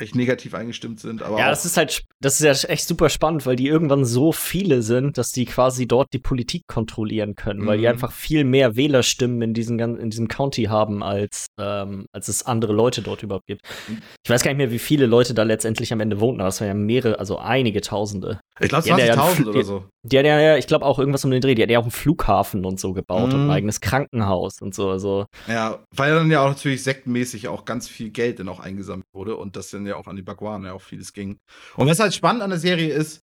recht 0.00 0.14
negativ 0.14 0.54
eingestimmt 0.54 1.00
sind. 1.00 1.22
Aber 1.22 1.38
Ja, 1.38 1.50
das 1.50 1.64
ist 1.64 1.76
halt, 1.76 2.02
das 2.20 2.40
ist 2.40 2.64
ja 2.64 2.68
echt 2.70 2.88
super 2.88 3.08
spannend, 3.08 3.46
weil 3.46 3.56
die 3.56 3.68
irgendwann 3.68 4.04
so 4.04 4.32
viele 4.32 4.82
sind, 4.82 5.18
dass 5.18 5.32
die 5.32 5.44
quasi 5.44 5.86
dort 5.86 6.08
die 6.12 6.18
Politik 6.18 6.62
kontrollieren 6.66 7.34
können, 7.34 7.66
weil 7.66 7.76
die 7.78 7.84
Mhm. 7.84 7.90
einfach 7.90 8.10
viel 8.12 8.44
mehr 8.44 8.74
Wählerstimmen 8.76 9.40
in 9.42 9.54
diesem, 9.54 9.78
gan- 9.78 9.98
in 9.98 10.10
diesem 10.10 10.28
County 10.28 10.64
haben, 10.64 11.02
als, 11.02 11.46
ähm, 11.60 12.06
als 12.12 12.28
es 12.28 12.44
andere 12.46 12.72
Leute 12.72 13.02
dort 13.02 13.22
überhaupt 13.22 13.46
gibt. 13.46 13.60
Mhm. 13.88 13.98
Ich 14.24 14.30
weiß 14.30 14.42
gar 14.42 14.50
nicht 14.50 14.58
mehr, 14.58 14.70
wie 14.72 14.78
viele 14.78 15.06
Leute 15.06 15.34
da 15.34 15.42
letztendlich 15.42 15.92
am 15.92 16.00
Ende 16.00 16.20
wohnten, 16.20 16.40
aber 16.40 16.48
es 16.48 16.60
waren 16.60 16.68
ja 16.68 16.74
mehrere, 16.74 17.18
also 17.18 17.38
einige 17.38 17.80
Tausende. 17.80 18.40
ich 18.60 18.68
glaube 18.68 18.88
Ja, 18.88 18.96
der- 18.96 19.14
20.000 19.14 19.46
der- 19.46 19.54
oder 19.54 19.64
so. 19.64 19.84
Die 20.04 20.18
hat 20.18 20.26
ja, 20.26 20.40
ja, 20.40 20.56
ich 20.56 20.66
glaube 20.66 20.84
auch 20.84 20.98
irgendwas 20.98 21.24
um 21.24 21.30
den 21.30 21.40
Dreh, 21.40 21.54
die 21.54 21.62
hat 21.62 21.70
ja 21.70 21.78
auch 21.78 21.82
einen 21.84 21.90
Flughafen 21.90 22.64
und 22.64 22.78
so 22.80 22.92
gebaut 22.92 23.32
und 23.32 23.40
ein 23.40 23.44
Mhm. 23.44 23.50
eigenes 23.50 23.80
Krankenhaus 23.80 24.60
und 24.60 24.74
so, 24.74 24.90
also. 24.90 25.26
Ja, 25.48 25.78
weil 25.94 26.14
dann 26.14 26.30
ja 26.30 26.42
auch 26.44 26.48
natürlich 26.48 26.82
sektenmäßig 26.82 27.48
auch 27.48 27.64
ganz 27.64 27.88
viel 27.88 28.10
Geld 28.10 28.38
dann 28.40 28.48
auch 28.48 28.60
eingesammelt 28.60 29.06
wurde 29.14 29.36
und 29.36 29.56
das 29.56 29.70
dann 29.70 29.81
ja 29.86 29.96
auch 29.96 30.06
an 30.06 30.16
die 30.16 30.22
Bagwan 30.22 30.64
ja 30.64 30.72
auch 30.72 30.82
vieles 30.82 31.12
ging. 31.12 31.38
Und 31.76 31.86
was 31.86 32.00
halt 32.00 32.14
spannend 32.14 32.42
an 32.42 32.50
der 32.50 32.58
Serie 32.58 32.92
ist, 32.92 33.20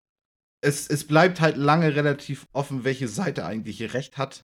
es, 0.60 0.88
es 0.88 1.06
bleibt 1.06 1.40
halt 1.40 1.56
lange 1.56 1.94
relativ 1.94 2.46
offen, 2.52 2.84
welche 2.84 3.08
Seite 3.08 3.44
eigentlich 3.44 3.94
recht 3.94 4.18
hat. 4.18 4.42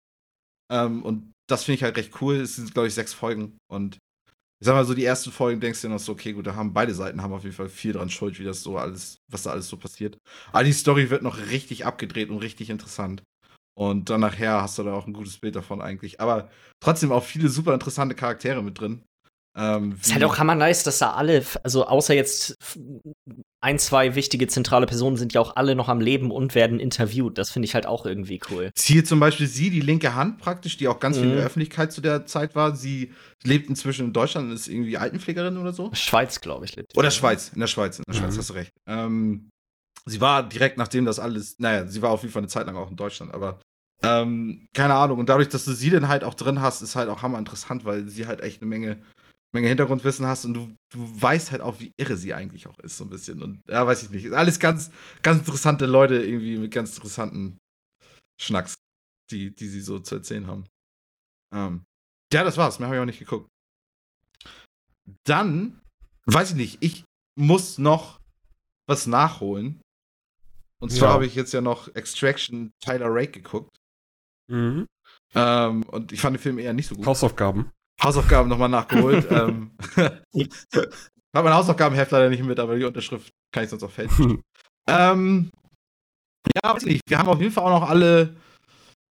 Ähm, 0.71 1.03
und 1.03 1.33
das 1.49 1.65
finde 1.65 1.77
ich 1.77 1.83
halt 1.83 1.97
recht 1.97 2.21
cool. 2.21 2.37
Es 2.37 2.57
sind, 2.57 2.73
glaube 2.73 2.89
ich, 2.89 2.95
sechs 2.95 3.13
Folgen 3.13 3.59
und 3.69 3.99
ich 4.61 4.67
sag 4.67 4.75
mal 4.77 4.85
so, 4.87 4.95
die 4.95 5.05
ersten 5.05 5.31
Folgen 5.31 5.61
denkst 5.61 5.83
du 5.83 5.89
dir 5.89 5.93
noch 5.93 6.01
so, 6.01 6.13
okay, 6.13 6.33
gut, 6.33 6.47
da 6.47 6.55
haben 6.55 6.73
beide 6.73 6.95
Seiten 6.95 7.21
haben 7.21 7.35
auf 7.35 7.43
jeden 7.43 7.55
Fall 7.55 7.69
viel 7.69 7.93
dran 7.93 8.09
schuld, 8.09 8.39
wie 8.39 8.45
das 8.45 8.63
so 8.63 8.79
alles, 8.79 9.19
was 9.31 9.43
da 9.43 9.51
alles 9.51 9.69
so 9.69 9.77
passiert. 9.77 10.17
Aber 10.53 10.65
die 10.65 10.73
Story 10.73 11.11
wird 11.11 11.23
noch 11.23 11.37
richtig 11.51 11.85
abgedreht 11.85 12.31
und 12.31 12.39
richtig 12.39 12.71
interessant. 12.71 13.23
Und 13.77 14.09
dann 14.09 14.21
nachher 14.21 14.63
hast 14.63 14.79
du 14.79 14.85
da 14.85 14.95
auch 14.95 15.07
ein 15.07 15.13
gutes 15.13 15.39
Bild 15.39 15.57
davon 15.57 15.83
eigentlich. 15.83 16.21
Aber 16.21 16.49
trotzdem 16.81 17.13
auch 17.13 17.25
viele 17.25 17.49
super 17.49 17.75
interessante 17.75 18.15
Charaktere 18.15 18.63
mit 18.63 18.81
drin. 18.81 19.03
Ähm, 19.57 19.97
Ist 20.03 20.13
halt 20.13 20.25
auch 20.25 20.39
hammer 20.39 20.57
nice, 20.57 20.83
dass 20.83 20.99
da 20.99 21.13
alle, 21.13 21.45
also 21.63 21.87
außer 21.87 22.13
jetzt 22.15 22.57
ein, 23.61 23.79
zwei 23.79 24.15
wichtige 24.15 24.47
zentrale 24.49 24.87
Personen 24.87 25.17
sind 25.17 25.33
ja 25.33 25.41
auch 25.41 25.57
alle 25.57 25.75
noch 25.77 25.89
am 25.89 26.01
Leben 26.01 26.31
und 26.31 26.55
werden 26.55 26.81
interviewt. 26.81 27.39
Das 27.39 27.51
finde 27.51 27.67
ich 27.67 27.75
halt 27.75 27.87
auch 27.87 28.05
irgendwie 28.05 28.41
cool. 28.51 28.71
Hier 28.77 29.05
zum 29.05 29.21
Beispiel 29.21 29.47
sie, 29.47 29.71
die 29.71 29.81
linke 29.81 30.15
Hand 30.15 30.39
praktisch, 30.39 30.77
die 30.77 30.89
auch 30.89 30.99
ganz 31.01 31.17
viel 31.17 31.27
in 31.27 31.33
Mhm. 31.33 31.37
der 31.37 31.47
Öffentlichkeit 31.47 31.93
zu 31.93 32.01
der 32.01 32.27
Zeit 32.27 32.55
war. 32.57 32.75
Sie 32.77 33.13
lebt 33.45 33.69
inzwischen 33.71 34.07
in 34.07 34.13
Deutschland 34.13 34.49
und 34.49 34.55
ist 34.55 34.69
irgendwie 34.69 34.99
Altenpflegerin 34.99 35.57
oder 35.57 35.73
so. 35.73 35.91
Schweiz, 35.95 36.41
glaube 36.41 36.65
ich. 36.67 36.75
lebt. 36.77 36.97
Oder 36.99 37.11
Schweiz, 37.11 37.51
in 37.55 37.61
der 37.61 37.67
Schweiz, 37.69 37.99
in 37.99 38.05
der 38.09 38.15
Schweiz, 38.19 38.35
Mhm. 38.35 38.39
hast 38.39 38.51
du 38.51 38.55
recht. 38.55 38.71
Ähm, 38.89 39.51
sie 40.05 40.21
war 40.21 40.43
direkt 40.49 40.77
nachdem 40.77 41.05
das 41.05 41.19
alles, 41.21 41.55
naja, 41.59 41.87
sie 41.87 42.03
war 42.03 42.11
auf 42.11 42.23
jeden 42.23 42.33
Fall 42.33 42.41
eine 42.43 42.49
Zeit 42.49 42.67
lang 42.67 42.77
auch 42.77 42.91
in 42.91 42.97
Deutschland, 42.97 43.33
aber 43.33 43.61
ähm, 44.03 44.67
keine 44.75 44.95
Ahnung. 44.95 45.19
Und 45.21 45.29
dadurch, 45.31 45.49
dass 45.49 45.65
du 45.65 45.73
sie 45.73 45.89
dann 45.91 46.09
halt 46.09 46.25
auch 46.25 46.35
drin 46.35 46.61
hast, 46.61 46.83
ist 46.83 46.97
halt 46.97 47.09
auch 47.09 47.23
hammer 47.23 47.39
interessant, 47.39 47.85
weil 47.87 48.09
sie 48.09 48.27
halt 48.27 48.41
echt 48.43 48.61
eine 48.61 48.69
Menge, 48.69 48.99
Menge 49.55 49.69
Hintergrundwissen 49.69 50.27
hast 50.27 50.45
und 50.45 50.55
du, 50.55 50.75
du 50.93 51.23
weißt 51.23 51.53
halt 51.53 51.63
auch, 51.63 51.79
wie 51.81 51.93
irre 51.97 52.17
sie 52.17 52.35
eigentlich 52.35 52.67
auch 52.67 52.79
ist, 52.81 52.97
so 52.99 53.05
ein 53.05 53.11
bisschen. 53.11 53.43
Und 53.43 53.61
ja, 53.69 53.87
weiß 53.87 54.03
ich 54.03 54.11
nicht. 54.11 54.33
Alles 54.33 54.59
ganz, 54.59 54.91
ganz 55.23 55.39
interessante 55.39 55.87
Leute 55.87 56.17
irgendwie 56.23 56.59
mit 56.59 56.73
ganz 56.73 56.95
interessanten 56.97 57.59
Schnacks, 58.41 58.75
die, 59.31 59.55
die 59.55 59.69
sie 59.69 59.81
so 59.81 60.01
zu 60.01 60.17
erzählen 60.17 60.47
haben. 60.47 60.67
Ähm, 61.55 61.85
ja, 62.33 62.43
das 62.43 62.57
war's. 62.57 62.79
Mehr 62.79 62.89
habe 62.89 62.97
ich 62.97 63.01
auch 63.03 63.07
nicht 63.07 63.21
geguckt. 63.21 63.49
Dann, 65.25 65.81
weiß 66.27 66.51
ich 66.51 66.57
nicht, 66.57 66.79
ich 66.83 67.05
muss 67.39 67.79
noch 67.79 68.21
was 68.89 69.07
nachholen. 69.07 69.81
Und 70.83 70.91
zwar 70.91 71.09
Ja. 71.09 71.15
habe 71.15 71.27
ich 71.27 71.35
jetzt 71.35 71.53
ja 71.53 71.61
noch 71.61 71.95
Extraction 71.95 72.73
Tyler 72.83 73.07
Rake 73.09 73.41
geguckt. 73.41 73.77
Mhm. 74.51 74.87
Ähm, 75.35 75.83
und 75.85 76.13
ich 76.13 76.21
fand 76.21 76.37
den 76.37 76.43
Film 76.43 76.59
eher 76.59 76.73
nicht 76.73 76.89
so 76.89 76.97
gut. 76.97 77.07
Hausaufgaben. 77.07 77.71
Hausaufgaben 78.05 78.49
nochmal 78.49 78.69
nachgeholt. 78.69 79.27
ähm, 79.31 79.71
habe 81.35 81.49
mein 81.49 81.55
Hausaufgabenheft 81.55 82.13
leider 82.13 82.31
nicht 82.31 82.45
mit, 82.45 82.59
aber 82.61 82.77
die 82.77 82.85
Unterschrift 82.85 83.33
kann 83.53 83.65
ich 83.65 83.71
sonst 83.71 83.83
auch 83.83 83.91
fälschen. 83.91 84.43
ähm, 84.89 85.51
ja, 86.55 86.75
weiß 86.75 86.83
ich 86.83 86.93
nicht. 86.95 87.03
Wir 87.09 87.19
haben 87.19 87.29
auf 87.29 87.41
jeden 87.41 87.53
Fall 87.53 87.65
auch 87.65 87.81
noch 87.81 87.89
alle 87.89 88.37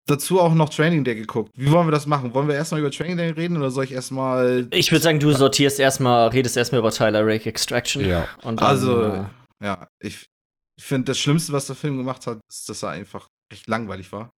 dazu 0.08 0.40
auch 0.40 0.54
noch 0.54 0.70
Training 0.70 1.04
Day 1.04 1.16
geguckt. 1.16 1.52
Wie 1.56 1.72
wollen 1.72 1.88
wir 1.88 1.92
das 1.92 2.06
machen? 2.06 2.34
Wollen 2.34 2.48
wir 2.48 2.56
erstmal 2.56 2.82
über 2.82 2.92
Training 2.92 3.18
Day 3.18 3.30
reden 3.32 3.58
oder 3.58 3.72
soll 3.72 3.86
ich 3.86 3.92
erstmal. 3.92 4.68
Ich 4.72 4.92
würde 4.92 5.04
sagen, 5.04 5.20
du 5.20 5.32
sortierst 5.32 5.80
erstmal, 5.80 6.30
redest 6.30 6.58
erstmal 6.58 6.80
über 6.80 6.92
Tyler 6.92 7.26
Rake 7.26 7.50
Extraction. 7.50 8.06
Ja. 8.06 8.28
Und 8.44 8.60
dann, 8.60 8.68
Also, 8.68 9.04
äh, 9.04 9.26
ja, 9.64 9.88
ich, 10.00 10.26
ich 10.78 10.84
finde, 10.84 11.06
das 11.06 11.20
Schlimmste, 11.20 11.54
was 11.54 11.68
der 11.68 11.76
Film 11.76 11.98
gemacht 11.98 12.28
hat, 12.28 12.40
ist, 12.50 12.68
dass 12.70 12.84
er 12.84 12.90
einfach 12.90 13.28
recht 13.52 13.68
langweilig 13.68 14.12
war. 14.12 14.30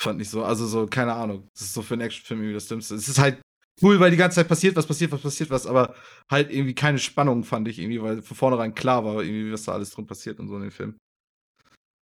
Fand 0.00 0.20
ich 0.20 0.30
so. 0.30 0.44
Also, 0.44 0.66
so, 0.66 0.86
keine 0.86 1.14
Ahnung. 1.14 1.48
Das 1.54 1.62
ist 1.62 1.74
so 1.74 1.82
für 1.82 1.94
einen 1.94 2.02
Actionfilm 2.02 2.40
irgendwie 2.40 2.54
das 2.54 2.68
Dümmste. 2.68 2.94
Es 2.94 3.08
ist 3.08 3.18
halt 3.18 3.40
cool, 3.82 4.00
weil 4.00 4.10
die 4.10 4.16
ganze 4.16 4.36
Zeit 4.36 4.48
passiert 4.48 4.76
was, 4.76 4.86
passiert 4.86 5.12
was, 5.12 5.20
passiert 5.20 5.50
was, 5.50 5.66
aber 5.66 5.94
halt 6.30 6.50
irgendwie 6.50 6.74
keine 6.74 6.98
Spannung, 6.98 7.44
fand 7.44 7.68
ich 7.68 7.78
irgendwie, 7.78 8.02
weil 8.02 8.22
von 8.22 8.36
vornherein 8.36 8.74
klar 8.74 9.04
war, 9.04 9.22
irgendwie, 9.22 9.52
was 9.52 9.64
da 9.64 9.72
alles 9.72 9.90
drin 9.90 10.06
passiert 10.06 10.38
und 10.40 10.48
so 10.48 10.56
in 10.56 10.62
dem 10.62 10.70
Film. 10.70 10.96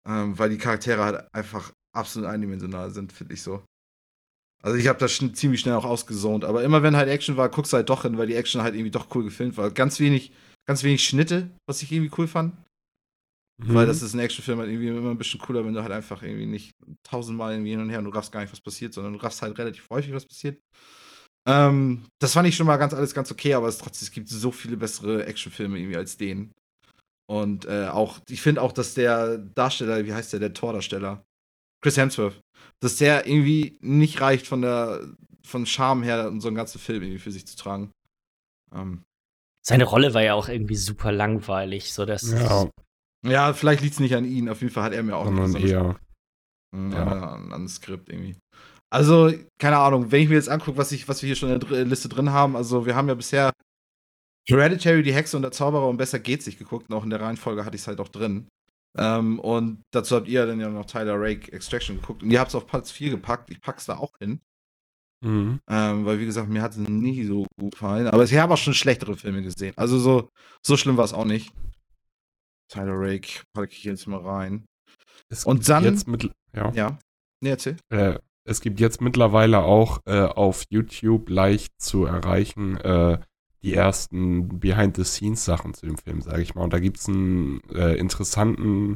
Ähm, 0.07 0.37
weil 0.37 0.49
die 0.49 0.57
Charaktere 0.57 1.03
halt 1.03 1.33
einfach 1.33 1.71
absolut 1.95 2.29
eindimensional 2.29 2.91
sind, 2.91 3.11
finde 3.11 3.33
ich 3.33 3.41
so. 3.41 3.63
Also 4.61 4.77
ich 4.77 4.87
habe 4.87 4.99
das 4.99 5.13
schn 5.13 5.33
ziemlich 5.33 5.61
schnell 5.61 5.75
auch 5.75 5.85
ausgesohnt, 5.85 6.43
aber 6.43 6.63
immer 6.63 6.83
wenn 6.83 6.95
halt 6.95 7.09
Action 7.09 7.37
war, 7.37 7.49
guckst 7.49 7.71
du 7.71 7.77
halt 7.77 7.89
doch 7.89 8.01
hin, 8.01 8.17
weil 8.17 8.27
die 8.27 8.35
Action 8.35 8.61
halt 8.61 8.75
irgendwie 8.75 8.91
doch 8.91 9.13
cool 9.15 9.23
gefilmt 9.23 9.55
war. 9.57 9.71
Ganz 9.71 9.99
wenig, 9.99 10.33
ganz 10.67 10.83
wenig 10.83 11.03
Schnitte, 11.03 11.49
was 11.65 11.81
ich 11.81 11.91
irgendwie 11.91 12.11
cool 12.17 12.27
fand. 12.27 12.55
Mhm. 13.59 13.73
Weil 13.73 13.87
das 13.87 14.01
ist 14.01 14.13
ein 14.13 14.19
Actionfilm 14.19 14.59
halt 14.59 14.69
irgendwie 14.69 14.89
immer 14.89 15.11
ein 15.11 15.17
bisschen 15.17 15.39
cooler, 15.39 15.65
wenn 15.65 15.73
du 15.73 15.81
halt 15.81 15.91
einfach 15.91 16.23
irgendwie 16.23 16.45
nicht 16.45 16.71
tausendmal 17.03 17.53
irgendwie 17.53 17.71
hin 17.71 17.81
und 17.81 17.89
her 17.89 17.99
und 17.99 18.05
du 18.05 18.11
raffst 18.11 18.31
gar 18.31 18.41
nicht, 18.41 18.51
was 18.51 18.61
passiert, 18.61 18.93
sondern 18.93 19.13
du 19.13 19.19
raffst 19.19 19.41
halt 19.41 19.57
relativ 19.57 19.87
häufig, 19.89 20.13
was 20.13 20.25
passiert. 20.25 20.59
Ähm, 21.49 22.05
das 22.19 22.33
fand 22.33 22.47
ich 22.47 22.55
schon 22.55 22.67
mal 22.67 22.77
ganz 22.77 22.93
alles 22.93 23.15
ganz 23.15 23.31
okay, 23.31 23.55
aber 23.55 23.67
es 23.67 23.79
trotzdem, 23.79 24.05
es 24.05 24.11
gibt 24.11 24.29
so 24.29 24.51
viele 24.51 24.77
bessere 24.77 25.25
Actionfilme 25.25 25.79
irgendwie 25.79 25.97
als 25.97 26.15
den. 26.17 26.51
Und 27.27 27.65
äh, 27.65 27.87
auch, 27.87 28.19
ich 28.29 28.41
finde 28.41 28.61
auch, 28.61 28.71
dass 28.71 28.93
der 28.93 29.37
Darsteller, 29.37 30.05
wie 30.05 30.13
heißt 30.13 30.33
der, 30.33 30.39
der 30.39 30.53
Tordarsteller, 30.53 31.23
Chris 31.81 31.97
Hemsworth, 31.97 32.39
dass 32.81 32.97
der 32.97 33.25
irgendwie 33.25 33.77
nicht 33.81 34.21
reicht 34.21 34.47
von 34.47 34.61
der, 34.61 35.01
von 35.43 35.65
Charme 35.65 36.03
her, 36.03 36.27
um 36.27 36.39
so 36.39 36.47
einen 36.47 36.57
ganzen 36.57 36.79
Film 36.79 37.01
irgendwie 37.01 37.19
für 37.19 37.31
sich 37.31 37.47
zu 37.47 37.57
tragen. 37.57 37.91
Ähm, 38.73 39.03
seine 39.65 39.85
Rolle 39.85 40.13
war 40.13 40.23
ja 40.23 40.33
auch 40.35 40.49
irgendwie 40.49 40.75
super 40.75 41.11
langweilig. 41.11 41.93
So, 41.93 42.05
das 42.05 42.31
ja, 42.31 42.69
ja, 43.25 43.53
vielleicht 43.53 43.81
liegt 43.81 43.93
es 43.93 43.99
nicht 43.99 44.15
an 44.15 44.25
ihn, 44.25 44.49
auf 44.49 44.61
jeden 44.61 44.73
Fall 44.73 44.83
hat 44.83 44.93
er 44.93 45.03
mir 45.03 45.15
auch 45.15 45.25
sondern 45.25 45.51
nicht. 45.51 45.75
Mhm, 46.71 46.91
Ja. 46.91 47.03
an, 47.03 47.23
an, 47.23 47.53
an 47.53 47.63
das 47.63 47.75
Skript 47.75 48.09
irgendwie. 48.09 48.37
Also, 48.91 49.31
keine 49.59 49.77
Ahnung, 49.77 50.11
wenn 50.11 50.23
ich 50.23 50.29
mir 50.29 50.35
jetzt 50.35 50.49
angucke, 50.49 50.77
was, 50.77 50.91
ich, 50.91 51.07
was 51.07 51.21
wir 51.21 51.27
hier 51.27 51.35
schon 51.35 51.51
in 51.51 51.59
der 51.59 51.85
Liste 51.85 52.09
drin 52.09 52.31
haben, 52.31 52.55
also 52.55 52.85
wir 52.85 52.95
haben 52.95 53.07
ja 53.07 53.13
bisher 53.13 53.51
Hereditary, 54.47 55.03
die 55.03 55.13
Hexe 55.13 55.35
und 55.37 55.43
der 55.43 55.51
Zauberer 55.51 55.87
und 55.87 55.97
besser 55.97 56.19
geht's 56.19 56.47
nicht 56.47 56.57
geguckt, 56.57 56.89
und 56.89 56.95
auch 56.95 57.03
in 57.03 57.11
der 57.11 57.21
Reihenfolge 57.21 57.65
hatte 57.65 57.75
ich 57.75 57.81
es 57.83 57.87
halt 57.87 57.99
auch 57.99 58.07
drin. 58.07 58.47
Ähm, 58.97 59.39
und 59.39 59.83
dazu 59.93 60.15
habt 60.15 60.27
ihr 60.27 60.47
dann 60.47 60.59
ja 60.59 60.69
noch 60.69 60.85
Tyler 60.85 61.15
Rake 61.21 61.51
Extraction 61.51 61.97
geguckt 61.97 62.23
und 62.23 62.31
ihr 62.31 62.39
habt 62.39 62.49
es 62.49 62.55
auf 62.55 62.65
Platz 62.65 62.89
4 62.89 63.11
gepackt. 63.11 63.51
Ich 63.51 63.61
pack's 63.61 63.85
da 63.85 63.97
auch 63.97 64.11
hin. 64.17 64.41
Mhm. 65.23 65.59
Ähm, 65.69 66.05
weil, 66.05 66.17
wie 66.19 66.25
gesagt, 66.25 66.49
mir 66.49 66.63
hat 66.63 66.71
es 66.71 66.77
nie 66.77 67.23
so 67.25 67.45
gut 67.59 67.73
gefallen. 67.73 68.07
Aber 68.07 68.23
ich 68.23 68.33
habe 68.35 68.53
auch 68.53 68.57
schon 68.57 68.73
schlechtere 68.73 69.15
Filme 69.15 69.43
gesehen. 69.43 69.73
Also 69.75 69.99
so, 69.99 70.29
so 70.65 70.77
schlimm 70.77 70.97
war 70.97 71.05
es 71.05 71.13
auch 71.13 71.25
nicht. 71.25 71.51
Tyler 72.71 72.93
Rake, 72.95 73.43
packe 73.53 73.73
ich 73.73 73.83
jetzt 73.83 74.07
mal 74.07 74.21
rein. 74.21 74.65
Es 75.29 75.45
Und 75.45 75.67
dann- 75.69 75.83
Jetzt 75.83 76.07
mit, 76.07 76.31
ja. 76.55 76.71
Ja. 76.73 76.97
Nee, 77.41 77.49
erzähl. 77.51 77.77
Äh, 77.89 78.17
es 78.45 78.61
gibt 78.61 78.79
jetzt 78.79 79.01
mittlerweile 79.01 79.59
auch 79.59 79.99
äh, 80.05 80.21
auf 80.21 80.63
YouTube 80.69 81.29
leicht 81.29 81.73
zu 81.79 82.05
erreichen 82.05 82.77
äh, 82.77 83.19
die 83.61 83.73
ersten 83.73 84.59
Behind-the-Scenes-Sachen 84.59 85.73
zu 85.73 85.85
dem 85.85 85.97
Film, 85.97 86.21
sage 86.21 86.41
ich 86.41 86.55
mal. 86.55 86.63
Und 86.63 86.73
da 86.73 86.79
gibt 86.79 86.97
es 86.97 87.07
ein 87.07 87.61
äh, 87.73 87.95
interessanten, 87.97 88.95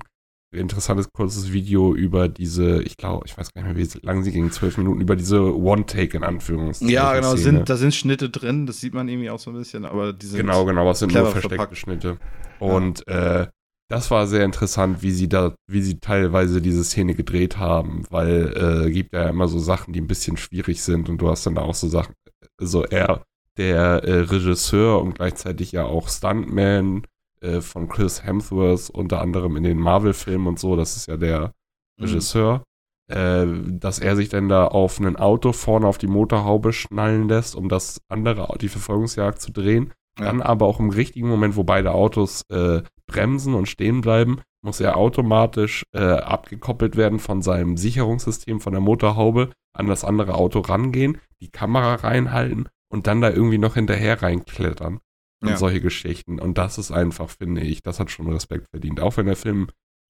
interessantes 0.51 1.09
kurzes 1.11 1.51
Video 1.51 1.93
über 1.93 2.29
diese, 2.29 2.81
ich 2.83 2.95
glaube, 2.95 3.25
ich 3.25 3.37
weiß 3.37 3.53
gar 3.53 3.63
nicht 3.63 3.75
mehr, 3.75 3.85
wie 3.85 4.05
lang 4.05 4.23
sie 4.23 4.31
ging, 4.31 4.51
zwölf 4.51 4.77
Minuten, 4.77 5.01
über 5.01 5.15
diese 5.15 5.55
One-Take 5.55 6.15
in 6.15 6.23
Anführungszeichen. 6.23 6.93
Ja, 6.93 7.13
genau, 7.15 7.35
sind, 7.35 7.69
da 7.69 7.75
sind 7.75 7.93
Schnitte 7.93 8.29
drin, 8.29 8.65
das 8.65 8.79
sieht 8.79 8.93
man 8.93 9.09
irgendwie 9.09 9.29
auch 9.29 9.39
so 9.39 9.51
ein 9.51 9.57
bisschen, 9.57 9.85
aber 9.85 10.13
die 10.13 10.27
sind. 10.27 10.39
Genau, 10.39 10.63
genau, 10.63 10.85
was 10.85 10.99
sind 10.99 11.13
nur 11.13 11.23
versteckte 11.25 11.55
verpackt. 11.55 11.77
Schnitte. 11.77 12.17
Und 12.59 13.05
äh, 13.07 13.47
das 13.93 14.11
war 14.11 14.27
sehr 14.27 14.43
interessant, 14.43 15.01
wie 15.01 15.11
sie 15.11 15.29
da, 15.29 15.55
wie 15.67 15.81
sie 15.81 15.99
teilweise 15.99 16.61
diese 16.61 16.83
Szene 16.83 17.15
gedreht 17.15 17.57
haben, 17.57 18.03
weil 18.09 18.85
äh, 18.87 18.91
gibt 18.91 19.13
ja 19.13 19.29
immer 19.29 19.47
so 19.47 19.59
Sachen, 19.59 19.93
die 19.93 20.01
ein 20.01 20.07
bisschen 20.07 20.37
schwierig 20.37 20.81
sind 20.81 21.09
und 21.09 21.19
du 21.19 21.29
hast 21.29 21.45
dann 21.45 21.55
da 21.55 21.61
auch 21.61 21.75
so 21.75 21.87
Sachen, 21.87 22.13
so 22.59 22.83
er 22.83 23.23
der 23.57 24.03
äh, 24.03 24.19
Regisseur 24.21 25.01
und 25.01 25.15
gleichzeitig 25.15 25.71
ja 25.71 25.85
auch 25.85 26.09
Stuntman 26.09 27.05
äh, 27.41 27.61
von 27.61 27.87
Chris 27.87 28.23
Hemsworth, 28.23 28.89
unter 28.89 29.21
anderem 29.21 29.55
in 29.57 29.63
den 29.63 29.77
Marvel-Filmen 29.79 30.47
und 30.47 30.59
so, 30.59 30.75
das 30.75 30.95
ist 30.97 31.07
ja 31.07 31.17
der 31.17 31.53
Mhm. 31.97 32.05
Regisseur, 32.05 32.63
äh, 33.09 33.45
dass 33.67 33.99
er 33.99 34.15
sich 34.15 34.29
dann 34.29 34.49
da 34.49 34.67
auf 34.67 34.99
ein 34.99 35.15
Auto 35.15 35.53
vorne 35.53 35.87
auf 35.87 35.97
die 35.97 36.07
Motorhaube 36.07 36.73
schnallen 36.73 37.27
lässt, 37.27 37.55
um 37.55 37.69
das 37.69 38.01
andere, 38.09 38.47
die 38.59 38.69
Verfolgungsjagd 38.69 39.41
zu 39.41 39.51
drehen. 39.51 39.93
Ja. 40.19 40.25
Dann 40.25 40.41
aber 40.41 40.67
auch 40.67 40.79
im 40.79 40.91
richtigen 40.91 41.27
Moment, 41.27 41.55
wo 41.55 41.63
beide 41.63 41.91
Autos 41.91 42.43
äh, 42.49 42.83
bremsen 43.07 43.53
und 43.53 43.67
stehen 43.67 44.01
bleiben, 44.01 44.41
muss 44.63 44.79
er 44.79 44.95
automatisch 44.97 45.83
äh, 45.93 45.99
abgekoppelt 45.99 46.95
werden 46.95 47.19
von 47.19 47.41
seinem 47.41 47.77
Sicherungssystem 47.77 48.61
von 48.61 48.73
der 48.73 48.81
Motorhaube 48.81 49.51
an 49.75 49.87
das 49.87 50.03
andere 50.03 50.35
Auto 50.35 50.59
rangehen, 50.59 51.17
die 51.41 51.49
Kamera 51.49 51.95
reinhalten 51.95 52.69
und 52.91 53.07
dann 53.07 53.21
da 53.21 53.29
irgendwie 53.29 53.57
noch 53.57 53.73
hinterher 53.73 54.21
reinklettern. 54.21 54.99
Und 55.41 55.49
Ja. 55.49 55.57
solche 55.57 55.81
Geschichten. 55.81 56.39
Und 56.39 56.57
das 56.57 56.77
ist 56.77 56.91
einfach, 56.91 57.29
finde 57.29 57.59
ich, 57.61 57.81
das 57.83 57.99
hat 57.99 58.09
schon 58.09 58.31
Respekt 58.31 58.67
verdient. 58.69 59.01
Auch 59.01 59.17
wenn 59.17 59.25
der 59.25 59.35
Film 59.35 59.67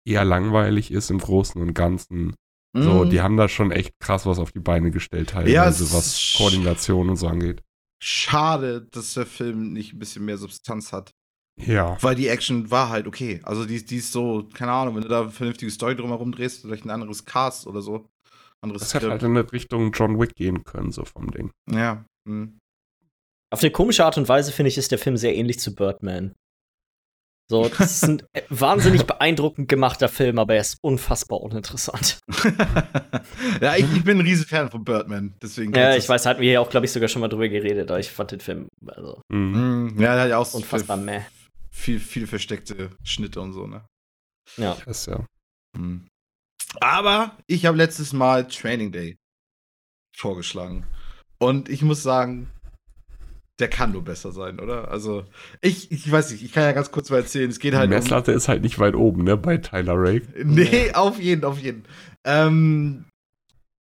eher 0.06 0.24
langweilig 0.24 0.90
ist 0.90 1.10
im 1.12 1.18
Großen 1.18 1.62
und 1.62 1.74
Ganzen. 1.74 2.34
So, 2.74 3.04
Mhm. 3.04 3.10
die 3.10 3.20
haben 3.22 3.36
da 3.36 3.50
schon 3.50 3.72
echt 3.72 4.00
krass 4.00 4.26
was 4.26 4.40
auf 4.40 4.54
die 4.54 4.60
Beine 4.62 4.90
gestellt, 4.92 5.32
teilweise, 5.32 5.52
Ja, 5.54 5.68
es 5.68 5.94
was 5.94 6.36
Koordination 6.38 7.10
und 7.10 7.18
so 7.18 7.28
angeht. 7.28 7.62
Schade, 8.02 8.88
dass 8.92 9.16
der 9.16 9.26
Film 9.26 9.74
nicht 9.74 9.94
ein 9.94 10.00
bisschen 10.00 10.24
mehr 10.24 10.38
Substanz 10.38 10.94
hat. 10.94 11.12
Ja. 11.58 11.98
Weil 12.02 12.16
die 12.16 12.28
Action 12.28 12.70
war 12.70 12.90
halt 12.90 13.08
okay. 13.08 13.42
Also 13.44 13.66
die, 13.66 13.84
die 13.84 13.98
ist 13.98 14.12
so, 14.12 14.48
keine 14.54 14.72
Ahnung, 14.72 14.96
wenn 14.96 15.02
du 15.02 15.08
da 15.08 15.22
eine 15.22 15.32
vernünftige 15.32 15.72
Story 15.72 15.96
drumherum 15.96 16.32
drehst, 16.32 16.62
vielleicht 16.62 16.86
ein 16.86 16.92
anderes 16.92 17.26
Cast 17.26 17.68
oder 17.68 17.82
so. 17.82 18.08
Anderes 18.62 18.82
Das 18.82 18.94
hätte 18.94 19.10
halt 19.10 19.24
in 19.24 19.38
eine 19.38 19.52
Richtung 19.52 19.92
John 19.92 20.20
Wick 20.20 20.36
gehen 20.36 20.64
können, 20.64 20.92
so 20.92 21.06
vom 21.06 21.32
Ding. 21.32 21.52
Ja. 21.72 22.06
hm. 22.28 22.58
Auf 23.50 23.62
eine 23.62 23.72
komische 23.72 24.04
Art 24.04 24.18
und 24.18 24.28
Weise 24.28 24.52
finde 24.52 24.70
ich, 24.70 24.78
ist 24.78 24.92
der 24.92 25.00
Film 25.00 25.16
sehr 25.16 25.36
ähnlich 25.36 25.60
zu 25.60 25.74
Birdman. 25.74 26.34
So, 27.50 27.70
das 27.78 27.92
ist 27.92 28.04
ein 28.04 28.24
äh, 28.34 28.42
wahnsinnig 28.50 29.06
beeindruckend 29.06 29.70
gemachter 29.70 30.10
Film, 30.10 30.38
aber 30.38 30.56
er 30.56 30.62
ist 30.62 30.78
unfassbar 30.82 31.42
uninteressant. 31.42 32.20
ja, 33.62 33.76
ich, 33.76 33.86
ich 33.96 34.04
bin 34.04 34.20
ein 34.20 34.26
riesen 34.26 34.46
Fan 34.46 34.70
von 34.70 34.84
Birdman. 34.84 35.34
Deswegen 35.42 35.74
Ja, 35.74 35.96
ich 35.96 36.10
weiß, 36.10 36.26
hatten 36.26 36.42
wir 36.42 36.52
ja 36.52 36.60
auch, 36.60 36.70
glaube 36.70 36.86
ich, 36.86 36.92
sogar 36.92 37.08
schon 37.08 37.22
mal 37.22 37.30
drüber 37.30 37.48
geredet, 37.48 37.90
aber 37.90 38.00
ich 38.00 38.12
fand 38.12 38.32
den 38.32 38.42
Film 38.42 38.68
also 38.88 39.22
Mhm. 39.30 39.94
Mhm. 39.94 40.02
Ja, 40.02 40.14
der 40.16 40.24
hat 40.24 40.30
ja 40.30 40.38
auch 40.38 40.46
so 40.46 40.58
unfassbar 40.58 40.98
viel, 40.98 41.06
meh. 41.06 41.22
Viel, 41.78 42.00
viel 42.00 42.28
versteckte 42.28 42.90
Schnitte 43.04 43.40
und 43.40 43.54
so, 43.54 43.68
ne? 43.68 43.86
Ja. 44.58 44.78
Das 44.86 45.06
ja. 45.06 45.26
Mhm. 45.78 46.08
Aber 46.82 47.38
ich 47.48 47.66
habe 47.66 47.78
letztes 47.78 48.14
Mal 48.14 48.48
Training 48.48 48.92
Day 48.92 49.18
vorgeschlagen. 50.16 50.86
Und 51.40 51.70
ich 51.70 51.84
muss 51.84 52.02
sagen, 52.02 52.50
der 53.60 53.70
kann 53.70 53.92
nur 53.92 54.04
besser 54.04 54.32
sein, 54.32 54.60
oder? 54.60 54.90
Also, 54.90 55.26
ich, 55.62 55.92
ich 55.92 56.12
weiß 56.12 56.32
nicht, 56.32 56.44
ich 56.44 56.52
kann 56.52 56.64
ja 56.64 56.72
ganz 56.72 56.92
kurz 56.92 57.10
mal 57.10 57.18
erzählen. 57.18 57.50
Es 57.50 57.60
geht 57.60 57.74
Die 57.74 57.78
halt 57.78 57.90
um, 57.90 57.96
Messlatte 57.96 58.32
ist 58.32 58.48
halt 58.48 58.64
nicht 58.64 58.80
weit 58.80 58.96
oben, 58.96 59.24
ne, 59.24 59.38
bei 59.38 59.58
Tyler 59.58 59.96
Rake. 59.96 60.28
Nee, 60.44 60.94
auf 60.94 61.20
jeden, 61.20 61.44
auf 61.44 61.60
jeden. 61.60 61.86
Ähm, 62.24 63.06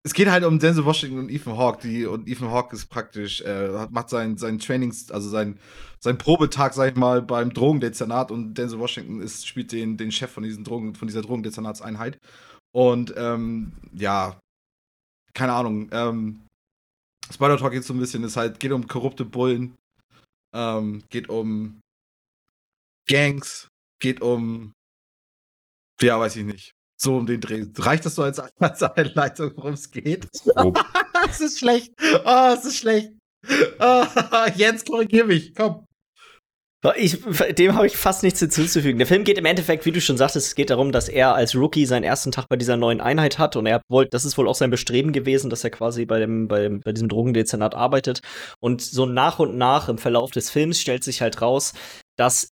es 0.02 0.14
geht 0.14 0.28
halt 0.28 0.44
um 0.44 0.58
Denzel 0.58 0.84
Washington 0.84 1.18
und 1.18 1.30
Ethan 1.30 1.58
Hawke, 1.58 1.86
die 1.86 2.06
und 2.06 2.26
Ethan 2.26 2.50
Hawke 2.50 2.74
ist 2.74 2.86
praktisch, 2.86 3.42
äh, 3.42 3.86
macht 3.90 4.08
sein, 4.08 4.38
sein 4.38 4.58
Trainings, 4.58 5.10
also 5.10 5.28
sein, 5.28 5.58
sein 5.98 6.16
Probetag, 6.16 6.72
sag 6.72 6.92
ich 6.92 6.96
mal, 6.96 7.20
beim 7.20 7.52
Drogendezernat 7.52 8.30
und 8.30 8.54
Denzel 8.54 8.78
Washington 8.78 9.20
ist, 9.20 9.46
spielt 9.46 9.72
den, 9.72 9.96
den 9.96 10.12
Chef 10.12 10.30
von 10.30 10.42
diesen 10.42 10.64
Drogen, 10.64 10.94
von 10.94 11.06
dieser 11.06 11.22
Drogendezernatseinheit. 11.22 12.18
Und 12.72 13.12
ähm, 13.16 13.72
ja, 13.92 14.40
keine 15.34 15.52
Ahnung, 15.52 15.88
ähm, 15.92 16.46
Spider 17.32 17.58
Talk 17.58 17.72
geht 17.72 17.84
so 17.84 17.94
ein 17.94 18.00
bisschen, 18.00 18.24
es 18.24 18.36
halt, 18.36 18.58
geht 18.58 18.72
um 18.72 18.88
korrupte 18.88 19.24
Bullen, 19.24 19.76
ähm, 20.54 21.02
geht 21.10 21.28
um 21.28 21.80
Gangs, 23.06 23.68
geht 24.00 24.20
um 24.22 24.72
ja, 26.02 26.18
weiß 26.18 26.36
ich 26.36 26.44
nicht. 26.44 26.72
So 27.02 27.16
um 27.16 27.24
den 27.24 27.40
Dreh. 27.40 27.64
Reicht 27.78 28.04
das 28.04 28.14
so 28.14 28.22
als, 28.22 28.38
als 28.58 28.82
Einleitung, 28.82 29.52
worum 29.56 29.72
es 29.74 29.90
geht? 29.90 30.28
Es 31.28 31.40
ist 31.40 31.58
schlecht. 31.58 31.92
Oh, 32.24 32.54
es 32.54 32.64
ist 32.64 32.78
schlecht. 32.78 33.12
Oh, 33.78 34.04
Jens, 34.56 34.84
korrigier 34.84 35.26
mich. 35.26 35.54
Komm. 35.54 35.84
Ich, 36.96 37.18
dem 37.58 37.74
habe 37.74 37.86
ich 37.86 37.96
fast 37.96 38.22
nichts 38.22 38.40
hinzuzufügen. 38.40 38.96
Der 38.96 39.06
Film 39.06 39.24
geht 39.24 39.36
im 39.36 39.44
Endeffekt, 39.44 39.84
wie 39.84 39.92
du 39.92 40.00
schon 40.00 40.16
sagtest, 40.16 40.46
es 40.46 40.54
geht 40.54 40.70
darum, 40.70 40.92
dass 40.92 41.10
er 41.10 41.34
als 41.34 41.54
Rookie 41.54 41.84
seinen 41.84 42.04
ersten 42.04 42.32
Tag 42.32 42.48
bei 42.48 42.56
dieser 42.56 42.78
neuen 42.78 43.02
Einheit 43.02 43.38
hat 43.38 43.54
und 43.54 43.66
er 43.66 43.82
wollte, 43.90 44.10
das 44.10 44.24
ist 44.24 44.38
wohl 44.38 44.48
auch 44.48 44.54
sein 44.54 44.70
Bestreben 44.70 45.12
gewesen, 45.12 45.50
dass 45.50 45.62
er 45.62 45.70
quasi 45.70 46.06
bei 46.06 46.18
dem, 46.18 46.48
bei, 46.48 46.62
dem, 46.62 46.80
bei 46.80 46.92
diesem 46.92 47.10
Drogendezernat 47.10 47.74
arbeitet. 47.74 48.20
Und 48.60 48.80
so 48.80 49.04
nach 49.04 49.38
und 49.38 49.58
nach 49.58 49.90
im 49.90 49.98
Verlauf 49.98 50.30
des 50.30 50.48
Films 50.48 50.80
stellt 50.80 51.04
sich 51.04 51.20
halt 51.20 51.42
raus, 51.42 51.74
dass 52.16 52.48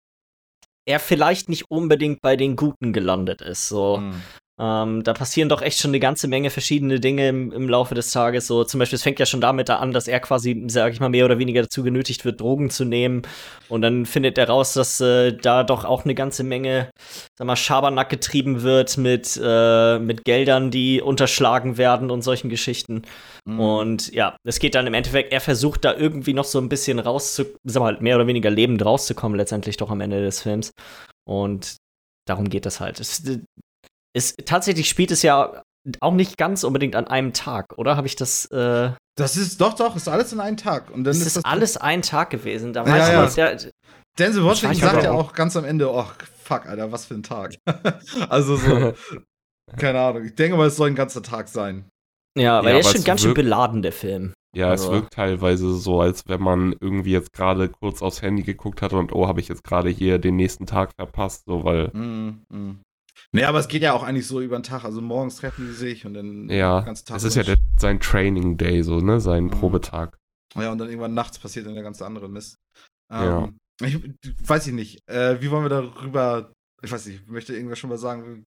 er 0.88 1.00
vielleicht 1.00 1.48
nicht 1.50 1.70
unbedingt 1.70 2.22
bei 2.22 2.34
den 2.36 2.56
Guten 2.56 2.92
gelandet 2.94 3.42
ist. 3.42 3.68
So, 3.68 3.98
Hm. 3.98 4.22
Ähm, 4.60 5.04
da 5.04 5.12
passieren 5.12 5.48
doch 5.48 5.62
echt 5.62 5.78
schon 5.78 5.90
eine 5.90 6.00
ganze 6.00 6.26
Menge 6.26 6.50
verschiedene 6.50 6.98
Dinge 6.98 7.28
im, 7.28 7.52
im 7.52 7.68
Laufe 7.68 7.94
des 7.94 8.10
Tages. 8.10 8.48
So 8.48 8.64
zum 8.64 8.80
Beispiel, 8.80 8.96
es 8.96 9.04
fängt 9.04 9.20
ja 9.20 9.26
schon 9.26 9.40
damit 9.40 9.70
an, 9.70 9.92
dass 9.92 10.08
er 10.08 10.18
quasi, 10.18 10.64
sag 10.66 10.92
ich 10.92 10.98
mal, 10.98 11.08
mehr 11.08 11.24
oder 11.24 11.38
weniger 11.38 11.62
dazu 11.62 11.84
genötigt 11.84 12.24
wird, 12.24 12.40
Drogen 12.40 12.68
zu 12.68 12.84
nehmen. 12.84 13.22
Und 13.68 13.82
dann 13.82 14.04
findet 14.04 14.36
er 14.36 14.48
raus, 14.48 14.72
dass 14.72 15.00
äh, 15.00 15.32
da 15.32 15.62
doch 15.62 15.84
auch 15.84 16.04
eine 16.04 16.16
ganze 16.16 16.42
Menge, 16.42 16.90
sag 17.36 17.46
mal, 17.46 17.54
Schabernack 17.54 18.08
getrieben 18.08 18.62
wird 18.62 18.96
mit, 18.98 19.40
äh, 19.40 20.00
mit 20.00 20.24
Geldern, 20.24 20.72
die 20.72 21.00
unterschlagen 21.00 21.78
werden 21.78 22.10
und 22.10 22.22
solchen 22.22 22.48
Geschichten. 22.48 23.02
Hm. 23.46 23.60
Und 23.60 24.12
ja, 24.12 24.36
es 24.44 24.58
geht 24.58 24.74
dann 24.74 24.88
im 24.88 24.94
Endeffekt, 24.94 25.32
er 25.32 25.40
versucht 25.40 25.84
da 25.84 25.94
irgendwie 25.94 26.34
noch 26.34 26.44
so 26.44 26.58
ein 26.58 26.68
bisschen 26.68 26.98
rauszu, 26.98 27.44
sag 27.62 27.80
mal, 27.80 27.96
mehr 28.00 28.16
oder 28.16 28.26
weniger 28.26 28.50
lebend 28.50 28.84
rauszukommen, 28.84 29.38
letztendlich 29.38 29.76
doch 29.76 29.90
am 29.90 30.00
Ende 30.00 30.20
des 30.20 30.42
Films. 30.42 30.72
Und 31.24 31.76
darum 32.26 32.48
geht 32.48 32.66
das 32.66 32.80
halt. 32.80 32.98
Es, 32.98 33.22
es, 34.14 34.34
tatsächlich 34.44 34.88
spielt 34.88 35.10
es 35.10 35.22
ja 35.22 35.62
auch 36.00 36.12
nicht 36.12 36.36
ganz 36.36 36.64
unbedingt 36.64 36.96
an 36.96 37.06
einem 37.06 37.32
Tag, 37.32 37.78
oder? 37.78 37.96
Habe 37.96 38.06
ich 38.06 38.16
das. 38.16 38.46
Äh, 38.46 38.90
Das 39.16 39.36
ist 39.36 39.60
doch, 39.60 39.74
doch, 39.74 39.96
ist 39.96 40.08
alles 40.08 40.32
in 40.32 40.40
einem 40.40 40.56
Tag. 40.56 40.90
Und 40.90 41.04
dann 41.04 41.12
es 41.12 41.20
ist 41.20 41.26
ist 41.28 41.36
das 41.38 41.44
alles 41.44 41.76
ein 41.76 42.02
Tag 42.02 42.30
gewesen. 42.30 42.72
Da 42.72 42.84
Ja, 42.84 42.92
weiß 42.92 43.36
ja. 43.36 43.54
der, 43.54 43.70
Denzel 44.18 44.44
Washington 44.44 44.76
sagt 44.78 45.04
ja 45.04 45.12
auch- 45.12 45.32
ganz 45.32 45.56
am 45.56 45.64
Ende, 45.64 45.90
oh, 45.90 46.04
fuck, 46.42 46.66
Alter, 46.66 46.90
was 46.92 47.06
für 47.06 47.14
ein 47.14 47.22
Tag. 47.22 47.54
also 48.28 48.56
so, 48.56 48.92
keine 49.78 50.00
Ahnung. 50.00 50.24
Ich 50.24 50.34
denke 50.34 50.56
mal, 50.56 50.66
es 50.66 50.76
soll 50.76 50.88
ein 50.90 50.94
ganzer 50.96 51.22
Tag 51.22 51.48
sein. 51.48 51.84
ja, 52.36 52.58
weil 52.58 52.64
Ja, 52.66 52.70
der 52.72 52.80
ist 52.80 52.86
schon 52.90 52.96
es 53.00 53.04
ganz 53.04 53.20
schön 53.22 53.34
beladen, 53.34 53.82
der 53.82 53.92
Film. 53.92 54.32
Ja, 54.56 54.72
es 54.72 54.80
Also- 54.82 54.92
wirkt 54.92 55.12
teilweise 55.12 55.72
so, 55.74 56.00
als 56.00 56.22
wenn 56.26 56.42
man 56.42 56.74
irgendwie 56.80 57.12
jetzt 57.12 57.32
gerade 57.32 57.68
kurz 57.68 58.02
aufs 58.02 58.22
Handy 58.22 58.42
geguckt 58.42 58.82
hat 58.82 58.92
und 58.92 59.12
oh, 59.12 59.26
habe 59.28 59.40
ich 59.40 59.48
jetzt 59.48 59.62
gerade 59.62 59.88
hier 59.90 60.18
den 60.18 60.36
nächsten 60.36 60.66
Tag 60.66 60.90
verpasst, 60.98 61.44
so 61.46 61.64
weil 61.64 61.90
Mhm. 61.92 62.42
Mhm. 62.50 62.80
Nee, 63.32 63.44
aber 63.44 63.58
es 63.58 63.68
geht 63.68 63.82
ja 63.82 63.92
auch 63.92 64.02
eigentlich 64.02 64.26
so 64.26 64.40
über 64.40 64.58
den 64.58 64.62
Tag. 64.62 64.84
Also 64.84 65.00
morgens 65.00 65.36
treffen 65.36 65.66
die 65.66 65.74
sich 65.74 66.06
und 66.06 66.14
dann 66.14 66.48
ja, 66.48 66.80
den 66.80 66.86
ganzen 66.86 67.06
Tag. 67.06 67.18
es 67.18 67.24
ist 67.24 67.34
ja 67.34 67.42
der, 67.42 67.58
sein 67.78 68.00
Training 68.00 68.56
Day 68.56 68.82
so, 68.82 69.00
ne, 69.00 69.20
sein 69.20 69.44
Mhm. 69.44 69.50
Probetag. 69.50 70.16
Ja, 70.56 70.72
und 70.72 70.78
dann 70.78 70.88
irgendwann 70.88 71.14
nachts 71.14 71.38
passiert 71.38 71.66
dann 71.66 71.74
der 71.74 71.82
ganze 71.82 72.06
andere 72.06 72.28
Mist. 72.28 72.56
Ja. 73.12 73.44
Ähm, 73.44 73.58
ich, 73.82 73.98
weiß 74.48 74.66
ich 74.66 74.72
nicht. 74.72 74.98
Äh, 75.08 75.40
wie 75.42 75.50
wollen 75.50 75.64
wir 75.64 75.68
darüber. 75.68 76.52
Ich 76.82 76.90
weiß 76.90 77.06
nicht, 77.06 77.28
möchte 77.28 77.54
irgendwer 77.54 77.76
schon 77.76 77.90
mal 77.90 77.98
sagen, 77.98 78.44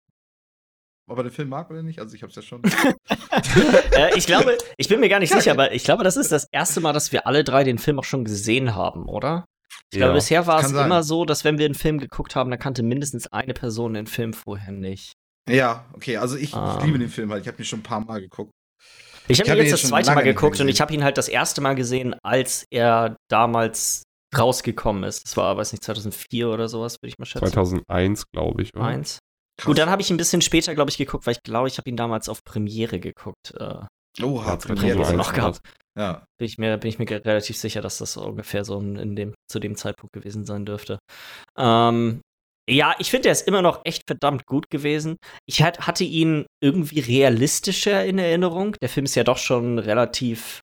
ob 1.09 1.19
er 1.19 1.25
den 1.25 1.33
Film 1.33 1.49
mag 1.51 1.69
oder 1.71 1.83
nicht? 1.83 1.99
Also 1.99 2.15
ich 2.15 2.23
hab's 2.23 2.37
ja 2.37 2.43
schon. 2.43 2.63
äh, 3.93 4.17
ich 4.17 4.27
glaube, 4.27 4.57
ich 4.77 4.89
bin 4.89 5.01
mir 5.01 5.09
gar 5.09 5.19
nicht 5.19 5.33
sicher, 5.33 5.51
aber 5.51 5.73
ich 5.73 5.85
glaube, 5.85 6.05
das 6.05 6.17
ist 6.17 6.33
das 6.33 6.47
erste 6.53 6.81
Mal, 6.81 6.93
dass 6.93 7.13
wir 7.13 7.27
alle 7.27 7.45
drei 7.45 7.65
den 7.65 7.79
Film 7.79 7.99
auch 7.99 8.05
schon 8.05 8.25
gesehen 8.25 8.75
haben, 8.75 9.09
oder? 9.09 9.45
Ich 9.93 9.99
glaube, 9.99 10.15
bisher 10.15 10.47
war 10.47 10.61
es 10.61 10.71
immer 10.71 11.03
so, 11.03 11.25
dass 11.25 11.45
wenn 11.45 11.59
wir 11.59 11.65
einen 11.67 11.75
Film 11.75 11.99
geguckt 11.99 12.37
haben, 12.37 12.51
dann 12.51 12.59
kannte 12.61 12.83
mindestens 12.83 13.27
eine 13.33 13.55
Person 13.55 13.95
den 13.95 14.07
Film 14.07 14.33
vorher 14.33 14.73
nicht. 14.73 15.13
ja, 15.49 15.85
okay, 15.95 16.17
also 16.19 16.37
ich, 16.37 16.55
Ähm. 16.55 16.61
ich 16.79 16.85
liebe 16.85 16.99
den 16.99 17.09
Film 17.09 17.31
halt. 17.33 17.43
Ich 17.43 17.49
habe 17.49 17.59
ihn 17.61 17.65
schon 17.65 17.81
ein 17.81 17.83
paar 17.85 18.01
Mal 18.01 18.21
geguckt. 18.21 18.53
Ich 19.27 19.39
Ich 19.39 19.41
habe 19.41 19.51
hab 19.51 19.57
ihn 19.57 19.63
jetzt 19.65 19.71
jetzt 19.73 19.83
das 19.85 19.91
zweite 19.91 20.15
Mal 20.15 20.23
geguckt 20.23 20.61
und 20.61 20.69
ich 20.69 20.81
habe 20.81 20.93
ihn 20.95 21.03
halt 21.05 21.19
das 21.19 21.29
erste 21.29 21.61
Mal 21.61 21.75
gesehen, 21.75 22.15
als 22.23 22.65
er 22.71 23.17
damals 23.29 24.03
rausgekommen 24.37 25.03
ist. 25.05 25.25
Das 25.25 25.37
war, 25.37 25.57
weiß 25.57 25.73
nicht, 25.73 25.83
2004 25.85 26.49
oder 26.49 26.69
sowas, 26.69 26.97
würde 27.03 27.09
ich 27.09 27.19
mal 27.19 27.27
schätzen. 27.27 27.47
2001, 27.49 28.25
glaube 28.33 28.63
ich. 28.63 28.75
Oder? 28.75 28.85
Eins. 28.85 29.19
Krass. 29.57 29.67
Gut, 29.67 29.79
dann 29.79 29.91
habe 29.91 30.03
ich 30.03 30.11
ein 30.11 30.17
bisschen 30.17 30.41
später, 30.41 30.75
glaube 30.75 30.91
ich, 30.91 30.99
geguckt, 30.99 31.27
weil 31.27 31.33
ich 31.35 31.43
glaube, 31.43 31.69
ich 31.69 31.79
habe 31.79 31.91
ihn 31.91 31.97
damals 31.97 32.29
auf 32.29 32.43
Premiere 32.45 33.01
geguckt. 33.01 33.55
Äh, 33.59 33.75
Oh, 34.23 34.39
Ja, 34.41 34.45
hat 34.47 34.63
Premiere. 34.63 35.15
noch 35.15 35.33
gehabt. 35.33 35.61
Ja. 36.01 36.25
bin 36.39 36.47
ich 36.47 36.57
mir, 36.57 36.79
bin 36.79 36.89
ich 36.89 36.99
mir 36.99 37.11
relativ 37.11 37.59
sicher, 37.59 37.83
dass 37.83 37.99
das 37.99 38.17
ungefähr 38.17 38.65
so 38.65 38.81
in 38.81 39.17
dem, 39.17 39.35
zu 39.51 39.59
dem 39.59 39.77
Zeitpunkt 39.77 40.15
gewesen 40.15 40.47
sein 40.47 40.65
dürfte. 40.65 40.99
Ähm, 41.59 42.23
ja, 42.71 42.95
ich 42.99 43.11
finde, 43.11 43.29
er 43.29 43.33
ist 43.33 43.47
immer 43.47 43.61
noch 43.61 43.83
echt 43.85 44.05
verdammt 44.07 44.47
gut 44.47 44.71
gewesen. 44.71 45.17
Ich 45.47 45.63
hat, 45.63 45.87
hatte 45.87 46.05
ihn 46.05 46.47
irgendwie 46.63 47.01
realistischer 47.01 48.03
in 48.07 48.19
Erinnerung. 48.19 48.77
Der 48.81 48.89
Film 48.89 49.05
ist 49.05 49.15
ja 49.15 49.25
doch 49.25 49.37
schon 49.37 49.79
relativ, 49.79 50.61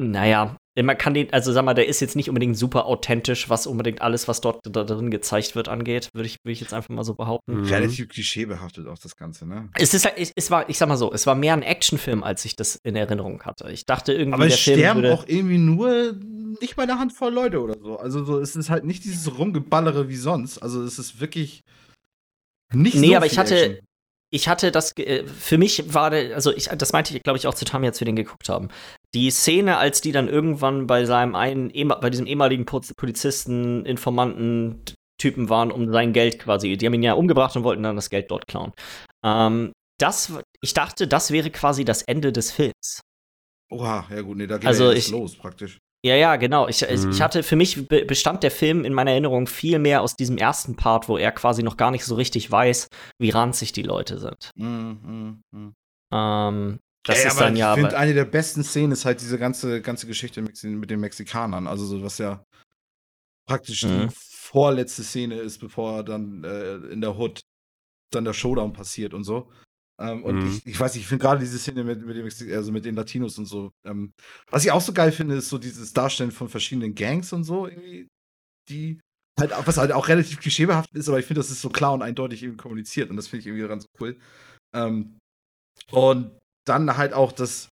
naja, 0.00 0.56
man 0.86 0.98
kann 0.98 1.14
den, 1.14 1.32
also 1.32 1.52
sag 1.52 1.64
mal, 1.64 1.74
der 1.74 1.88
ist 1.88 2.00
jetzt 2.00 2.16
nicht 2.16 2.28
unbedingt 2.28 2.56
super 2.56 2.86
authentisch, 2.86 3.48
was 3.48 3.66
unbedingt 3.66 4.02
alles, 4.02 4.28
was 4.28 4.40
dort 4.40 4.60
da 4.64 4.84
drin 4.84 5.10
gezeigt 5.10 5.56
wird, 5.56 5.68
angeht, 5.68 6.08
würde 6.12 6.26
ich, 6.26 6.36
würde 6.44 6.52
ich 6.52 6.60
jetzt 6.60 6.74
einfach 6.74 6.90
mal 6.90 7.04
so 7.04 7.14
behaupten. 7.14 7.60
Mhm. 7.60 7.64
Relativ 7.66 8.08
klischeebehaftet 8.08 8.86
auch 8.86 8.98
das 8.98 9.16
Ganze, 9.16 9.46
ne? 9.46 9.68
Es 9.74 9.94
ist 9.94 10.04
halt, 10.04 10.14
es, 10.18 10.32
es 10.34 10.50
war, 10.50 10.68
ich 10.68 10.78
sag 10.78 10.88
mal 10.88 10.96
so, 10.96 11.12
es 11.12 11.26
war 11.26 11.34
mehr 11.34 11.54
ein 11.54 11.62
Actionfilm, 11.62 12.22
als 12.22 12.44
ich 12.44 12.56
das 12.56 12.76
in 12.76 12.96
Erinnerung 12.96 13.42
hatte. 13.42 13.70
Ich 13.70 13.86
dachte 13.86 14.12
irgendwie, 14.12 14.34
Aber 14.34 14.46
der 14.46 14.54
es 14.54 14.60
Film 14.60 14.78
sterben 14.78 15.02
würde, 15.02 15.14
auch 15.14 15.24
irgendwie 15.26 15.58
nur 15.58 16.14
nicht 16.60 16.76
bei 16.76 16.84
einer 16.84 16.98
Handvoll 16.98 17.32
Leute 17.32 17.60
oder 17.60 17.76
so. 17.80 17.98
Also 17.98 18.24
so, 18.24 18.38
es 18.38 18.56
ist 18.56 18.70
halt 18.70 18.84
nicht 18.84 19.04
dieses 19.04 19.38
Rumgeballere 19.38 20.08
wie 20.08 20.16
sonst. 20.16 20.58
Also 20.58 20.82
es 20.82 20.98
ist 20.98 21.20
wirklich 21.20 21.62
nicht 22.72 22.96
Nee, 22.96 23.08
so 23.08 23.16
aber 23.16 23.26
viel 23.26 23.32
ich 23.32 23.38
hatte, 23.38 23.64
Action. 23.64 23.86
ich 24.30 24.48
hatte 24.48 24.70
das, 24.72 24.96
äh, 24.98 25.24
für 25.26 25.58
mich 25.58 25.94
war 25.94 26.10
der, 26.10 26.34
also 26.34 26.52
ich, 26.52 26.66
das 26.66 26.92
meinte 26.92 27.16
ich, 27.16 27.22
glaube 27.22 27.38
ich, 27.38 27.46
auch 27.46 27.54
zu 27.54 27.64
Tommy, 27.64 27.86
als 27.86 28.00
wir 28.00 28.04
den 28.04 28.16
geguckt 28.16 28.48
haben. 28.48 28.68
Die 29.14 29.30
Szene, 29.30 29.78
als 29.78 30.00
die 30.00 30.12
dann 30.12 30.28
irgendwann 30.28 30.86
bei 30.86 31.04
seinem 31.04 31.34
einen, 31.34 31.72
bei 32.00 32.10
diesem 32.10 32.26
ehemaligen 32.26 32.66
Pol- 32.66 32.82
Polizisten, 32.96 33.86
Informanten, 33.86 34.82
Typen 35.20 35.48
waren, 35.48 35.72
um 35.72 35.90
sein 35.90 36.12
Geld 36.12 36.38
quasi, 36.38 36.76
die 36.76 36.86
haben 36.86 36.94
ihn 36.94 37.02
ja 37.02 37.14
umgebracht 37.14 37.56
und 37.56 37.64
wollten 37.64 37.82
dann 37.82 37.96
das 37.96 38.10
Geld 38.10 38.30
dort 38.30 38.46
klauen. 38.46 38.72
Ähm, 39.24 39.72
das, 39.98 40.32
ich 40.60 40.74
dachte, 40.74 41.08
das 41.08 41.32
wäre 41.32 41.50
quasi 41.50 41.84
das 41.84 42.02
Ende 42.02 42.32
des 42.32 42.52
Films. 42.52 43.00
Oha, 43.70 44.06
ja 44.10 44.20
gut, 44.22 44.36
nee, 44.36 44.46
da 44.46 44.58
geht 44.58 44.66
Also 44.68 44.90
ja 44.90 44.92
ich- 44.96 45.10
los 45.10 45.36
praktisch. 45.36 45.78
Ja, 46.06 46.14
ja, 46.14 46.36
genau. 46.36 46.68
Ich, 46.68 46.82
Mhm. 46.82 47.10
ich 47.10 47.20
hatte, 47.20 47.42
für 47.42 47.56
mich 47.56 47.88
be 47.88 48.04
bestand 48.04 48.44
der 48.44 48.52
Film 48.52 48.84
in 48.84 48.92
meiner 48.94 49.10
Erinnerung 49.10 49.48
viel 49.48 49.80
mehr 49.80 50.00
aus 50.02 50.14
diesem 50.14 50.38
ersten 50.38 50.76
Part, 50.76 51.08
wo 51.08 51.18
er 51.18 51.32
quasi 51.32 51.64
noch 51.64 51.76
gar 51.76 51.90
nicht 51.90 52.04
so 52.04 52.14
richtig 52.14 52.48
weiß, 52.48 52.86
wie 53.18 53.30
ranzig 53.30 53.72
die 53.72 53.82
Leute 53.82 54.18
sind. 54.20 54.52
Mhm, 54.54 55.00
mhm, 55.02 55.40
mhm. 55.50 55.74
Ähm, 56.14 56.78
das 57.08 57.20
Ey, 57.20 57.28
ist 57.28 57.40
dann 57.40 57.56
ja. 57.56 57.74
Ich 57.74 57.80
finde, 57.80 57.96
eine 57.98 58.14
der 58.14 58.24
besten 58.26 58.62
Szenen 58.62 58.92
ist 58.92 59.04
halt 59.04 59.20
diese 59.20 59.38
ganze, 59.38 59.80
ganze 59.80 60.06
Geschichte 60.06 60.42
mit 60.42 60.62
den- 60.62 61.00
Mexikanern. 61.00 61.66
Also, 61.66 61.86
so 61.86 62.02
was 62.02 62.18
ja 62.18 62.44
praktisch 63.48 63.82
Mhm. 63.82 64.08
die 64.08 64.14
vorletzte 64.14 65.02
Szene 65.02 65.36
ist, 65.40 65.58
bevor 65.58 66.04
dann 66.04 66.44
äh, 66.44 66.76
in 66.92 67.00
der 67.00 67.16
Hood 67.16 67.40
dann 68.12 68.24
der 68.24 68.34
Showdown 68.34 68.72
passiert 68.72 69.14
und 69.14 69.24
so. 69.24 69.50
Ähm, 70.00 70.22
und 70.22 70.36
Mhm. 70.36 70.46
ich, 70.46 70.66
ich 70.66 70.78
weiß 70.78 70.94
nicht, 70.94 71.02
ich 71.02 71.08
finde 71.08 71.22
gerade 71.22 71.40
diese 71.40 71.58
Szene 71.58 71.82
mit, 71.82 72.04
mit, 72.04 72.16
den 72.16 72.26
Mexi- 72.26 72.54
also 72.54 72.72
mit 72.72 72.84
den 72.84 72.94
Latinos 72.94 73.38
und 73.38 73.46
so. 73.46 73.70
Ähm, 73.86 74.12
was 74.50 74.64
ich 74.64 74.70
auch 74.70 74.80
so 74.80 74.92
geil 74.92 75.12
finde, 75.12 75.36
ist 75.36 75.48
so 75.48 75.58
dieses 75.58 75.92
Darstellen 75.92 76.30
von 76.30 76.48
verschiedenen 76.48 76.94
Gangs 76.94 77.32
und 77.32 77.44
so, 77.44 77.66
irgendwie, 77.66 78.06
die 78.68 79.00
halt, 79.40 79.52
was 79.66 79.76
halt 79.78 79.92
auch 79.92 80.08
relativ 80.08 80.40
klischeebehaftet 80.40 80.96
ist, 80.96 81.08
aber 81.08 81.18
ich 81.18 81.26
finde, 81.26 81.40
das 81.40 81.50
ist 81.50 81.60
so 81.62 81.68
klar 81.70 81.94
und 81.94 82.02
eindeutig 82.02 82.42
eben 82.42 82.56
kommuniziert 82.56 83.08
und 83.10 83.16
das 83.16 83.28
finde 83.28 83.40
ich 83.40 83.46
irgendwie 83.46 83.66
ganz 83.66 83.86
cool. 84.00 84.18
Ähm, 84.74 85.18
und 85.90 86.38
dann 86.68 86.96
halt 86.96 87.12
auch 87.12 87.32
das, 87.32 87.68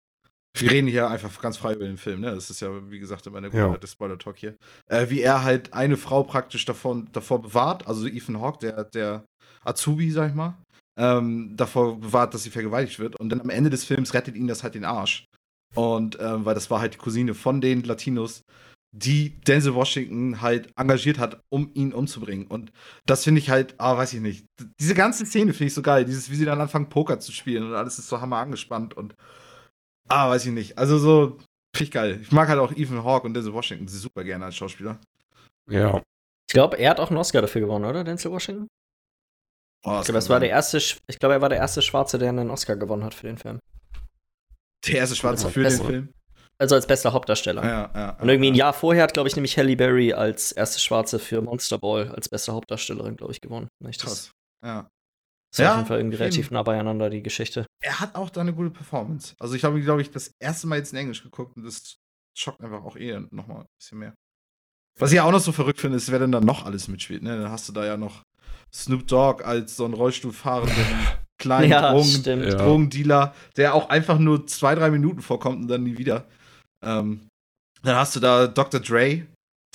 wir 0.58 0.72
reden 0.72 0.88
hier 0.88 1.10
einfach 1.10 1.42
ganz 1.42 1.58
frei 1.58 1.74
über 1.74 1.86
den 1.86 1.98
Film, 1.98 2.22
ne? 2.22 2.34
Das 2.34 2.50
ist 2.50 2.62
ja, 2.62 2.70
wie 2.90 3.00
gesagt, 3.00 3.28
immer 3.28 3.40
eine 3.40 3.50
Ja. 3.50 3.68
gute 3.68 3.88
Spoiler-Talk 3.88 4.38
hier. 4.38 4.56
Äh, 4.88 5.10
wie 5.10 5.22
er 5.22 5.44
halt 5.44 5.74
eine 5.74 5.98
Frau 5.98 6.24
praktisch 6.24 6.66
davon, 6.66 7.10
davor 7.12 7.42
bewahrt, 7.42 7.88
also 7.88 8.08
Ethan 8.08 8.40
Hawke, 8.40 8.60
der, 8.60 8.84
der 8.86 9.26
Azubi, 9.64 10.12
sag 10.12 10.30
ich 10.30 10.36
mal, 10.36 10.56
ähm, 10.98 11.56
davor 11.56 12.00
bewahrt, 12.00 12.34
dass 12.34 12.44
sie 12.44 12.52
vergewaltigt 12.52 13.00
wird. 13.00 13.16
Und 13.20 13.30
dann 13.30 13.42
am 13.42 13.50
Ende 13.50 13.70
des 13.70 13.84
Films 13.84 14.14
rettet 14.14 14.36
ihn 14.36 14.48
das 14.48 14.64
halt 14.64 14.76
den 14.76 14.86
Arsch. 14.86 15.26
Und 15.76 16.18
ähm, 16.22 16.46
weil 16.46 16.56
das 16.56 16.70
war 16.72 16.80
halt 16.80 16.94
die 16.94 17.00
Cousine 17.00 17.34
von 17.34 17.60
den 17.60 17.84
Latinos, 17.84 18.42
die 18.98 19.32
Denzel 19.42 19.76
Washington 19.76 20.42
halt 20.42 20.70
engagiert 20.78 21.20
hat, 21.20 21.42
um 21.50 21.70
ihn 21.74 21.92
umzubringen. 21.94 22.48
Und 22.48 22.72
das 23.06 23.26
finde 23.26 23.40
ich 23.40 23.50
halt, 23.50 23.76
ah, 23.78 23.98
weiß 23.98 24.14
ich 24.14 24.22
nicht. 24.22 24.46
Diese 24.80 24.96
ganze 24.96 25.26
Szene 25.26 25.52
finde 25.52 25.66
ich 25.68 25.74
so 25.74 25.82
geil. 25.82 26.06
Dieses, 26.06 26.30
wie 26.30 26.36
sie 26.36 26.46
dann 26.46 26.62
anfangen, 26.62 26.88
Poker 26.88 27.20
zu 27.20 27.32
spielen 27.34 27.64
und 27.64 27.74
alles 27.76 28.00
ist 28.00 28.08
so 28.08 28.22
hammer 28.22 28.38
angespannt 28.38 28.94
und 28.96 29.14
ah, 30.08 30.30
weiß 30.30 30.46
ich 30.46 30.54
nicht. 30.54 30.78
Also 30.78 30.98
so, 30.98 31.38
finde 31.76 31.84
ich 31.84 31.92
geil. 31.92 32.20
Ich 32.22 32.32
mag 32.32 32.48
halt 32.48 32.60
auch 32.60 32.72
Ethan 32.72 33.04
Hawke 33.04 33.28
und 33.28 33.34
Denzel 33.34 33.54
Washington 33.54 33.88
super 33.90 34.24
gerne 34.24 34.46
als 34.46 34.56
Schauspieler. 34.56 34.98
Ja. 35.70 35.98
Ich 36.48 36.54
glaube, 36.54 36.78
er 36.78 36.92
hat 36.92 37.00
auch 37.02 37.10
einen 37.10 37.18
Oscar 37.18 37.42
dafür 37.42 37.62
gewonnen, 37.62 37.86
oder? 37.86 38.04
Denzel 38.06 38.32
Washington? 38.32 38.68
Oh, 39.84 39.98
Ich 40.00 40.06
glaube, 40.06 40.14
das 40.14 40.30
war 40.30 40.40
der 40.40 40.50
erste, 40.50 40.78
Sch- 40.78 41.00
ich 41.08 41.20
glaube, 41.20 41.34
er 41.34 41.42
war 41.42 41.50
der 41.50 41.58
erste 41.58 41.82
Schwarze, 41.82 42.18
der 42.18 42.30
einen 42.30 42.50
Oscar 42.50 42.76
gewonnen 42.78 43.04
hat 43.04 43.14
für 43.14 43.28
den 43.28 43.38
Film. 43.38 43.60
der 44.88 44.96
erste 45.00 45.16
Schwarze 45.16 45.50
für 45.50 45.64
den. 45.64 45.82
Film. 45.82 46.10
Also 46.58 46.76
als 46.76 46.88
bester 46.88 47.12
Hauptdarsteller. 47.14 47.64
Ja, 47.64 47.92
ja, 47.94 48.10
Und 48.22 48.30
irgendwie 48.30 48.50
ein 48.52 48.56
ja. 48.56 48.66
Jahr 48.66 48.74
vorher 48.74 49.04
hat, 49.04 49.14
glaube 49.14 49.28
ich, 49.28 49.36
nämlich 49.36 49.58
Halle 49.58 49.76
Berry 49.76 50.14
als 50.14 50.52
erste 50.54 50.80
Schwarze 50.80 51.20
für 51.20 51.42
Monster 51.42 51.78
Ball 51.78 52.10
als 52.10 52.30
beste 52.30 52.54
Hauptdarstellerin, 52.54 53.18
glaube 53.18 53.34
ich, 53.34 53.42
gewonnen. 53.42 53.68
Ich 53.90 53.98
Das, 53.98 54.06
Krass. 54.08 54.32
Ja. 54.64 54.82
das 54.84 54.90
ist 55.52 55.60
Ja, 55.60 55.72
auf 55.72 55.76
jeden 55.78 55.88
Fall 55.88 55.98
irgendwie 56.00 56.18
relativ 56.18 56.52
nah 56.52 56.64
beieinander, 56.64 57.10
die 57.10 57.22
Geschichte. 57.24 57.66
er 57.84 58.00
hat 58.00 58.16
auch 58.16 58.30
da 58.30 58.42
eine 58.42 58.54
gute 58.54 58.70
Performance. 58.70 59.34
Also 59.40 59.56
ich 59.56 59.64
habe 59.66 59.78
ihn, 59.78 59.84
glaube 59.84 60.02
ich, 60.02 60.12
das 60.12 60.32
erste 60.40 60.68
Mal 60.68 60.78
jetzt 60.78 60.94
in 60.94 61.00
Englisch 61.00 61.24
geguckt 61.24 61.58
und 61.58 61.64
das 61.66 61.98
schockt 62.38 62.62
einfach 62.62 62.84
auch 62.86 62.96
eh 62.96 63.20
nochmal 63.32 63.62
ein 63.62 63.66
bisschen 63.78 64.00
mehr. 64.00 64.14
Was 64.98 65.12
ich 65.12 65.18
ja 65.18 65.24
auch 65.26 65.32
noch 65.32 65.40
so 65.42 65.52
verrückt 65.52 65.82
finde, 65.82 65.98
ist, 65.98 66.10
wer 66.10 66.20
denn 66.20 66.32
dann 66.32 66.46
noch 66.46 66.66
alles 66.66 66.88
mitspielt. 66.88 67.22
Ne? 67.22 67.38
Dann 67.38 67.52
hast 67.52 67.68
du 67.68 67.74
da 67.74 67.86
ja 67.86 67.98
noch 67.98 68.24
Snoop 68.74 69.06
Dogg 69.08 69.44
als 69.44 69.76
so 69.76 69.84
einen 69.84 69.94
Rollstuhlfahrenden 69.94 70.74
kleinen 71.38 71.70
Ja, 71.70 71.92
Drogen. 71.92 72.44
Ja. 72.44 72.56
Drogendealer, 72.56 73.36
der 73.58 73.74
auch 73.76 73.90
einfach 73.90 74.20
nur 74.20 74.48
zwei, 74.48 74.74
drei 74.74 74.90
Minuten 74.90 75.22
vorkommt 75.22 75.62
und 75.64 75.68
dann 75.68 75.84
nie 75.84 75.98
wieder. 75.98 76.26
Ähm, 76.86 77.28
dann 77.84 77.96
hast 77.96 78.16
du 78.16 78.20
da 78.20 78.48
Dr. 78.48 78.80
Dre, 78.80 79.24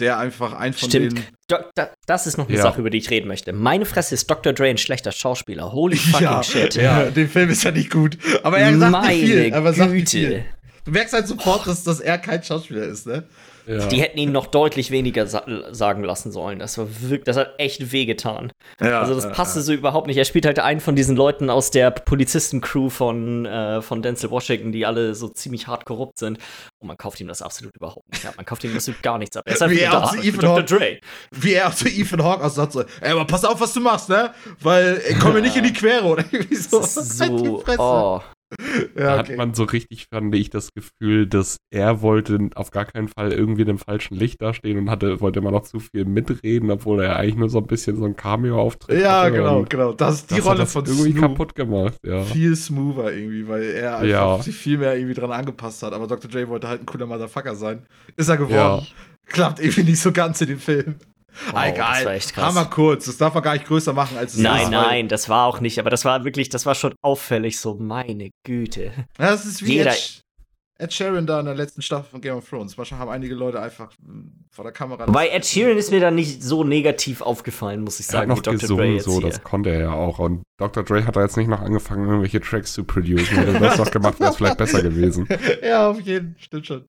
der 0.00 0.18
einfach 0.18 0.52
ein 0.54 0.72
von 0.72 0.88
Stimmt. 0.88 1.18
den 1.18 1.24
Do 1.48 1.56
da, 1.74 1.90
das 2.06 2.26
ist 2.26 2.38
noch 2.38 2.48
eine 2.48 2.56
Ja. 2.56 2.62
Sache, 2.62 2.80
über 2.80 2.90
die 2.90 2.98
ich 2.98 3.10
reden 3.10 3.28
möchte. 3.28 3.52
Meine 3.52 3.84
Fresse 3.84 4.14
ist 4.14 4.30
Dr. 4.30 4.52
Dre 4.52 4.66
ein 4.68 4.78
schlechter 4.78 5.12
Schauspieler. 5.12 5.72
Holy 5.72 5.96
fucking 5.98 6.26
ja, 6.26 6.42
shit. 6.42 6.74
Ja, 6.76 7.04
der 7.10 7.28
Film 7.28 7.50
ist 7.50 7.62
ja 7.64 7.70
nicht 7.70 7.90
gut. 7.90 8.16
Aber 8.42 8.58
er 8.58 8.76
sagt 8.78 8.92
Meine 8.92 9.08
nicht 9.14 9.24
viel. 9.30 9.54
Aber 9.54 9.72
sagt 9.72 9.92
nicht 9.92 10.10
Güte. 10.12 10.26
viel. 10.28 10.44
Du 10.84 10.90
merkst 10.92 11.12
halt 11.12 11.28
sofort, 11.28 11.66
dass, 11.66 11.82
dass 11.84 12.00
er 12.00 12.18
kein 12.18 12.42
Schauspieler 12.42 12.84
ist, 12.84 13.06
ne? 13.06 13.24
Ja. 13.70 13.86
Die 13.86 14.00
hätten 14.00 14.18
ihn 14.18 14.32
noch 14.32 14.46
deutlich 14.46 14.90
weniger 14.90 15.26
sa 15.26 15.44
sagen 15.70 16.02
lassen 16.02 16.32
sollen. 16.32 16.58
Das 16.58 16.76
war 16.76 16.88
wirklich, 17.00 17.24
das 17.24 17.36
hat 17.36 17.54
echt 17.58 17.92
wehgetan. 17.92 18.52
Ja, 18.80 19.00
Also 19.00 19.14
das 19.14 19.26
äh, 19.26 19.30
passte 19.30 19.62
so 19.62 19.72
überhaupt 19.72 20.06
nicht. 20.08 20.16
Er 20.16 20.24
spielt 20.24 20.44
halt 20.46 20.58
einen 20.58 20.80
von 20.80 20.96
diesen 20.96 21.16
Leuten 21.16 21.50
aus 21.50 21.70
der 21.70 21.90
Polizisten-Crew 21.90 22.90
von, 22.90 23.46
äh, 23.46 23.80
von 23.80 24.02
Denzel 24.02 24.30
Washington, 24.30 24.72
die 24.72 24.86
alle 24.86 25.14
so 25.14 25.28
ziemlich 25.28 25.68
hart 25.68 25.84
korrupt 25.84 26.18
sind. 26.18 26.38
Und 26.80 26.88
man 26.88 26.96
kauft 26.96 27.20
ihm 27.20 27.28
das 27.28 27.42
absolut 27.42 27.76
überhaupt 27.76 28.10
nicht 28.12 28.26
ab. 28.26 28.34
Man 28.36 28.46
kauft 28.46 28.64
ihm 28.64 28.74
das 28.74 28.90
gar 29.02 29.18
nichts 29.18 29.36
ab. 29.36 29.44
Er 29.46 29.54
ist 29.54 29.62
einfach 29.62 29.76
Wie 29.76 29.80
er 29.80 29.90
da. 29.92 30.14
Ich 30.20 30.36
Dr. 30.36 30.62
Dre. 30.62 30.98
Wie 31.30 31.54
er 31.54 31.68
auch 31.68 31.74
zu 31.74 31.86
Ethan 31.88 32.24
Hawke 32.24 32.44
auch 32.44 32.50
sagt 32.50 32.72
so, 32.72 32.80
ey, 33.00 33.12
aber 33.12 33.24
pass 33.24 33.44
auf, 33.44 33.60
was 33.60 33.72
du 33.72 33.80
machst, 33.80 34.08
ne? 34.08 34.32
Weil, 34.60 35.00
ey, 35.04 35.14
komm 35.20 35.34
mir 35.34 35.42
nicht 35.42 35.56
in 35.56 35.64
die 35.64 35.72
Quere, 35.72 36.04
oder 36.04 36.24
irgendwie 36.30 36.56
so. 36.56 36.80
Ist 36.80 37.20
Halt 37.20 37.38
so. 37.38 37.58
Fresse. 37.58 37.80
Oh. 37.80 38.20
Da 38.94 39.02
ja, 39.02 39.18
hat 39.18 39.26
okay. 39.28 39.36
man 39.36 39.54
so 39.54 39.64
richtig, 39.64 40.06
fand 40.12 40.34
ich, 40.34 40.50
das 40.50 40.72
Gefühl, 40.74 41.26
dass 41.26 41.58
er 41.70 42.02
wollte 42.02 42.38
auf 42.54 42.70
gar 42.70 42.84
keinen 42.84 43.08
Fall 43.08 43.32
irgendwie 43.32 43.62
in 43.62 43.68
dem 43.68 43.78
falschen 43.78 44.16
Licht 44.16 44.42
dastehen 44.42 44.78
und 44.78 44.90
hatte, 44.90 45.20
wollte 45.20 45.38
immer 45.38 45.50
noch 45.52 45.62
zu 45.62 45.78
viel 45.80 46.04
mitreden, 46.04 46.70
obwohl 46.70 47.02
er 47.02 47.16
eigentlich 47.16 47.36
nur 47.36 47.48
so 47.48 47.58
ein 47.58 47.66
bisschen 47.66 47.96
so 47.96 48.04
ein 48.04 48.16
Cameo-Auftritt 48.16 49.00
ja, 49.00 49.28
genau, 49.28 49.64
genau. 49.68 49.92
Das 49.92 50.16
ist 50.16 50.30
die 50.30 50.36
das 50.36 50.44
Rolle 50.46 50.66
von 50.66 50.84
irgendwie 50.84 51.12
Snoop 51.12 51.20
kaputt 51.22 51.54
gemacht, 51.54 51.98
ja. 52.04 52.22
viel 52.22 52.56
smoother 52.56 53.12
irgendwie, 53.12 53.46
weil 53.48 53.62
er 53.62 53.98
einfach 53.98 54.08
Ja. 54.08 54.42
sich 54.42 54.56
viel 54.56 54.78
mehr 54.78 54.96
irgendwie 54.96 55.14
dran 55.14 55.30
angepasst 55.32 55.82
hat. 55.82 55.92
Aber 55.92 56.06
Dr. 56.06 56.30
Dre 56.30 56.48
wollte 56.48 56.68
halt 56.68 56.82
ein 56.82 56.86
cooler 56.86 57.06
Motherfucker 57.06 57.54
sein. 57.54 57.86
Ist 58.16 58.28
er 58.28 58.34
Ja. 58.38 58.44
geworden. 58.44 58.86
Klappt 59.26 59.60
irgendwie 59.60 59.84
nicht 59.84 60.00
so 60.00 60.10
ganz 60.10 60.40
in 60.40 60.48
dem 60.48 60.58
Film. 60.58 60.96
Wow, 61.50 61.54
Ah, 61.54 61.70
das 61.72 62.04
war 62.04 62.12
echt 62.14 62.34
krass. 62.34 62.44
Hammer 62.44 62.66
kurz. 62.66 63.06
Das 63.06 63.16
darf 63.16 63.34
man 63.34 63.42
gar 63.42 63.52
nicht 63.54 63.66
größer 63.66 63.92
machen, 63.92 64.16
als 64.18 64.34
es 64.34 64.40
Nein, 64.40 64.56
ist. 64.66 64.72
weil- 64.72 64.82
nein, 64.82 65.08
das 65.08 65.28
war 65.28 65.46
auch 65.46 65.60
nicht. 65.60 65.78
Aber 65.78 65.90
das 65.90 66.04
war 66.04 66.24
wirklich, 66.24 66.48
das 66.48 66.66
war 66.66 66.74
schon 66.74 66.94
auffällig. 67.02 67.58
So, 67.60 67.74
meine 67.76 68.30
Güte. 68.44 68.92
Ja, 69.18 69.30
das 69.30 69.46
ist 69.46 69.64
wie 69.64 69.74
Jeder- 69.74 69.92
Ed, 69.92 70.22
Ed 70.78 70.92
Sheeran 70.94 71.26
da 71.26 71.40
in 71.40 71.44
der 71.46 71.54
letzten 71.54 71.82
Staffel 71.82 72.08
von 72.10 72.20
Game 72.22 72.36
of 72.36 72.48
Thrones. 72.48 72.76
Manchmal 72.78 73.00
haben 73.00 73.10
einige 73.10 73.34
Leute 73.34 73.60
einfach 73.60 73.90
mh, 74.02 74.30
vor 74.50 74.64
der 74.64 74.72
Kamera. 74.72 75.06
Wobei 75.06 75.28
Ed 75.28 75.44
Sheeran 75.44 75.76
ist 75.76 75.90
mir 75.90 76.00
da 76.00 76.10
nicht 76.10 76.42
so 76.42 76.64
negativ 76.64 77.20
aufgefallen, 77.20 77.82
muss 77.82 78.00
ich 78.00 78.06
Er 78.06 78.08
hat 78.08 78.12
sagen, 78.12 78.28
noch 78.30 78.38
wie 78.38 78.42
Dr. 78.42 78.56
Dre 78.56 78.60
gesungen, 78.62 78.94
jetzt 78.94 79.04
so, 79.04 79.18
hier. 79.20 79.28
das 79.28 79.42
konnte 79.42 79.68
er 79.70 79.80
ja 79.80 79.92
auch. 79.92 80.18
Und 80.18 80.42
Dr. 80.58 80.82
Dre 80.82 81.04
hat 81.04 81.16
da 81.16 81.22
jetzt 81.22 81.36
nicht 81.36 81.48
noch 81.48 81.60
angefangen, 81.60 82.06
irgendwelche 82.06 82.40
Tracks 82.40 82.72
zu 82.72 82.84
producen. 82.84 83.36
Hätte 83.36 83.52
er 83.52 83.60
das 83.60 83.76
noch 83.78 83.90
gemacht, 83.90 84.18
wäre 84.20 84.30
es 84.30 84.36
vielleicht 84.36 84.56
besser 84.56 84.82
gewesen. 84.82 85.28
ja, 85.62 85.90
auf 85.90 86.00
jeden 86.00 86.34
Fall, 86.34 86.42
stimmt 86.44 86.66
schon. 86.66 86.84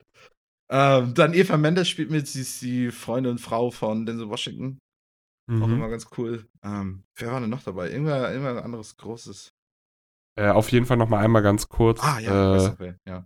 Ähm, 0.71 1.13
dann 1.13 1.33
Eva 1.33 1.57
Mendes 1.57 1.89
spielt 1.89 2.11
mit, 2.11 2.27
sie 2.27 2.41
ist 2.41 2.61
die 2.61 2.91
Freundin 2.91 3.33
und 3.33 3.39
Frau 3.39 3.71
von 3.71 4.05
Denzel 4.05 4.29
Washington. 4.29 4.79
Auch 5.49 5.67
Mhm. 5.67 5.73
immer 5.73 5.89
ganz 5.89 6.07
cool. 6.17 6.47
Ähm, 6.63 7.03
wer 7.17 7.31
war 7.33 7.41
denn 7.41 7.49
noch 7.49 7.63
dabei? 7.63 7.89
Irgendwer, 7.91 8.31
irgendwer 8.31 8.63
anderes 8.63 8.95
Großes. 8.95 9.49
Äh, 10.39 10.49
auf 10.49 10.71
jeden 10.71 10.85
Fall 10.85 10.95
noch 10.95 11.09
mal 11.09 11.19
einmal 11.19 11.41
ganz 11.41 11.67
kurz. 11.67 12.01
Ah, 12.01 12.19
ja, 12.19 12.31
äh, 12.31 12.57
weiß 12.57 12.75
wer. 12.79 12.95
ja. 13.05 13.25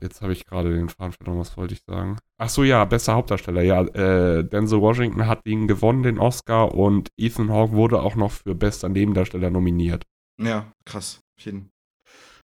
Jetzt 0.00 0.20
habe 0.20 0.32
ich 0.32 0.44
gerade 0.44 0.72
den 0.74 0.90
Faden 0.90 1.12
verloren, 1.12 1.38
was 1.40 1.56
wollte 1.56 1.74
ich 1.74 1.80
sagen? 1.88 2.18
Ach 2.36 2.48
so, 2.50 2.62
ja, 2.64 2.84
bester 2.84 3.14
Hauptdarsteller. 3.14 3.62
Ja, 3.62 3.82
äh, 3.82 4.44
Denzel 4.44 4.80
Washington 4.80 5.26
hat 5.26 5.40
ihn 5.46 5.66
gewonnen, 5.66 6.02
den 6.02 6.18
Oscar, 6.18 6.74
und 6.74 7.08
Ethan 7.16 7.50
Hawke 7.50 7.72
wurde 7.72 8.00
auch 8.02 8.14
noch 8.14 8.30
für 8.30 8.54
bester 8.54 8.88
Nebendarsteller 8.88 9.50
nominiert. 9.50 10.04
Ja, 10.40 10.70
krass. 10.84 11.20
Auf 11.38 11.44
jeden 11.46 11.70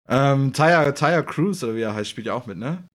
ähm, 0.08 0.52
Tyre, 0.52 0.94
Tyre 0.94 1.24
Cruz, 1.24 1.62
oder 1.62 1.76
wie 1.76 1.82
er 1.82 1.94
heißt, 1.94 2.10
spielt 2.10 2.26
ja 2.26 2.34
auch 2.34 2.46
mit, 2.46 2.58
ne? 2.58 2.88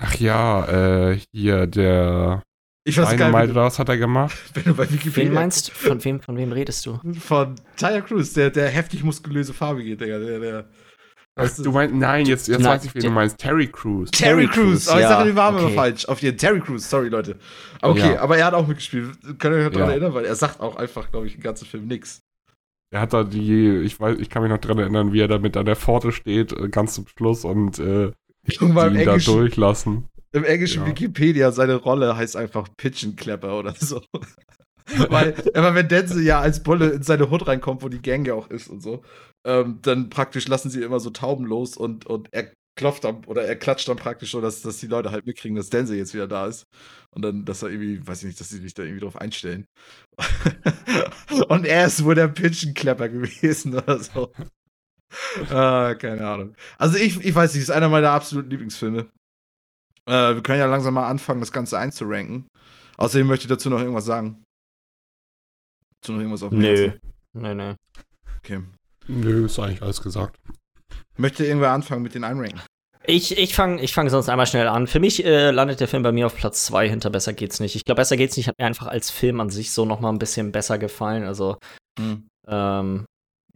Ach 0.00 0.14
ja, 0.16 1.10
äh, 1.10 1.18
hier, 1.32 1.66
der 1.66 2.42
Ich 2.84 2.96
weiß 2.98 3.16
gar 3.16 3.30
nicht, 3.40 3.50
oder 3.50 3.64
was 3.64 3.78
hat 3.78 3.88
er 3.88 3.96
gemacht? 3.98 4.36
wenn 4.54 4.64
du 4.64 4.74
bei 4.74 4.88
Wikipedia 4.90 5.28
Wen 5.28 5.34
meinst 5.34 5.68
du? 5.68 5.72
Von 5.72 6.04
wem, 6.04 6.20
von 6.20 6.36
wem 6.36 6.52
redest 6.52 6.86
du? 6.86 7.00
Von 7.18 7.56
Tyre 7.76 8.02
Cruz, 8.02 8.32
der, 8.32 8.50
der 8.50 8.68
heftig 8.68 9.02
muskulöse 9.02 9.52
Farbige, 9.52 9.96
der, 9.96 10.20
der, 10.20 10.38
der 10.38 10.64
Weißt 11.36 11.64
Du 11.64 11.70
meinst, 11.70 11.94
nein, 11.94 12.26
jetzt, 12.26 12.48
jetzt 12.48 12.62
Na, 12.62 12.70
weiß 12.70 12.84
ich, 12.84 12.94
wen 12.96 13.02
du 13.02 13.10
meinst. 13.10 13.38
Terry 13.38 13.68
Crews. 13.68 14.10
Terry 14.10 14.46
Crews. 14.48 14.86
Crews, 14.86 14.88
Oh, 14.88 14.96
ich 14.96 15.02
ja, 15.02 15.08
sage 15.08 15.26
den 15.26 15.34
Namen 15.36 15.58
immer 15.58 15.66
okay. 15.66 15.74
falsch. 15.76 16.04
Auf 16.06 16.20
jeden 16.20 16.36
Terry 16.36 16.60
Crews, 16.60 16.90
sorry 16.90 17.08
Leute. 17.08 17.36
Okay, 17.80 18.14
Ja. 18.14 18.20
aber 18.20 18.38
er 18.38 18.46
hat 18.46 18.54
auch 18.54 18.66
mitgespielt. 18.66 19.16
Könnt 19.38 19.54
ihr 19.54 19.66
euch 19.66 19.70
daran 19.70 19.88
Ja. 19.88 19.90
erinnern, 19.92 20.14
weil 20.14 20.24
er 20.24 20.34
sagt 20.34 20.58
auch 20.60 20.74
einfach, 20.74 21.10
glaube 21.12 21.28
ich, 21.28 21.36
im 21.36 21.40
ganzen 21.40 21.66
Film 21.66 21.86
nix. 21.86 22.20
Er 22.90 23.02
hat 23.02 23.12
da 23.12 23.22
die, 23.22 23.68
ich 23.84 24.00
weiß, 24.00 24.18
ich 24.18 24.30
kann 24.30 24.42
mich 24.42 24.50
noch 24.50 24.58
dran 24.58 24.78
erinnern, 24.78 25.12
wie 25.12 25.20
er 25.20 25.28
da 25.28 25.38
mit 25.38 25.56
an 25.56 25.66
der 25.66 25.76
Pforte 25.76 26.10
steht, 26.10 26.52
äh, 26.52 26.68
ganz 26.68 26.94
zum 26.94 27.06
Schluss 27.06 27.44
und 27.44 27.78
äh, 27.78 28.10
Guck 28.58 28.72
mal, 28.72 28.88
im 28.88 28.94
ihn 28.94 29.04
da 29.04 29.12
Englischen, 29.12 29.34
durchlassen. 29.34 30.08
im 30.32 30.44
englischen 30.44 30.82
Ja. 30.82 30.88
Wikipedia, 30.88 31.52
seine 31.52 31.74
Rolle 31.76 32.16
heißt 32.16 32.36
einfach 32.36 32.68
Pigeon 32.76 33.16
Clapper 33.16 33.58
oder 33.58 33.74
so. 33.74 34.02
Weil, 35.10 35.34
aber 35.54 35.74
wenn 35.74 35.88
Denzel 35.88 36.22
ja 36.24 36.40
als 36.40 36.62
Bulle 36.62 36.88
in 36.90 37.02
seine 37.02 37.28
Hut 37.30 37.46
reinkommt, 37.46 37.82
wo 37.82 37.90
die 37.90 38.00
Gang 38.00 38.26
ja 38.26 38.32
auch 38.32 38.48
ist 38.48 38.68
und 38.68 38.82
so, 38.82 39.02
ähm, 39.46 39.80
dann 39.82 40.08
praktisch 40.08 40.48
lassen 40.48 40.70
sie 40.70 40.82
immer 40.82 40.98
so 40.98 41.10
Tauben 41.10 41.44
los 41.44 41.76
und, 41.76 42.06
und 42.06 42.28
er 42.32 42.50
klopft 42.74 43.04
dann 43.04 43.24
oder 43.26 43.42
er 43.44 43.56
klatscht 43.56 43.88
dann 43.88 43.96
praktisch 43.98 44.30
so, 44.30 44.40
dass, 44.40 44.62
dass 44.62 44.78
die 44.78 44.86
Leute 44.86 45.10
halt 45.10 45.26
mitkriegen, 45.26 45.56
dass 45.56 45.68
Denzel 45.68 45.96
jetzt 45.98 46.14
wieder 46.14 46.28
da 46.28 46.46
ist. 46.46 46.64
Und 47.14 47.22
dann, 47.22 47.44
dass 47.44 47.62
er 47.62 47.68
irgendwie, 47.70 48.06
weiß 48.06 48.20
ich 48.20 48.26
nicht, 48.28 48.40
dass 48.40 48.48
sie 48.48 48.58
sich 48.58 48.72
da 48.72 48.82
irgendwie 48.82 49.00
drauf 49.04 49.16
einstellen. 49.20 49.66
und 51.48 51.66
er 51.66 51.86
ist 51.86 52.04
wohl 52.04 52.14
der 52.14 52.28
Pigeon 52.28 52.72
Clapper 52.74 53.08
gewesen 53.08 53.74
oder 53.74 53.98
so. 53.98 54.32
ah, 55.50 55.94
keine 55.94 56.26
Ahnung. 56.26 56.54
Also 56.78 56.96
ich, 56.98 57.24
ich 57.24 57.34
weiß 57.34 57.54
nicht, 57.54 57.62
ist 57.62 57.70
einer 57.70 57.88
meiner 57.88 58.10
absoluten 58.10 58.50
Lieblingsfilme. 58.50 59.08
Äh, 60.06 60.34
wir 60.34 60.42
können 60.42 60.58
ja 60.58 60.66
langsam 60.66 60.94
mal 60.94 61.08
anfangen, 61.08 61.40
das 61.40 61.52
Ganze 61.52 61.78
einzuranken. 61.78 62.48
Außerdem 62.96 63.26
möchte 63.26 63.44
ich 63.44 63.48
dazu 63.48 63.70
noch 63.70 63.80
irgendwas 63.80 64.04
sagen. 64.06 64.42
Dazu 66.00 66.12
noch 66.12 66.20
irgendwas 66.20 66.42
auf 66.42 66.50
dem 66.50 66.58
Nö. 66.58 66.66
Herzen? 66.90 67.00
Nö, 67.34 67.54
nö. 67.54 67.74
Okay. 68.38 68.62
Nö, 69.06 69.46
ist 69.46 69.58
eigentlich 69.58 69.82
alles 69.82 70.02
gesagt. 70.02 70.38
Möchte 71.16 71.44
irgendwer 71.44 71.70
anfangen 71.70 72.02
mit 72.02 72.14
den 72.14 72.24
Einranken? 72.24 72.60
Ich, 73.04 73.38
ich 73.38 73.54
fange 73.54 73.80
ich 73.80 73.94
fang 73.94 74.08
sonst 74.10 74.28
einmal 74.28 74.46
schnell 74.46 74.68
an. 74.68 74.86
Für 74.86 75.00
mich 75.00 75.24
äh, 75.24 75.50
landet 75.50 75.80
der 75.80 75.88
Film 75.88 76.02
bei 76.02 76.12
mir 76.12 76.26
auf 76.26 76.36
Platz 76.36 76.66
2 76.66 76.88
hinter 76.90 77.08
Besser 77.08 77.32
geht's 77.32 77.58
nicht. 77.58 77.74
Ich 77.74 77.84
glaube, 77.84 78.00
Besser 78.00 78.16
geht's 78.18 78.36
nicht 78.36 78.48
hat 78.48 78.58
mir 78.58 78.66
einfach 78.66 78.86
als 78.86 79.10
Film 79.10 79.40
an 79.40 79.48
sich 79.48 79.70
so 79.72 79.84
noch 79.86 80.00
mal 80.00 80.10
ein 80.10 80.18
bisschen 80.18 80.52
besser 80.52 80.78
gefallen. 80.78 81.24
Also, 81.24 81.56
Hm. 81.98 82.28
ähm, 82.46 83.06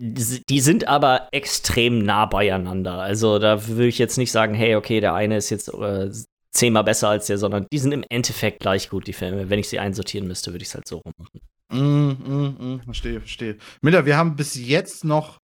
die, 0.05 0.61
sind 0.61 0.89
aber 0.89 1.29
extrem 1.31 2.01
nah 2.01 2.27
beieinander. 2.27 2.95
Also, 2.99 3.39
da 3.39 3.67
würde 3.69 3.87
ich 3.87 3.99
jetzt 3.99 4.19
nicht 4.19 4.33
sagen, 4.33 4.53
hey, 4.55 4.75
okay, 4.75 5.01
der 5.01 5.15
eine 5.15 5.37
ist 5.37 5.51
jetzt 5.51 5.69
äh, 5.73 6.11
zehnmal 6.51 6.83
besser 6.83 7.09
als 7.09 7.27
der, 7.29 7.39
sondern 7.39 7.67
die 7.73 7.79
sind 7.79 7.93
im 7.93 8.05
Endeffekt 8.11 8.61
gleich 8.61 8.91
gut, 8.91 9.07
die 9.07 9.13
Filme. 9.13 9.49
Wenn 9.49 9.61
ich 9.61 9.69
sie 9.69 9.79
einsortieren 9.79 10.27
müsste, 10.27 10.53
würde 10.53 10.63
ich 10.63 10.69
es 10.69 10.75
halt 10.75 10.89
so 10.89 10.99
rummachen. 11.05 11.41
Mm, 11.73 12.11
mm, 12.31 12.75
mm, 12.75 12.81
verstehe, 12.85 13.21
verstehe. 13.21 13.57
Miller, 13.81 14.05
wir 14.05 14.17
haben 14.17 14.35
bis 14.37 14.55
jetzt 14.57 15.05
noch 15.05 15.39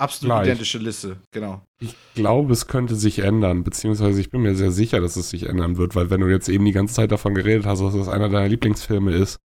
absolut 0.00 0.36
Gleich. 0.36 0.46
identische 0.48 0.78
Liste. 0.78 1.16
Genau. 1.32 1.62
Ich 1.80 1.96
glaube, 2.14 2.52
es 2.52 2.66
könnte 2.68 2.94
sich 2.94 3.20
ändern, 3.20 3.64
beziehungsweise 3.64 4.20
ich 4.20 4.30
bin 4.30 4.42
mir 4.42 4.54
sehr 4.54 4.70
sicher, 4.70 5.00
dass 5.00 5.16
es 5.16 5.30
sich 5.30 5.46
ändern 5.46 5.76
wird, 5.78 5.96
weil 5.96 6.10
wenn 6.10 6.20
du 6.20 6.28
jetzt 6.28 6.48
eben 6.48 6.64
die 6.66 6.72
ganze 6.72 6.94
Zeit 6.94 7.10
davon 7.10 7.34
geredet 7.34 7.66
hast, 7.66 7.80
dass 7.80 7.94
das 7.94 8.08
einer 8.08 8.28
deiner 8.28 8.48
Lieblingsfilme 8.48 9.12
ist 9.12 9.38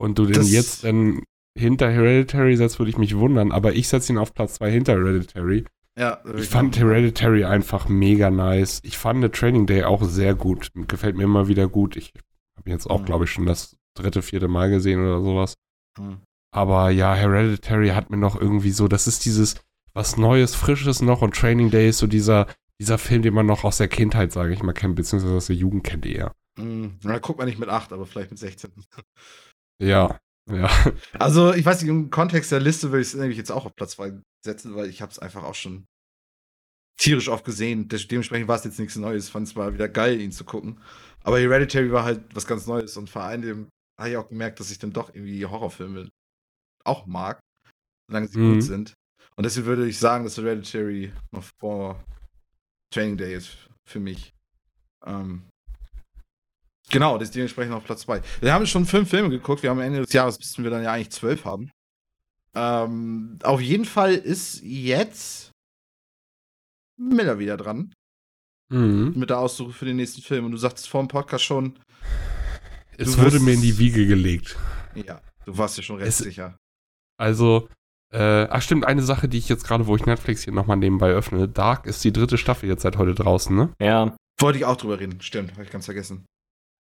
und 0.00 0.18
du 0.18 0.26
den 0.26 0.34
Das- 0.34 0.52
jetzt 0.52 0.84
dann 0.84 1.22
hinter 1.58 1.90
Hereditary 1.90 2.56
setzt, 2.56 2.78
würde 2.78 2.90
ich 2.90 2.98
mich 2.98 3.16
wundern, 3.16 3.52
aber 3.52 3.72
ich 3.74 3.88
setze 3.88 4.12
ihn 4.12 4.18
auf 4.18 4.34
Platz 4.34 4.54
2 4.54 4.70
hinter 4.70 4.94
Hereditary. 4.94 5.64
Ja, 5.98 6.22
Ich 6.36 6.48
fand 6.48 6.78
Hereditary 6.78 7.44
einfach 7.44 7.88
mega 7.88 8.30
nice. 8.30 8.80
Ich 8.82 8.96
fand 8.96 9.22
The 9.22 9.28
Training 9.28 9.66
Day 9.66 9.84
auch 9.84 10.02
sehr 10.02 10.34
gut. 10.34 10.70
Gefällt 10.88 11.16
mir 11.16 11.24
immer 11.24 11.48
wieder 11.48 11.68
gut. 11.68 11.96
Ich 11.96 12.14
habe 12.56 12.70
jetzt 12.70 12.88
auch, 12.88 13.00
Mhm. 13.00 13.04
glaube 13.04 13.24
ich, 13.24 13.30
schon 13.30 13.44
das 13.44 13.76
dritte, 13.94 14.22
vierte 14.22 14.48
Mal 14.48 14.70
gesehen 14.70 15.00
oder 15.00 15.20
sowas. 15.20 15.54
Hm. 15.98 16.20
Aber 16.54 16.88
ja, 16.90 17.14
Hereditary 17.14 17.88
hat 17.90 18.08
mir 18.08 18.16
noch 18.16 18.40
irgendwie 18.40 18.70
so, 18.70 18.88
das 18.88 19.06
ist 19.06 19.24
dieses 19.26 19.56
was 19.94 20.16
Neues, 20.16 20.54
Frisches 20.54 21.02
noch 21.02 21.20
und 21.20 21.34
Training 21.36 21.70
Day 21.70 21.90
ist 21.90 21.98
so 21.98 22.06
dieser, 22.06 22.46
dieser 22.80 22.96
Film, 22.96 23.20
den 23.20 23.34
man 23.34 23.44
noch 23.44 23.64
aus 23.64 23.76
der 23.76 23.88
Kindheit, 23.88 24.32
sage 24.32 24.54
ich 24.54 24.62
mal, 24.62 24.72
kennt, 24.72 24.96
beziehungsweise 24.96 25.34
aus 25.36 25.46
der 25.48 25.56
Jugend 25.56 25.84
kennt 25.84 26.06
eher. 26.06 26.32
Mm, 26.58 26.86
Na, 27.02 27.18
guckt 27.18 27.38
man 27.38 27.46
nicht 27.48 27.58
mit 27.58 27.68
8, 27.68 27.92
aber 27.92 28.06
vielleicht 28.06 28.30
mit 28.30 28.38
16. 28.38 28.70
Ja, 29.82 30.18
ja. 30.50 30.68
Also, 31.18 31.52
ich 31.54 31.64
weiß 31.64 31.82
nicht, 31.82 31.90
im 31.90 32.10
Kontext 32.10 32.52
der 32.52 32.60
Liste 32.60 32.90
würde 32.90 33.02
ich 33.02 33.08
es 33.08 33.14
nämlich 33.14 33.38
jetzt 33.38 33.52
auch 33.52 33.66
auf 33.66 33.74
Platz 33.76 33.92
2 33.92 34.12
setzen, 34.44 34.74
weil 34.74 34.88
ich 34.88 35.00
habe 35.02 35.12
es 35.12 35.18
einfach 35.18 35.44
auch 35.44 35.54
schon 35.54 35.84
tierisch 36.98 37.28
oft 37.28 37.44
gesehen. 37.44 37.88
Dementsprechend 37.88 38.48
war 38.48 38.56
es 38.56 38.64
jetzt 38.64 38.78
nichts 38.78 38.96
Neues. 38.96 39.28
Fand 39.28 39.48
es 39.48 39.54
mal 39.54 39.74
wieder 39.74 39.88
geil, 39.88 40.20
ihn 40.20 40.32
zu 40.32 40.44
gucken. 40.44 40.80
Aber 41.22 41.38
Hereditary 41.38 41.90
war 41.92 42.04
halt 42.04 42.22
was 42.34 42.46
ganz 42.46 42.66
Neues 42.66 42.96
und 42.96 43.08
vor 43.10 43.22
allem 43.22 43.68
habe 43.98 44.10
ich 44.10 44.16
auch 44.16 44.28
gemerkt, 44.28 44.60
dass 44.60 44.70
ich 44.70 44.78
dann 44.78 44.92
doch 44.92 45.14
irgendwie 45.14 45.44
Horrorfilme 45.46 46.08
auch 46.84 47.06
mag, 47.06 47.40
solange 48.08 48.28
sie 48.28 48.38
Mhm. 48.38 48.54
gut 48.54 48.62
sind. 48.62 48.94
Und 49.36 49.44
deswegen 49.44 49.66
würde 49.66 49.88
ich 49.88 49.98
sagen, 49.98 50.24
dass 50.24 50.36
Hereditary 50.36 51.12
noch 51.32 51.44
vor 51.60 52.04
Training 52.92 53.16
Day 53.16 53.36
ist 53.36 53.56
für 53.88 54.00
mich. 54.00 54.32
Ähm, 55.04 55.44
genau, 56.92 57.18
das 57.18 57.28
ist 57.30 57.34
dementsprechend 57.34 57.74
auf 57.74 57.84
Platz 57.84 58.02
2. 58.02 58.22
Wir 58.40 58.52
haben 58.54 58.64
schon 58.66 58.86
fünf 58.86 59.10
Filme 59.10 59.30
geguckt. 59.30 59.64
Wir 59.64 59.70
haben 59.70 59.78
am 59.78 59.84
Ende 59.84 60.02
des 60.02 60.12
Jahres 60.12 60.38
müssten 60.38 60.62
wir 60.62 60.70
dann 60.70 60.84
ja 60.84 60.92
eigentlich 60.92 61.10
zwölf 61.10 61.44
haben. 61.44 61.70
Ähm, 62.54 63.38
auf 63.42 63.60
jeden 63.60 63.84
Fall 63.86 64.14
ist 64.14 64.62
jetzt 64.62 65.50
Miller 66.98 67.38
wieder 67.38 67.56
dran 67.56 67.92
Mhm. 68.70 69.14
mit 69.16 69.30
der 69.30 69.38
Aussuche 69.38 69.72
für 69.72 69.84
den 69.84 69.96
nächsten 69.96 70.22
Film. 70.22 70.44
Und 70.46 70.52
du 70.52 70.58
sagtest 70.58 70.88
vor 70.88 71.02
dem 71.02 71.08
Podcast 71.08 71.44
schon, 71.44 71.78
Es 72.96 73.18
wurde 73.18 73.40
mir 73.40 73.54
in 73.54 73.62
die 73.62 73.78
Wiege 73.78 74.06
gelegt. 74.06 74.56
ja, 74.94 75.20
du 75.44 75.56
warst 75.58 75.76
ja 75.76 75.82
schon 75.82 75.96
recht 75.96 76.08
Es- 76.08 76.18
sicher. 76.18 76.56
Also, 77.18 77.68
äh, 78.12 78.44
ach 78.50 78.62
stimmt, 78.62 78.84
eine 78.86 79.02
Sache, 79.02 79.28
die 79.28 79.38
ich 79.38 79.48
jetzt 79.48 79.64
gerade, 79.66 79.86
wo 79.86 79.96
ich 79.96 80.06
Netflix 80.06 80.42
hier 80.44 80.52
nochmal 80.52 80.76
nebenbei 80.76 81.10
öffne. 81.10 81.48
Dark 81.48 81.86
ist 81.86 82.02
die 82.04 82.12
dritte 82.12 82.36
Staffel 82.38 82.68
jetzt 82.68 82.82
seit 82.82 82.96
heute 82.98 83.14
draußen, 83.14 83.54
ne? 83.54 83.70
Ja. 83.80 84.16
Wollte 84.40 84.58
ich 84.58 84.64
auch 84.64 84.76
drüber 84.76 84.98
reden. 85.00 85.20
Stimmt, 85.20 85.52
habe 85.52 85.64
ich 85.64 85.70
ganz 85.70 85.84
vergessen. 85.86 86.24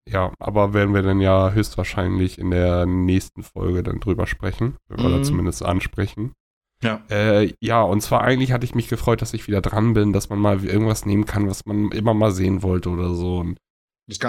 Ja, 0.07 0.33
aber 0.39 0.73
werden 0.73 0.93
wir 0.93 1.01
dann 1.03 1.19
ja 1.21 1.51
höchstwahrscheinlich 1.51 2.39
in 2.39 2.51
der 2.51 2.85
nächsten 2.85 3.43
Folge 3.43 3.83
dann 3.83 3.99
drüber 3.99 4.25
sprechen. 4.27 4.77
Wenn 4.87 4.99
wir 5.03 5.09
Mhm. 5.09 5.13
da 5.17 5.23
zumindest 5.23 5.63
ansprechen. 5.63 6.33
Ja. 6.81 7.03
Äh, 7.09 7.53
ja, 7.59 7.81
und 7.81 8.01
zwar 8.01 8.21
eigentlich 8.21 8.51
hatte 8.53 8.65
ich 8.65 8.73
mich 8.73 8.87
gefreut, 8.87 9.21
dass 9.21 9.33
ich 9.33 9.47
wieder 9.47 9.61
dran 9.61 9.93
bin, 9.93 10.13
dass 10.13 10.29
man 10.29 10.39
mal 10.39 10.63
irgendwas 10.63 11.05
nehmen 11.05 11.25
kann, 11.25 11.47
was 11.47 11.65
man 11.65 11.91
immer 11.91 12.13
mal 12.13 12.31
sehen 12.31 12.63
wollte 12.63 12.89
oder 12.89 13.13
so. 13.13 13.39
Und 13.39 13.59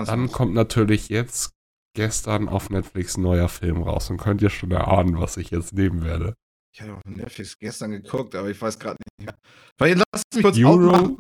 dann 0.07 0.31
kommt 0.33 0.53
natürlich 0.55 1.09
jetzt 1.09 1.53
gestern 1.95 2.49
auf 2.49 2.69
Netflix 2.71 3.17
ein 3.17 3.23
neuer 3.23 3.49
Film 3.49 3.83
raus 3.83 4.11
und 4.11 4.19
könnt 4.19 4.43
ihr 4.43 4.51
schon 4.51 4.71
erahnen, 4.73 5.19
was 5.19 5.37
ich 5.37 5.51
jetzt 5.51 5.73
nehmen 5.73 6.05
werde. 6.05 6.35
Ich 6.73 6.83
habe 6.83 6.95
auf 6.95 7.01
Netflix 7.05 7.59
gestern 7.59 7.91
geguckt, 7.93 8.35
aber 8.35 8.49
ich 8.51 8.61
weiß 8.61 8.79
gerade 8.79 8.97
nicht 9.01 9.27
mehr. 9.27 9.35
Weil 9.79 9.95
lass 10.13 10.23
mich 10.35 10.43
kurz 10.45 10.59
Euro? 10.59 10.91
aufmachen. 10.91 11.19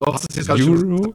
Oh, 0.00 0.12
hast 0.14 0.26
du 0.32 0.36
jetzt 0.40 0.50
Euro? 0.50 1.12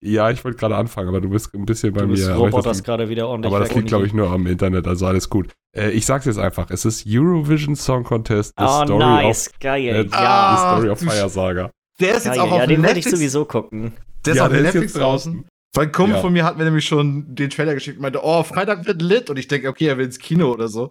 Ja, 0.00 0.30
ich 0.30 0.44
wollte 0.44 0.58
gerade 0.58 0.76
anfangen, 0.76 1.08
aber 1.08 1.20
du 1.20 1.28
bist 1.30 1.54
ein 1.54 1.64
bisschen 1.64 1.92
bei 1.92 2.00
Du 2.00 2.06
mir. 2.08 2.12
bist 2.14 2.28
aber 2.28 2.44
das 2.46 2.52
Roboters 2.54 2.76
liegt- 2.78 2.86
gerade 2.86 3.08
wieder 3.08 3.28
ordentlich 3.28 3.52
Aber 3.52 3.64
das 3.64 3.74
liegt, 3.74 3.86
glaube 3.88 4.06
ich, 4.06 4.12
nur 4.12 4.30
am 4.30 4.46
Internet, 4.46 4.86
also 4.88 5.06
alles 5.06 5.28
gut. 5.30 5.52
Äh, 5.76 5.90
ich 5.90 6.04
sag's 6.04 6.24
jetzt 6.24 6.38
einfach, 6.38 6.70
es 6.70 6.84
ist 6.84 7.04
Eurovision 7.06 7.76
Song 7.76 8.02
Contest, 8.02 8.54
The 8.58 8.64
Oh, 8.66 8.84
Story 8.84 8.98
nice. 8.98 9.48
of, 9.48 9.58
Geil. 9.60 9.84
äh, 9.84 10.06
ja. 10.10 10.56
The 10.56 10.62
Story 10.80 10.88
of 10.90 10.98
Fire 10.98 11.28
Saga. 11.28 11.70
Der 12.00 12.16
ist 12.16 12.24
jetzt 12.26 12.34
Geil. 12.36 12.40
auch 12.40 12.50
auf 12.52 12.58
Ja, 12.58 12.66
den 12.66 12.70
werde 12.82 12.82
Netflix. 12.94 13.06
ich 13.06 13.12
sowieso 13.12 13.44
gucken. 13.44 13.92
Der 14.26 14.32
ist 14.32 14.38
Ja, 14.38 14.44
auf 14.46 14.50
der 14.50 14.58
ist 14.58 14.64
Netflix 14.64 14.92
jetzt 14.94 15.00
draußen. 15.02 15.32
draußen. 15.34 15.48
Weil 15.74 15.86
ein 15.86 15.92
Kumpel 15.92 16.14
Ja. 16.16 16.20
von 16.22 16.32
mir 16.32 16.44
hat 16.44 16.58
mir 16.58 16.64
nämlich 16.64 16.84
schon 16.86 17.34
den 17.34 17.50
Trailer 17.50 17.74
geschickt 17.74 17.98
und 17.98 18.02
meinte, 18.02 18.20
oh, 18.24 18.42
Freitag 18.42 18.84
wird 18.86 19.00
lit. 19.02 19.30
Und 19.30 19.38
ich 19.38 19.46
denke, 19.46 19.68
okay, 19.68 19.86
er 19.86 19.98
will 19.98 20.06
ins 20.06 20.18
Kino 20.18 20.50
oder 20.50 20.66
so. 20.68 20.90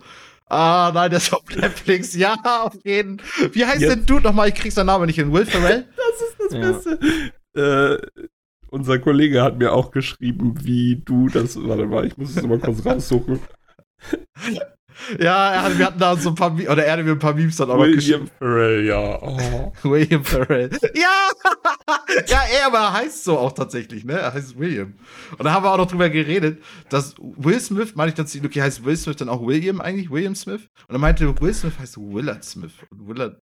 Ah, 0.49 0.91
nein, 0.93 1.09
der 1.09 1.17
ist 1.17 1.33
auf 1.33 1.41
Netflix. 1.53 2.15
Ja, 2.15 2.35
auf 2.63 2.73
jeden. 2.85 3.21
Wie 3.51 3.65
heißt 3.65 3.81
Jetzt- 3.81 3.89
der 3.89 3.95
Dude 3.97 4.21
nochmal? 4.23 4.47
Ich 4.47 4.55
krieg 4.55 4.71
seinen 4.71 4.85
Namen 4.85 5.07
nicht 5.07 5.15
hin. 5.17 5.33
Will 5.33 5.45
Ferrell? 5.45 5.87
Das 5.97 6.21
ist 6.21 6.37
das 6.39 6.53
Ja. 6.53 6.71
Beste. 6.71 8.01
Äh, 8.15 8.21
unser 8.69 8.99
Kollege 8.99 9.41
hat 9.43 9.57
mir 9.57 9.73
auch 9.73 9.91
geschrieben, 9.91 10.55
wie 10.63 11.01
du 11.03 11.27
das. 11.29 11.57
Warte 11.61 11.85
mal, 11.85 12.05
ich 12.05 12.17
muss 12.17 12.35
es 12.35 12.43
mal 12.43 12.59
kurz 12.59 12.85
raussuchen. 12.85 13.39
Ja, 15.19 15.53
er 15.53 15.63
hat, 15.63 15.77
wir 15.77 15.85
hatten 15.85 15.99
da 15.99 16.15
so 16.15 16.29
ein 16.29 16.35
paar, 16.35 16.53
oder 16.53 16.83
er 16.83 16.97
hat 16.97 17.05
mir 17.05 17.11
ein 17.11 17.19
paar 17.19 17.33
Memes 17.35 17.55
dann 17.57 17.69
auch. 17.69 17.77
William 17.79 18.27
Ferrell, 18.39 18.85
ja. 18.85 19.21
Oh. 19.21 19.71
William 19.83 20.23
Ferrell. 20.23 20.69
Ja! 20.95 21.29
ja, 22.27 22.41
er 22.51 22.65
aber 22.67 22.93
heißt 22.93 23.23
so 23.23 23.37
auch 23.37 23.51
tatsächlich, 23.51 24.03
ne? 24.05 24.13
Er 24.13 24.33
heißt 24.33 24.57
William. 24.57 24.95
Und 25.37 25.43
da 25.45 25.53
haben 25.53 25.63
wir 25.63 25.71
auch 25.71 25.77
noch 25.77 25.87
drüber 25.87 26.09
geredet, 26.09 26.63
dass 26.89 27.15
Will 27.19 27.59
Smith, 27.59 27.95
meine 27.95 28.09
ich 28.09 28.15
dann 28.15 28.27
zu 28.27 28.39
okay, 28.43 28.61
heißt 28.61 28.83
Will 28.85 28.97
Smith 28.97 29.17
dann 29.17 29.29
auch 29.29 29.45
William 29.45 29.81
eigentlich? 29.81 30.09
William 30.09 30.35
Smith? 30.35 30.67
Und 30.87 30.95
er 30.95 30.99
meinte, 30.99 31.39
Will 31.41 31.53
Smith 31.53 31.77
heißt 31.77 31.97
Willard 31.97 32.43
Smith. 32.43 32.73
Und 32.89 33.07
Willard. 33.07 33.39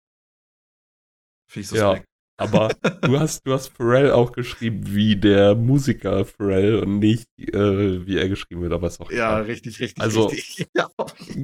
Finde 1.50 1.66
ich 1.66 1.72
Ja. 1.72 1.90
suspekt. 1.90 2.11
Aber 2.42 2.70
du 3.02 3.20
hast, 3.20 3.46
du 3.46 3.54
hast 3.54 3.70
Pharrell 3.70 4.12
auch 4.12 4.32
geschrieben 4.32 4.82
wie 4.86 5.16
der 5.16 5.56
Musiker 5.56 6.26
Pharrell 6.26 6.80
und 6.80 7.00
nicht 7.00 7.28
äh, 7.38 8.06
wie 8.06 8.18
er 8.18 8.28
geschrieben 8.30 8.62
wird, 8.62 8.74
aber 8.74 8.88
ist 8.88 9.00
auch 9.02 9.12
Ja, 9.12 9.32
egal. 9.40 9.42
richtig, 9.44 9.80
richtig, 9.80 10.02
Also- 10.04 10.26
richtig. 10.28 10.68
Ja. 10.76 10.88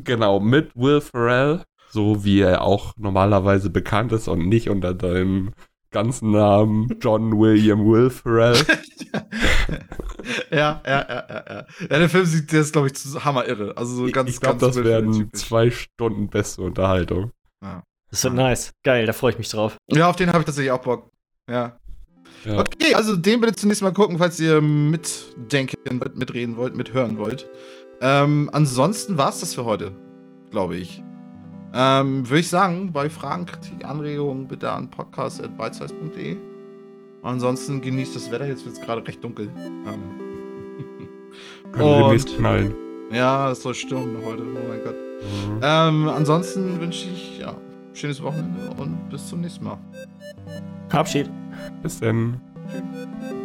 Genau, 0.03 0.39
mit 0.39 0.75
Will 0.75 1.01
Ferrell, 1.01 1.63
so 1.89 2.23
wie 2.23 2.41
er 2.41 2.61
auch 2.61 2.93
normalerweise 2.97 3.69
bekannt 3.69 4.11
ist 4.11 4.27
und 4.27 4.47
nicht 4.47 4.69
unter 4.69 4.93
deinem 4.93 5.51
ganzen 5.91 6.31
Namen 6.31 6.89
John 7.01 7.37
William 7.39 7.79
Will 7.85 8.09
Ferrell. 8.09 8.57
ja, 10.51 10.81
ja, 10.85 11.05
ja, 11.07 11.07
ja, 11.09 11.43
ja. 11.49 11.65
Ja, 11.89 11.99
der 11.99 12.09
Film 12.09 12.25
sieht, 12.25 12.51
der 12.51 12.61
ist, 12.61 12.73
glaube 12.73 12.87
ich, 12.87 12.95
zu 12.95 13.23
hammer 13.23 13.45
irre. 13.47 13.75
Also 13.77 13.95
so 14.05 14.11
ganz, 14.11 14.29
ich 14.29 14.39
glaube, 14.41 14.59
ganz 14.59 14.75
das 14.75 14.83
werden 14.83 15.07
Will-Ferrell-typisch. 15.07 15.39
zwei 15.41 15.71
Stunden 15.71 16.27
beste 16.29 16.61
Unterhaltung. 16.61 17.31
Das 18.09 18.23
wird 18.23 18.33
nice. 18.33 18.71
Geil, 18.83 19.05
da 19.05 19.13
freue 19.13 19.31
ich 19.31 19.37
mich 19.37 19.49
drauf. 19.49 19.77
Ja, 19.91 20.09
auf 20.09 20.15
den 20.15 20.29
habe 20.29 20.39
ich 20.39 20.45
tatsächlich 20.45 20.71
auch 20.71 20.81
Bock. 20.81 21.11
Ja. 21.49 21.77
Ja. 22.45 22.59
Okay, 22.59 22.93
also 22.93 23.15
den 23.15 23.41
bitte 23.41 23.55
zunächst 23.55 23.81
mal 23.81 23.91
gucken, 23.91 24.17
falls 24.17 24.39
ihr 24.39 24.61
mitdenken, 24.61 25.75
wollt, 25.99 26.15
mitreden 26.15 26.55
wollt, 26.55 26.75
mithören 26.75 27.17
wollt. 27.17 27.49
Ähm, 27.99 28.49
ansonsten 28.53 29.17
war 29.17 29.29
es 29.29 29.39
das 29.39 29.55
für 29.55 29.65
heute, 29.65 29.91
glaube 30.51 30.77
ich. 30.77 31.03
Ähm, 31.73 32.27
Würde 32.29 32.39
ich 32.39 32.49
sagen, 32.49 32.93
bei 32.93 33.09
Fragen, 33.09 33.45
Kritik, 33.45 33.83
Anregungen 33.83 34.47
bitte 34.47 34.71
an 34.71 34.89
podcast.bitesize.de. 34.89 36.37
Ansonsten 37.23 37.81
genießt 37.81 38.15
das 38.15 38.31
Wetter, 38.31 38.47
jetzt 38.47 38.65
wird 38.65 38.75
es 38.75 38.81
gerade 38.81 39.05
recht 39.05 39.23
dunkel. 39.23 39.49
Ähm, 39.57 40.01
Können 41.71 42.11
wir 42.11 42.37
knallen. 42.37 42.75
ja, 43.11 43.51
es 43.51 43.61
soll 43.63 43.73
stürmen 43.73 44.23
heute, 44.23 44.43
oh 44.43 44.67
mein 44.69 44.83
Gott. 44.83 44.95
Mhm. 44.95 45.59
Ähm, 45.61 46.09
ansonsten 46.09 46.79
wünsche 46.79 47.09
ich, 47.09 47.39
ja, 47.39 47.55
schönes 47.97 48.21
Wochenende 48.21 48.69
und 48.77 49.09
bis 49.09 49.27
zum 49.27 49.41
nächsten 49.41 49.65
Mal. 49.65 49.77
Abschied. 50.91 51.29
Bis 51.81 51.99
dann. 51.99 52.39
Tschüss. 52.71 53.36